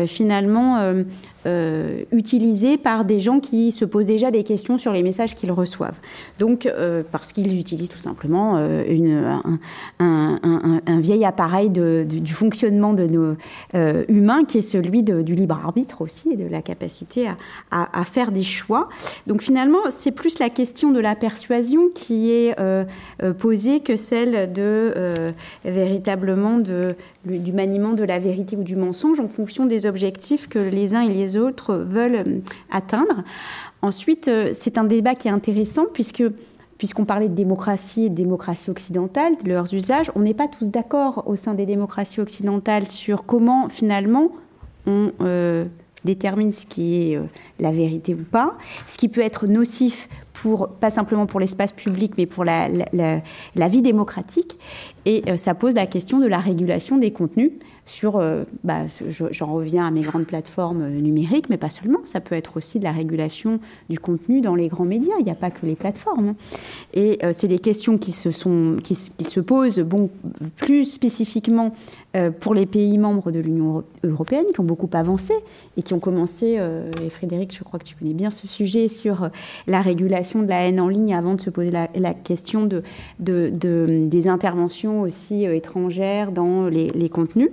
finalement 0.05 0.93
utilisés 2.11 2.77
par 2.77 3.03
des 3.05 3.19
gens 3.19 3.39
qui 3.39 3.71
se 3.71 3.86
posent 3.86 4.05
déjà 4.05 4.32
des 4.32 4.43
questions 4.43 4.77
sur 4.77 4.93
les 4.93 5.03
messages 5.03 5.36
qu'ils 5.36 5.51
reçoivent. 5.51 5.70
Donc, 6.39 6.65
euh, 6.65 7.03
parce 7.11 7.34
qu'ils 7.34 7.59
utilisent 7.59 7.89
tout 7.89 7.99
simplement 7.99 8.55
euh, 8.57 9.39
un, 9.99 10.99
vieil 10.99 11.26
appareil 11.26 11.69
du 11.69 12.34
fonctionnement 12.34 12.93
de 12.93 13.05
nos 13.05 13.36
humains, 14.07 14.45
qui 14.45 14.59
est 14.59 14.61
celui 14.61 15.03
du 15.03 15.36
libre 15.36 15.59
arbitre 15.63 16.01
aussi, 16.01 16.32
et 16.32 16.36
de 16.36 16.47
la 16.47 16.61
capacité 16.61 17.28
à, 17.72 18.05
faire 18.05 18.32
des 18.32 18.43
choix. 18.43 18.89
Donc, 19.28 19.41
finalement, 19.41 19.89
c'est 19.89 20.11
plus 20.11 20.39
la 20.39 20.49
question 20.49 20.91
de 20.91 20.99
la 20.99 21.15
persuasion 21.15 21.89
qui 21.93 22.32
est 22.32 22.55
posée 23.39 23.80
que 23.80 23.95
celle 23.95 24.51
de 24.53 25.34
véritablement 25.65 26.57
de, 26.57 26.95
du 27.26 27.53
maniement 27.53 27.93
de 27.93 28.03
la 28.03 28.19
vérité 28.19 28.55
ou 28.55 28.63
du 28.63 28.76
mensonge 28.76 29.19
en 29.19 29.28
fonction 29.28 29.65
des 29.65 29.86
objectifs 29.86 30.47
que 30.47 30.59
les 30.59 30.95
uns 30.95 31.01
et 31.01 31.13
les 31.13 31.38
autres 31.38 31.76
veulent 31.76 32.24
euh, 32.28 32.39
atteindre. 32.72 33.24
Ensuite, 33.82 34.28
euh, 34.28 34.49
c'est 34.53 34.78
un 34.78 34.84
débat 34.84 35.15
qui 35.15 35.28
est 35.28 35.32
intéressant 35.32 35.86
puisque 35.91 36.24
puisqu'on 36.80 37.05
parlait 37.05 37.30
de 37.30 37.36
démocratie 37.36 38.05
et 38.05 38.09
de 38.09 38.15
démocratie 38.15 38.72
occidentale, 38.72 39.34
de 39.43 39.47
leurs 39.47 39.72
usages, 39.72 40.11
on 40.15 40.22
n'est 40.22 40.34
pas 40.34 40.47
tous 40.47 40.72
d'accord 40.72 41.26
au 41.28 41.36
sein 41.36 41.53
des 41.53 41.67
démocraties 41.67 42.19
occidentales 42.19 42.88
sur 42.88 43.24
comment 43.24 43.69
finalement 43.69 44.32
on 44.88 45.11
euh, 45.22 45.65
détermine 46.06 46.52
ce 46.52 46.66
qui 46.66 47.14
est 47.14 47.20
la 47.60 47.72
vérité 47.72 48.14
ou 48.14 48.24
pas, 48.24 48.58
ce 48.88 48.97
qui 48.97 49.08
peut 49.08 49.22
être 49.22 49.47
nocif 49.47 50.10
pour, 50.34 50.70
pas 50.70 50.89
simplement 50.89 51.26
pour 51.26 51.39
l'espace 51.39 51.72
public, 51.72 52.14
mais 52.18 52.26
pour 52.26 52.43
la, 52.43 52.68
vie 53.68 53.82
démocratique. 53.82 54.58
Et 55.06 55.24
ça 55.38 55.54
pose 55.54 55.74
la 55.76 55.86
question 55.86 56.20
de 56.20 56.28
la 56.28 56.39
régulation 56.39 56.97
des 56.97 57.12
contenus 57.12 57.52
sur, 57.86 58.18
euh, 58.18 58.43
bah, 58.64 58.86
j'en 59.10 59.54
reviens 59.54 59.86
à 59.86 59.91
mes 59.91 60.02
grandes 60.02 60.26
plateformes 60.26 60.88
numériques, 60.89 61.49
mais 61.49 61.58
pas 61.58 61.70
seulement, 61.70 61.99
ça 62.04 62.22
peut 62.22 62.36
être 62.36 62.58
aussi 62.58 62.80
de 62.80 62.84
la 62.84 62.91
régulation 62.91 63.60
du 63.89 63.99
contenu 63.99 64.41
dans 64.41 64.56
les 64.56 64.68
grands 64.68 64.86
médias, 64.86 65.14
il 65.20 65.26
n'y 65.26 65.32
a 65.32 65.36
pas 65.36 65.52
que 65.52 65.66
les 65.66 65.76
plateformes. 65.76 66.30
Hein. 66.30 66.36
Et 66.93 67.20
euh, 67.24 67.32
c'est 67.36 67.47
des 67.47 67.60
questions 67.60 67.97
qui 67.97 68.12
se, 68.12 68.32
sont, 68.32 68.78
qui, 68.84 68.95
se 68.95 69.39
posent 69.39 69.80
bon, 69.80 70.10
plus 70.56 70.86
spécifiquement 70.86 71.74
euh, 72.11 72.11
pour 72.39 72.53
les 72.53 72.66
pays 72.66 72.97
membres 72.97 73.32
de 73.32 73.39
l'Union 73.39 73.84
européenne, 74.03 74.45
qui 74.53 74.59
ont 74.59 74.66
beaucoup 74.66 74.89
avancé 74.93 75.34
et 75.78 75.82
qui 75.82 75.93
ont 75.93 75.99
commencé, 75.99 76.59
et 77.01 77.09
Frédéric, 77.09 77.55
je 77.55 77.64
crois 77.64 77.80
que 77.80 77.86
tu 77.86 77.95
connais 77.95 78.14
bien 78.14 78.32
ce 78.32 78.47
sujet, 78.47 78.89
sur 78.89 79.30
la 79.68 79.82
régulation 79.82 80.41
de 80.41 80.47
la 80.49 80.68
haine 80.68 80.80
en 80.80 80.89
ligne 80.89 81.14
avant 81.14 81.36
de 81.36 81.41
se 81.41 81.49
poser 81.49 81.72
la, 81.72 82.14
question 82.14 82.66
de, 82.66 82.84
de, 83.20 84.05
des 84.05 84.28
interventions 84.28 85.01
aussi 85.01 85.45
étrangères 85.45 86.32
dans 86.32 86.68
les, 86.68 87.09
contenus. 87.09 87.49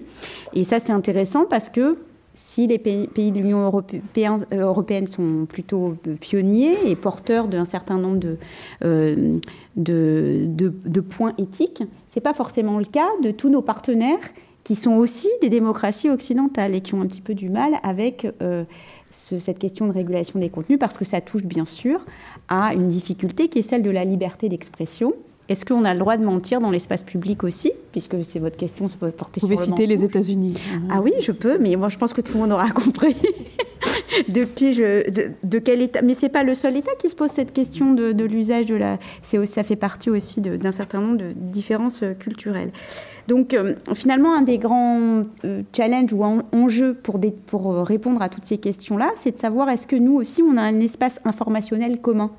Et 0.55 0.65
ça, 0.65 0.79
c'est 0.79 0.93
intéressant 0.93 1.45
parce 1.45 1.69
que 1.69 1.97
si 2.35 2.69
les 2.69 2.79
pays, 2.79 3.33
de 3.33 3.41
l'Union 3.41 3.67
euh, 3.67 4.41
européenne 4.53 5.09
sont 5.09 5.45
plutôt 5.49 5.97
pionniers 6.21 6.77
et 6.87 6.95
porteurs 6.95 7.49
d'un 7.49 7.65
certain 7.65 7.99
nombre 7.99 8.37
euh, 8.85 9.39
de, 9.77 10.47
de, 10.47 11.01
points 11.01 11.33
éthiques, 11.37 11.83
ce 12.07 12.19
n'est 12.19 12.23
pas 12.23 12.35
forcément 12.35 12.79
le 12.79 12.85
cas 12.85 13.09
de 13.25 13.33
tous 13.33 13.49
nos 13.49 13.63
partenaires 13.63 14.21
qui 14.69 14.75
sont 14.75 14.93
aussi 14.93 15.31
des 15.41 15.49
démocraties 15.49 16.11
occidentales 16.11 16.75
et 16.75 16.83
qui 16.83 16.93
ont 16.93 17.01
un 17.01 17.07
petit 17.07 17.23
peu 17.23 17.33
du 17.33 17.49
mal 17.49 17.73
avec 17.83 18.27
euh, 18.43 18.64
cette 19.11 19.59
question 19.59 19.87
de 19.87 19.93
régulation 19.93 20.39
des 20.39 20.51
contenus 20.51 20.79
parce 20.79 20.99
que 20.99 21.07
ça 21.07 21.23
touche 21.23 21.45
bien 21.45 21.64
sûr 21.64 22.05
à 22.49 22.75
une 22.75 22.87
difficulté 22.87 23.49
qui 23.49 23.61
est 23.61 23.62
celle 23.62 23.83
de 23.83 23.89
la 23.89 24.05
liberté 24.05 24.51
d'expression 24.51 25.14
est-ce 25.49 25.64
qu'on 25.64 25.87
a 25.87 25.95
le 25.95 26.01
droit 26.01 26.19
de 26.19 26.23
mentir 26.23 26.61
dans 26.61 26.71
l'espace 26.71 27.03
public 27.03 27.43
aussi 27.43 27.73
Puisque 27.93 28.23
c'est 28.23 28.39
votre 28.39 28.59
question 28.59 28.87
se 28.87 28.99
porter 28.99 29.41
sur 29.41 29.49
le 29.49 29.55
Vous 29.55 29.62
pouvez 29.62 29.71
citer 29.71 29.87
les 29.87 30.05
États-Unis. 30.05 30.59
Ah 30.91 31.01
oui, 31.01 31.14
je 31.21 31.33
peux, 31.33 31.57
mais 31.57 31.75
moi 31.77 31.89
je 31.89 31.97
pense 31.97 32.12
que 32.12 32.21
tout 32.21 32.35
le 32.35 32.41
monde 32.41 32.53
aura 32.53 32.69
compris 32.71 33.16
de 34.29 34.45
qui 34.45 34.75
je, 34.75 35.09
de, 35.43 35.59
quel 35.59 35.81
État. 35.81 36.03
Mais 36.03 36.12
c'est 36.12 36.29
pas 36.29 36.43
le 36.43 36.55
seul 36.55 36.77
État 36.77 36.93
qui 36.99 37.09
se 37.09 37.16
pose 37.16 37.31
cette 37.31 37.55
question 37.55 37.95
de, 37.95 38.25
l'usage 38.25 38.66
de 38.66 38.75
la. 38.75 38.99
Ça 39.23 39.62
fait 39.62 39.77
partie 39.77 40.11
aussi 40.11 40.43
d'un 40.43 40.73
certain 40.73 41.01
nombre 41.01 41.16
de 41.16 41.33
différences 41.35 42.03
euh, 42.03 42.12
culturelles. 42.12 42.71
Donc 43.29 43.53
euh, 43.53 43.74
finalement, 43.95 44.35
un 44.35 44.41
des 44.41 44.57
grands 44.57 45.22
euh, 45.45 45.62
challenges 45.76 46.14
ou 46.14 46.24
enjeux 46.24 46.95
pour, 46.95 47.20
pour 47.47 47.87
répondre 47.87 48.22
à 48.22 48.31
toutes 48.31 48.47
ces 48.47 48.57
questions-là, 48.57 49.11
c'est 49.16 49.33
de 49.33 49.39
savoir 49.39 49.68
est-ce 49.68 49.87
que 49.87 49.97
nous 49.97 50.14
aussi 50.14 50.43
on 50.43 50.57
a 50.57 50.62
un 50.62 50.81
espace 50.81 51.20
informationnel 51.26 52.01
commun? 52.01 52.31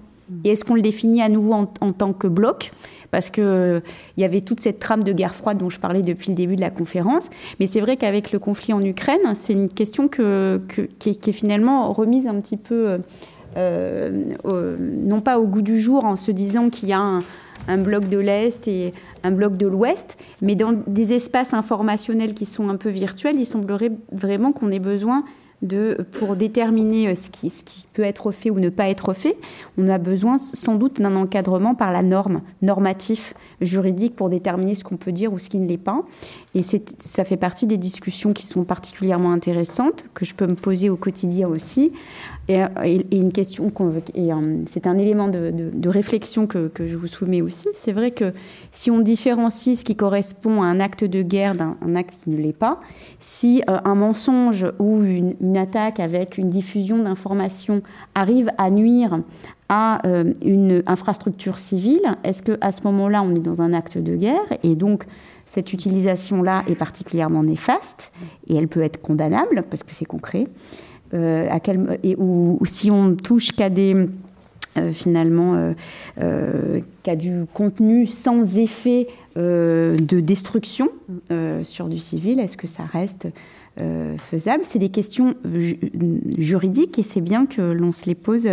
Et 0.43 0.49
est-ce 0.49 0.65
qu'on 0.65 0.75
le 0.75 0.81
définit 0.81 1.21
à 1.21 1.29
nouveau 1.29 1.53
en, 1.53 1.71
en 1.81 1.91
tant 1.91 2.13
que 2.13 2.27
bloc? 2.27 2.71
Parce 3.11 3.29
qu'il 3.29 3.43
euh, 3.43 3.81
y 4.17 4.23
avait 4.23 4.41
toute 4.41 4.59
cette 4.59 4.79
trame 4.79 5.03
de 5.03 5.13
guerre 5.13 5.35
froide 5.35 5.59
dont 5.59 5.69
je 5.69 5.79
parlais 5.79 6.01
depuis 6.01 6.29
le 6.29 6.35
début 6.35 6.55
de 6.55 6.61
la 6.61 6.71
conférence. 6.71 7.29
Mais 7.59 7.67
c'est 7.67 7.81
vrai 7.81 7.95
qu'avec 7.95 8.31
le 8.31 8.39
conflit 8.39 8.73
en 8.73 8.83
Ukraine, 8.83 9.33
c'est 9.35 9.53
une 9.53 9.69
question 9.69 10.07
que, 10.07 10.61
qui, 10.97 11.09
est, 11.09 11.31
finalement 11.31 11.91
remise 11.93 12.27
un 12.27 12.39
petit 12.41 12.57
peu, 12.57 12.99
euh, 13.57 14.35
non 14.45 15.21
pas 15.21 15.39
au 15.39 15.47
goût 15.47 15.63
du 15.63 15.79
jour 15.79 16.05
en 16.05 16.15
se 16.15 16.31
disant 16.31 16.69
qu'il 16.69 16.89
y 16.89 16.93
a 16.93 16.99
un, 16.99 17.23
un 17.70 17.78
bloc 17.78 18.09
de 18.09 18.17
l'Est 18.17 18.67
et 18.67 18.91
un 19.24 19.32
bloc 19.32 19.55
de 19.55 19.67
l'Ouest, 19.67 20.17
mais 20.41 20.55
dans 20.55 20.74
des 20.88 21.13
espaces 21.13 21.53
informationnels 21.53 22.34
qui 22.34 22.45
sont 22.45 22.70
un 22.70 22.76
peu 22.76 22.89
virtuels, 22.89 23.38
il 23.38 23.45
semblerait 23.45 23.91
vraiment 24.11 24.51
qu'on 24.51 24.72
ait 24.72 24.80
besoin 24.80 25.24
de, 25.61 25.97
pour 26.13 26.36
déterminer 26.36 27.09
euh, 27.09 27.15
ce 27.15 27.30
qui, 27.30 27.49
ce 27.49 27.63
qui 27.63 27.86
peut 27.93 28.03
être 28.03 28.32
fait 28.32 28.49
ou 28.49 28.59
ne 28.59 28.70
pas 28.70 28.89
être 28.89 29.13
fait, 29.13 29.38
on 29.78 29.88
a 29.89 29.97
besoin 29.97 30.38
sans 30.38 30.76
doute 30.76 31.01
d'un 31.01 31.15
encadrement 31.15 31.76
par 31.76 31.91
la 31.91 32.01
norme, 32.01 32.41
normatif, 32.61 33.34
juridique, 33.61 34.15
pour 34.15 34.30
déterminer 34.30 34.76
ce 34.76 34.84
qu'on 34.84 34.97
peut 34.97 35.11
dire 35.11 35.34
ou 35.34 35.39
ce 35.39 35.49
qui 35.49 35.59
ne 35.59 35.67
l'est 35.67 35.78
pas. 35.78 36.03
Et 36.55 36.63
ça 36.63 37.23
fait 37.23 37.37
partie 37.37 37.67
des 37.67 37.77
discussions 37.77 38.33
qui 38.33 38.47
sont 38.47 38.63
particulièrement 38.63 39.31
intéressantes, 39.31 40.05
que 40.15 40.25
je 40.25 40.33
peux 40.33 40.47
me 40.47 40.55
poser 40.55 40.89
au 40.89 40.97
quotidien 40.97 41.47
aussi. 41.47 41.91
Et, 42.47 42.59
une 43.11 43.31
question, 43.31 43.71
c'est 44.65 44.87
un 44.87 44.97
élément 44.97 45.27
de, 45.27 45.89
réflexion 45.89 46.47
que, 46.47 46.71
je 46.83 46.97
vous 46.97 47.07
soumets 47.07 47.41
aussi. 47.41 47.67
C'est 47.75 47.91
vrai 47.91 48.09
que 48.09 48.33
si 48.71 48.89
on 48.89 48.99
différencie 48.99 49.77
ce 49.77 49.85
qui 49.85 49.95
correspond 49.95 50.63
à 50.63 50.65
un 50.65 50.79
acte 50.79 51.03
de 51.03 51.21
guerre 51.21 51.53
d'un 51.53 51.95
acte 51.95 52.15
qui 52.23 52.31
ne 52.31 52.37
l'est 52.37 52.53
pas, 52.53 52.79
si 53.19 53.61
euh, 53.69 53.77
un 53.85 53.95
mensonge 53.95 54.65
ou 54.79 55.03
une, 55.03 55.57
attaque 55.57 55.99
avec 55.99 56.39
une 56.39 56.49
diffusion 56.49 56.97
d'informations 56.97 57.83
arrive 58.15 58.49
à 58.57 58.71
nuire 58.71 59.19
à 59.67 60.05
euh, 60.07 60.33
une 60.41 60.81
infrastructure 60.87 61.59
civile, 61.59 62.17
est-ce 62.23 62.41
qu'à 62.41 62.71
ce, 62.71 62.79
ce 62.79 62.83
moment-là, 62.85 63.21
on 63.21 63.35
est 63.35 63.39
dans 63.39 63.61
un 63.61 63.73
acte 63.73 63.99
de 63.99 64.15
guerre? 64.15 64.41
Et 64.63 64.75
donc 64.75 65.05
cette 65.49 65.73
utilisation-là 65.73 66.63
est 66.67 66.75
particulièrement 66.75 67.41
néfaste 67.41 68.11
et 68.47 68.55
elle 68.55 68.67
peut 68.67 68.83
être 68.83 69.01
condamnable 69.01 69.63
parce 69.67 69.81
que 69.81 69.95
c'est 69.95 70.05
concret. 70.05 70.45
Euh, 71.15 71.47
si 72.65 72.91
on 72.91 73.15
touche 73.15 73.51
qu'à 73.53 73.71
des 73.71 73.95
euh, 74.77 74.91
finalement 74.91 75.73
euh, 76.21 76.81
qu'à 77.01 77.15
du 77.15 77.45
contenu 77.51 78.05
sans 78.05 78.59
effet 78.59 79.07
de 79.35 80.19
destruction 80.19 80.89
sur 81.63 81.87
du 81.87 81.97
civil, 81.97 82.39
est-ce 82.39 82.57
que 82.57 82.67
ça 82.67 82.83
reste 82.83 83.27
faisable? 84.17 84.63
C'est 84.65 84.79
des 84.79 84.89
questions 84.89 85.33
juridiques 86.37 86.99
et 86.99 87.03
c'est 87.03 87.21
bien 87.21 87.45
que 87.45 87.61
l'on 87.61 87.93
se 87.93 88.05
les 88.05 88.15
pose 88.15 88.47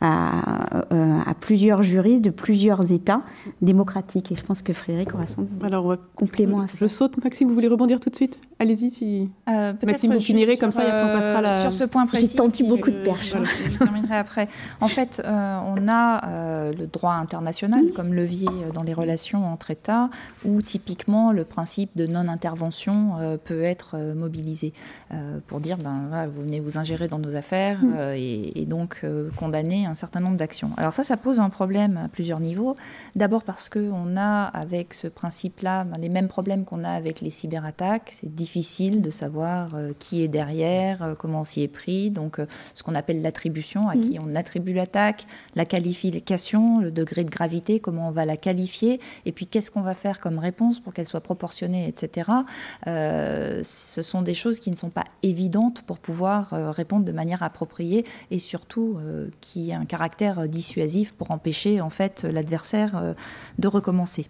à, 0.00 1.34
plusieurs 1.40 1.82
juristes 1.82 2.24
de 2.24 2.30
plusieurs 2.30 2.92
États 2.92 3.22
démocratiques. 3.62 4.32
Et 4.32 4.36
je 4.36 4.42
pense 4.42 4.62
que 4.62 4.72
Frédéric 4.72 5.14
aura 5.14 5.26
son 5.26 5.46
Alors, 5.62 5.96
complément 6.14 6.60
à 6.60 6.66
faire. 6.66 6.78
Je 6.80 6.86
saute, 6.86 7.22
Maxime, 7.22 7.48
vous 7.48 7.54
voulez 7.54 7.68
rebondir 7.68 8.00
tout 8.00 8.10
de 8.10 8.16
suite? 8.16 8.38
Allez-y, 8.58 8.90
si 8.90 9.28
euh, 9.48 9.74
Maxime, 9.84 10.14
vous 10.14 10.20
finirez 10.20 10.56
comme 10.56 10.72
ça, 10.72 10.82
et 10.82 10.86
on 10.86 11.12
passera 11.12 11.42
la... 11.42 11.60
Sur 11.60 11.72
ce 11.72 11.84
point 11.84 12.06
précis. 12.06 12.28
J'ai 12.32 12.36
tendu 12.38 12.64
beaucoup 12.64 12.90
de 12.90 13.02
perches. 13.02 13.34
je 13.70 13.78
terminerai 13.78 14.16
après. 14.16 14.48
En 14.80 14.88
fait, 14.88 15.22
euh, 15.24 15.58
on 15.66 15.88
a 15.88 16.26
euh, 16.26 16.72
le 16.72 16.86
droit 16.86 17.12
international 17.12 17.92
comme 17.94 18.14
levier 18.14 18.48
dans 18.72 18.82
les 18.82 18.94
relations 18.94 19.46
entre 19.46 19.70
États, 19.70 20.08
où 20.44 20.62
typiquement 20.62 21.32
le 21.32 21.44
principe 21.44 21.90
de 21.96 22.06
non-intervention 22.06 23.38
peut 23.44 23.62
être 23.62 23.96
mobilisé 24.14 24.72
pour 25.46 25.60
dire, 25.60 25.76
ben, 25.76 26.26
vous 26.26 26.42
venez 26.42 26.60
vous 26.60 26.78
ingérer 26.78 27.08
dans 27.08 27.18
nos 27.18 27.36
affaires 27.36 27.82
mm. 27.82 28.14
et, 28.14 28.62
et, 28.62 28.64
donc 28.64 29.02
condamner 29.36 29.85
un 29.86 29.94
certain 29.94 30.20
nombre 30.20 30.36
d'actions. 30.36 30.70
Alors 30.76 30.92
ça, 30.92 31.04
ça 31.04 31.16
pose 31.16 31.40
un 31.40 31.50
problème 31.50 31.96
à 31.96 32.08
plusieurs 32.08 32.40
niveaux. 32.40 32.76
D'abord 33.14 33.42
parce 33.42 33.68
qu'on 33.68 34.16
a 34.16 34.44
avec 34.44 34.94
ce 34.94 35.08
principe-là 35.08 35.84
ben, 35.84 35.98
les 35.98 36.08
mêmes 36.08 36.28
problèmes 36.28 36.64
qu'on 36.64 36.84
a 36.84 36.90
avec 36.90 37.20
les 37.20 37.30
cyberattaques. 37.30 38.10
C'est 38.12 38.34
difficile 38.34 39.02
de 39.02 39.10
savoir 39.10 39.74
euh, 39.74 39.92
qui 39.98 40.22
est 40.22 40.28
derrière, 40.28 41.02
euh, 41.02 41.14
comment 41.14 41.40
on 41.40 41.44
s'y 41.44 41.62
est 41.62 41.68
pris. 41.68 42.10
Donc 42.10 42.38
euh, 42.38 42.46
ce 42.74 42.82
qu'on 42.82 42.94
appelle 42.94 43.22
l'attribution, 43.22 43.88
à 43.88 43.96
qui 43.96 44.18
mhm. 44.18 44.26
on 44.26 44.34
attribue 44.34 44.72
l'attaque, 44.72 45.26
la 45.54 45.64
qualification, 45.64 46.80
le 46.80 46.90
degré 46.90 47.24
de 47.24 47.30
gravité, 47.30 47.80
comment 47.80 48.08
on 48.08 48.12
va 48.12 48.24
la 48.24 48.36
qualifier, 48.36 49.00
et 49.24 49.32
puis 49.32 49.46
qu'est-ce 49.46 49.70
qu'on 49.70 49.82
va 49.82 49.94
faire 49.94 50.20
comme 50.20 50.38
réponse 50.38 50.80
pour 50.80 50.92
qu'elle 50.92 51.06
soit 51.06 51.20
proportionnée, 51.20 51.88
etc. 51.88 52.30
ce 52.84 54.02
sont 54.02 54.22
des 54.22 54.34
choses 54.34 54.60
qui 54.60 54.70
ne 54.70 54.76
sont 54.76 54.90
pas 54.90 55.04
évidentes 55.22 55.82
pour 55.82 55.98
pouvoir 55.98 56.50
répondre 56.74 57.04
de 57.04 57.12
manière 57.12 57.42
appropriée 57.42 58.04
et 58.30 58.38
surtout 58.38 58.98
qui 59.40 59.72
a 59.72 59.75
un 59.76 59.84
caractère 59.84 60.48
dissuasif 60.48 61.12
pour 61.12 61.30
empêcher 61.30 61.80
en 61.80 61.90
fait 61.90 62.24
l'adversaire 62.24 63.14
de 63.58 63.68
recommencer. 63.68 64.26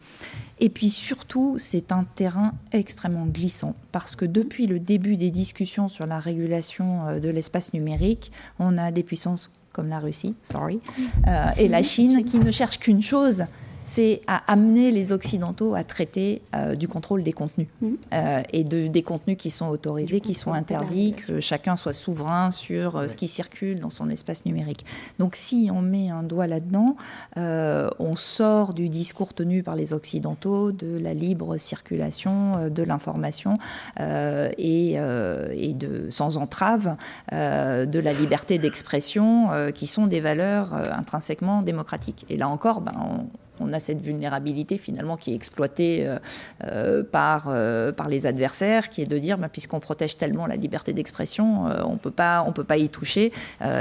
Et 0.58 0.70
puis 0.70 0.88
surtout, 0.88 1.56
c'est 1.58 1.92
un 1.92 2.04
terrain 2.04 2.54
extrêmement 2.72 3.26
glissant 3.26 3.74
parce 3.92 4.16
que 4.16 4.24
depuis 4.24 4.66
le 4.66 4.78
début 4.78 5.16
des 5.16 5.30
discussions 5.30 5.88
sur 5.88 6.06
la 6.06 6.18
régulation 6.18 7.08
euh, 7.08 7.20
de 7.20 7.28
l'espace 7.28 7.74
numérique, 7.74 8.32
on 8.58 8.78
a 8.78 8.90
des 8.90 9.02
puissances 9.02 9.50
comme 9.72 9.88
la 9.88 9.98
Russie, 9.98 10.34
sorry, 10.42 10.80
euh, 11.26 11.50
et 11.58 11.68
la 11.68 11.82
Chine 11.82 12.24
qui 12.24 12.38
ne 12.38 12.50
cherchent 12.50 12.78
qu'une 12.78 13.02
chose, 13.02 13.44
c'est 13.86 14.20
à 14.26 14.42
amener 14.52 14.90
les 14.90 15.12
Occidentaux 15.12 15.74
à 15.74 15.84
traiter 15.84 16.42
euh, 16.54 16.74
du 16.74 16.88
contrôle 16.88 17.22
des 17.22 17.32
contenus 17.32 17.68
mmh. 17.80 17.88
euh, 18.12 18.42
et 18.52 18.64
de, 18.64 18.88
des 18.88 19.02
contenus 19.02 19.36
qui 19.38 19.50
sont 19.50 19.68
autorisés, 19.68 20.20
qui 20.20 20.34
sont 20.34 20.52
interdits, 20.52 21.14
que 21.14 21.40
chacun 21.40 21.76
soit 21.76 21.92
souverain 21.92 22.50
sur 22.50 22.96
euh, 22.96 23.06
ce 23.06 23.16
qui 23.16 23.28
circule 23.28 23.78
dans 23.80 23.90
son 23.90 24.10
espace 24.10 24.44
numérique. 24.44 24.84
Donc 25.20 25.36
si 25.36 25.70
on 25.72 25.80
met 25.80 26.10
un 26.10 26.24
doigt 26.24 26.48
là-dedans, 26.48 26.96
on 27.36 28.16
sort 28.16 28.74
du 28.74 28.88
discours 28.88 29.32
tenu 29.32 29.62
par 29.62 29.76
les 29.76 29.92
Occidentaux 29.92 30.72
de 30.72 30.98
la 30.98 31.14
libre 31.14 31.56
circulation 31.56 32.68
de 32.68 32.82
l'information 32.82 33.58
et, 34.00 34.92
et, 34.94 35.74
de, 35.74 36.08
sans 36.10 36.36
entrave 36.36 36.96
de 37.30 37.98
la 37.98 38.12
liberté 38.12 38.58
d'expression 38.58 39.50
qui 39.74 39.86
sont 39.86 40.08
des 40.08 40.20
valeurs 40.20 40.74
intrinsèquement 40.74 41.62
démocratiques. 41.62 42.26
Et 42.28 42.36
là 42.36 42.48
encore, 42.48 42.80
ben, 42.80 42.94
on, 42.98 43.26
on 43.60 43.72
a 43.72 43.80
cette 43.80 44.00
vulnérabilité 44.00 44.78
finalement 44.78 45.16
qui 45.16 45.32
est 45.32 45.34
exploitée 45.34 46.06
euh, 46.06 46.18
euh, 46.64 47.02
par, 47.02 47.46
euh, 47.48 47.92
par 47.92 48.08
les 48.08 48.26
adversaires, 48.26 48.88
qui 48.88 49.02
est 49.02 49.06
de 49.06 49.18
dire, 49.18 49.38
bah, 49.38 49.48
puisqu'on 49.48 49.80
protège 49.80 50.16
tellement 50.16 50.46
la 50.46 50.56
liberté 50.56 50.92
d'expression, 50.92 51.66
on 51.66 51.96
on 51.96 52.52
peut 52.52 52.64
pas 52.64 52.76
y 52.76 52.88
toucher, 52.88 53.32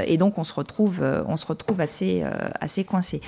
et 0.06 0.18
donc 0.18 0.38
on 0.38 0.44
se 0.44 0.54
retrouve, 0.54 1.04
on 1.28 1.38
se 1.38 1.46
retrouve 1.46 1.80
assez, 1.80 2.24
assez 2.60 2.84
coincé. 2.84 3.22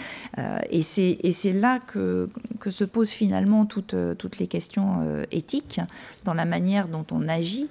et 0.69 0.81
c'est 0.81 1.53
là 1.53 1.79
que, 1.79 2.29
que 2.59 2.71
se 2.71 2.83
posent 2.83 3.11
finalement 3.11 3.65
toutes, 3.65 3.95
toutes 4.17 4.39
les 4.39 4.47
questions 4.47 5.23
éthiques 5.31 5.79
dans 6.23 6.33
la 6.33 6.45
manière 6.45 6.87
dont 6.87 7.05
on 7.11 7.27
agit. 7.27 7.69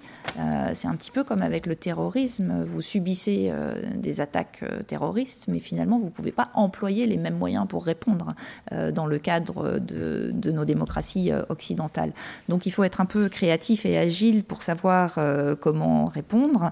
C'est 0.73 0.89
un 0.89 0.95
petit 0.97 1.11
peu 1.11 1.25
comme 1.25 1.43
avec 1.43 1.67
le 1.67 1.77
terrorisme, 1.77 2.65
vous 2.65 2.83
subissez 2.83 3.53
des 3.95 4.21
attaques 4.21 4.65
terroristes, 4.87 5.47
mais 5.49 5.59
finalement 5.59 5.99
vous 5.99 6.11
pouvez 6.11 6.33
pas 6.33 6.51
employer 6.55 7.07
les 7.07 7.17
mêmes 7.17 7.39
moyens 7.39 7.67
pour 7.69 7.85
répondre. 7.85 8.35
Euh, 8.73 8.93
dans 8.93 9.07
le 9.07 9.19
cadre 9.19 9.79
de, 9.79 10.33
nos 10.51 10.65
démocraties 10.65 11.33
euh, 11.33 11.43
occidentales. 11.49 12.13
Donc 12.49 12.67
il 12.67 12.71
faut 12.71 12.85
être 12.85 13.01
un 13.01 13.05
peu 13.05 13.29
créatif 13.29 13.85
et 13.85 13.99
agile 13.99 14.45
pour 14.45 14.63
savoir 14.63 15.17
euh, 15.19 15.55
comment 15.55 16.07
répondre 16.07 16.71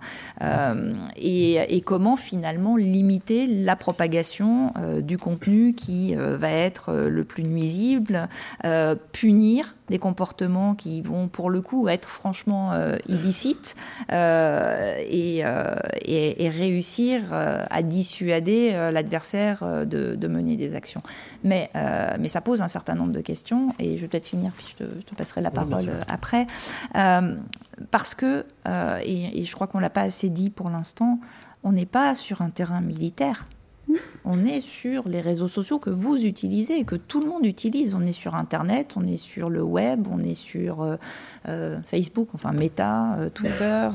et, 1.17 1.83
comment 1.85 2.17
finalement 2.17 2.77
limiter 2.77 3.47
la 3.47 3.77
propagation 3.77 4.73
du 5.03 5.19
contenu 5.19 5.75
qui 5.75 6.15
va 6.15 6.51
être 6.51 6.93
le 6.93 7.25
plus 7.25 7.43
nuisible, 7.43 8.29
punir 9.13 9.75
des 9.91 9.99
comportements 9.99 10.75
qui 10.75 11.03
vont 11.03 11.29
pour 11.29 11.51
le 11.51 11.61
coup 11.61 11.89
être 11.89 12.09
franchement 12.09 12.73
illicites 13.09 13.77
et, 14.11 15.43
et, 16.05 16.49
réussir 16.49 17.21
à 17.33 17.83
dissuader 17.83 18.73
l'adversaire 18.93 19.85
de, 19.87 20.15
de, 20.15 20.29
mener 20.29 20.57
des 20.57 20.75
actions. 20.75 21.03
Mais 21.43 21.71
euh, 21.77 22.17
mais 22.19 22.29
ça 22.29 22.41
pose 22.41 22.63
un 22.63 22.69
certain 22.69 22.95
nombre 22.95 23.13
de 23.13 23.21
questions, 23.21 23.75
et 23.79 23.97
je 23.97 24.03
vais 24.03 24.09
peut-être 24.09 24.27
finir, 24.27 24.53
puis 24.57 24.75
je 24.79 24.85
te, 24.85 25.15
passerai 25.15 25.41
la 25.41 25.51
parole 25.51 25.91
après. 26.09 26.47
Euh, 26.97 27.37
parce 27.91 28.15
que, 28.15 28.47
euh, 28.69 28.99
et, 29.03 29.45
je 29.45 29.55
crois 29.55 29.67
qu'on 29.67 29.79
ne 29.79 29.83
l'a 29.83 29.91
pas 29.91 30.03
assez 30.03 30.29
dit 30.29 30.51
pour 30.51 30.71
l'instant, 30.71 31.21
on 31.63 31.73
n'est 31.73 31.87
pas 31.87 32.15
sur 32.15 32.43
un 32.43 32.51
terrain 32.51 32.81
militaire. 32.81 33.47
On 34.25 34.45
est 34.45 34.61
sur 34.61 35.09
les 35.09 35.21
réseaux 35.21 35.49
sociaux 35.49 35.79
que 35.79 35.91
vous 35.91 36.25
utilisez, 36.25 36.85
que 36.85 36.97
tout 36.97 37.21
le 37.21 37.27
monde 37.27 37.45
utilise. 37.45 37.95
On 37.95 38.01
est 38.03 38.13
sur 38.13 38.35
Internet, 38.35 38.95
on 38.97 39.05
est 39.05 39.19
sur 39.19 39.51
le 39.51 39.63
web, 39.63 40.07
on 40.11 40.21
est 40.21 40.35
sur 40.35 40.99
Facebook, 41.45 42.29
enfin 42.33 42.53
Meta, 42.53 43.19
Twitter. 43.35 43.89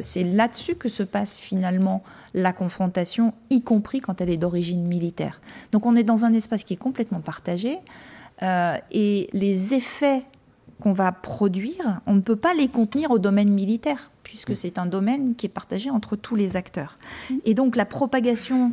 c'est 0.00 0.24
là-dessus 0.24 0.76
que 0.76 0.88
se 0.88 1.02
passe 1.02 1.36
finalement 1.36 2.02
la 2.32 2.52
confrontation, 2.52 3.34
y 3.50 3.60
compris 3.62 4.00
quand 4.00 4.20
elle 4.20 4.30
est 4.30 4.38
d'origine 4.38 4.84
militaire. 4.84 5.40
Donc 5.72 5.84
on 5.84 5.94
est 5.94 6.02
dans 6.02 6.24
un 6.24 6.32
espace 6.32 6.64
qui 6.64 6.74
est 6.74 6.78
complètement 6.78 7.20
partagé 7.20 7.78
euh, 8.42 8.76
et 8.90 9.28
les 9.32 9.74
effets 9.74 10.24
qu'on 10.80 10.92
va 10.92 11.12
produire, 11.12 12.00
on 12.06 12.14
ne 12.14 12.20
peut 12.20 12.36
pas 12.36 12.52
les 12.54 12.68
contenir 12.68 13.10
au 13.10 13.18
domaine 13.18 13.50
militaire, 13.50 14.10
puisque 14.22 14.50
mm. 14.50 14.54
c'est 14.56 14.78
un 14.78 14.86
domaine 14.86 15.34
qui 15.36 15.46
est 15.46 15.50
partagé 15.50 15.90
entre 15.90 16.16
tous 16.16 16.34
les 16.34 16.56
acteurs. 16.56 16.98
Mm. 17.30 17.34
Et 17.44 17.54
donc 17.54 17.76
la 17.76 17.84
propagation 17.84 18.72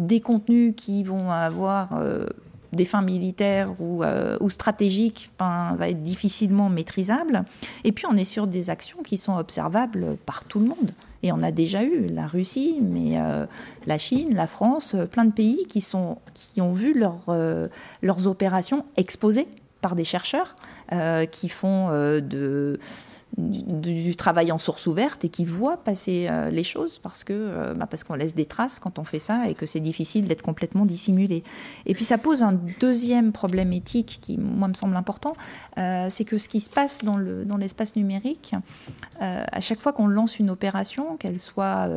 des 0.00 0.20
contenus 0.20 0.74
qui 0.76 1.04
vont 1.04 1.30
avoir 1.30 1.96
euh, 1.96 2.26
des 2.72 2.84
fins 2.84 3.02
militaires 3.02 3.74
ou, 3.80 4.02
euh, 4.04 4.36
stratégiques 4.48 5.30
ben, 5.38 5.76
va 5.76 5.88
être 5.88 6.02
difficilement 6.02 6.68
maîtrisable. 6.68 7.44
Et 7.84 7.92
puis 7.92 8.06
on 8.06 8.16
est 8.16 8.24
sur 8.24 8.46
des 8.46 8.70
actions 8.70 9.02
qui 9.02 9.18
sont 9.18 9.36
observables 9.36 10.16
par 10.26 10.44
tout 10.44 10.60
le 10.60 10.66
monde. 10.66 10.92
Et 11.22 11.32
on 11.32 11.42
a 11.42 11.50
déjà 11.50 11.82
eu 11.84 12.06
la 12.06 12.26
Russie, 12.26 12.80
mais 12.82 13.20
euh, 13.20 13.46
la 13.86 13.98
Chine, 13.98 14.34
la 14.34 14.46
France, 14.46 14.96
plein 15.10 15.24
de 15.24 15.32
pays 15.32 15.66
qui, 15.68 15.80
sont, 15.80 16.18
qui 16.34 16.60
ont 16.60 16.72
vu 16.72 17.02
euh, 17.28 17.68
leurs 18.02 18.26
opérations 18.26 18.84
exposées 18.96 19.48
par 19.80 19.96
des 19.96 20.04
chercheurs 20.04 20.56
qui 21.30 21.48
font 21.48 21.88
de 21.90 22.80
du, 23.40 24.16
travail 24.16 24.52
en 24.52 24.58
source 24.58 24.86
ouverte 24.86 25.24
et 25.24 25.28
qui 25.28 25.44
voit 25.44 25.78
passer 25.78 26.26
euh, 26.28 26.50
les 26.50 26.64
choses 26.64 26.98
parce 26.98 27.24
que 27.24 27.32
euh, 27.32 27.74
bah, 27.74 27.86
parce 27.86 28.04
qu'on 28.04 28.14
laisse 28.14 28.34
des 28.34 28.44
traces 28.44 28.78
quand 28.78 28.98
on 28.98 29.04
fait 29.04 29.18
ça 29.18 29.48
et 29.48 29.54
que 29.54 29.66
c'est 29.66 29.80
difficile 29.80 30.26
d'être 30.26 30.42
complètement 30.42 30.84
dissimulé. 30.84 31.42
Et 31.86 31.94
puis 31.94 32.04
ça 32.04 32.18
pose 32.18 32.42
un 32.42 32.58
deuxième 32.80 33.32
problème 33.32 33.72
éthique 33.72 34.18
qui 34.20 34.36
moi 34.36 34.68
me 34.68 34.74
semble 34.74 34.96
important, 34.96 35.34
euh, 35.78 36.08
c'est 36.10 36.24
que 36.24 36.38
ce 36.38 36.48
qui 36.48 36.60
se 36.60 36.70
passe 36.70 37.04
dans 37.04 37.16
le 37.16 37.44
dans 37.44 37.56
l'espace 37.56 37.96
numérique, 37.96 38.54
à 39.20 39.60
chaque 39.60 39.80
fois 39.80 39.92
qu'on 39.92 40.06
lance 40.06 40.38
une 40.38 40.50
opération, 40.50 41.16
qu'elle 41.16 41.38
soit 41.38 41.88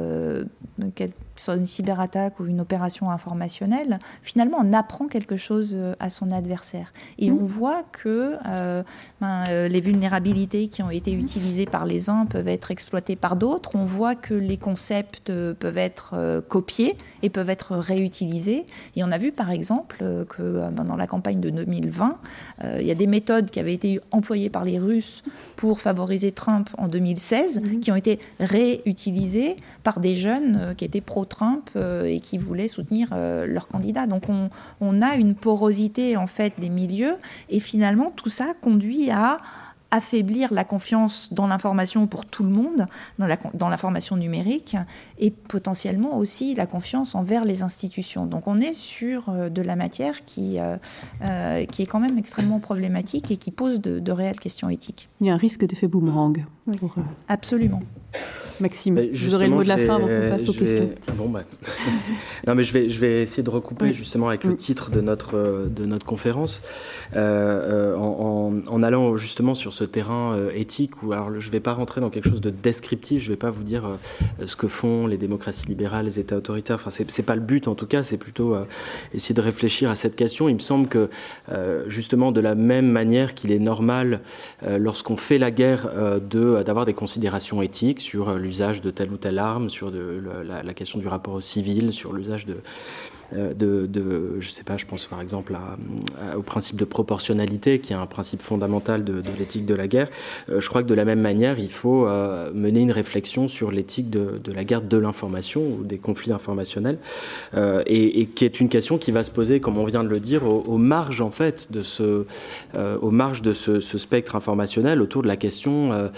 qu'elle 0.96 1.12
soit 1.36 1.56
une 1.56 1.66
cyberattaque 1.66 2.40
ou 2.40 2.46
une 2.46 2.62
opération 2.62 3.10
informationnelle, 3.10 4.00
finalement 4.22 4.58
on 4.62 4.74
apprend 4.74 5.08
quelque 5.08 5.38
chose 5.38 5.78
à 6.00 6.10
son 6.10 6.32
adversaire 6.32 6.94
et 7.18 7.30
mmh. 7.30 7.38
on 7.38 7.46
voit 7.46 7.84
que 7.92 8.38
ben, 9.22 9.44
les 9.68 9.82
vulnérabilités 9.82 10.68
qui 10.68 10.82
ont 10.84 10.90
été 10.90 11.12
utilisées 11.12 11.33
utilisés 11.36 11.66
par 11.66 11.86
les 11.86 12.12
uns 12.12 12.28
peuvent 12.28 12.48
être 12.48 12.70
exploités 12.70 13.16
par 13.16 13.36
d'autres. 13.36 13.72
On 13.76 13.86
voit 13.86 14.14
que 14.14 14.36
les 14.36 14.58
concepts 14.58 15.32
euh, 15.32 15.56
peuvent 15.56 15.80
être 15.80 16.12
euh, 16.14 16.42
copiés 16.42 16.96
et 17.24 17.30
peuvent 17.30 17.50
être 17.50 17.76
réutilisés. 17.76 18.68
Et 18.96 19.04
on 19.04 19.12
a 19.12 19.18
vu 19.18 19.32
par 19.32 19.50
exemple 19.50 19.98
euh, 20.04 20.26
que 20.26 20.70
dans 20.72 20.96
la 20.96 21.08
campagne 21.08 21.40
de 21.40 21.50
2020, 21.50 22.20
il 22.80 22.86
y 22.86 22.92
a 22.92 22.96
des 22.96 23.08
méthodes 23.08 23.50
qui 23.50 23.60
avaient 23.60 23.74
été 23.74 24.00
employées 24.12 24.50
par 24.50 24.64
les 24.64 24.80
Russes 24.80 25.24
pour 25.56 25.82
favoriser 25.82 26.32
Trump 26.32 26.70
en 26.78 26.88
2016 26.88 27.62
mhm. 27.62 27.80
qui 27.80 27.92
ont 27.92 27.96
été 27.96 28.20
réutilisées 28.40 29.58
par 29.84 30.00
des 30.00 30.16
jeunes 30.16 30.74
qui 30.78 30.86
étaient 30.86 31.02
pro-Trump 31.02 31.70
et 32.06 32.20
qui 32.22 32.38
voulaient 32.38 32.68
soutenir 32.68 33.10
leur 33.12 33.68
candidat. 33.68 34.08
Donc 34.08 34.30
on, 34.30 34.50
on 34.80 35.02
a 35.02 35.16
une 35.16 35.36
porosité 35.36 36.16
en 36.16 36.28
fait 36.28 36.54
des 36.58 36.70
milieux 36.70 37.16
et 37.50 37.60
finalement 37.60 38.12
tout 38.16 38.30
ça 38.30 38.54
conduit 38.62 39.12
à 39.12 39.40
affaiblir 39.94 40.52
la 40.52 40.64
confiance 40.64 41.32
dans 41.32 41.46
l'information 41.46 42.08
pour 42.08 42.26
tout 42.26 42.44
le 42.44 42.50
monde, 42.50 42.88
dans 43.20 43.70
l'information 43.70 44.18
numérique, 44.18 44.76
et 45.20 45.30
potentiellement 45.30 46.18
aussi 46.18 46.56
la 46.56 46.66
confiance 46.66 47.14
envers 47.14 47.46
les 47.46 47.62
institutions. 47.62 48.26
Donc 48.26 48.48
on 48.48 48.60
est 48.60 48.74
sur 48.74 49.30
euh, 49.30 49.50
de 49.50 49.62
la 49.62 49.76
matière 49.76 50.26
qui, 50.26 50.60
euh, 50.60 50.78
euh, 51.22 51.66
qui 51.66 51.84
est 51.84 51.86
quand 51.86 52.00
même 52.00 52.18
extrêmement 52.18 52.60
problématique 52.60 53.30
et 53.30 53.38
qui 53.38 53.52
pose 53.52 53.80
de, 53.80 54.00
de 54.00 54.12
réelles 54.12 54.40
questions 54.40 54.68
éthiques. 54.68 55.10
Il 55.22 55.28
y 55.28 55.30
a 55.30 55.36
un 55.36 55.38
risque 55.38 55.64
d'effet 55.64 55.88
boomerang. 55.88 56.44
Absolument. 57.28 57.84
Maxime, 58.60 59.00
vous 59.12 59.36
aurez 59.36 59.48
le 59.48 59.56
mot 59.56 59.64
de 59.64 59.68
la 59.68 59.78
fin 59.78 59.96
avant 59.96 60.08
qu'on 60.08 60.30
passe 60.30 60.48
aux 60.50 60.54
questions. 60.54 60.90
Bon, 61.16 61.30
bah. 61.30 61.44
non, 62.48 62.56
mais 62.56 62.64
je 62.64 62.74
vais, 62.74 62.90
je 62.90 63.00
vais 63.00 63.24
essayer 63.24 63.44
de 63.44 63.50
recouper 63.50 63.94
justement 63.94 64.28
avec 64.28 64.44
le 64.44 64.56
titre 64.56 64.92
de 64.92 65.02
notre, 65.02 65.68
de 65.70 65.86
notre 65.86 66.06
conférence, 66.06 66.62
euh, 67.16 67.94
euh, 67.94 67.98
en, 67.98 68.54
en, 68.68 68.84
allant 68.84 69.18
justement 69.18 69.56
sur 69.56 69.74
ce 69.74 69.84
terrain 69.84 70.36
euh, 70.36 70.52
éthique 70.54 71.02
où 71.04 71.14
alors, 71.14 71.40
je 71.40 71.48
ne 71.48 71.52
vais 71.52 71.60
pas 71.60 71.74
rentrer 71.74 72.02
dans 72.02 72.10
quelque 72.10 72.30
chose 72.30 72.42
de 72.42 72.52
descriptif, 72.52 73.22
je 73.22 73.28
ne 73.28 73.34
vais 73.34 73.40
pas 73.40 73.50
vous 73.50 73.64
dire 73.64 73.98
ce 74.46 74.56
que 74.56 74.68
font 74.68 75.08
les 75.08 75.18
démocraties 75.18 75.68
libérales, 75.68 76.06
les 76.06 76.20
États 76.20 76.38
autoritaires. 76.38 76.76
Enfin, 76.76 76.90
c'est, 76.90 77.10
c'est 77.10 77.24
pas 77.24 77.36
le 77.36 77.42
but 77.42 77.68
en 77.68 77.76
tout 77.76 77.88
cas, 77.88 78.04
c'est 78.04 78.18
plutôt 78.18 78.56
essayer 79.14 79.34
de 79.34 79.42
réfléchir 79.42 79.90
à 79.90 79.96
cette 79.96 80.16
question. 80.16 80.48
Il 80.48 80.56
me 80.56 80.60
semble 80.60 80.88
que 80.88 81.10
justement 81.88 82.32
de 82.32 82.40
la 82.40 82.56
même 82.56 82.90
manière 82.90 83.34
qu'il 83.34 83.52
est 83.52 83.60
normal 83.60 84.22
lorsqu'on 84.66 85.18
fait 85.18 85.38
la 85.38 85.52
guerre 85.52 85.90
de, 86.22 86.62
d'avoir 86.64 86.86
des 86.86 86.94
considérations 86.94 87.62
éthiques 87.62 88.03
sur 88.04 88.36
l'usage 88.36 88.82
de 88.82 88.92
telle 88.92 89.12
ou 89.12 89.18
telle 89.18 89.40
arme, 89.40 89.70
sur 89.70 89.92
la, 89.92 90.62
la, 90.62 90.74
question 90.74 91.00
du 91.00 91.08
rapport 91.08 91.34
au 91.34 91.42
civil, 91.42 91.94
sur 91.94 92.14
l'usage 92.14 92.46
de, 92.46 92.54
euh, 92.54 92.58
de, 93.34 93.88
de, 93.88 94.38
je 94.40 94.50
sais 94.50 94.64
pas, 94.64 94.78
je 94.78 94.86
pense 94.86 95.06
par 95.06 95.22
exemple 95.22 95.56
au 96.36 96.42
principe 96.42 96.78
de 96.78 96.86
proportionnalité, 96.86 97.80
qui 97.80 97.94
est 97.94 97.96
un 97.96 98.06
principe 98.06 98.42
fondamental 98.42 99.04
de, 99.04 99.24
l'éthique 99.38 99.66
de 99.66 99.76
la 99.76 99.88
guerre. 99.88 100.10
Euh, 100.50 100.60
je 100.60 100.70
crois 100.70 100.84
que 100.84 100.88
de 100.88 100.94
la 100.94 101.06
même 101.06 101.22
manière, 101.22 101.60
il 101.60 101.72
faut 101.72 102.08
euh, 102.08 102.52
mener 102.54 102.82
une 102.82 102.92
réflexion 102.92 103.48
sur 103.48 103.72
l'éthique 103.72 104.10
de, 104.10 104.40
la 104.54 104.64
guerre 104.64 104.82
de 104.82 104.98
l'information 104.98 105.62
ou 105.62 105.84
des 105.84 105.98
conflits 105.98 106.32
informationnels, 106.32 106.98
et, 107.86 108.28
qui 108.28 108.46
est 108.46 108.60
une 108.60 108.70
question 108.70 108.98
qui 108.98 109.12
va 109.12 109.24
se 109.24 109.32
poser, 109.32 109.60
comme 109.60 109.78
on 109.78 109.86
vient 109.86 110.04
de 110.04 110.10
le 110.10 110.20
dire, 110.20 110.44
aux, 110.46 110.78
marges 110.78 111.22
en 111.22 111.32
fait 111.32 111.72
de 111.72 111.82
ce, 111.82 112.26
aux 113.02 113.12
marges 113.12 113.42
de 113.42 113.54
ce, 113.54 113.80
spectre 113.80 114.36
informationnel 114.36 115.02
autour 115.02 115.24
de 115.24 115.28
la 115.28 115.38
question 115.38 116.10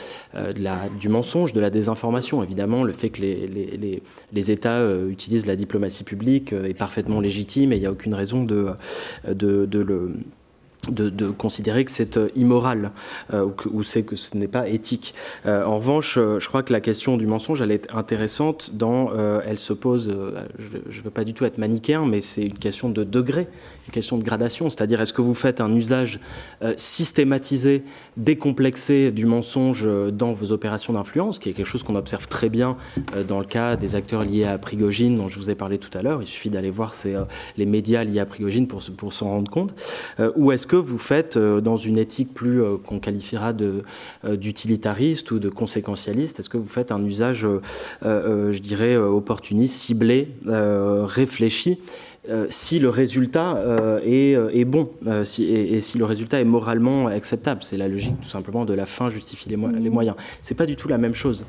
du 1.00 1.10
mensonge, 1.10 1.54
de 1.54 1.60
la 1.60 1.70
désinformation. 1.70 2.44
Évidemment, 2.44 2.84
le 2.84 2.94
fait 2.94 3.10
que 3.10 3.22
les 3.22 4.52
États 4.52 4.84
utilisent 5.08 5.46
la 5.46 5.56
diplomatie 5.56 6.04
publique 6.04 6.54
est 6.54 6.74
parfaitement 6.74 7.05
légitime 7.22 7.74
et 7.74 7.78
il 7.78 7.80
n'y 7.80 7.86
a 7.86 7.92
aucune 7.92 8.14
raison 8.14 8.44
de, 8.44 8.72
de, 9.28 9.66
de 9.66 9.80
le 9.80 10.14
de, 10.90 11.30
considérer 11.30 11.86
que 11.86 11.92
c'est 11.92 12.18
euh, 12.18 12.30
immoral 12.36 12.92
euh, 13.34 13.48
ou, 13.72 13.84
c'est 13.84 14.04
que 14.04 14.16
ce 14.16 14.38
n'est 14.38 14.48
pas 14.48 14.68
éthique. 14.68 15.14
Euh, 15.46 15.64
en 15.64 15.78
revanche, 15.78 16.16
je 16.16 16.48
crois 16.48 16.64
que 16.64 16.74
la 16.74 16.82
question 16.82 17.18
du 17.18 17.28
mensonge, 17.28 17.62
elle 17.62 17.72
est 17.72 17.88
intéressante 17.94 18.72
dans, 18.74 19.12
elle 19.46 19.60
se 19.60 19.74
pose, 19.74 20.16
je 20.60 20.98
ne 20.98 21.04
veux 21.04 21.10
pas 21.10 21.24
du 21.24 21.34
tout 21.34 21.46
être 21.46 21.58
manichéen, 21.58 22.06
mais 22.06 22.22
c'est 22.22 22.44
une 22.44 22.58
question 22.58 22.90
de 22.90 23.04
degré, 23.04 23.48
une 23.88 23.94
question 23.94 24.18
de 24.18 24.24
gradation, 24.24 24.70
c'est-à-dire 24.70 25.02
est-ce 25.02 25.14
que 25.14 25.22
vous 25.22 25.34
faites 25.34 25.62
un 25.62 25.74
usage 25.74 26.20
systématisé, 26.78 27.84
décomplexé 28.18 29.12
du 29.12 29.26
mensonge 29.26 29.88
dans 30.12 30.34
vos 30.34 30.52
opérations 30.52 30.94
d'influence, 30.94 31.40
qui 31.40 31.50
est 31.50 31.54
quelque 31.54 31.66
chose 31.66 31.84
qu'on 31.84 31.96
observe 31.96 32.28
très 32.28 32.50
bien 32.50 32.78
dans 33.28 33.40
le 33.40 33.46
cas 33.46 33.76
des 33.76 33.96
acteurs 33.96 34.24
liés 34.24 34.46
à 34.46 34.58
Prigogine, 34.58 35.16
dont 35.16 35.28
je 35.28 35.38
vous 35.38 35.50
ai 35.50 35.56
parlé 35.56 35.78
tout 35.78 35.96
à 35.98 36.02
l'heure. 36.02 36.22
Il 36.22 36.28
suffit 36.28 36.50
d'aller 36.50 36.72
voir 36.72 36.94
les 37.58 37.66
médias 37.66 38.04
liés 38.04 38.20
à 38.20 38.26
Prigogine 38.26 38.68
pour, 38.68 38.82
pour 38.98 39.14
s'en 39.14 39.30
rendre 39.30 39.52
compte. 39.52 39.74
ou 40.36 40.52
est-ce 40.52 40.68
que 40.68 40.75
vous 40.78 40.98
faites 40.98 41.38
euh, 41.38 41.62
dans 41.62 41.78
une 41.78 41.98
éthique 41.98 42.34
plus 42.34 42.62
euh, 42.62 42.78
qu'on 42.78 43.00
qualifiera 43.00 43.54
euh, 43.62 44.36
d'utilitariste 44.36 45.32
ou 45.32 45.40
de 45.40 45.50
conséquentialiste? 45.50 46.40
Est-ce 46.40 46.50
que 46.50 46.58
vous 46.58 46.68
faites 46.68 46.92
un 46.92 47.04
usage, 47.04 47.48
je 48.02 48.60
dirais, 48.60 48.96
opportuniste, 48.98 49.76
ciblé, 49.76 50.30
réfléchi? 50.46 51.80
Euh, 52.30 52.48
si 52.50 52.80
le 52.80 52.90
résultat 52.90 53.58
euh, 53.58 54.00
euh, 54.06 54.50
est, 54.52 54.66
bon 54.66 54.90
et, 55.40 55.82
si 55.82 55.98
le 55.98 56.06
résultat 56.06 56.40
est 56.40 56.46
moralement 56.46 57.08
acceptable. 57.08 57.62
C'est 57.64 57.78
la 57.78 57.88
logique 57.88 58.20
tout 58.22 58.30
simplement 58.30 58.66
de 58.66 58.74
la 58.74 58.86
fin 58.86 59.10
justifie 59.10 59.50
les, 59.50 59.58
les 59.80 59.90
moyens. 59.90 60.16
C'est 60.42 60.56
pas 60.56 60.66
du 60.66 60.76
tout 60.76 60.88
la 60.88 60.98
même 60.98 61.14
chose. 61.14 61.46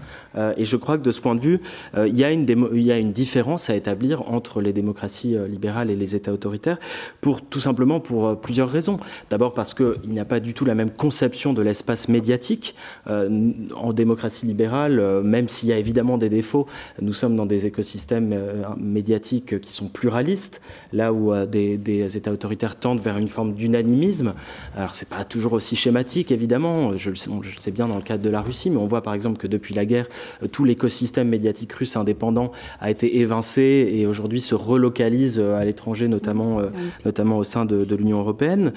et 0.57 0.65
je 0.65 0.77
crois 0.77 0.99
que 0.99 1.03
de 1.03 1.11
ce 1.11 1.21
point 1.21 1.35
de 1.35 1.41
vue, 1.41 1.61
il 1.97 2.19
y, 2.19 2.25
a 2.25 2.31
une 2.31 2.47
il 2.75 2.83
y 2.83 2.93
a 2.93 2.99
une 2.99 3.13
différence 3.13 3.71
à 3.71 3.77
établir 3.77 4.31
entre 4.31 4.61
les 4.61 4.73
démocraties 4.73 5.37
libérales 5.49 5.91
et 5.91 5.97
les 5.97 6.15
États 6.15 6.33
autoritaires, 6.33 6.79
pour 7.21 7.43
tout 7.43 7.61
simplement 7.61 8.01
pour 8.01 8.39
plusieurs 8.41 8.69
raisons. 8.69 8.99
D'abord 9.31 9.55
parce 9.55 9.75
qu'il 9.75 9.95
n'y 10.07 10.21
a 10.21 10.25
pas 10.25 10.41
du 10.41 10.55
tout 10.55 10.65
la 10.65 10.75
même 10.75 10.91
conception 10.91 11.53
de 11.53 11.63
l'espace 11.63 12.09
médiatique 12.09 12.75
en 13.07 13.93
démocratie 13.93 14.47
libérale, 14.47 15.23
même 15.23 15.49
s'il 15.49 15.69
y 15.69 15.73
a 15.73 15.79
évidemment 15.79 16.19
des 16.19 16.29
défauts. 16.29 16.67
Nous 17.01 17.13
sommes 17.13 17.37
dans 17.37 17.47
des 17.47 17.67
écosystèmes 17.67 18.35
médiatiques 18.77 19.61
qui 19.61 19.73
sont 19.73 19.89
pluralistes 19.89 20.61
là 20.93 21.13
où 21.13 21.33
euh, 21.33 21.47
des, 21.47 22.17
États 22.17 22.33
autoritaires 22.33 22.77
tendent 22.77 23.01
vers 23.01 23.19
une 23.19 23.29
forme 23.29 23.53
d'unanimisme. 23.55 24.35
Alors 24.77 24.95
c'est 24.95 25.09
pas 25.09 25.25
toujours 25.25 25.53
aussi 25.53 25.77
schématique, 25.77 26.31
évidemment, 26.31 26.97
je 26.97 27.11
le, 27.11 27.17
sais, 27.17 27.31
je 27.43 27.55
le, 27.55 27.61
sais, 27.61 27.71
bien 27.71 27.89
dans 27.89 27.97
le 27.97 28.03
cadre 28.03 28.23
de 28.23 28.31
la 28.31 28.41
Russie, 28.41 28.71
mais 28.71 28.77
on 28.77 28.87
voit 28.87 29.03
par 29.03 29.15
exemple 29.15 29.39
que 29.39 29.47
depuis 29.47 29.75
la 29.75 29.85
guerre, 29.85 30.07
euh, 30.43 30.47
tout 30.47 30.65
l'écosystème 30.65 31.29
médiatique 31.29 31.73
russe 31.73 31.97
indépendant 31.97 32.53
a 32.81 32.91
été 32.91 33.19
évincé 33.19 33.91
et 33.93 34.07
aujourd'hui 34.07 34.41
se 34.41 34.55
relocalise 34.55 35.39
euh, 35.39 35.59
à 35.59 35.65
l'étranger, 35.65 36.09
notamment, 36.09 36.61
notamment 37.05 37.39
au 37.39 37.45
sein 37.45 37.65
de, 37.65 37.97
l'Union 37.97 38.19
européenne. 38.19 38.73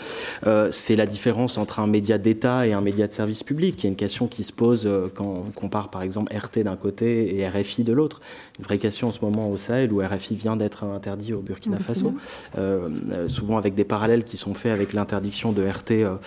c'est 0.71 0.95
la 0.95 1.05
différence 1.05 1.57
entre 1.57 1.79
un 1.79 1.87
média 1.87 2.17
d'État 2.17 2.65
et 2.65 2.73
un 2.73 2.81
média 2.81 3.07
de 3.07 3.11
service 3.11 3.43
public, 3.43 3.75
qui 3.75 3.87
est 3.87 3.89
une 3.89 3.95
question 3.95 4.27
qui 4.27 4.43
se 4.43 4.53
pose 4.53 4.89
quand 5.15 5.25
on 5.25 5.51
compare 5.51 5.89
par 5.89 6.01
exemple 6.01 6.33
RT 6.33 6.63
d'un 6.63 6.77
côté 6.77 7.37
et 7.37 7.47
RFI 7.47 7.83
de 7.83 7.93
l'autre. 7.93 8.21
Une 8.57 8.65
vraie 8.65 8.77
question 8.77 9.09
en 9.09 9.11
ce 9.11 9.19
moment 9.21 9.49
au 9.49 9.57
Sahel 9.57 9.91
où 9.91 10.01
RFI 10.01 10.35
vient 10.35 10.55
d'être 10.55 10.83
interdit 10.83 11.33
au 11.33 11.41
Burkina 11.41 11.78
Faso, 11.79 12.13
euh, 12.57 12.89
euh, 13.11 13.27
souvent 13.27 13.57
avec 13.57 13.75
des 13.75 13.83
parallèles 13.83 14.23
qui 14.23 14.37
sont 14.37 14.53
faits 14.53 14.71
avec 14.71 14.93
l'interdiction 14.93 15.51
de 15.51 15.63
RT 15.63 15.91
euh, 15.91 16.17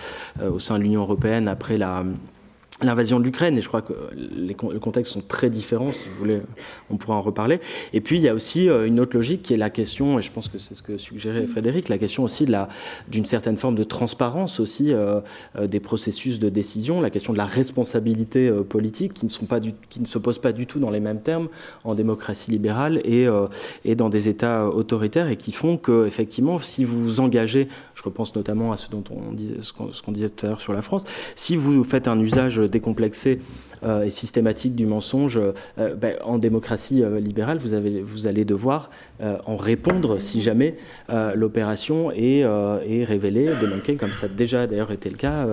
au 0.51 0.59
sein 0.59 0.77
de 0.77 0.83
l'Union 0.83 1.01
européenne 1.01 1.47
après 1.47 1.77
la 1.77 2.03
l'invasion 2.83 3.19
de 3.19 3.25
l'Ukraine, 3.25 3.57
et 3.57 3.61
je 3.61 3.67
crois 3.67 3.81
que 3.81 3.93
les, 4.15 4.53
contextes 4.53 5.13
sont 5.13 5.21
très 5.21 5.49
différents, 5.49 5.91
si 5.91 6.07
vous 6.09 6.15
voulez, 6.15 6.41
on 6.89 6.97
pourra 6.97 7.15
en 7.15 7.21
reparler. 7.21 7.59
Et 7.93 8.01
puis, 8.01 8.17
il 8.17 8.21
y 8.21 8.29
a 8.29 8.33
aussi 8.33 8.69
euh, 8.69 8.85
une 8.85 8.99
autre 8.99 9.15
logique 9.15 9.43
qui 9.43 9.53
est 9.53 9.57
la 9.57 9.69
question, 9.69 10.19
et 10.19 10.21
je 10.21 10.31
pense 10.31 10.47
que 10.47 10.59
c'est 10.59 10.75
ce 10.75 10.81
que 10.83 10.97
suggérait 10.97 11.47
Frédéric, 11.47 11.89
la 11.89 11.97
question 11.97 12.23
aussi 12.23 12.47
d'une 13.07 13.25
certaine 13.25 13.57
forme 13.57 13.75
de 13.75 13.83
transparence 13.83 14.59
aussi 14.59 14.93
euh, 14.93 15.19
euh, 15.57 15.67
des 15.67 15.79
processus 15.79 16.39
de 16.39 16.49
décision, 16.49 17.01
la 17.01 17.09
question 17.09 17.33
de 17.33 17.37
la 17.37 17.45
responsabilité 17.45 18.51
politique, 18.69 19.13
qui 19.13 19.25
ne, 19.25 19.31
sont 19.31 19.45
pas 19.45 19.59
du, 19.59 19.73
qui 19.89 19.99
ne 19.99 20.05
s'oppose 20.05 20.39
pas 20.39 20.51
du 20.51 20.67
tout 20.67 20.79
dans 20.79 20.91
les 20.91 20.99
mêmes 20.99 21.21
termes 21.21 21.47
en 21.83 21.95
démocratie 21.95 22.51
libérale 22.51 23.01
et, 23.03 23.27
et 23.85 23.95
dans 23.95 24.09
des 24.09 24.29
États 24.29 24.67
autoritaires, 24.67 25.29
et 25.29 25.37
qui 25.37 25.51
font 25.51 25.77
que, 25.77 26.05
effectivement, 26.05 26.59
si 26.59 26.85
vous 26.85 27.01
vous 27.01 27.19
engagez, 27.19 27.67
je 27.95 28.03
repense 28.03 28.35
notamment 28.35 28.71
à 28.71 28.77
ce 28.77 28.89
dont 28.89 29.03
ce 29.59 30.01
qu'on 30.01 30.11
disait 30.11 30.29
tout 30.29 30.45
à 30.45 30.49
l'heure 30.49 30.61
sur 30.61 30.73
la 30.73 30.81
France, 30.81 31.05
si 31.35 31.55
vous 31.55 31.83
faites 31.83 32.07
un 32.07 32.19
usage 32.19 32.57
décomplexé 32.73 33.39
euh, 33.85 34.03
et 34.03 34.09
systématique 34.09 34.75
du 34.75 34.85
mensonge, 34.85 35.39
euh, 35.39 35.95
ben, 35.95 36.15
en 36.23 36.37
démocratie 36.37 37.03
euh, 37.03 37.19
libérale, 37.19 37.57
vous, 37.57 37.73
avez, 37.73 38.01
vous 38.01 38.27
allez 38.27 38.45
devoir 38.45 38.89
en 39.45 39.55
répondre 39.55 40.19
si 40.19 40.41
jamais 40.41 40.75
l'opération 41.33 42.11
est, 42.11 42.39
est, 42.39 43.03
révélée, 43.05 43.49
démanquée, 43.61 43.95
comme 43.95 44.11
ça 44.11 44.25
a 44.25 44.29
déjà 44.29 44.67
d'ailleurs 44.67 44.91
été 44.91 45.09
le 45.09 45.15
cas 45.15 45.47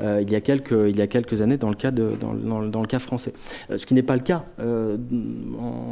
il, 0.00 0.30
y 0.30 0.34
a 0.34 0.40
quelques, 0.40 0.74
il 0.88 0.96
y 0.96 1.02
a 1.02 1.06
quelques 1.06 1.42
années 1.42 1.58
dans 1.58 1.68
le 1.68 1.74
cas, 1.74 1.90
de, 1.90 2.12
dans, 2.18 2.32
dans, 2.62 2.80
le 2.80 2.86
cas 2.86 2.98
français. 2.98 3.34
ce 3.76 3.84
qui 3.84 3.92
n'est 3.92 4.02
pas 4.02 4.14
le 4.14 4.22
cas 4.22 4.44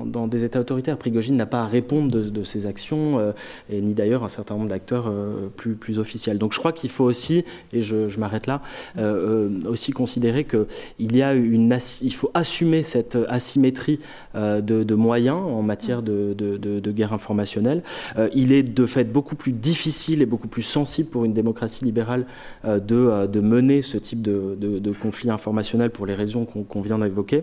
dans 0.05 0.27
des 0.27 0.45
États 0.45 0.61
autoritaires. 0.61 0.99
Prigogine 0.99 1.37
n'a 1.37 1.47
pas 1.47 1.63
à 1.63 1.67
répondre 1.67 2.11
de, 2.11 2.45
ses 2.45 2.67
actions, 2.67 3.33
et 3.71 3.81
ni 3.81 3.95
d'ailleurs 3.95 4.25
un 4.25 4.29
certain 4.29 4.55
nombre 4.55 4.69
d'acteurs 4.69 5.13
plus, 5.57 5.75
plus 5.75 5.99
officiels. 5.99 6.39
Donc 6.39 6.53
je 6.53 6.59
crois 6.59 6.73
qu'il 6.73 6.91
faut 6.91 7.05
aussi, 7.05 7.45
et 7.73 7.83
je, 7.83 8.19
m'arrête 8.19 8.47
là, 8.47 8.63
aussi 9.67 9.93
considérer 9.93 10.45
qu'il 10.45 11.17
y 11.17 11.23
a 11.23 11.35
une 11.35 11.69
il 12.03 12.15
faut 12.15 12.31
assumer 12.35 12.83
cette 12.83 13.19
asymétrie 13.29 13.99
euh, 14.35 14.61
de, 14.61 14.95
moyens 14.95 15.39
en 15.39 15.63
matière 15.63 16.03
de, 16.03 16.91
guerre 16.91 17.13
informationnelle. 17.13 17.83
Euh, 18.17 18.29
il 18.35 18.53
est 18.53 18.63
de 18.63 18.87
fait 18.87 19.05
beaucoup 19.05 19.37
plus 19.37 19.53
difficile 19.53 20.23
et 20.23 20.27
beaucoup 20.27 20.49
plus 20.49 20.63
sensible 20.63 21.09
pour 21.09 21.25
une 21.25 21.33
démocratie 21.33 21.85
libérale 21.85 22.27
euh, 22.65 22.79
de, 22.81 23.41
mener 23.41 23.83
ce 23.83 23.99
type 23.99 24.23
de, 24.23 24.93
conflit 25.01 25.31
informationnel 25.31 25.91
pour 25.91 26.07
les 26.07 26.15
raisons 26.15 26.45
qu'on 26.45 26.81
vient 26.81 26.99
d'évoquer. 26.99 27.43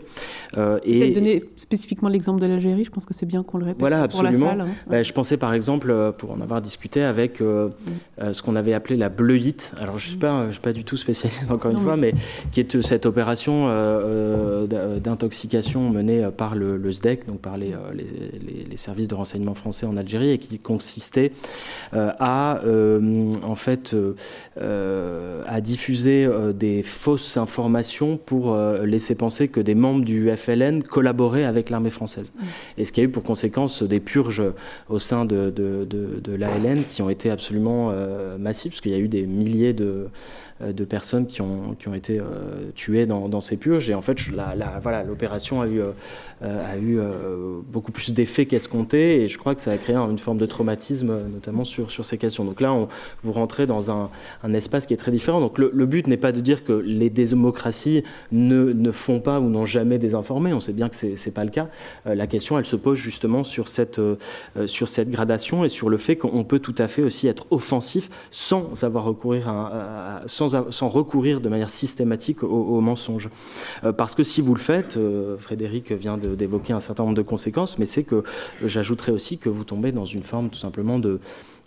et 0.84 1.12
donner 1.12 1.44
spécifiquement 1.56 2.10
l'exemple 2.10 2.25
de 2.34 2.48
l'Algérie, 2.48 2.84
je 2.84 2.92
pense 2.92 3.06
que 3.06 3.14
c'est 3.14 3.26
bien 3.26 3.44
qu'on 3.44 3.58
le 3.58 3.66
répète 3.66 3.80
voilà, 3.80 4.04
absolument. 4.04 4.38
pour 4.38 4.58
la 4.58 4.66
salle. 4.66 4.74
Hein. 4.92 5.04
je 5.04 5.14
pensais 5.14 5.38
par 5.38 5.54
exemple, 5.54 6.14
pour 6.18 6.32
en 6.32 6.42
avoir 6.42 6.62
discuté 6.62 7.04
avec 7.04 7.38
ce 7.40 8.42
qu'on 8.42 8.56
avait 8.56 8.74
appelé 8.74 8.98
la 8.98 9.10
bleuite. 9.10 9.74
Alors 9.80 9.98
je 9.98 10.06
ne 10.06 10.10
suis, 10.10 10.18
pas, 10.18 10.52
suis 10.52 10.62
pas 10.62 10.74
du 10.74 10.84
tout 10.84 10.98
spécialiste 10.98 11.46
encore 11.52 11.72
une 11.72 11.80
fois, 11.80 11.98
mais 11.98 12.14
qui 12.52 12.60
est 12.60 12.82
cette 12.82 13.06
opération 13.06 13.68
euh, 13.68 15.00
d'intoxication 15.00 15.90
menée 15.90 16.28
par 16.36 16.56
le, 16.56 16.92
SDEC, 16.92 17.26
donc 17.26 17.40
par 17.40 17.58
les, 17.58 17.74
euh, 17.74 17.78
les, 17.94 18.78
services 18.78 19.08
de 19.08 19.16
renseignement 19.16 19.54
français 19.54 19.86
en 19.86 19.98
Algérie, 19.98 20.32
et 20.32 20.38
qui 20.38 20.60
consistait 20.60 21.32
euh, 21.94 22.12
à, 22.20 22.62
en 23.44 23.56
fait, 23.56 23.96
à 24.58 25.62
diffuser 25.62 26.28
des 26.54 26.84
fausses 26.84 27.38
informations 27.38 28.18
pour 28.18 28.56
laisser 28.84 29.16
penser 29.16 29.48
que 29.48 29.60
des 29.60 29.76
membres 29.76 30.04
du 30.04 30.30
FLN 30.36 30.84
collaboraient 30.84 31.46
avec 31.46 31.70
l'armée 31.70 31.90
française. 31.90 32.15
Et 32.78 32.86
ce 32.86 32.92
qui 32.92 33.02
a 33.02 33.04
eu 33.04 33.10
pour 33.10 33.24
conséquence 33.24 33.84
des 33.84 34.00
purges 34.00 34.44
au 34.90 35.00
sein 35.00 35.26
de, 35.26 35.50
de, 35.50 35.86
de 35.86 36.36
l'ALN 36.36 36.84
qui 36.84 37.02
ont 37.02 37.10
été 37.10 37.30
absolument 37.30 37.94
massives, 38.38 38.72
parce 38.72 38.82
qu'il 38.82 38.92
y 38.92 38.96
a 38.96 39.00
eu 39.00 39.08
des 39.08 39.26
milliers 39.26 39.74
de, 39.74 40.08
de 40.61 40.86
personnes 40.86 41.27
qui 41.27 41.41
ont, 41.41 41.76
qui 41.77 41.90
ont 41.90 41.94
été 41.94 42.22
tuées 42.76 43.06
dans, 43.06 43.41
ces 43.41 43.57
purges. 43.57 43.90
Et 43.90 43.94
en 43.94 44.02
fait, 44.02 44.32
la, 44.32 44.80
voilà, 44.82 45.03
l'opération 45.03 45.61
a 45.61 45.68
eu, 45.68 45.82
a 46.41 46.77
eu 46.77 46.98
beaucoup 47.72 47.91
plus 47.91 48.14
d'effets 48.14 48.45
qu'escompté, 48.45 49.23
et 49.23 49.27
je 49.27 49.38
crois 49.38 49.53
que 49.53 49.61
ça 49.61 49.72
a 49.72 49.77
créé 49.77 49.95
une 49.95 50.19
forme 50.19 50.38
de 50.38 50.45
traumatisme, 50.45 51.14
notamment 51.34 51.65
sur, 51.65 51.91
sur 51.91 52.06
ces 52.06 52.18
questions. 52.18 52.45
Donc 52.45 52.61
là, 52.61 52.73
vous 53.22 53.32
rentrez 53.34 53.65
dans 53.65 53.91
un, 53.91 54.10
un, 54.44 54.53
espace 54.53 54.86
qui 54.86 54.94
est 54.94 54.98
très 54.98 55.11
différent. 55.11 55.41
Donc 55.41 55.57
le, 55.57 55.86
but 55.86 56.07
n'est 56.07 56.18
pas 56.18 56.32
de 56.32 56.40
dire 56.40 56.64
que 56.64 56.73
les 56.73 57.10
démocraties 57.10 58.03
ne, 58.32 58.72
ne 58.72 58.91
font 58.91 59.19
pas 59.19 59.40
ou 59.40 59.49
n'ont 59.49 59.65
jamais 59.65 59.98
désinformé. 59.98 60.53
On 60.53 60.60
sait 60.61 60.73
bien 60.73 60.90
que 60.90 60.95
c'est 60.95 61.15
n'est 61.26 61.32
pas 61.34 61.44
le 61.44 61.52
cas. 61.52 61.68
la 62.06 62.27
question, 62.27 62.57
elle 62.57 62.65
se 62.65 62.76
pose 62.76 62.98
justement 62.98 63.44
sur 63.44 63.68
cette, 63.68 63.99
sur 64.68 64.88
cette 64.88 65.10
gradation 65.10 65.65
et 65.65 65.69
sur 65.69 65.90
le 65.90 65.98
fait 65.98 66.15
qu'on 66.15 66.44
peut 66.44 66.60
tout 66.60 66.76
à 66.77 66.88
fait 66.88 67.02
aussi 67.02 67.27
être 67.27 67.45
offensif 67.52 68.10
sans 68.32 68.84
avoir 68.84 69.06
recourir 69.06 69.49
à, 69.49 70.22
sans, 70.26 70.45
sans, 70.50 70.90
recourir 70.90 71.42
de 71.42 71.50
manière 71.50 71.70
systématique 71.70 72.44
au, 72.44 72.80
mensonge. 72.82 73.30
Euh, 73.84 73.92
parce 73.92 74.16
que 74.16 74.24
si 74.24 74.42
vous 74.42 74.54
le 74.54 74.60
faites, 74.60 74.98
euh, 74.98 75.38
Frédéric 75.38 75.92
vient 75.92 76.18
d'évoquer 76.18 76.74
un 76.74 76.80
certain 76.80 77.04
nombre 77.04 77.16
de 77.16 77.22
conséquences, 77.22 77.80
mais 77.80 77.86
c'est 77.86 78.04
que 78.04 78.24
j'ajouterais 78.64 79.12
aussi 79.12 79.38
que 79.38 79.50
vous 79.50 79.64
tombez 79.64 79.92
dans 79.92 80.06
une 80.06 80.24
forme 80.24 80.50
tout 80.50 80.60
simplement 80.60 81.00
de 81.00 81.20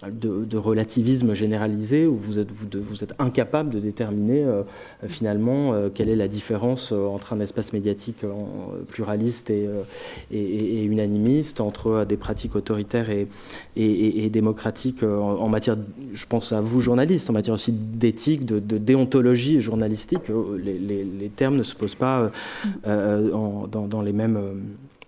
de, 0.07 0.57
relativisme 0.57 1.35
généralisé 1.35 2.07
où 2.07 2.16
vous 2.16 2.39
êtes, 2.39 3.15
incapable 3.19 3.70
de 3.70 3.81
déterminer 3.81 4.45
euh, 4.45 4.62
finalement 5.09 5.73
euh, 5.73 5.89
quelle 5.93 6.09
est 6.09 6.16
la 6.16 6.29
différence 6.29 6.93
euh, 6.93 7.07
entre 7.07 7.33
un 7.33 7.41
espace 7.41 7.73
médiatique 7.73 8.25
pluraliste 8.89 9.51
et, 9.51 10.85
unanimiste, 10.85 11.61
entre 11.61 12.05
des 12.09 12.16
pratiques 12.16 12.55
autoritaires 12.55 13.11
et, 13.11 14.31
démocratiques 14.31 15.03
en, 15.03 15.49
matière, 15.49 15.77
je 16.12 16.27
pense 16.27 16.53
à 16.53 16.61
vous 16.61 16.81
journalistes, 16.81 17.31
en 17.31 17.33
matière 17.33 17.55
aussi 17.55 17.73
d'éthique, 17.73 18.45
de, 18.45 18.79
déontologie 18.79 19.61
journalistique. 19.61 20.31
Les, 20.62 21.31
termes 21.35 21.57
ne 21.57 21.62
se 21.62 21.75
posent 21.75 21.95
pas 21.95 22.31
dans, 22.85 24.03
les 24.03 24.12
mêmes 24.12 24.39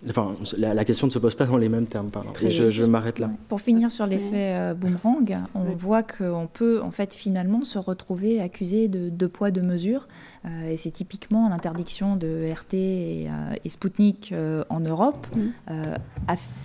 Enfin, 0.09 0.35
la, 0.57 0.85
question 0.85 1.07
ne 1.07 1.11
se 1.11 1.19
pose 1.19 1.35
pas 1.35 1.45
dans 1.45 1.57
les 1.57 1.69
mêmes 1.69 1.85
termes. 1.85 2.09
Pardon. 2.09 2.29
je, 2.39 2.83
m'arrête 2.83 3.19
là. 3.19 3.29
Pour 3.47 3.61
finir 3.61 3.91
sur 3.91 4.07
l'effet 4.07 4.55
euh, 4.55 4.73
boomerang, 4.73 5.37
on 5.53 5.63
voit 5.75 6.03
qu'on 6.03 6.47
peut 6.51 6.81
en 6.81 6.91
fait 6.91 7.13
finalement 7.13 7.63
se 7.63 7.77
retrouver 7.77 8.41
accusé 8.41 8.87
de 8.87 9.09
deux 9.09 9.29
poids 9.29 9.51
deux 9.51 9.61
mesures. 9.61 10.07
Euh, 10.45 10.69
et 10.69 10.77
c'est 10.77 10.91
typiquement 10.91 11.49
l'interdiction 11.49 12.15
de 12.15 12.51
RT 12.51 12.73
et, 12.73 13.29
euh, 13.29 13.53
et 13.63 13.69
Sputnik 13.69 14.33
en 14.69 14.79
Europe 14.79 15.27
mm. 15.35 15.73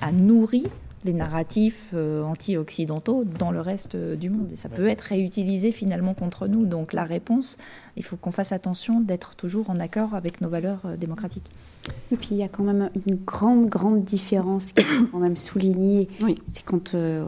a, 0.00 0.12
nourri 0.12 0.64
les 1.06 1.12
narratifs 1.12 1.94
anti-occidentaux 1.94 3.24
dans 3.24 3.50
le 3.50 3.60
reste 3.60 3.96
du 3.96 4.30
monde. 4.30 4.52
Et 4.52 4.56
ça 4.56 4.68
peut 4.68 4.86
être 4.88 5.02
réutilisé 5.02 5.72
finalement 5.72 6.14
contre 6.14 6.46
nous. 6.48 6.66
Donc 6.66 6.92
la 6.92 7.04
réponse, 7.04 7.56
il 7.96 8.04
faut 8.04 8.16
qu'on 8.16 8.32
fasse 8.32 8.52
attention 8.52 9.00
d'être 9.00 9.36
toujours 9.36 9.70
en 9.70 9.80
accord 9.80 10.14
avec 10.14 10.40
nos 10.40 10.48
valeurs 10.48 10.82
démocratiques. 10.98 11.48
Et 12.12 12.16
puis 12.16 12.28
il 12.32 12.36
y 12.38 12.42
a 12.42 12.48
quand 12.48 12.62
même 12.62 12.90
une 13.06 13.16
grande, 13.16 13.68
grande 13.68 14.04
différence 14.04 14.72
qui 14.72 14.80
est 14.80 15.10
quand 15.12 15.18
même 15.18 15.36
soulignée. 15.36 16.08
C'est 16.52 16.64
quand, 16.64 16.94
euh, 16.94 17.24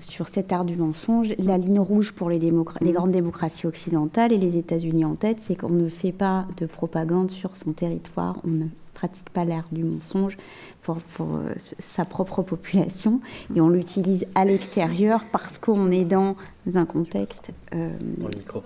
sur 0.00 0.28
cet 0.28 0.52
art 0.52 0.64
du 0.64 0.76
mensonge, 0.76 1.34
la 1.38 1.58
ligne 1.58 1.80
rouge 1.80 2.12
pour 2.12 2.30
les, 2.30 2.38
les 2.38 2.50
mm. 2.50 2.64
grandes 2.92 3.10
démocraties 3.10 3.66
occidentales 3.66 4.32
et 4.32 4.38
les 4.38 4.56
États-Unis 4.56 5.04
en 5.04 5.14
tête, 5.14 5.38
c'est 5.40 5.56
qu'on 5.56 5.70
ne 5.70 5.88
fait 5.88 6.12
pas 6.12 6.46
de 6.56 6.66
propagande 6.66 7.30
sur 7.30 7.56
son 7.56 7.72
territoire, 7.72 8.38
on 8.44 8.50
ne 8.50 8.64
pratique 8.94 9.28
pas 9.30 9.44
l'art 9.44 9.66
du 9.70 9.84
mensonge 9.84 10.36
pour, 10.84 10.98
euh, 11.20 11.54
sa 11.56 12.04
propre 12.04 12.42
population 12.42 13.20
et 13.54 13.60
on 13.60 13.68
l'utilise 13.68 14.26
à 14.34 14.44
l'extérieur 14.44 15.22
parce 15.32 15.58
qu'on 15.58 15.90
est 15.90 16.04
dans 16.04 16.36
un 16.74 16.84
contexte. 16.84 17.50
Euh, 17.74 17.90
dans 18.18 18.28
le 18.28 18.38
micro. 18.38 18.62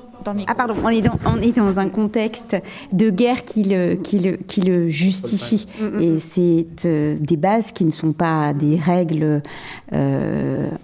Ah 0.46 0.54
pardon, 0.54 0.74
on 0.84 0.88
est, 0.88 1.00
dans, 1.00 1.18
on 1.26 1.40
est 1.40 1.56
dans 1.56 1.78
un 1.78 1.88
contexte 1.88 2.56
de 2.92 3.08
guerre 3.08 3.44
qui 3.44 3.62
le, 3.62 3.94
qui 3.94 4.18
le, 4.18 4.32
qui 4.36 4.60
le 4.60 4.88
justifie. 4.88 5.66
Mm, 5.80 5.84
mm, 5.84 6.00
et 6.00 6.10
mm. 6.10 6.18
c'est 6.18 6.66
euh, 6.84 7.16
des 7.18 7.36
bases 7.36 7.72
qui 7.72 7.84
ne 7.84 7.90
sont 7.90 8.12
pas 8.12 8.52
des 8.52 8.76
règles 8.76 9.42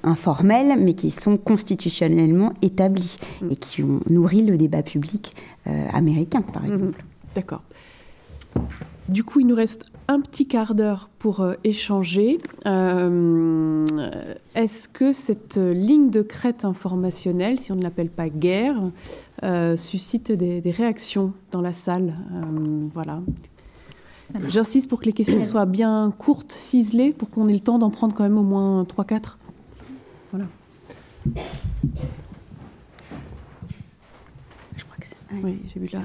informelles, 0.03 0.79
mais 0.79 0.95
qui 0.95 1.11
sont 1.11 1.37
constitutionnellement 1.37 2.53
établies 2.63 3.19
et 3.51 3.57
qui 3.57 3.83
ont 3.83 4.01
nourri 4.09 4.43
le 4.43 4.57
débat 4.57 4.83
public 4.83 5.35
américain, 5.93 6.43
par 6.43 6.65
exemple. 6.65 7.05
D'accord. 7.35 7.63
Du 9.09 9.23
coup, 9.23 9.41
il 9.41 9.47
nous 9.47 9.55
reste 9.55 9.93
un 10.09 10.21
petit 10.21 10.47
quart 10.47 10.75
d'heure 10.75 11.11
pour 11.19 11.41
euh, 11.41 11.55
échanger. 11.63 12.41
Euh, 12.67 13.85
est-ce 14.55 14.89
que 14.89 15.13
cette 15.13 15.57
ligne 15.57 16.09
de 16.11 16.23
crête 16.23 16.65
informationnelle, 16.65 17.61
si 17.61 17.71
on 17.71 17.77
ne 17.77 17.83
l'appelle 17.83 18.09
pas 18.09 18.31
guerre, 18.31 18.77
euh, 19.43 19.77
suscite 19.77 20.33
des, 20.33 20.71
réactions 20.71 21.35
dans 21.51 21.61
la 21.61 21.75
salle? 21.75 22.15
Voilà. 22.95 23.21
J'insiste 24.49 24.89
pour 24.89 25.01
que 25.01 25.05
les 25.05 25.13
questions 25.13 25.45
soient 25.45 25.67
bien 25.67 26.11
courtes, 26.17 26.53
ciselées, 26.53 27.13
pour 27.13 27.29
qu'on 27.29 27.47
ait 27.49 27.53
le 27.53 27.61
temps 27.61 27.79
d'en 27.79 27.91
prendre 27.91 28.15
quand 28.15 28.25
même 28.25 28.39
au 28.39 28.43
moins 28.43 28.85
3-4. 28.85 29.37
Voilà. 30.33 30.47
Je 34.77 34.85
crois 34.85 34.97
que 34.99 35.07
c'est. 35.07 35.17
Oui, 35.43 35.61
j'ai 35.73 35.79
vu 35.79 35.89
là. 35.93 36.01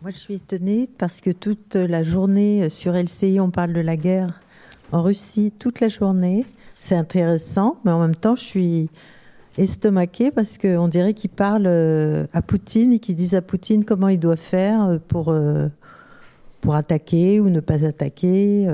Moi, 0.00 0.12
je 0.12 0.18
suis 0.18 0.34
étonnée 0.34 0.88
parce 0.96 1.20
que 1.20 1.30
toute 1.30 1.74
la 1.74 2.04
journée 2.04 2.62
euh, 2.62 2.68
sur 2.68 2.92
LCI, 2.92 3.40
on 3.40 3.50
parle 3.50 3.72
de 3.72 3.80
la 3.80 3.96
guerre 3.96 4.40
en 4.92 5.02
Russie 5.02 5.52
toute 5.58 5.80
la 5.80 5.88
journée. 5.88 6.46
C'est 6.78 6.94
intéressant, 6.94 7.78
mais 7.84 7.90
en 7.90 7.98
même 7.98 8.14
temps, 8.14 8.36
je 8.36 8.44
suis 8.44 8.90
estomaquée 9.56 10.30
parce 10.30 10.56
qu'on 10.56 10.86
dirait 10.86 11.14
qu'ils 11.14 11.30
parlent 11.30 11.66
euh, 11.66 12.28
à 12.32 12.42
Poutine 12.42 12.92
et 12.92 13.00
qu'ils 13.00 13.16
disent 13.16 13.34
à 13.34 13.42
Poutine 13.42 13.84
comment 13.84 14.06
il 14.06 14.20
doit 14.20 14.36
faire 14.36 14.84
euh, 14.84 14.98
pour, 15.08 15.34
pour 16.60 16.74
attaquer 16.76 17.40
ou 17.40 17.50
ne 17.50 17.58
pas 17.58 17.84
attaquer. 17.84 18.68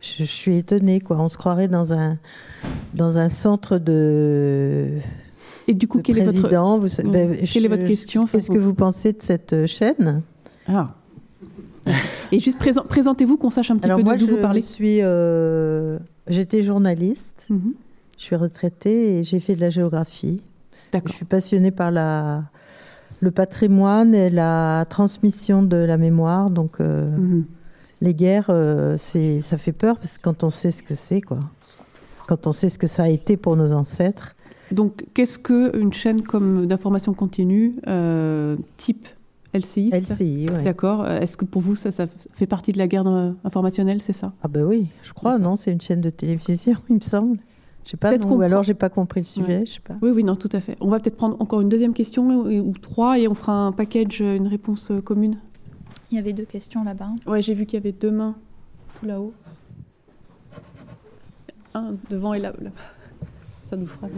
Je, 0.00 0.22
suis 0.22 0.58
étonnée, 0.58 1.00
quoi. 1.00 1.18
On 1.18 1.28
se 1.28 1.36
croirait 1.36 1.66
dans 1.66 1.92
un, 1.92 2.16
dans 2.94 3.18
un 3.18 3.28
centre 3.28 3.78
de. 3.78 5.00
Et 5.66 5.74
du 5.74 5.88
coup, 5.88 6.00
quelle, 6.00 6.18
est 6.18 6.24
votre... 6.26 7.02
Ben, 7.10 7.36
quelle 7.44 7.64
est 7.64 7.68
votre 7.68 7.86
question 7.86 8.26
Qu'est-ce 8.26 8.52
que 8.52 8.58
vous 8.58 8.74
pensez 8.74 9.12
de 9.14 9.20
cette 9.20 9.66
chaîne? 9.66 10.22
Ah. 10.68 10.94
Et 12.32 12.40
juste 12.40 12.58
présentez-vous 12.58 13.36
qu'on 13.36 13.50
sache 13.50 13.70
un 13.70 13.76
petit 13.76 13.88
peu 13.88 14.02
de 14.02 14.18
d'où 14.18 14.26
vous 14.26 14.40
parlez. 14.40 14.60
Je 14.60 14.66
suis, 14.66 14.98
euh, 15.02 15.98
j'étais 16.28 16.62
journaliste. 16.62 17.46
Mhm. 17.50 17.74
Je 18.18 18.22
suis 18.22 18.36
retraitée 18.36 19.18
et 19.18 19.24
j'ai 19.24 19.40
fait 19.40 19.56
de 19.56 19.60
la 19.60 19.70
géographie. 19.70 20.42
Je 20.92 21.12
suis 21.12 21.24
passionnée 21.24 21.72
par 21.72 21.90
la, 21.90 22.44
le 23.20 23.32
patrimoine 23.32 24.14
et 24.14 24.30
la 24.30 24.86
transmission 24.88 25.62
de 25.62 25.76
la 25.76 25.96
mémoire. 25.96 26.50
Donc, 26.50 26.80
euh, 26.80 27.08
mhm. 27.08 27.44
les 28.00 28.14
guerres, 28.14 28.46
euh, 28.50 28.96
c'est, 28.98 29.42
ça 29.42 29.58
fait 29.58 29.72
peur 29.72 29.98
parce 29.98 30.18
que 30.18 30.22
quand 30.22 30.44
on 30.44 30.50
sait 30.50 30.70
ce 30.70 30.82
que 30.82 30.94
c'est, 30.94 31.20
quoi. 31.20 31.40
Quand 32.28 32.46
on 32.46 32.52
sait 32.52 32.68
ce 32.68 32.78
que 32.78 32.86
ça 32.86 33.02
a 33.02 33.08
été 33.08 33.36
pour 33.36 33.56
nos 33.56 33.72
ancêtres. 33.72 34.34
Donc, 34.70 35.04
qu'est-ce 35.12 35.38
qu'une 35.38 35.92
chaîne 35.92 36.22
comme 36.22 36.66
d'information 36.66 37.12
continue, 37.12 37.74
type 38.78 39.08
LCI 39.54 39.90
LCI, 39.90 40.48
oui. 40.52 40.64
D'accord. 40.64 41.06
Est-ce 41.06 41.36
que 41.36 41.44
pour 41.44 41.62
vous, 41.62 41.76
ça, 41.76 41.90
ça, 41.90 42.06
fait 42.34 42.46
partie 42.46 42.72
de 42.72 42.78
la 42.78 42.88
guerre 42.88 43.06
informationnelle, 43.44 44.02
c'est 44.02 44.12
ça? 44.12 44.32
Ah 44.42 44.48
ben 44.48 44.64
oui, 44.64 44.88
je 45.02 45.12
crois, 45.12 45.38
non 45.38 45.56
C'est 45.56 45.72
une 45.72 45.80
chaîne 45.80 46.00
de 46.00 46.10
télévision, 46.10 46.74
il 46.88 46.96
me 46.96 47.00
semble. 47.00 47.38
Je 47.84 47.90
sais 47.90 47.96
pas, 47.98 48.16
ou 48.16 48.40
alors 48.40 48.62
j'ai 48.62 48.74
pas 48.74 48.88
compris 48.88 49.20
le 49.20 49.26
sujet, 49.26 49.66
je 49.66 49.74
sais 49.74 49.80
pas. 49.80 49.94
Oui, 50.00 50.10
oui, 50.10 50.24
non, 50.24 50.36
tout 50.36 50.48
à 50.52 50.60
fait. 50.60 50.74
On 50.80 50.88
va 50.88 50.98
peut-être 50.98 51.16
prendre 51.16 51.40
encore 51.40 51.60
une 51.60 51.68
deuxième 51.68 51.92
question 51.92 52.28
ou, 52.28 52.72
trois 52.80 53.18
et 53.18 53.28
on 53.28 53.34
fera 53.34 53.52
un 53.52 53.72
package, 53.72 54.20
une 54.20 54.46
réponse 54.46 54.90
euh, 54.90 55.02
commune. 55.02 55.36
Il 56.10 56.16
y 56.16 56.18
avait 56.18 56.32
deux 56.32 56.46
questions 56.46 56.82
là-bas. 56.82 57.10
Ouais, 57.26 57.42
j'ai 57.42 57.54
vu 57.54 57.66
qu'il 57.66 57.78
y 57.78 57.82
avait 57.82 57.92
deux 57.92 58.10
mains 58.10 58.36
tout 58.98 59.06
là-haut. 59.06 59.34
Un 61.74 61.92
devant 62.08 62.32
et 62.32 62.38
là, 62.38 62.54
là. 62.62 62.70
Ça 63.68 63.76
nous 63.76 63.86
fera. 63.86 64.08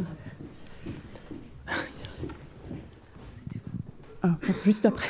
Ah, 4.26 4.38
juste 4.64 4.86
après. 4.86 5.08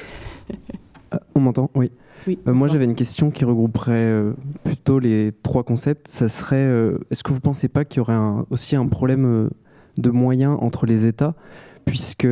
Euh, 1.14 1.18
on 1.34 1.40
m'entend 1.40 1.70
Oui. 1.74 1.90
Euh, 2.28 2.52
moi, 2.52 2.68
j'avais 2.68 2.84
une 2.84 2.94
question 2.94 3.30
qui 3.30 3.44
regrouperait 3.44 3.94
euh, 3.94 4.32
plutôt 4.64 4.98
les 4.98 5.32
trois 5.43 5.62
concepts. 5.62 6.09
Ça 6.09 6.28
serait 6.28 6.68
est-ce 7.10 7.22
que 7.22 7.30
vous 7.30 7.36
ne 7.36 7.43
pensez 7.43 7.68
pas 7.68 7.84
qu'il 7.84 7.98
y 7.98 8.01
aurait 8.01 8.44
aussi 8.51 8.76
un 8.76 8.86
problème 8.86 9.51
de 9.97 10.10
moyens 10.10 10.59
entre 10.60 10.86
les 10.86 11.06
États 11.06 11.32
puisque 11.84 12.26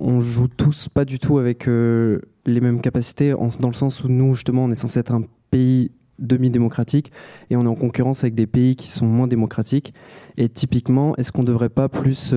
on 0.00 0.20
joue 0.20 0.48
tous 0.48 0.88
pas 0.88 1.04
du 1.04 1.18
tout 1.18 1.36
avec 1.36 1.66
les 1.66 2.60
mêmes 2.60 2.80
capacités, 2.80 3.34
dans 3.60 3.68
le 3.68 3.74
sens 3.74 4.02
où 4.02 4.08
nous, 4.08 4.32
justement, 4.32 4.64
on 4.64 4.70
est 4.70 4.74
censé 4.74 4.98
être 4.98 5.12
un 5.12 5.24
pays 5.50 5.90
demi-démocratique 6.18 7.12
et 7.50 7.56
on 7.56 7.64
est 7.64 7.68
en 7.68 7.74
concurrence 7.74 8.24
avec 8.24 8.34
des 8.34 8.46
pays 8.46 8.76
qui 8.76 8.88
sont 8.88 9.04
moins 9.04 9.26
démocratiques. 9.26 9.92
Et 10.38 10.48
typiquement, 10.48 11.14
est-ce 11.16 11.32
qu'on 11.32 11.42
ne 11.42 11.46
devrait 11.46 11.68
pas 11.68 11.90
plus 11.90 12.32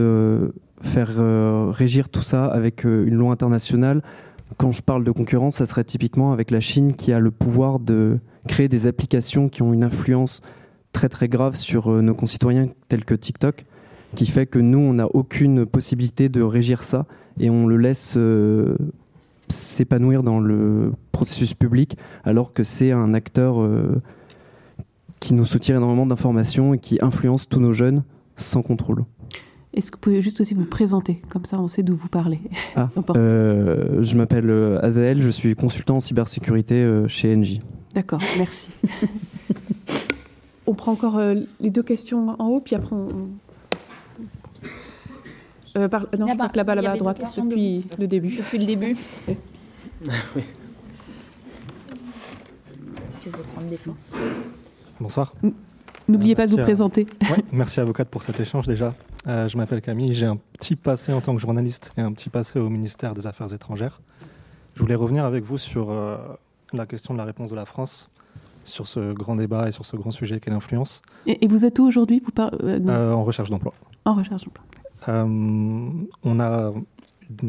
faire 0.82 1.16
euh, 1.18 1.72
régir 1.72 2.10
tout 2.10 2.22
ça 2.22 2.46
avec 2.46 2.86
euh, 2.86 3.06
une 3.08 3.16
loi 3.16 3.32
internationale. 3.32 4.02
Quand 4.58 4.72
je 4.72 4.82
parle 4.82 5.04
de 5.04 5.12
concurrence, 5.12 5.56
ça 5.56 5.66
serait 5.66 5.84
typiquement 5.84 6.32
avec 6.32 6.52
la 6.52 6.60
Chine 6.60 6.96
qui 6.96 7.12
a 7.12 7.20
le 7.20 7.32
pouvoir 7.32 7.80
de 7.80 8.20
créer 8.48 8.68
des 8.68 8.88
applications 8.88 9.50
qui 9.50 9.62
ont 9.62 9.74
une 9.74 9.84
influence 9.84 10.42
très 10.94 11.10
très 11.10 11.28
grave 11.28 11.56
sur 11.56 11.92
euh, 11.92 12.02
nos 12.02 12.14
concitoyens 12.14 12.68
tels 12.88 13.06
que 13.06 13.14
TikTok, 13.14 13.66
qui 14.16 14.26
fait 14.26 14.46
que 14.46 14.60
nous, 14.60 14.80
on 14.80 14.94
n'a 14.94 15.08
aucune 15.08 15.66
possibilité 15.66 16.30
de 16.30 16.42
régir 16.42 16.84
ça 16.84 17.06
et 17.40 17.50
on 17.50 17.68
le 17.68 17.78
laisse 17.78 18.18
s'épanouir 19.50 20.24
dans 20.24 20.40
le 20.40 20.94
processus 21.12 21.54
public 21.54 21.98
alors 22.24 22.54
que 22.54 22.64
c'est 22.64 22.92
un 22.94 23.14
acteur 23.14 23.58
qui 25.20 25.34
nous 25.34 25.46
soutient 25.46 25.76
énormément 25.76 26.06
d'informations 26.06 26.74
et 26.74 26.80
qui 26.80 26.98
influence 27.02 27.50
tous 27.50 27.60
nos 27.60 27.74
jeunes 27.74 28.04
sans 28.38 28.62
contrôle. 28.62 29.04
Est-ce 29.78 29.92
que 29.92 29.98
vous 29.98 30.02
pouvez 30.02 30.22
juste 30.24 30.42
aussi 30.42 30.56
vous 30.56 30.66
présenter 30.66 31.22
Comme 31.30 31.46
ça, 31.46 31.60
on 31.60 31.68
sait 31.68 31.84
d'où 31.84 31.96
vous 31.96 32.08
parlez. 32.08 32.40
Ah, 32.76 32.90
euh, 33.16 34.02
je 34.02 34.18
m'appelle 34.18 34.50
euh, 34.50 34.84
Azael, 34.84 35.22
je 35.22 35.30
suis 35.30 35.54
consultant 35.54 35.98
en 35.98 36.00
cybersécurité 36.00 36.82
euh, 36.82 37.08
chez 37.08 37.36
Engie. 37.36 37.62
D'accord, 37.94 38.20
merci. 38.40 38.72
on 40.66 40.74
prend 40.74 40.94
encore 40.94 41.22
les 41.60 41.70
deux 41.70 41.84
questions 41.84 42.36
en 42.40 42.48
haut, 42.48 42.60
puis 42.60 42.76
après 42.76 42.96
on... 42.96 43.30
Par... 45.90 46.08
Non, 46.18 46.26
là-bas, 46.26 46.50
là-bas, 46.56 46.74
là-bas 46.74 46.92
à 46.94 46.98
droite, 46.98 47.22
depuis 47.38 47.86
le 48.00 48.08
début. 48.08 48.36
Depuis 48.36 48.58
le 48.58 48.66
début. 48.66 48.98
oui. 49.28 50.44
Tu 53.22 53.30
veux 53.30 53.44
prendre 53.54 53.68
des 53.70 53.78
Bonsoir. 55.00 55.36
N'oubliez 56.08 56.36
pas 56.36 56.46
de 56.46 56.52
vous 56.52 56.58
présenter. 56.58 57.06
Ouais, 57.22 57.44
merci 57.52 57.80
avocate 57.80 58.08
pour 58.10 58.24
cet 58.24 58.40
échange 58.40 58.66
déjà. 58.66 58.94
Euh, 59.28 59.50
je 59.50 59.58
m'appelle 59.58 59.82
Camille, 59.82 60.14
j'ai 60.14 60.26
un 60.26 60.38
petit 60.38 60.78
passé 60.78 61.12
en 61.12 61.20
tant 61.20 61.36
que 61.36 61.42
journaliste 61.42 61.92
et 61.98 62.02
un 62.02 62.14
petit 62.14 62.30
passé 62.30 62.60
au 62.60 62.70
ministère 62.70 63.14
des 63.14 63.28
Affaires 63.28 63.54
étrangères. 63.54 64.00
Je 64.76 64.82
voulais 64.82 64.96
revenir 64.96 65.26
avec 65.26 65.44
vous 65.44 65.58
sur 65.58 65.92
euh, 65.92 66.18
la 66.72 66.86
question 66.86 67.14
de 67.14 67.18
la 67.18 67.26
réponse 67.26 67.50
de 67.50 67.56
la 67.56 67.66
France 67.66 68.10
sur 68.64 68.88
ce 68.88 69.14
grand 69.14 69.36
débat 69.36 69.68
et 69.68 69.72
sur 69.72 69.86
ce 69.86 69.98
grand 69.98 70.12
sujet 70.12 70.40
qu'est 70.40 70.52
l'influence. 70.52 71.02
Et, 71.26 71.46
vous 71.48 71.66
êtes 71.66 71.78
où 71.80 71.86
aujourd'hui? 71.86 72.22
Vous 72.22 72.32
euh, 72.64 73.12
En 73.12 73.24
recherche 73.24 73.50
d'emploi. 73.50 73.74
En 74.06 74.14
recherche 74.14 74.44
d'emploi. 74.46 74.64
on 76.24 76.40
a 76.40 76.72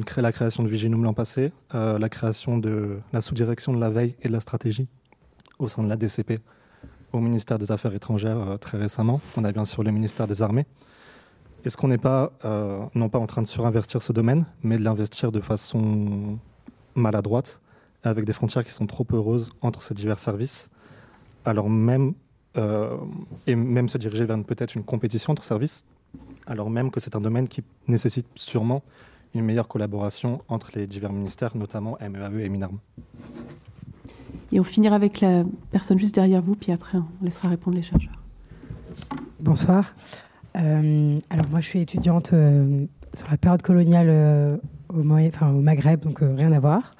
créé 0.04 0.22
la 0.22 0.32
création 0.32 0.64
de 0.64 0.68
Viginum 0.68 1.04
l'an 1.04 1.12
passé, 1.12 1.52
la 1.72 2.08
création 2.08 2.58
de 2.58 2.98
la 3.12 3.20
sous-direction 3.20 3.72
de 3.72 3.80
la 3.80 3.90
veille 3.90 4.14
et 4.22 4.28
de 4.28 4.32
la 4.32 4.40
stratégie 4.40 4.88
au 5.58 5.68
sein 5.68 5.82
de 5.82 5.88
la 5.88 5.96
DCP 5.96 6.40
au 7.12 7.20
ministère 7.20 7.58
des 7.58 7.72
Affaires 7.72 7.94
étrangères 7.94 8.58
très 8.60 8.78
récemment. 8.78 9.20
On 9.36 9.44
a 9.44 9.52
bien 9.52 9.64
sûr 9.64 9.82
le 9.82 9.90
ministère 9.90 10.26
des 10.26 10.42
Armées. 10.42 10.66
Est-ce 11.64 11.76
qu'on 11.76 11.88
n'est 11.88 11.98
pas, 11.98 12.32
euh, 12.44 12.80
non 12.94 13.08
pas 13.08 13.18
en 13.18 13.26
train 13.26 13.42
de 13.42 13.46
surinvestir 13.48 14.02
ce 14.02 14.12
domaine, 14.12 14.46
mais 14.62 14.78
de 14.78 14.84
l'investir 14.84 15.32
de 15.32 15.40
façon 15.40 16.38
maladroite, 16.94 17.60
avec 18.04 18.24
des 18.24 18.32
frontières 18.32 18.64
qui 18.64 18.72
sont 18.72 18.86
trop 18.86 19.06
heureuses 19.12 19.50
entre 19.60 19.82
ces 19.82 19.94
divers 19.94 20.20
services, 20.20 20.70
alors 21.44 21.68
même, 21.68 22.14
euh, 22.56 22.96
et 23.46 23.56
même 23.56 23.88
se 23.88 23.98
diriger 23.98 24.24
vers 24.24 24.42
peut-être 24.44 24.76
une 24.76 24.84
compétition 24.84 25.32
entre 25.32 25.42
services, 25.42 25.84
alors 26.46 26.70
même 26.70 26.90
que 26.90 27.00
c'est 27.00 27.16
un 27.16 27.20
domaine 27.20 27.48
qui 27.48 27.64
nécessite 27.88 28.26
sûrement 28.36 28.82
une 29.34 29.44
meilleure 29.44 29.68
collaboration 29.68 30.42
entre 30.48 30.70
les 30.74 30.86
divers 30.86 31.12
ministères, 31.12 31.56
notamment 31.56 31.98
MEAE 32.00 32.30
e 32.34 32.40
et 32.40 32.48
MINARM. 32.48 32.78
Et 34.52 34.60
on 34.60 34.64
finira 34.64 34.96
avec 34.96 35.20
la 35.20 35.44
personne 35.70 35.98
juste 35.98 36.14
derrière 36.14 36.42
vous, 36.42 36.54
puis 36.54 36.72
après 36.72 36.98
on 36.98 37.24
laissera 37.24 37.48
répondre 37.48 37.76
les 37.76 37.82
chercheurs. 37.82 38.22
Bonsoir. 39.40 39.94
Euh, 40.56 41.18
alors 41.30 41.48
moi, 41.50 41.60
je 41.60 41.66
suis 41.66 41.80
étudiante 41.80 42.32
euh, 42.32 42.86
sur 43.14 43.30
la 43.30 43.36
période 43.36 43.62
coloniale 43.62 44.08
euh, 44.08 44.56
au, 44.88 45.02
enfin, 45.10 45.50
au 45.50 45.60
Maghreb, 45.60 46.00
donc 46.00 46.20
rien 46.20 46.52
à 46.52 46.58
voir. 46.58 46.96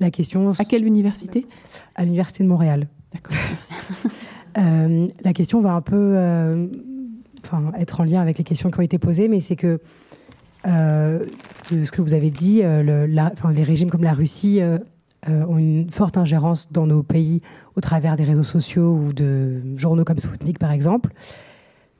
La 0.00 0.10
question. 0.10 0.52
À 0.52 0.64
quelle 0.64 0.84
université? 0.84 1.46
À 1.94 2.04
l'université 2.04 2.44
de 2.44 2.48
Montréal. 2.48 2.88
D'accord. 3.12 3.36
la 5.24 5.32
question 5.32 5.60
va 5.60 5.74
un 5.74 5.80
peu, 5.80 6.16
enfin, 7.44 7.72
être 7.78 8.00
en 8.00 8.04
lien 8.04 8.20
avec 8.20 8.38
les 8.38 8.44
questions 8.44 8.70
qui 8.70 8.78
ont 8.78 8.82
été 8.82 8.98
posées, 8.98 9.28
mais 9.28 9.40
c'est 9.40 9.56
que 9.56 9.80
de 10.64 11.84
ce 11.84 11.92
que 11.92 12.00
vous 12.00 12.14
avez 12.14 12.30
dit, 12.30 12.62
le, 12.62 13.06
la, 13.06 13.32
les 13.54 13.62
régimes 13.62 13.90
comme 13.90 14.04
la 14.04 14.14
Russie 14.14 14.60
ont 15.26 15.58
une 15.58 15.90
forte 15.90 16.18
ingérence 16.18 16.70
dans 16.70 16.86
nos 16.86 17.02
pays 17.02 17.40
au 17.76 17.80
travers 17.80 18.16
des 18.16 18.24
réseaux 18.24 18.42
sociaux 18.42 18.94
ou 18.94 19.12
de 19.12 19.62
journaux 19.76 20.04
comme 20.04 20.18
Sputnik, 20.18 20.58
par 20.58 20.72
exemple. 20.72 21.12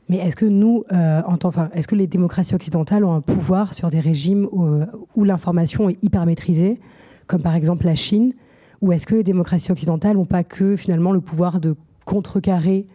Mais 0.09 0.19
est-ce 0.19 0.37
que 0.37 0.45
nous, 0.45 0.85
euh, 0.93 1.23
en 1.27 1.39
tant, 1.39 1.49
enfin, 1.49 1.71
est-ce 1.73 1.89
que 1.89 1.95
les 1.95 2.07
démocraties 2.07 2.55
occidentales 2.55 3.05
ont 3.05 3.15
un 3.15 3.21
pouvoir 3.21 3.73
sur 3.73 3.89
des 3.89 4.01
régimes 4.01 4.47
où, 4.53 5.25
l'information 5.25 5.89
est 5.89 6.03
hyper 6.03 6.27
maîtrisée, 6.27 6.79
comme 7.27 7.41
par 7.41 7.55
exemple 7.55 7.87
la 7.87 7.95
Chine, 7.95 8.35
ou 8.83 8.93
est-ce 8.93 9.07
que 9.07 9.15
les 9.15 9.25
démocraties 9.25 9.73
occidentales 9.73 10.17
n'ont 10.17 10.27
pas 10.27 10.45
que 10.45 10.77
finalement 10.77 11.13
le 11.13 11.23
pouvoir 11.23 11.59
de 11.59 11.75
contrecarrer 12.05 12.87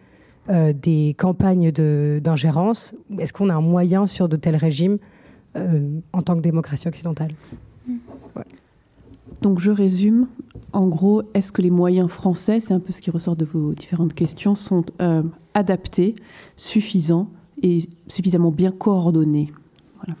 euh, 0.48 0.72
des 0.72 1.16
campagnes 1.18 1.72
d'ingérence? 1.72 2.94
Est-ce 3.18 3.32
qu'on 3.32 3.48
a 3.48 3.54
un 3.54 3.60
moyen 3.60 4.06
sur 4.06 4.28
de 4.28 4.36
tels 4.36 4.56
régimes 4.56 4.98
euh, 5.56 5.98
en 6.12 6.22
tant 6.22 6.36
que 6.36 6.42
démocratie 6.42 6.86
occidentale? 6.86 7.32
Donc 9.42 9.58
je 9.58 9.70
résume. 9.70 10.26
En 10.72 10.86
gros, 10.86 11.22
est-ce 11.34 11.52
que 11.52 11.62
les 11.62 11.70
moyens 11.70 12.08
français, 12.08 12.60
c'est 12.60 12.74
un 12.74 12.80
peu 12.80 12.92
ce 12.92 13.00
qui 13.00 13.10
ressort 13.10 13.36
de 13.36 13.44
vos 13.44 13.74
différentes 13.74 14.14
questions, 14.14 14.54
sont 14.54 14.84
adapté, 15.54 16.14
suffisant 16.56 17.28
et 17.62 17.80
suffisamment 18.08 18.50
bien 18.50 18.70
coordonné. 18.70 19.52
Voilà. 19.96 20.18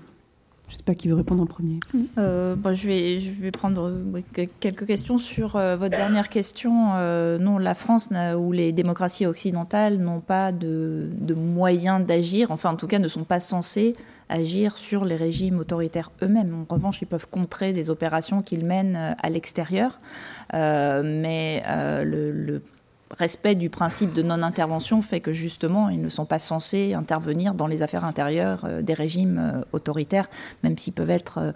Je 0.68 0.74
ne 0.74 0.76
sais 0.78 0.84
pas 0.84 0.94
qui 0.94 1.08
veut 1.08 1.14
répondre 1.14 1.42
en 1.42 1.46
premier. 1.46 1.80
Euh, 2.18 2.54
bah, 2.54 2.72
je, 2.72 2.88
vais, 2.88 3.50
prendre 3.50 3.92
quelques 4.60 4.86
questions 4.86 5.18
sur 5.18 5.56
euh, 5.56 5.76
votre 5.76 5.96
dernière 5.96 6.28
question. 6.28 6.92
Euh, 6.94 7.38
non, 7.38 7.58
la 7.58 7.74
France 7.74 8.10
ou 8.38 8.52
les 8.52 8.72
démocraties 8.72 9.26
occidentales 9.26 9.98
n'ont 9.98 10.20
pas 10.20 10.52
de, 10.52 11.08
de 11.12 11.34
moyens 11.34 12.04
d'agir, 12.04 12.50
enfin 12.50 12.70
en 12.70 12.76
tout 12.76 12.86
cas 12.86 12.98
ne 12.98 13.08
sont 13.08 13.24
pas 13.24 13.40
censés 13.40 13.94
agir 14.30 14.78
sur 14.78 15.04
les 15.04 15.16
régimes 15.16 15.58
autoritaires 15.58 16.10
eux-mêmes. 16.22 16.64
En 16.68 16.74
revanche, 16.74 17.02
ils 17.02 17.06
peuvent 17.06 17.28
contrer 17.28 17.72
des 17.72 17.90
opérations 17.90 18.42
qu'ils 18.42 18.66
mènent 18.66 19.16
à 19.22 19.30
l'extérieur. 19.30 20.00
mais 20.52 21.62
le, 21.66 22.30
le 22.32 22.62
respect 23.18 23.54
du 23.54 23.70
principe 23.70 24.12
de 24.14 24.22
non-intervention 24.22 25.02
fait 25.02 25.20
que 25.20 25.32
justement, 25.32 25.88
ils 25.88 26.00
ne 26.00 26.08
sont 26.08 26.26
pas 26.26 26.38
censés 26.38 26.94
intervenir 26.94 27.54
dans 27.54 27.66
les 27.66 27.82
affaires 27.82 28.04
intérieures 28.04 28.64
euh, 28.64 28.82
des 28.82 28.94
régimes 28.94 29.38
euh, 29.38 29.62
autoritaires, 29.72 30.28
même 30.62 30.78
s'ils 30.78 30.92
peuvent 30.92 31.10
être 31.10 31.52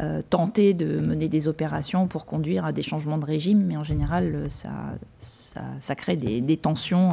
euh, 0.00 0.22
tentés 0.28 0.74
de 0.74 1.00
mener 1.00 1.28
des 1.28 1.48
opérations 1.48 2.06
pour 2.06 2.26
conduire 2.26 2.64
à 2.64 2.72
des 2.72 2.82
changements 2.82 3.18
de 3.18 3.24
régime, 3.24 3.64
mais 3.64 3.76
en 3.76 3.84
général, 3.84 4.46
ça, 4.48 4.70
ça, 5.18 5.94
crée 5.94 6.16
des, 6.16 6.56
tensions 6.56 7.10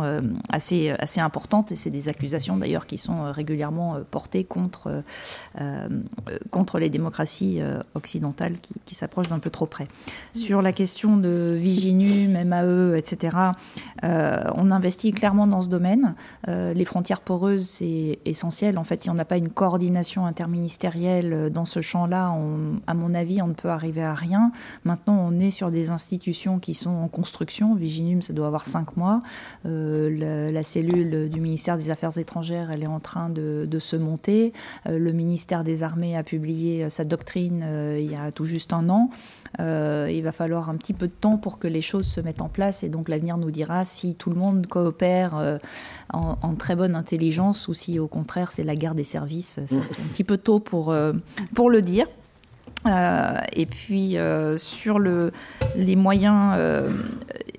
assez, 0.49 0.91
assez 0.91 1.19
importantes, 1.19 1.71
et 1.71 1.75
c'est 1.75 1.89
des 1.89 2.09
accusations 2.09 2.57
d'ailleurs 2.57 2.85
qui 2.85 2.97
sont 2.97 3.31
régulièrement 3.31 3.97
portées 4.11 4.43
contre, 4.43 5.03
contre 6.51 6.79
les 6.79 6.89
démocraties 6.89 7.61
occidentales 7.93 8.59
qui, 8.59 8.73
qui 8.85 8.95
s'approchent 8.95 9.29
d'un 9.29 9.39
peu 9.39 9.49
trop 9.49 9.65
près. 9.65 9.85
Sur 10.33 10.61
la 10.61 10.73
question 10.73 11.17
de 11.17 11.55
Viginum, 11.57 12.43
MAE, 12.43 12.97
etc., 12.97 13.37
on 14.03 14.71
investit 14.71 15.11
clairement 15.11 15.47
dans 15.47 15.61
ce 15.61 15.69
domaine. 15.69 16.15
Euh, 16.47 16.73
les 16.73 16.85
frontières 16.85 17.21
poreuses, 17.21 17.67
c'est 17.67 18.19
essentiel. 18.25 18.77
En 18.77 18.83
fait, 18.83 19.01
si 19.01 19.09
on 19.09 19.13
n'a 19.13 19.25
pas 19.25 19.37
une 19.37 19.49
coordination 19.49 20.25
interministérielle 20.25 21.33
euh, 21.33 21.49
dans 21.49 21.65
ce 21.65 21.81
champ-là, 21.81 22.35
à 22.87 22.93
mon 22.93 23.13
avis, 23.13 23.41
on 23.41 23.47
ne 23.47 23.53
peut 23.53 23.69
arriver 23.69 24.03
à 24.03 24.13
rien. 24.13 24.51
Maintenant, 24.83 25.17
on 25.19 25.39
est 25.39 25.51
sur 25.51 25.71
des 25.71 25.91
institutions 25.91 26.59
qui 26.59 26.73
sont 26.73 26.91
en 26.91 27.07
construction. 27.07 27.75
Viginum, 27.75 28.21
ça 28.21 28.33
doit 28.33 28.47
avoir 28.47 28.65
cinq 28.65 28.97
mois. 28.97 29.19
la, 29.63 30.63
cellule 30.63 31.29
du 31.29 31.41
ministère 31.41 31.77
des 31.77 31.89
Affaires 31.91 32.17
étrangères, 32.17 32.71
elle 32.71 32.83
est 32.83 32.87
en 32.87 32.99
train 32.99 33.29
de 33.29 33.79
se 33.79 33.95
monter. 33.95 34.53
le 34.85 35.11
ministère 35.11 35.63
des 35.63 35.83
Armées 35.83 36.17
a 36.17 36.23
publié 36.23 36.89
sa 36.89 37.03
doctrine 37.03 37.63
il 37.99 38.11
y 38.11 38.15
a 38.15 38.31
tout 38.31 38.45
juste 38.45 38.73
un 38.73 38.89
an. 38.89 39.09
il 39.59 40.21
va 40.23 40.31
falloir 40.31 40.69
un 40.69 40.75
petit 40.75 40.93
peu 40.93 41.07
de 41.07 41.13
temps 41.13 41.37
pour 41.37 41.59
que 41.59 41.67
les 41.67 41.81
choses 41.81 42.07
se 42.07 42.21
mettent 42.21 42.41
en 42.41 42.49
place 42.49 42.83
et 42.83 42.89
donc 42.89 43.09
l'avenir 43.09 43.37
nous 43.37 43.51
dira 43.51 43.74
si 43.83 44.15
tout 44.15 44.29
le 44.29 44.35
monde 44.35 44.67
coopère 44.67 45.37
euh, 45.37 45.57
en, 46.13 46.55
très 46.55 46.75
bonne 46.75 46.95
intelligence 46.95 47.67
ou 47.67 47.73
si 47.73 47.99
au 47.99 48.07
contraire 48.07 48.51
c'est 48.51 48.63
la 48.63 48.75
guerre 48.75 48.95
des 48.95 49.03
services. 49.03 49.59
C'est 49.65 49.77
un 49.77 50.07
petit 50.11 50.23
peu 50.23 50.37
tôt 50.37 50.59
pour, 50.59 50.91
euh, 50.91 51.13
pour 51.53 51.69
le 51.69 51.81
dire. 51.81 52.07
Euh, 52.85 53.39
et 53.51 53.65
puis 53.65 54.15
sur 54.57 54.99
le, 54.99 55.31
les 55.75 55.95
moyens 55.95 56.57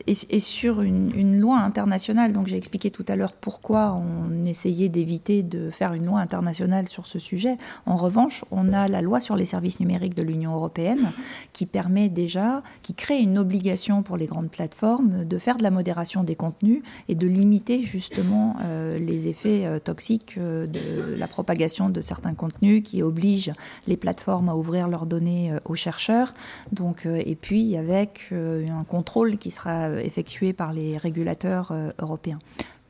et, 0.06 0.38
sur 0.38 0.82
une, 0.82 1.40
loi 1.40 1.58
internationale. 1.58 2.32
Donc 2.32 2.46
j'ai 2.46 2.56
expliqué 2.56 2.90
tout 2.90 3.04
à 3.08 3.16
l'heure 3.16 3.32
pourquoi 3.32 3.96
on 4.00 4.44
essayait 4.44 4.88
d'éviter 4.88 5.42
de 5.42 5.70
faire 5.70 5.92
une 5.92 6.06
loi 6.06 6.20
internationale 6.20 6.88
sur 6.88 7.06
ce 7.06 7.18
sujet. 7.18 7.56
En 7.84 7.96
revanche, 7.96 8.44
on 8.50 8.72
a 8.72 8.88
la 8.88 9.02
loi 9.02 9.20
sur 9.20 9.36
les 9.36 9.44
services 9.44 9.80
numériques 9.80 10.14
de 10.14 10.22
l'Union 10.22 10.54
européenne 10.54 11.12
qui 11.52 11.66
permet 11.66 12.08
déjà, 12.08 12.62
qui 12.82 12.94
crée 12.94 13.18
une 13.18 13.38
obligation 13.38 14.02
pour 14.02 14.16
les 14.16 14.26
grandes 14.26 14.50
plateformes 14.50 15.24
de 15.24 15.38
faire 15.38 15.56
de 15.56 15.62
la 15.62 15.70
modération 15.70 16.22
des 16.22 16.36
contenus 16.36 16.82
et 17.08 17.14
de 17.14 17.26
limiter 17.26 17.82
justement 17.82 18.56
euh, 18.62 18.98
les 18.98 19.28
effets 19.28 19.66
euh, 19.66 19.78
toxiques 19.78 20.36
euh, 20.38 20.66
de 20.66 21.14
la 21.16 21.26
propagation 21.26 21.88
de 21.88 22.00
certains 22.00 22.34
contenus 22.34 22.82
qui 22.84 23.02
obligent 23.02 23.52
les 23.86 23.96
plateformes 23.96 24.48
à 24.48 24.56
ouvrir 24.56 24.88
leurs 24.88 25.06
données 25.06 25.52
aux 25.64 25.74
chercheurs. 25.74 26.34
Donc, 26.72 27.06
et 27.06 27.36
puis 27.36 27.76
avec 27.76 28.30
un 28.32 28.84
contrôle 28.84 29.36
qui 29.38 29.50
sera 29.50 29.95
effectué 30.00 30.52
par 30.52 30.72
les 30.72 30.96
régulateurs 30.96 31.70
euh, 31.72 31.90
européens. 31.98 32.38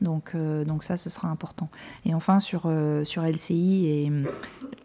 Donc, 0.01 0.31
euh, 0.35 0.63
donc 0.63 0.83
ça, 0.83 0.97
ce 0.97 1.09
sera 1.09 1.27
important. 1.29 1.69
Et 2.05 2.13
enfin, 2.13 2.39
sur, 2.39 2.63
euh, 2.65 3.03
sur 3.03 3.23
LCI, 3.23 3.87
et, 3.87 4.11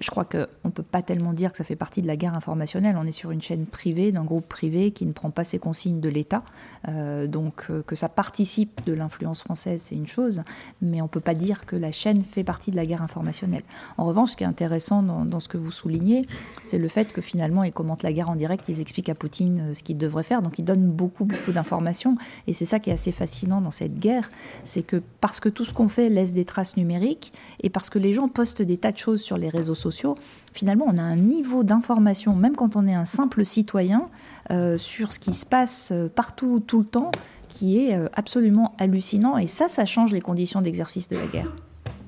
je 0.00 0.10
crois 0.10 0.24
qu'on 0.24 0.46
ne 0.64 0.70
peut 0.70 0.82
pas 0.82 1.02
tellement 1.02 1.32
dire 1.32 1.52
que 1.52 1.58
ça 1.58 1.64
fait 1.64 1.76
partie 1.76 2.02
de 2.02 2.06
la 2.06 2.16
guerre 2.16 2.34
informationnelle. 2.34 2.96
On 2.98 3.06
est 3.06 3.12
sur 3.12 3.30
une 3.30 3.42
chaîne 3.42 3.66
privée, 3.66 4.10
d'un 4.12 4.24
groupe 4.24 4.48
privé 4.48 4.90
qui 4.90 5.06
ne 5.06 5.12
prend 5.12 5.30
pas 5.30 5.44
ses 5.44 5.58
consignes 5.58 6.00
de 6.00 6.08
l'État. 6.08 6.42
Euh, 6.88 7.26
donc 7.26 7.68
que 7.86 7.96
ça 7.96 8.08
participe 8.08 8.84
de 8.86 8.92
l'influence 8.92 9.42
française, 9.42 9.82
c'est 9.82 9.94
une 9.94 10.06
chose, 10.06 10.42
mais 10.80 11.00
on 11.00 11.04
ne 11.04 11.10
peut 11.10 11.20
pas 11.20 11.34
dire 11.34 11.66
que 11.66 11.76
la 11.76 11.92
chaîne 11.92 12.22
fait 12.22 12.44
partie 12.44 12.70
de 12.70 12.76
la 12.76 12.86
guerre 12.86 13.02
informationnelle. 13.02 13.62
En 13.98 14.06
revanche, 14.06 14.30
ce 14.30 14.36
qui 14.36 14.44
est 14.44 14.46
intéressant 14.46 15.02
dans, 15.02 15.24
dans 15.24 15.40
ce 15.40 15.48
que 15.48 15.56
vous 15.56 15.70
soulignez, 15.70 16.26
c'est 16.64 16.78
le 16.78 16.88
fait 16.88 17.12
que 17.12 17.20
finalement, 17.20 17.62
ils 17.64 17.72
commentent 17.72 18.02
la 18.02 18.12
guerre 18.12 18.30
en 18.30 18.36
direct, 18.36 18.68
ils 18.68 18.80
expliquent 18.80 19.08
à 19.08 19.14
Poutine 19.14 19.74
ce 19.74 19.82
qu'il 19.82 19.98
devrait 19.98 20.22
faire. 20.22 20.42
Donc 20.42 20.58
ils 20.58 20.64
donnent 20.64 20.90
beaucoup, 20.90 21.24
beaucoup 21.24 21.52
d'informations. 21.52 22.16
Et 22.46 22.54
c'est 22.54 22.64
ça 22.64 22.78
qui 22.80 22.90
est 22.90 22.94
assez 22.94 23.12
fascinant 23.12 23.60
dans 23.60 23.70
cette 23.70 23.98
guerre, 23.98 24.30
c'est 24.64 24.82
que 24.82 25.01
parce 25.20 25.40
que 25.40 25.48
tout 25.48 25.64
ce 25.64 25.72
qu'on 25.72 25.88
fait 25.88 26.08
laisse 26.08 26.32
des 26.32 26.44
traces 26.44 26.76
numériques 26.76 27.32
et 27.62 27.70
parce 27.70 27.90
que 27.90 27.98
les 27.98 28.12
gens 28.12 28.28
postent 28.28 28.62
des 28.62 28.76
tas 28.76 28.92
de 28.92 28.98
choses 28.98 29.20
sur 29.20 29.36
les 29.36 29.48
réseaux 29.48 29.74
sociaux, 29.74 30.16
finalement, 30.52 30.86
on 30.88 30.98
a 30.98 31.02
un 31.02 31.16
niveau 31.16 31.64
d'information, 31.64 32.34
même 32.34 32.56
quand 32.56 32.76
on 32.76 32.86
est 32.86 32.94
un 32.94 33.04
simple 33.04 33.44
citoyen, 33.44 34.08
euh, 34.50 34.78
sur 34.78 35.12
ce 35.12 35.18
qui 35.18 35.34
se 35.34 35.46
passe 35.46 35.90
euh, 35.92 36.08
partout, 36.08 36.62
tout 36.66 36.80
le 36.80 36.84
temps, 36.84 37.10
qui 37.48 37.78
est 37.78 37.96
euh, 37.96 38.08
absolument 38.14 38.74
hallucinant. 38.78 39.38
Et 39.38 39.46
ça, 39.46 39.68
ça 39.68 39.86
change 39.86 40.12
les 40.12 40.20
conditions 40.20 40.60
d'exercice 40.60 41.08
de 41.08 41.16
la 41.16 41.26
guerre. 41.26 41.54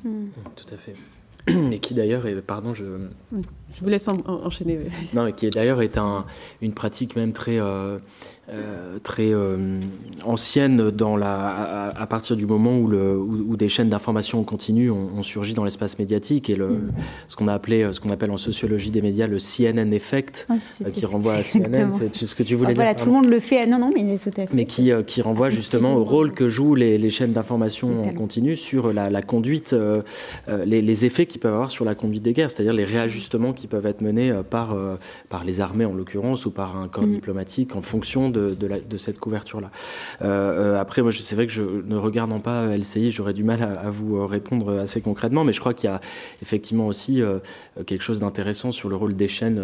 Tout 0.03 0.75
à 0.75 0.77
fait. 0.77 0.97
Et 1.73 1.79
qui 1.79 1.95
d'ailleurs, 1.95 2.27
pardon, 2.47 2.75
je, 2.75 2.85
je 3.77 3.81
vous 3.81 3.89
laisse 3.89 4.09
enchaîner. 4.09 4.79
Non, 5.15 5.31
qui 5.33 5.51
d'ailleurs 5.51 5.83
est 5.83 5.99
un, 5.99 6.25
une 6.63 6.73
pratique 6.73 7.17
même 7.17 7.33
très, 7.33 7.59
euh, 7.59 7.99
euh, 8.49 8.99
très 9.03 9.33
euh, 9.33 9.81
ancienne 10.25 10.91
dans 10.91 11.17
la, 11.17 11.93
à, 11.97 12.07
partir 12.07 12.37
du 12.37 12.47
moment 12.47 12.79
où, 12.79 12.87
le, 12.87 13.19
où, 13.19 13.57
des 13.57 13.69
chaînes 13.69 13.89
d'information 13.89 14.45
continue 14.45 14.91
ont, 14.91 15.11
ont, 15.17 15.23
surgi 15.25 15.55
dans 15.55 15.65
l'espace 15.65 15.99
médiatique 15.99 16.51
et 16.51 16.57
le, 16.57 16.69
mm. 16.69 16.93
ce 17.29 17.37
qu'on 17.37 17.49
a 17.49 17.53
appelé, 17.53 17.89
ce 17.93 17.99
qu'on 17.99 18.11
appelle 18.11 18.31
en 18.31 18.37
sociologie 18.37 18.93
des 18.93 19.03
médias 19.03 19.27
le 19.27 19.39
CNN 19.39 19.93
effect, 19.93 20.47
qui 20.93 21.05
renvoie 21.05 21.35
à 21.35 21.43
CNN, 21.43 21.91
c'est 21.91 22.15
ce 22.15 22.35
que 22.35 22.45
tu 22.45 22.55
voulais 22.55 22.71
ah, 22.71 22.75
dire. 22.75 22.83
Voilà, 22.83 22.95
tout 22.95 23.07
le 23.07 23.13
monde 23.13 23.27
le 23.27 23.41
fait. 23.41 23.67
Non, 23.67 23.79
non, 23.79 23.91
mais 23.93 24.17
tout 24.19 24.29
à 24.41 24.47
fait. 24.47 24.55
Mais 24.55 24.67
qui, 24.67 24.93
qui 25.07 25.21
renvoie 25.21 25.51
justement 25.51 25.97
au 25.97 26.05
rôle 26.05 26.33
que 26.33 26.49
jouent 26.49 26.77
les, 26.77 26.97
les 26.97 27.11
chaînes 27.11 27.33
d'information 27.33 28.03
en 28.03 28.13
continu 28.13 28.55
sur 28.57 28.93
la, 28.93 29.11
la 29.11 29.23
conduite, 29.23 29.75
les, 30.65 30.81
les, 30.81 31.05
effets 31.05 31.27
qu'ils 31.27 31.41
peuvent 31.41 31.55
avoir 31.55 31.71
sur 31.71 31.85
la 31.85 31.97
conduite 31.97 32.23
des 32.23 32.33
guerres, 32.33 32.51
c'est-à-dire 32.51 32.73
les 32.73 32.85
réajustements 32.85 33.53
qui 33.53 33.64
peuvent 33.69 33.87
être 33.87 34.01
menés 34.01 34.31
euh, 34.31 34.43
par, 34.43 34.73
euh, 34.73 34.97
par 35.29 35.45
les 35.45 35.61
armées 35.61 35.85
en 35.85 35.95
l'occurrence 35.95 36.47
ou 36.47 36.51
par 36.51 36.77
un 36.77 36.89
corps 36.89 37.07
mm. 37.07 37.13
diplomatique 37.13 37.77
en 37.77 37.83
fonction 37.83 38.31
de, 38.31 38.55
de, 38.59 38.67
la, 38.67 38.81
de 38.81 38.97
cette 38.97 39.19
couverture-là. 39.19 39.71
Euh, 40.23 40.81
après, 40.81 41.03
moi, 41.03 41.13
c'est 41.13 41.35
vrai 41.37 41.47
que 41.47 41.53
je 41.53 41.63
ne 41.63 41.97
regardant 41.97 42.41
pas 42.41 42.77
LCI, 42.77 43.11
j'aurais 43.11 43.33
du 43.33 43.45
mal 43.45 43.63
à, 43.63 43.91
vous 43.91 44.27
répondre 44.27 44.79
assez 44.79 45.01
concrètement, 45.01 45.45
mais 45.45 45.53
je 45.53 45.61
crois 45.61 45.75
qu'il 45.75 45.89
y 45.89 45.93
a 45.93 46.01
effectivement 46.43 46.87
aussi 46.87 47.23
quelque 47.87 48.03
chose 48.03 48.21
d'intéressant 48.21 48.73
sur 48.73 48.89
le 48.89 48.97
rôle 48.97 49.15
des 49.15 49.29
chaînes, 49.29 49.61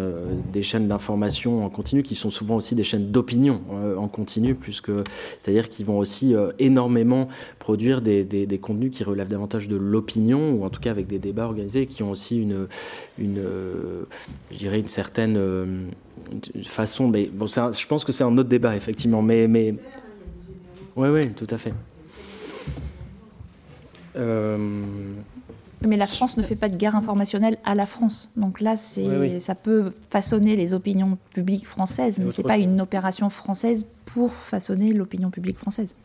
des 0.51 0.63
chaînes 0.63 0.87
d'information 0.87 1.65
en 1.65 1.69
continu, 1.69 2.03
qui 2.03 2.15
sont 2.15 2.29
souvent 2.29 2.55
aussi 2.55 2.75
des 2.75 2.83
chaînes 2.83 3.11
d'opinion 3.11 3.61
en 3.97 4.07
continu, 4.07 4.55
puisque 4.55 4.91
c'est-à-dire 5.39 5.69
qu'ils 5.69 5.85
vont 5.85 5.97
aussi 5.97 6.33
énormément 6.59 7.27
produire 7.59 8.01
des, 8.01 8.23
des, 8.23 8.45
des, 8.45 8.59
contenus 8.59 8.91
qui 8.91 9.03
relèvent 9.03 9.27
davantage 9.27 9.67
de 9.67 9.75
l'opinion, 9.75 10.53
ou 10.53 10.63
en 10.63 10.69
tout 10.69 10.79
cas 10.79 10.91
avec 10.91 11.07
des 11.07 11.19
débats 11.19 11.45
organisés, 11.45 11.85
qui 11.85 12.03
ont 12.03 12.11
aussi 12.11 12.41
une, 12.41 12.67
une, 13.17 13.41
je 14.51 14.57
dirais, 14.57 14.79
une 14.79 14.87
certaine 14.87 15.35
euh, 15.37 15.85
façon. 16.63 17.07
Mais 17.07 17.27
bon, 17.27 17.47
je 17.47 17.87
pense 17.87 18.03
que 18.03 18.11
c'est 18.11 18.23
un 18.23 18.37
autre 18.37 18.49
débat, 18.49 18.75
effectivement. 18.75 19.21
Mais, 19.21 19.47
mais... 19.47 19.75
oui, 20.95 21.09
oui, 21.09 21.33
tout 21.33 21.47
à 21.49 21.57
fait. 21.57 21.73
Euh, 24.17 24.83
mais 25.87 25.97
la 25.97 26.05
France 26.05 26.37
ne 26.37 26.43
fait 26.43 26.55
pas 26.55 26.69
de 26.69 26.77
guerre 26.77 26.95
informationnelle 26.95 27.57
à 27.65 27.75
la 27.75 27.85
France. 27.85 28.29
Donc 28.35 28.61
là, 28.61 28.77
c'est, 28.77 29.39
ça 29.39 29.55
peut 29.55 29.91
façonner 30.09 30.55
les 30.55 30.73
opinions 30.73 31.17
publiques 31.33 31.65
françaises, 31.65 32.19
mais 32.19 32.29
ce 32.29 32.41
n'est 32.41 32.47
pas 32.47 32.57
une 32.57 32.81
opération 32.81 33.29
française 33.29 33.85
pour 34.05 34.31
façonner 34.31 34.93
l'opinion 34.93 35.31
publique 35.31 35.57
française. 35.57 35.95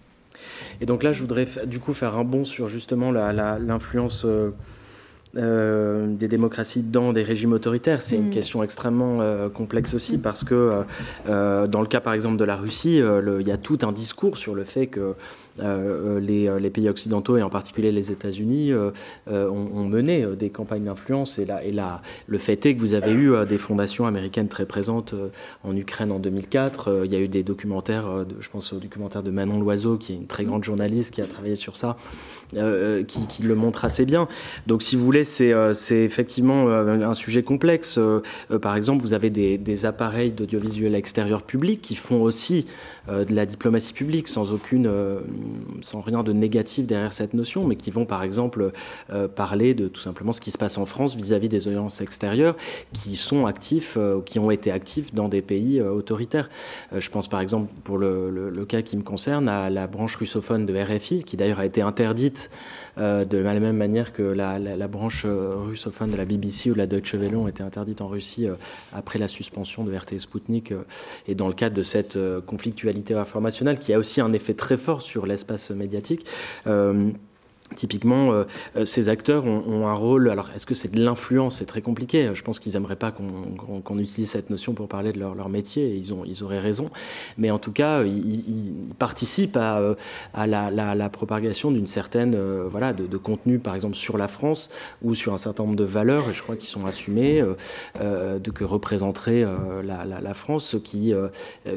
Et 0.81 0.87
donc 0.87 1.03
là, 1.03 1.13
je 1.13 1.21
voudrais 1.21 1.47
du 1.67 1.79
coup 1.79 1.95
faire 1.95 2.17
un 2.17 2.25
bond 2.25 2.45
sur 2.45 2.69
justement 2.69 3.13
l'influence. 3.13 4.25
Euh, 4.25 4.51
euh, 5.37 6.07
des 6.09 6.29
démocraties 6.29 6.83
dans 6.83 7.13
des 7.13 7.23
régimes 7.23 7.53
autoritaires. 7.53 8.01
C'est 8.01 8.17
une 8.17 8.29
mm. 8.29 8.31
question 8.31 8.63
extrêmement 8.63 9.21
euh, 9.21 9.49
complexe 9.49 9.93
aussi 9.95 10.19
parce 10.19 10.45
que 10.45 10.83
euh, 11.29 11.67
dans 11.67 11.81
le 11.81 11.87
cas 11.87 12.01
par 12.01 12.15
exemple 12.15 12.37
de 12.37 12.45
la 12.45 12.57
Russie, 12.57 12.99
il 12.99 13.47
y 13.47 13.51
a 13.51 13.57
tout 13.57 13.79
un 13.83 13.93
discours 13.93 14.39
sur 14.39 14.55
le 14.55 14.65
fait 14.65 14.87
que 14.87 15.15
les, 15.59 16.49
euh, 16.49 16.59
les, 16.59 16.71
pays 16.71 16.89
occidentaux 16.89 17.37
et 17.37 17.43
en 17.43 17.51
particulier 17.51 17.93
les 17.93 18.13
États-Unis 18.13 18.73
euh, 18.73 18.91
ont, 19.27 19.85
mené 19.85 20.27
des 20.39 20.51
campagnes 20.51 20.85
d'influence. 20.85 21.39
Et, 21.39 21.47
là, 21.47 22.03
le 22.27 22.39
fait 22.39 22.67
est 22.67 22.75
que 22.75 22.81
vous 22.81 22.95
avez 22.95 23.13
eu 23.13 23.33
des 23.47 23.59
fondations 23.59 24.07
américaines 24.07 24.49
très 24.49 24.67
présentes 24.67 25.15
en 25.65 25.77
Ukraine 25.77 26.11
en 26.11 26.19
2004. 26.19 27.03
il 27.05 27.13
y 27.13 27.17
a 27.17 27.21
eu 27.21 27.29
des 27.29 27.43
documentaires, 27.43 28.27
je 28.41 28.49
pense 28.49 28.73
au 28.73 28.79
documentaire 28.79 29.23
de 29.23 29.31
Manon 29.31 29.61
Loiseau, 29.61 29.97
qui 29.97 30.13
est 30.13 30.17
une 30.17 30.27
très 30.27 30.45
grande 30.45 30.65
journaliste 30.65 31.15
qui 31.15 31.23
a 31.23 31.27
travaillé 31.27 31.57
sur 31.57 31.77
ça, 31.77 31.97
qui, 32.53 33.27
qui, 33.29 33.43
le 33.43 33.55
montre 33.55 33.85
assez 33.85 34.05
bien. 34.05 34.29
Donc, 34.67 34.83
si 34.83 34.97
vous 34.97 35.05
voulez, 35.05 35.25
c'est 35.25 35.55
effectivement 35.91 36.69
un 36.69 37.15
sujet 37.15 37.43
complexe. 37.43 37.99
par 38.61 38.77
exemple, 38.77 39.03
vous 39.03 39.15
avez 39.15 39.31
des, 39.31 39.57
des 39.59 39.87
appareils 39.87 40.33
d'audiovisuel 40.33 40.95
extérieur 40.95 41.43
public 41.43 41.81
qui 41.81 41.95
font 41.95 42.23
aussi 42.23 42.67
de 43.09 43.35
la 43.35 43.47
diplomatie 43.47 43.93
publique 43.93 44.29
sans 44.29 44.53
aucune 44.53 44.91
sans 45.83 46.01
rien 46.01 46.23
de 46.23 46.33
négatif 46.33 46.87
derrière 46.87 47.13
cette 47.13 47.35
notion, 47.35 47.67
mais 47.67 47.77
qui 47.77 47.91
vont 47.91 48.07
par 48.07 48.23
exemple 48.23 48.73
euh, 49.11 49.29
parler 49.29 49.75
de 49.75 49.89
tout 49.89 50.01
simplement 50.01 50.33
ce 50.33 50.41
qui 50.41 50.51
se 50.51 50.59
passe 50.59 50.79
en 50.79 50.87
France 50.87 51.17
vis-à-vis 51.17 51.49
des 51.49 51.69
audiences 51.69 52.01
extérieures 52.01 52.57
qui 52.93 53.17
sont 53.17 53.47
actifs, 53.47 53.97
euh, 53.97 54.21
qui 54.21 54.39
ont 54.39 54.51
été 54.51 54.71
actifs 54.71 55.15
dans 55.15 55.29
des 55.29 55.43
pays 55.43 55.81
euh, 55.81 55.91
autoritaires. 55.91 56.49
je 56.97 57.11
pense 57.11 57.29
par 57.29 57.41
exemple, 57.41 57.73
pour 57.85 57.99
le, 57.99 58.31
le, 58.31 58.65
cas 58.65 58.83
qui 58.83 58.97
me 58.97 59.03
concerne, 59.03 59.49
à 59.49 59.71
la 59.71 59.87
branche 59.87 60.17
russophone 60.17 60.67
de 60.67 60.75
RFI, 60.75 61.25
qui 61.25 61.37
d'ailleurs 61.37 61.61
a 61.61 61.67
été 61.67 61.83
interdite 61.83 62.51
de 62.97 63.39
la 63.39 63.61
même 63.61 63.77
manière 63.77 64.13
que 64.13 64.23
la, 64.23 64.59
la, 64.59 64.89
branche 64.89 65.27
russophone 65.27 66.11
de 66.11 66.17
la 66.17 66.25
BBC 66.25 66.71
ou 66.71 66.75
la 66.75 66.87
Deutsche 66.87 67.15
Welle 67.15 67.37
ont 67.37 67.49
été 67.49 67.63
interdites 67.63 68.01
en 68.01 68.09
Russie 68.09 68.47
après 68.93 69.19
la 69.19 69.29
suspension 69.29 69.85
de 69.85 69.95
RT 69.95 70.19
Sputnik 70.19 70.73
et 71.29 71.35
dans 71.35 71.49
le 71.49 71.55
cadre 71.55 71.77
de 71.77 71.83
cette 71.83 72.19
conflictualité 72.47 73.15
informationnelle 73.15 73.79
qui 73.79 73.93
a 73.93 73.99
aussi 73.99 74.21
un 74.21 74.33
effet 74.33 74.55
très 74.55 74.77
fort 74.77 75.03
sur 75.03 75.27
l'espace 75.27 75.71
médiatique. 75.71 76.27
Euh, 77.71 77.75
Typiquement, 77.75 78.33
euh, 78.33 78.45
euh, 78.77 78.85
ces 78.85 79.09
acteurs 79.09 79.47
ont, 79.47 79.87
un 79.87 79.95
rôle. 79.95 80.31
Alors, 80.31 80.51
est-ce 80.55 80.67
que 80.67 80.75
c'est 80.75 80.93
de 80.93 81.03
l'influence? 81.03 81.59
C'est 81.59 81.67
très 81.67 81.83
compliqué. 81.83 82.31
Je 82.33 82.43
pense 82.43 82.59
qu'ils 82.59 82.73
n'aimeraient 82.73 82.97
pas 82.97 83.13
qu'on 83.13 83.99
utilise 83.99 84.31
cette 84.31 84.51
notion 84.51 84.73
pour 84.73 84.89
parler 84.89 85.13
de 85.13 85.19
leur, 85.19 85.49
métier. 85.49 85.95
Ils, 85.95 86.13
ont, 86.13 86.25
ils 86.25 86.43
auraient 86.43 86.61
raison. 86.61 86.91
Mais 87.39 87.51
en 87.51 87.59
tout 87.59 87.73
cas, 87.73 88.03
ils, 88.03 88.73
participent 88.99 89.57
à, 89.57 89.79
euh, 89.79 89.95
la, 90.35 91.09
propagation 91.11 91.71
d'une 91.71 91.87
certaine 91.87 92.37
voilà 92.69 92.93
de, 92.93 93.07
de, 93.07 93.17
contenu, 93.17 93.59
par 93.59 93.75
exemple 93.75 93.95
sur 93.95 94.19
la 94.19 94.29
France 94.29 94.69
ou 95.03 95.15
sur 95.15 95.33
un 95.35 95.39
certain 95.39 95.65
nombre 95.65 95.77
de 95.77 95.85
valeurs. 95.85 96.29
Et 96.31 96.33
je 96.33 96.43
crois 96.43 96.57
qu'ils 96.57 96.69
sont 96.69 96.87
assumés 96.87 97.43
de 98.01 98.51
que 98.51 98.65
représenterait 98.65 99.45
la, 99.85 100.05
la, 100.05 100.35
France, 100.35 100.77
qui 100.83 101.13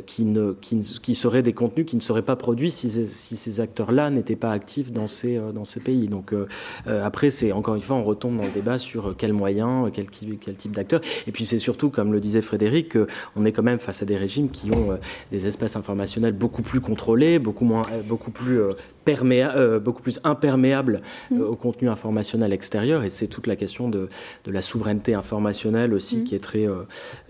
qui 0.05 0.25
ne 0.25 0.53
qui, 0.53 0.79
qui 0.79 1.15
seraient 1.15 1.43
des 1.43 1.53
contenus 1.53 1.85
qui 1.85 1.95
ne 1.95 2.01
seraient 2.01 2.21
pas 2.21 2.35
produits 2.35 2.71
si, 2.71 2.89
si 2.89 3.35
ces 3.35 3.59
acteurs-là 3.59 4.09
n'étaient 4.09 4.35
pas 4.35 4.51
actifs 4.51 4.91
dans 4.91 5.07
ces 5.07 5.39
dans 5.53 5.65
ces 5.65 5.78
pays. 5.79 6.07
Donc 6.07 6.33
euh, 6.33 6.47
euh, 6.87 7.05
après, 7.05 7.29
c'est 7.29 7.51
encore 7.51 7.75
une 7.75 7.81
fois, 7.81 7.95
on 7.95 8.03
retombe 8.03 8.37
dans 8.37 8.43
le 8.43 8.51
débat 8.51 8.79
sur 8.79 9.15
quels 9.17 9.33
moyens, 9.33 9.89
quel, 9.93 10.09
quel 10.09 10.55
type 10.55 10.75
d'acteurs. 10.75 11.01
Et 11.27 11.31
puis 11.31 11.45
c'est 11.45 11.59
surtout, 11.59 11.89
comme 11.89 12.11
le 12.11 12.19
disait 12.19 12.41
Frédéric, 12.41 12.97
qu'on 13.33 13.45
est 13.45 13.51
quand 13.51 13.63
même 13.63 13.79
face 13.79 14.01
à 14.01 14.05
des 14.05 14.17
régimes 14.17 14.49
qui 14.49 14.71
ont 14.71 14.91
euh, 14.91 14.95
des 15.31 15.47
espaces 15.47 15.75
informationnels 15.75 16.33
beaucoup 16.33 16.61
plus 16.61 16.81
contrôlés, 16.81 17.39
beaucoup 17.39 17.65
moins, 17.65 17.83
beaucoup 18.07 18.31
plus 18.31 18.61
euh, 19.09 19.79
beaucoup 19.79 20.01
plus 20.03 20.19
imperméable 20.23 21.01
euh, 21.31 21.47
au 21.47 21.55
contenu 21.55 21.89
informationnel 21.89 22.53
extérieur. 22.53 23.03
Et 23.03 23.09
c'est 23.09 23.27
toute 23.27 23.47
la 23.47 23.55
question 23.55 23.89
de, 23.89 24.07
de, 24.45 24.51
la 24.51 24.61
souveraineté 24.61 25.13
informationnelle 25.13 25.93
aussi 25.93 26.17
mm. 26.17 26.23
qui 26.25 26.35
est, 26.35 26.39
très, 26.39 26.67
euh, 26.67 26.83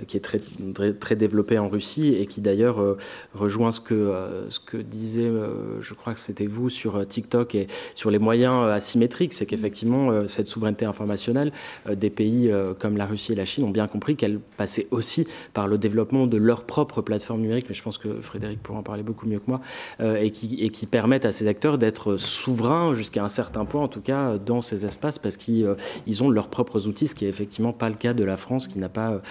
qui 0.08 0.18
est 0.18 0.20
très, 0.20 0.40
très, 0.94 1.16
développée 1.16 1.58
en 1.58 1.70
Russie 1.70 2.16
et 2.16 2.26
qui 2.26 2.42
d'ailleurs 2.42 2.98
rejoint 3.34 3.72
ce 3.72 3.80
que, 3.80 4.14
ce 4.50 4.60
que 4.60 4.78
disait, 4.78 5.30
je 5.80 5.94
crois 5.94 6.14
que 6.14 6.20
c'était 6.20 6.48
vous, 6.48 6.70
sur 6.70 7.06
TikTok 7.06 7.56
et 7.56 7.68
sur 7.96 8.10
les 8.12 8.20
moyens 8.20 8.39
moyen 8.40 8.70
asymétrique, 8.70 9.34
c'est 9.34 9.46
qu'effectivement, 9.46 10.28
cette 10.28 10.48
souveraineté 10.48 10.86
informationnelle, 10.86 11.52
des 11.92 12.10
pays 12.10 12.52
comme 12.80 12.98
la 12.98 13.06
Russie 13.06 13.34
et 13.34 13.36
la 13.36 13.46
Chine 13.46 13.64
ont 13.64 13.70
bien 13.70 13.88
compris 13.88 14.16
qu'elle 14.16 14.40
passait 14.40 14.88
aussi 14.92 15.28
par 15.54 15.68
le 15.68 15.78
développement 15.78 16.28
de 16.28 16.38
leur 16.38 16.64
propre 16.64 17.02
plateforme 17.02 17.42
numérique, 17.42 17.66
mais 17.70 17.76
je 17.76 17.84
pense 17.84 17.98
que 17.98 18.22
Frédéric 18.22 18.62
pourra 18.62 18.80
en 18.80 18.84
parler 18.84 19.04
beaucoup 19.04 19.28
mieux 19.28 19.40
que 19.40 19.48
moi, 19.48 19.62
et, 20.00 20.32
qui, 20.32 20.56
et 20.62 20.70
qui 20.70 20.86
permettent 20.86 21.26
à 21.26 21.32
ces 21.32 21.48
acteurs 21.48 21.78
d'être 21.78 22.18
souverains 22.18 22.96
jusqu'à 22.96 23.24
un 23.24 23.30
certain 23.30 23.66
point, 23.66 23.84
en 23.84 23.88
tout 23.88 24.02
cas, 24.02 24.38
dans 24.38 24.62
ces 24.62 24.86
espaces, 24.86 25.20
parce 25.20 25.38
qu'ils 25.38 25.76
ont 26.22 26.30
leurs 26.30 26.48
propres 26.48 26.88
outils, 26.88 27.08
ce 27.08 27.16
qui 27.16 27.26
n'est 27.26 27.30
effectivement 27.30 27.74
pas 27.74 27.90
le 27.90 27.96
cas 27.96 28.14
de 28.14 28.24
la 28.24 28.38
France, 28.38 28.68
qui 28.68 28.80
n'a 28.80 28.90
pas, 28.90 29.22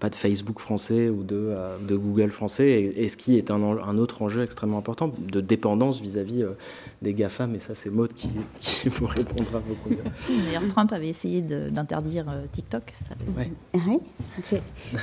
de 0.00 0.14
Facebook 0.14 0.58
français 0.58 1.08
ou 1.08 1.22
de, 1.22 1.54
Google 1.90 2.30
français, 2.30 2.92
et, 2.96 3.08
ce 3.08 3.16
qui 3.16 3.36
est 3.36 3.50
un, 3.50 3.98
autre 3.98 4.22
enjeu 4.22 4.42
extrêmement 4.42 4.78
important 4.78 5.10
de 5.18 5.40
dépendance 5.40 6.00
vis-à-vis 6.00 6.42
-vis, 6.42 6.48
des 7.02 7.14
GAFA, 7.14 7.48
et 7.54 7.60
ça 7.60 7.74
c'est 7.74 7.90
Maud 7.90 8.12
qui, 8.14 8.30
qui, 8.60 8.88
vous 8.88 9.06
répondra 9.06 9.60
beaucoup 9.60 9.90
mieux. 9.90 10.44
D'ailleurs, 10.46 10.68
Trump 10.68 10.92
avait 10.92 11.08
essayé 11.08 11.42
d'interdire 11.42 12.26
TikTok. 12.52 12.92
Ça... 12.94 13.14
Ouais. 13.36 13.50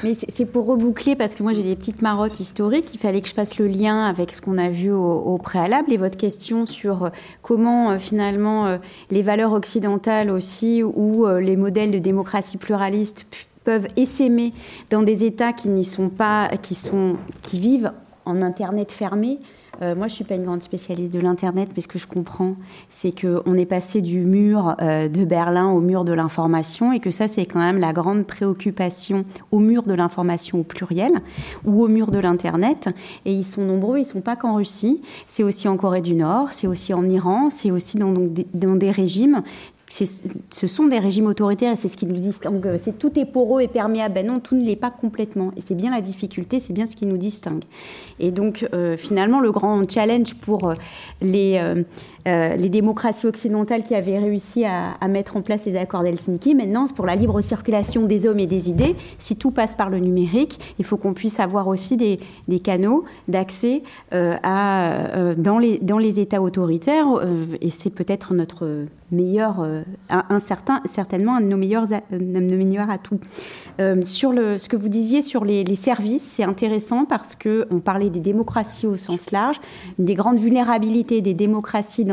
Mais 0.03 0.14
c'est 0.14 0.45
pour 0.45 0.65
reboucler, 0.65 1.15
parce 1.15 1.36
que 1.36 1.44
moi 1.44 1.53
j'ai 1.53 1.64
des 1.64 1.76
petites 1.76 2.02
marottes 2.02 2.40
historiques, 2.40 2.90
il 2.94 2.99
fallait 2.99 3.22
que 3.22 3.28
je 3.28 3.34
fasse 3.34 3.57
le 3.57 3.68
lien 3.68 4.06
avec 4.06 4.34
ce 4.34 4.41
qu'on 4.41 4.57
a 4.57 4.69
vu 4.69 4.91
au, 4.91 5.38
préalable 5.38 5.91
et 5.91 5.98
votre 5.98 6.18
question 6.18 6.65
sur 6.65 7.06
euh, 7.06 7.10
comment 7.41 7.91
euh, 7.91 7.98
finalement 7.98 8.68
euh, 8.68 8.78
les 9.10 9.22
valeurs 9.22 9.53
occidentales 9.53 10.30
aussi 10.30 10.84
ou 10.84 11.26
les 11.28 11.56
modèles 11.56 11.91
de 11.91 11.99
démocratie 11.99 12.57
pluraliste 12.57 13.26
peuvent 13.64 13.88
essaimer 13.95 14.53
dans 14.90 15.02
des 15.02 15.23
États 15.23 15.53
qui 15.53 15.69
n'y 15.69 15.84
sont 15.84 16.10
pas, 16.10 16.49
qui, 16.61 16.76
sont, 16.76 17.18
qui 17.41 17.60
vivent 17.60 17.91
en 18.26 18.41
Internet 18.41 18.91
fermé. 18.91 19.40
Euh, 19.81 19.95
moi, 19.95 20.07
je 20.07 20.13
suis 20.13 20.23
pas 20.23 20.35
une 20.35 20.43
grande 20.45 20.61
spécialiste 20.61 21.11
de 21.11 21.19
l'Internet, 21.19 21.69
mais 21.75 21.81
ce 21.81 21.87
que 21.87 21.97
je 21.97 22.05
comprends, 22.05 22.55
c'est 22.89 23.11
qu'on 23.11 23.55
est 23.55 23.65
passé 23.65 24.01
du 24.01 24.19
mur 24.19 24.75
euh, 24.79 25.07
de 25.07 25.25
Berlin 25.25 25.69
au 25.69 25.79
mur 25.79 26.05
de 26.05 26.13
l'information 26.13 26.91
et 26.91 26.99
que 26.99 27.09
ça, 27.09 27.27
c'est 27.27 27.45
quand 27.45 27.59
même 27.59 27.79
la 27.79 27.91
grande 27.91 28.27
préoccupation 28.27 29.25
au 29.51 29.59
mur 29.59 29.83
de 29.83 29.93
l'information 29.93 30.59
au 30.59 30.63
pluriel 30.63 31.13
ou 31.65 31.83
au 31.83 31.87
mur 31.87 32.11
de 32.11 32.19
l'Internet. 32.19 32.89
Et 33.25 33.33
ils 33.33 33.45
sont 33.45 33.63
nombreux, 33.63 33.97
ils 33.97 34.05
sont 34.05 34.21
pas 34.21 34.35
qu'en 34.35 34.55
Russie, 34.55 35.01
c'est 35.25 35.43
aussi 35.43 35.67
en 35.67 35.77
Corée 35.77 36.01
du 36.01 36.13
Nord, 36.13 36.49
c'est 36.51 36.67
aussi 36.67 36.93
en 36.93 37.09
Iran, 37.09 37.49
c'est 37.49 37.71
aussi 37.71 37.97
dans 37.97 38.75
des 38.75 38.91
régimes 38.91 39.41
ce 39.91 40.68
sont 40.68 40.88
des 40.88 40.99
régimes 40.99 41.27
autoritaires 41.27 41.73
et 41.73 41.76
c'est 41.76 41.89
ce 41.89 41.97
qui 41.97 42.05
nous 42.05 42.15
distingue. 42.15 42.77
C'est 42.77 42.97
tout 42.97 43.19
est 43.19 43.26
poreux 43.26 43.61
et 43.61 43.68
perméable. 43.68 44.15
Ben 44.15 44.26
non, 44.26 44.39
tout 44.39 44.55
ne 44.55 44.63
l'est 44.63 44.77
pas 44.77 44.89
complètement. 44.89 45.51
Et 45.57 45.61
c'est 45.61 45.76
bien 45.76 45.91
la 45.91 46.01
difficulté, 46.01 46.59
c'est 46.59 46.72
bien 46.72 46.85
ce 46.85 46.95
qui 46.95 47.05
nous 47.05 47.18
distingue. 47.18 47.63
Et 48.19 48.31
donc, 48.31 48.68
euh, 48.73 48.95
finalement, 48.95 49.41
le 49.41 49.51
grand 49.51 49.89
challenge 49.89 50.35
pour 50.35 50.69
euh, 50.69 50.76
les, 51.22 51.61
euh, 52.27 52.56
les 52.56 52.69
démocraties 52.69 53.27
occidentales 53.27 53.84
qui 53.84 53.95
avaient 53.95 54.19
réussi 54.19 54.65
à, 54.65 55.07
mettre 55.07 55.38
en 55.38 55.41
place 55.41 55.65
les 55.65 55.76
accords 55.76 56.03
d'Helsinki, 56.03 56.56
maintenant, 56.56 56.88
pour 56.88 57.06
la 57.06 57.15
libre 57.15 57.41
circulation 57.41 58.06
des 58.06 58.26
hommes 58.26 58.39
et 58.39 58.48
des 58.48 58.69
idées, 58.69 58.95
si 59.18 59.35
tout 59.35 59.52
passe 59.52 59.76
par 59.76 59.89
le 59.89 59.99
numérique, 59.99 60.60
il 60.80 60.85
faut 60.85 60.98
qu'on 60.98 61.14
puisse 61.14 61.39
avoir 61.39 61.68
aussi 61.68 61.98
des, 61.98 62.19
canaux 62.60 63.06
d'accès 63.27 63.81
à 64.11 65.34
dans, 65.38 65.57
les, 65.57 65.80
dans 65.80 65.98
les 65.98 66.19
États 66.19 66.41
autoritaires. 66.41 67.07
et 67.60 67.69
c'est 67.69 67.89
peut-être 67.89 68.34
notre 68.34 68.85
meilleur, 69.11 69.60
euh, 69.60 69.84
un, 70.10 70.39
certain, 70.39 70.81
certainement 70.85 71.35
un 71.35 71.41
de 71.41 71.45
nos 71.45 71.57
meilleurs, 71.57 71.85
nos 72.11 72.57
meilleurs 72.57 72.89
atouts. 72.89 73.19
Euh, 73.80 74.02
sur 74.03 74.31
le, 74.31 74.57
ce 74.57 74.69
que 74.69 74.76
vous 74.76 74.89
disiez 74.89 75.22
sur 75.22 75.43
les, 75.45 75.64
les 75.64 75.76
services, 75.76 76.23
c'est 76.23 76.43
intéressant 76.43 77.06
parce 77.06 77.35
que 77.35 77.68
on 77.72 77.80
parlait 77.80 78.10
des 78.10 78.19
démocraties 78.19 78.88
au 78.88 78.98
sens 78.98 79.31
large. 79.31 79.60
Des 79.99 80.15
grandes 80.15 80.39
vulnérabilités 80.39 81.22
des 81.22 81.34
démocraties 81.34 82.06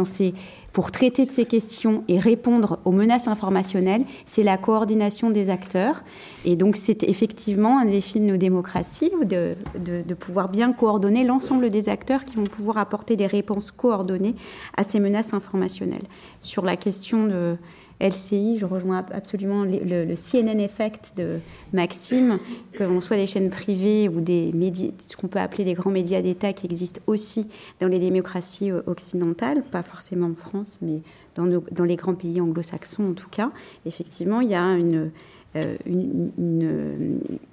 pour 0.72 0.90
traiter 0.90 1.26
de 1.26 1.30
ces 1.30 1.44
questions 1.44 2.04
et 2.08 2.18
répondre 2.18 2.78
aux 2.84 2.92
menaces 2.92 3.26
informationnelles, 3.26 4.04
c'est 4.26 4.42
la 4.42 4.56
coordination 4.56 5.30
des 5.30 5.50
acteurs. 5.50 6.04
Et 6.44 6.56
donc 6.56 6.76
c'est 6.76 7.02
effectivement 7.02 7.78
un 7.78 7.86
défi 7.86 8.20
de 8.20 8.26
nos 8.26 8.36
démocraties 8.36 9.10
de, 9.24 9.56
de 9.76 10.14
pouvoir 10.14 10.48
bien 10.48 10.72
coordonner 10.72 11.24
l'ensemble 11.24 11.68
des 11.68 11.88
acteurs 11.88 12.24
qui 12.24 12.36
vont 12.36 12.44
pouvoir 12.44 12.78
apporter 12.78 13.16
des 13.16 13.26
réponses 13.26 13.72
coordonnées 13.72 14.34
à 14.76 14.84
ces 14.84 15.00
menaces 15.00 15.34
informationnelles. 15.34 16.06
Sur 16.40 16.64
la 16.64 16.76
question 16.76 17.26
de, 17.26 17.56
LCI, 18.00 18.58
je 18.58 18.66
rejoins 18.66 19.04
absolument 19.12 19.64
le, 19.64 20.14
CNN 20.14 20.60
effect 20.60 21.12
de 21.16 21.38
Maxime, 21.72 22.38
que 22.72 22.84
l'on 22.84 23.00
soit 23.00 23.16
des 23.16 23.26
chaînes 23.26 23.50
privées 23.50 24.08
ou 24.08 24.20
des 24.20 24.52
médias, 24.52 24.90
ce 25.06 25.16
qu'on 25.16 25.28
peut 25.28 25.40
appeler 25.40 25.64
des 25.64 25.74
grands 25.74 25.90
médias 25.90 26.22
d'État 26.22 26.52
qui 26.52 26.66
existent 26.66 27.00
aussi 27.06 27.48
dans 27.80 27.88
les 27.88 27.98
démocraties 27.98 28.70
euh, 28.70 28.82
occidentales, 28.86 29.62
pas 29.64 29.82
forcément 29.82 30.28
en 30.28 30.34
France, 30.34 30.78
mais 30.80 31.00
dans, 31.34 31.46
dans 31.46 31.84
les 31.84 31.96
grands 31.96 32.14
pays 32.14 32.40
anglo-saxons 32.40 33.10
en 33.10 33.14
tout 33.14 33.28
cas. 33.28 33.50
Effectivement, 33.84 34.40
il 34.40 34.50
y 34.50 34.54
a 34.54 34.62
une, 34.62 35.10
euh, 35.56 35.76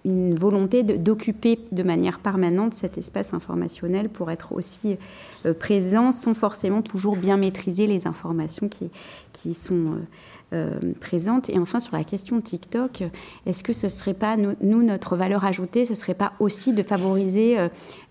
une, 0.03 0.35
volonté 0.35 0.83
d'occuper 0.83 1.57
de, 1.71 1.81
manière 1.81 2.19
permanente 2.19 2.73
cet 2.73 2.97
espace 2.97 3.33
informationnel 3.33 4.09
pour 4.09 4.29
être 4.31 4.51
aussi 4.51 4.97
euh, 5.45 5.53
présent 5.53 6.11
sans 6.11 6.33
forcément 6.33 6.81
toujours 6.81 7.15
bien 7.15 7.37
maîtriser 7.37 7.87
les 7.87 8.05
informations 8.05 8.67
qui, 8.67 8.89
qui 9.31 9.53
sont 9.53 9.95
présentes. 10.99 11.49
Et 11.49 11.59
enfin, 11.59 11.79
sur 11.79 11.95
la 11.95 12.03
question 12.03 12.37
de 12.37 12.41
TikTok, 12.41 13.03
est-ce 13.45 13.63
que 13.63 13.73
ce 13.73 13.87
serait 13.87 14.13
pas, 14.13 14.37
nous, 14.37 14.83
notre 14.83 15.15
valeur 15.15 15.43
ajoutée, 15.45 15.85
ce 15.85 15.95
serait 15.95 16.13
pas 16.13 16.33
aussi 16.39 16.73
de 16.73 16.83
favoriser 16.83 17.57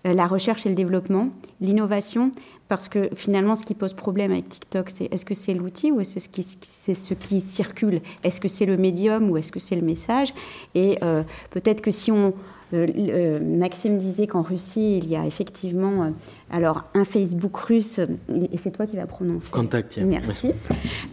la 0.03 0.27
recherche 0.27 0.65
et 0.65 0.69
le 0.69 0.75
développement, 0.75 1.29
l'innovation? 1.61 2.31
Parce 2.67 2.89
que 2.89 3.09
finalement, 3.13 3.55
ce 3.55 3.63
qui 3.63 3.75
pose 3.75 3.93
problème 3.93 4.31
avec 4.31 4.49
TikTok, 4.49 4.89
c'est 4.89 5.05
est-ce 5.13 5.23
que 5.23 5.35
c'est 5.35 5.53
l'outil 5.53 5.91
ou 5.91 5.99
est-ce 5.99 6.27
que 6.27 6.41
c'est 6.61 6.95
ce 6.95 7.13
qui 7.13 7.39
circule? 7.39 8.01
Est-ce 8.23 8.41
que 8.41 8.47
c'est 8.47 8.65
le 8.65 8.77
médium 8.77 9.29
ou 9.29 9.37
est-ce 9.37 9.51
que 9.51 9.59
c'est 9.59 9.75
le 9.75 9.83
message? 9.83 10.33
Et 10.73 10.97
euh, 11.03 11.21
peut-être 11.51 11.81
que 11.81 11.91
si 11.91 12.11
on, 12.11 12.27
euh, 12.27 12.31
euh, 12.31 12.33
Maxime 12.71 13.97
disait 13.97 14.27
qu'en 14.27 14.41
Russie, 14.41 14.97
il 14.97 15.07
y 15.07 15.15
a 15.15 15.25
effectivement 15.25 16.03
euh, 16.03 16.09
alors 16.49 16.83
un 16.93 17.05
Facebook 17.05 17.55
russe, 17.57 17.99
et 17.99 18.57
c'est 18.57 18.71
toi 18.71 18.85
qui 18.85 18.95
vas 18.95 19.05
prononcer. 19.05 19.51
Contact. 19.51 19.99
Merci. 19.99 20.53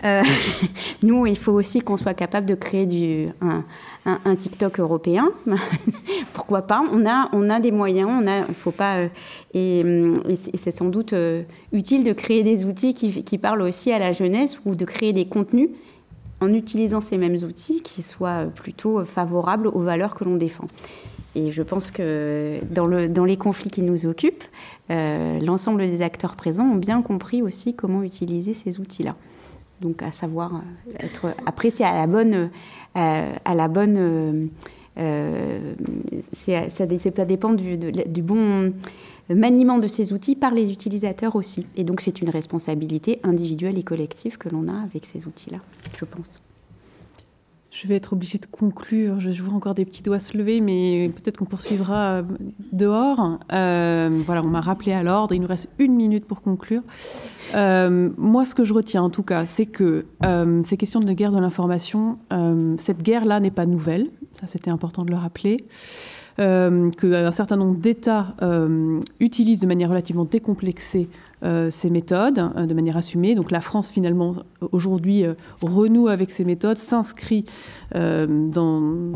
nous, 1.02 1.26
il 1.26 1.36
faut 1.36 1.52
aussi 1.52 1.80
qu'on 1.80 1.96
soit 1.96 2.14
capable 2.14 2.46
de 2.46 2.54
créer 2.54 2.86
du, 2.86 3.28
un, 3.40 4.36
TikTok 4.36 4.80
européen. 4.80 5.30
Pourquoi 6.32 6.62
pas? 6.62 6.82
On 6.92 7.06
a, 7.06 7.28
on 7.32 7.50
a 7.50 7.60
des 7.60 7.70
moyens. 7.70 8.08
On 8.10 8.26
a, 8.26 8.44
faut 8.52 8.70
pas. 8.70 9.08
et, 9.54 9.84
c'est 10.34 10.70
sans 10.70 10.88
doute 10.88 11.14
utile 11.72 12.04
de 12.04 12.12
créer 12.12 12.42
des 12.42 12.64
outils 12.64 12.94
qui, 12.94 13.22
qui 13.22 13.38
parlent 13.38 13.62
aussi 13.62 13.92
à 13.92 13.98
la 13.98 14.12
jeunesse 14.12 14.60
ou 14.64 14.74
de 14.74 14.84
créer 14.84 15.12
des 15.12 15.26
contenus 15.26 15.68
en 16.42 16.52
utilisant 16.52 17.00
ces 17.00 17.18
mêmes 17.18 17.36
outils 17.44 17.82
qui 17.82 18.02
soient 18.02 18.46
plutôt 18.54 19.04
favorables 19.04 19.68
aux 19.68 19.80
valeurs 19.80 20.14
que 20.14 20.24
l'on 20.24 20.36
défend. 20.36 20.66
Et 21.34 21.50
je 21.50 21.62
pense 21.62 21.90
que 21.90 22.60
dans, 22.70 22.86
le, 22.86 23.08
dans 23.08 23.24
les 23.24 23.36
conflits 23.36 23.70
qui 23.70 23.82
nous 23.82 24.06
occupent, 24.06 24.44
euh, 24.90 25.40
l'ensemble 25.40 25.82
des 25.82 26.02
acteurs 26.02 26.36
présents 26.36 26.66
ont 26.66 26.76
bien 26.76 27.00
compris 27.02 27.42
aussi 27.42 27.74
comment 27.74 28.02
utiliser 28.02 28.52
ces 28.52 28.80
outils-là. 28.80 29.16
Donc, 29.80 30.02
à 30.02 30.10
savoir 30.10 30.56
euh, 30.56 30.92
être. 31.00 31.34
C'est 31.70 31.84
à 31.84 31.94
la 31.94 32.06
bonne. 32.06 32.50
Euh, 32.96 33.32
à 33.44 33.54
la 33.54 33.68
bonne 33.68 34.50
ça, 36.32 36.68
ça, 36.68 36.86
dépend 36.86 37.54
du, 37.54 37.78
du, 37.78 38.22
bon 38.22 38.74
maniement 39.30 39.78
de 39.78 39.88
ces 39.88 40.12
outils 40.12 40.36
par 40.36 40.52
les 40.52 40.70
utilisateurs 40.70 41.34
aussi. 41.34 41.66
Et 41.76 41.84
donc, 41.84 42.02
c'est 42.02 42.20
une 42.20 42.28
responsabilité 42.28 43.18
individuelle 43.22 43.78
et 43.78 43.82
collective 43.82 44.36
que 44.36 44.50
l'on 44.50 44.68
a 44.68 44.82
avec 44.82 45.06
ces 45.06 45.26
outils-là, 45.26 45.58
je 45.98 46.04
pense. 46.04 46.42
Je 47.72 47.86
vais 47.86 47.96
être 47.96 48.12
obligée 48.12 48.36
de 48.36 48.44
conclure. 48.44 49.18
Je, 49.18 49.42
vois 49.42 49.54
encore 49.54 49.74
des 49.74 49.86
petits 49.86 50.02
doigts 50.02 50.18
se 50.18 50.36
lever, 50.36 50.60
mais 50.60 51.10
peut-être 51.16 51.38
qu'on 51.38 51.46
poursuivra 51.46 52.18
euh, 52.18 52.22
dehors. 52.70 53.38
Euh, 53.50 54.10
voilà, 54.26 54.42
on 54.44 54.48
m'a 54.48 54.60
rappelé 54.60 54.92
à 54.92 55.02
l'ordre. 55.02 55.34
Il 55.34 55.40
nous 55.40 55.48
reste 55.48 55.70
une 55.78 55.94
minute 55.94 56.26
pour 56.26 56.42
conclure. 56.42 56.82
Euh, 57.54 58.10
moi, 58.18 58.44
ce 58.44 58.54
que 58.54 58.64
je 58.64 58.74
retiens, 58.74 59.02
en 59.02 59.08
tout 59.08 59.22
cas, 59.22 59.46
c'est 59.46 59.64
que 59.64 60.04
ces 60.64 60.76
questions 60.76 61.00
de 61.00 61.10
guerre 61.14 61.32
de 61.32 61.40
l'information, 61.40 62.18
cette 62.76 63.02
guerre-là 63.02 63.40
n'est 63.40 63.50
pas 63.50 63.64
nouvelle. 63.64 64.10
Ça, 64.38 64.46
c'était 64.48 64.70
important 64.70 65.04
de 65.06 65.10
le 65.10 65.16
rappeler. 65.16 65.56
qu'un 66.36 67.30
certain 67.30 67.56
nombre 67.56 67.78
d'États 67.78 68.36
utilisent 69.18 69.60
de 69.60 69.66
manière 69.66 69.88
relativement 69.88 70.26
décomplexée 70.26 71.08
ces 71.70 71.90
méthodes 71.90 72.38
euh, 72.56 72.66
de 72.66 72.74
manière 72.74 72.96
assumée. 72.96 73.34
Donc 73.34 73.50
la 73.50 73.60
France, 73.60 73.90
finalement, 73.90 74.36
aujourd'hui, 74.72 75.24
euh, 75.24 75.34
renoue 75.62 76.08
avec 76.08 76.30
ces 76.30 76.44
méthodes, 76.44 76.78
s'inscrit 76.78 77.44
dans 77.94 79.12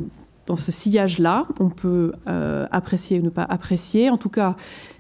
dans 0.47 0.55
ce 0.55 0.71
sillage-là. 0.71 1.47
On 1.59 1.71
peut 1.71 2.13
apprécier 2.71 3.19
ou 3.19 3.23
ne 3.23 3.31
pas 3.31 3.43
apprécier. 3.43 4.11
En 4.11 4.17
tout 4.17 4.29
cas, 4.29 4.55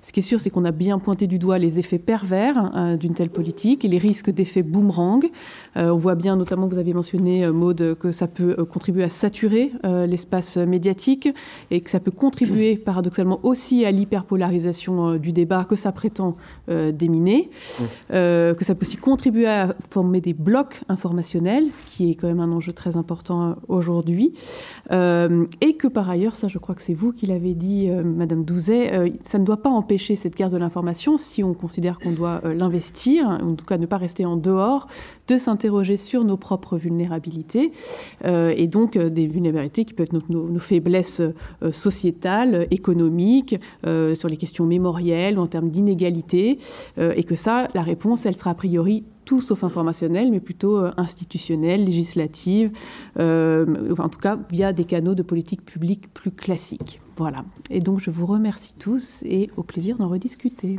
ce 0.06 0.12
qui 0.12 0.20
est 0.20 0.22
sûr, 0.22 0.40
c'est 0.40 0.50
qu'on 0.50 0.64
a 0.64 0.70
bien 0.70 1.00
pointé 1.00 1.26
du 1.26 1.40
doigt 1.40 1.58
les 1.58 1.80
effets 1.80 1.98
pervers 1.98 2.70
euh, 2.76 2.96
d'une 2.96 3.14
telle 3.14 3.28
politique 3.28 3.84
et 3.84 3.88
les 3.88 3.98
risques 3.98 4.30
d'effets 4.30 4.62
boomerang. 4.62 5.28
Euh, 5.76 5.90
on 5.90 5.96
voit 5.96 6.14
bien, 6.14 6.36
notamment, 6.36 6.68
vous 6.68 6.78
avez 6.78 6.92
mentionné, 6.92 7.44
euh, 7.44 7.52
Maude, 7.52 7.96
que 7.98 8.12
ça 8.12 8.28
peut 8.28 8.54
contribuer 8.66 9.02
à 9.02 9.08
saturer 9.08 9.72
l'espace 9.82 10.58
médiatique 10.58 11.28
et 11.70 11.80
que 11.80 11.90
ça 11.90 11.98
peut 11.98 12.12
contribuer 12.12 12.76
paradoxalement 12.76 13.40
aussi 13.42 13.84
à 13.84 13.90
l'hyperpolarisation 13.90 15.16
du 15.16 15.32
débat 15.32 15.64
que 15.64 15.74
ça 15.74 15.90
prétend 15.92 16.34
déminer, 16.68 17.50
mmh. 17.50 17.82
que 18.10 18.64
ça 18.64 18.74
peut 18.74 18.86
aussi 18.86 18.96
contribuer 18.96 19.46
à 19.46 19.74
former 19.90 20.20
des 20.20 20.34
blocs 20.34 20.82
informationnels, 20.88 21.70
ce 21.70 21.82
qui 21.82 22.10
est 22.10 22.14
quand 22.14 22.28
même 22.28 22.40
un 22.40 22.52
enjeu 22.52 22.72
très 22.72 22.96
important 22.96 23.56
aujourd'hui, 23.68 24.34
et 24.90 25.76
que 25.78 25.88
par 25.88 26.10
ailleurs, 26.10 26.36
ça 26.36 26.48
je 26.48 26.58
crois 26.58 26.74
que 26.74 26.82
c'est 26.82 26.94
vous 26.94 27.12
qui 27.12 27.26
l'avez 27.26 27.54
dit, 27.54 27.88
Madame 27.88 28.44
Douzet, 28.44 29.12
ça 29.24 29.38
ne 29.38 29.44
doit 29.44 29.62
pas 29.62 29.70
empêcher 29.70 29.95
cette 29.98 30.36
guerre 30.36 30.50
de 30.50 30.58
l'information 30.58 31.16
si 31.16 31.42
on 31.42 31.54
considère 31.54 31.98
qu'on 31.98 32.12
doit 32.12 32.40
euh, 32.44 32.54
l'investir, 32.54 33.26
en 33.26 33.54
tout 33.54 33.64
cas 33.64 33.78
ne 33.78 33.86
pas 33.86 33.96
rester 33.96 34.24
en 34.24 34.36
dehors, 34.36 34.86
de 35.28 35.38
s'interroger 35.38 35.96
sur 35.96 36.24
nos 36.24 36.36
propres 36.36 36.76
vulnérabilités 36.76 37.72
euh, 38.24 38.52
et 38.56 38.66
donc 38.66 38.96
euh, 38.96 39.10
des 39.10 39.26
vulnérabilités 39.26 39.84
qui 39.84 39.94
peuvent 39.94 40.06
être 40.12 40.30
nos, 40.30 40.58
faiblesses 40.58 41.22
sociétales, 41.70 42.66
économiques, 42.70 43.56
sur 44.14 44.28
les 44.28 44.36
questions 44.36 44.66
mémorielles 44.66 45.38
ou 45.38 45.42
en 45.42 45.46
termes 45.46 45.70
d'inégalité, 45.70 46.58
et 46.98 47.24
que 47.24 47.34
ça, 47.34 47.68
la 47.74 47.82
réponse, 47.82 48.26
elle 48.26 48.34
sera 48.34 48.50
a 48.50 48.54
priori 48.54 49.04
tout 49.24 49.40
sauf 49.40 49.64
informationnelle, 49.64 50.30
mais 50.30 50.40
plutôt 50.40 50.78
institutionnelle, 50.96 51.84
législative, 51.84 52.72
en 53.18 54.08
tout 54.10 54.18
cas 54.18 54.38
via 54.50 54.72
des 54.72 54.84
canaux 54.84 55.14
de 55.14 55.22
politique 55.22 55.64
publique 55.64 56.12
plus 56.12 56.30
classiques. 56.30 57.00
Voilà. 57.16 57.44
Et 57.70 57.80
donc 57.80 58.00
je 58.00 58.10
vous 58.10 58.26
remercie 58.26 58.74
tous 58.78 59.22
et 59.24 59.50
au 59.56 59.62
plaisir 59.62 59.96
d'en 59.96 60.08
rediscuter. 60.08 60.78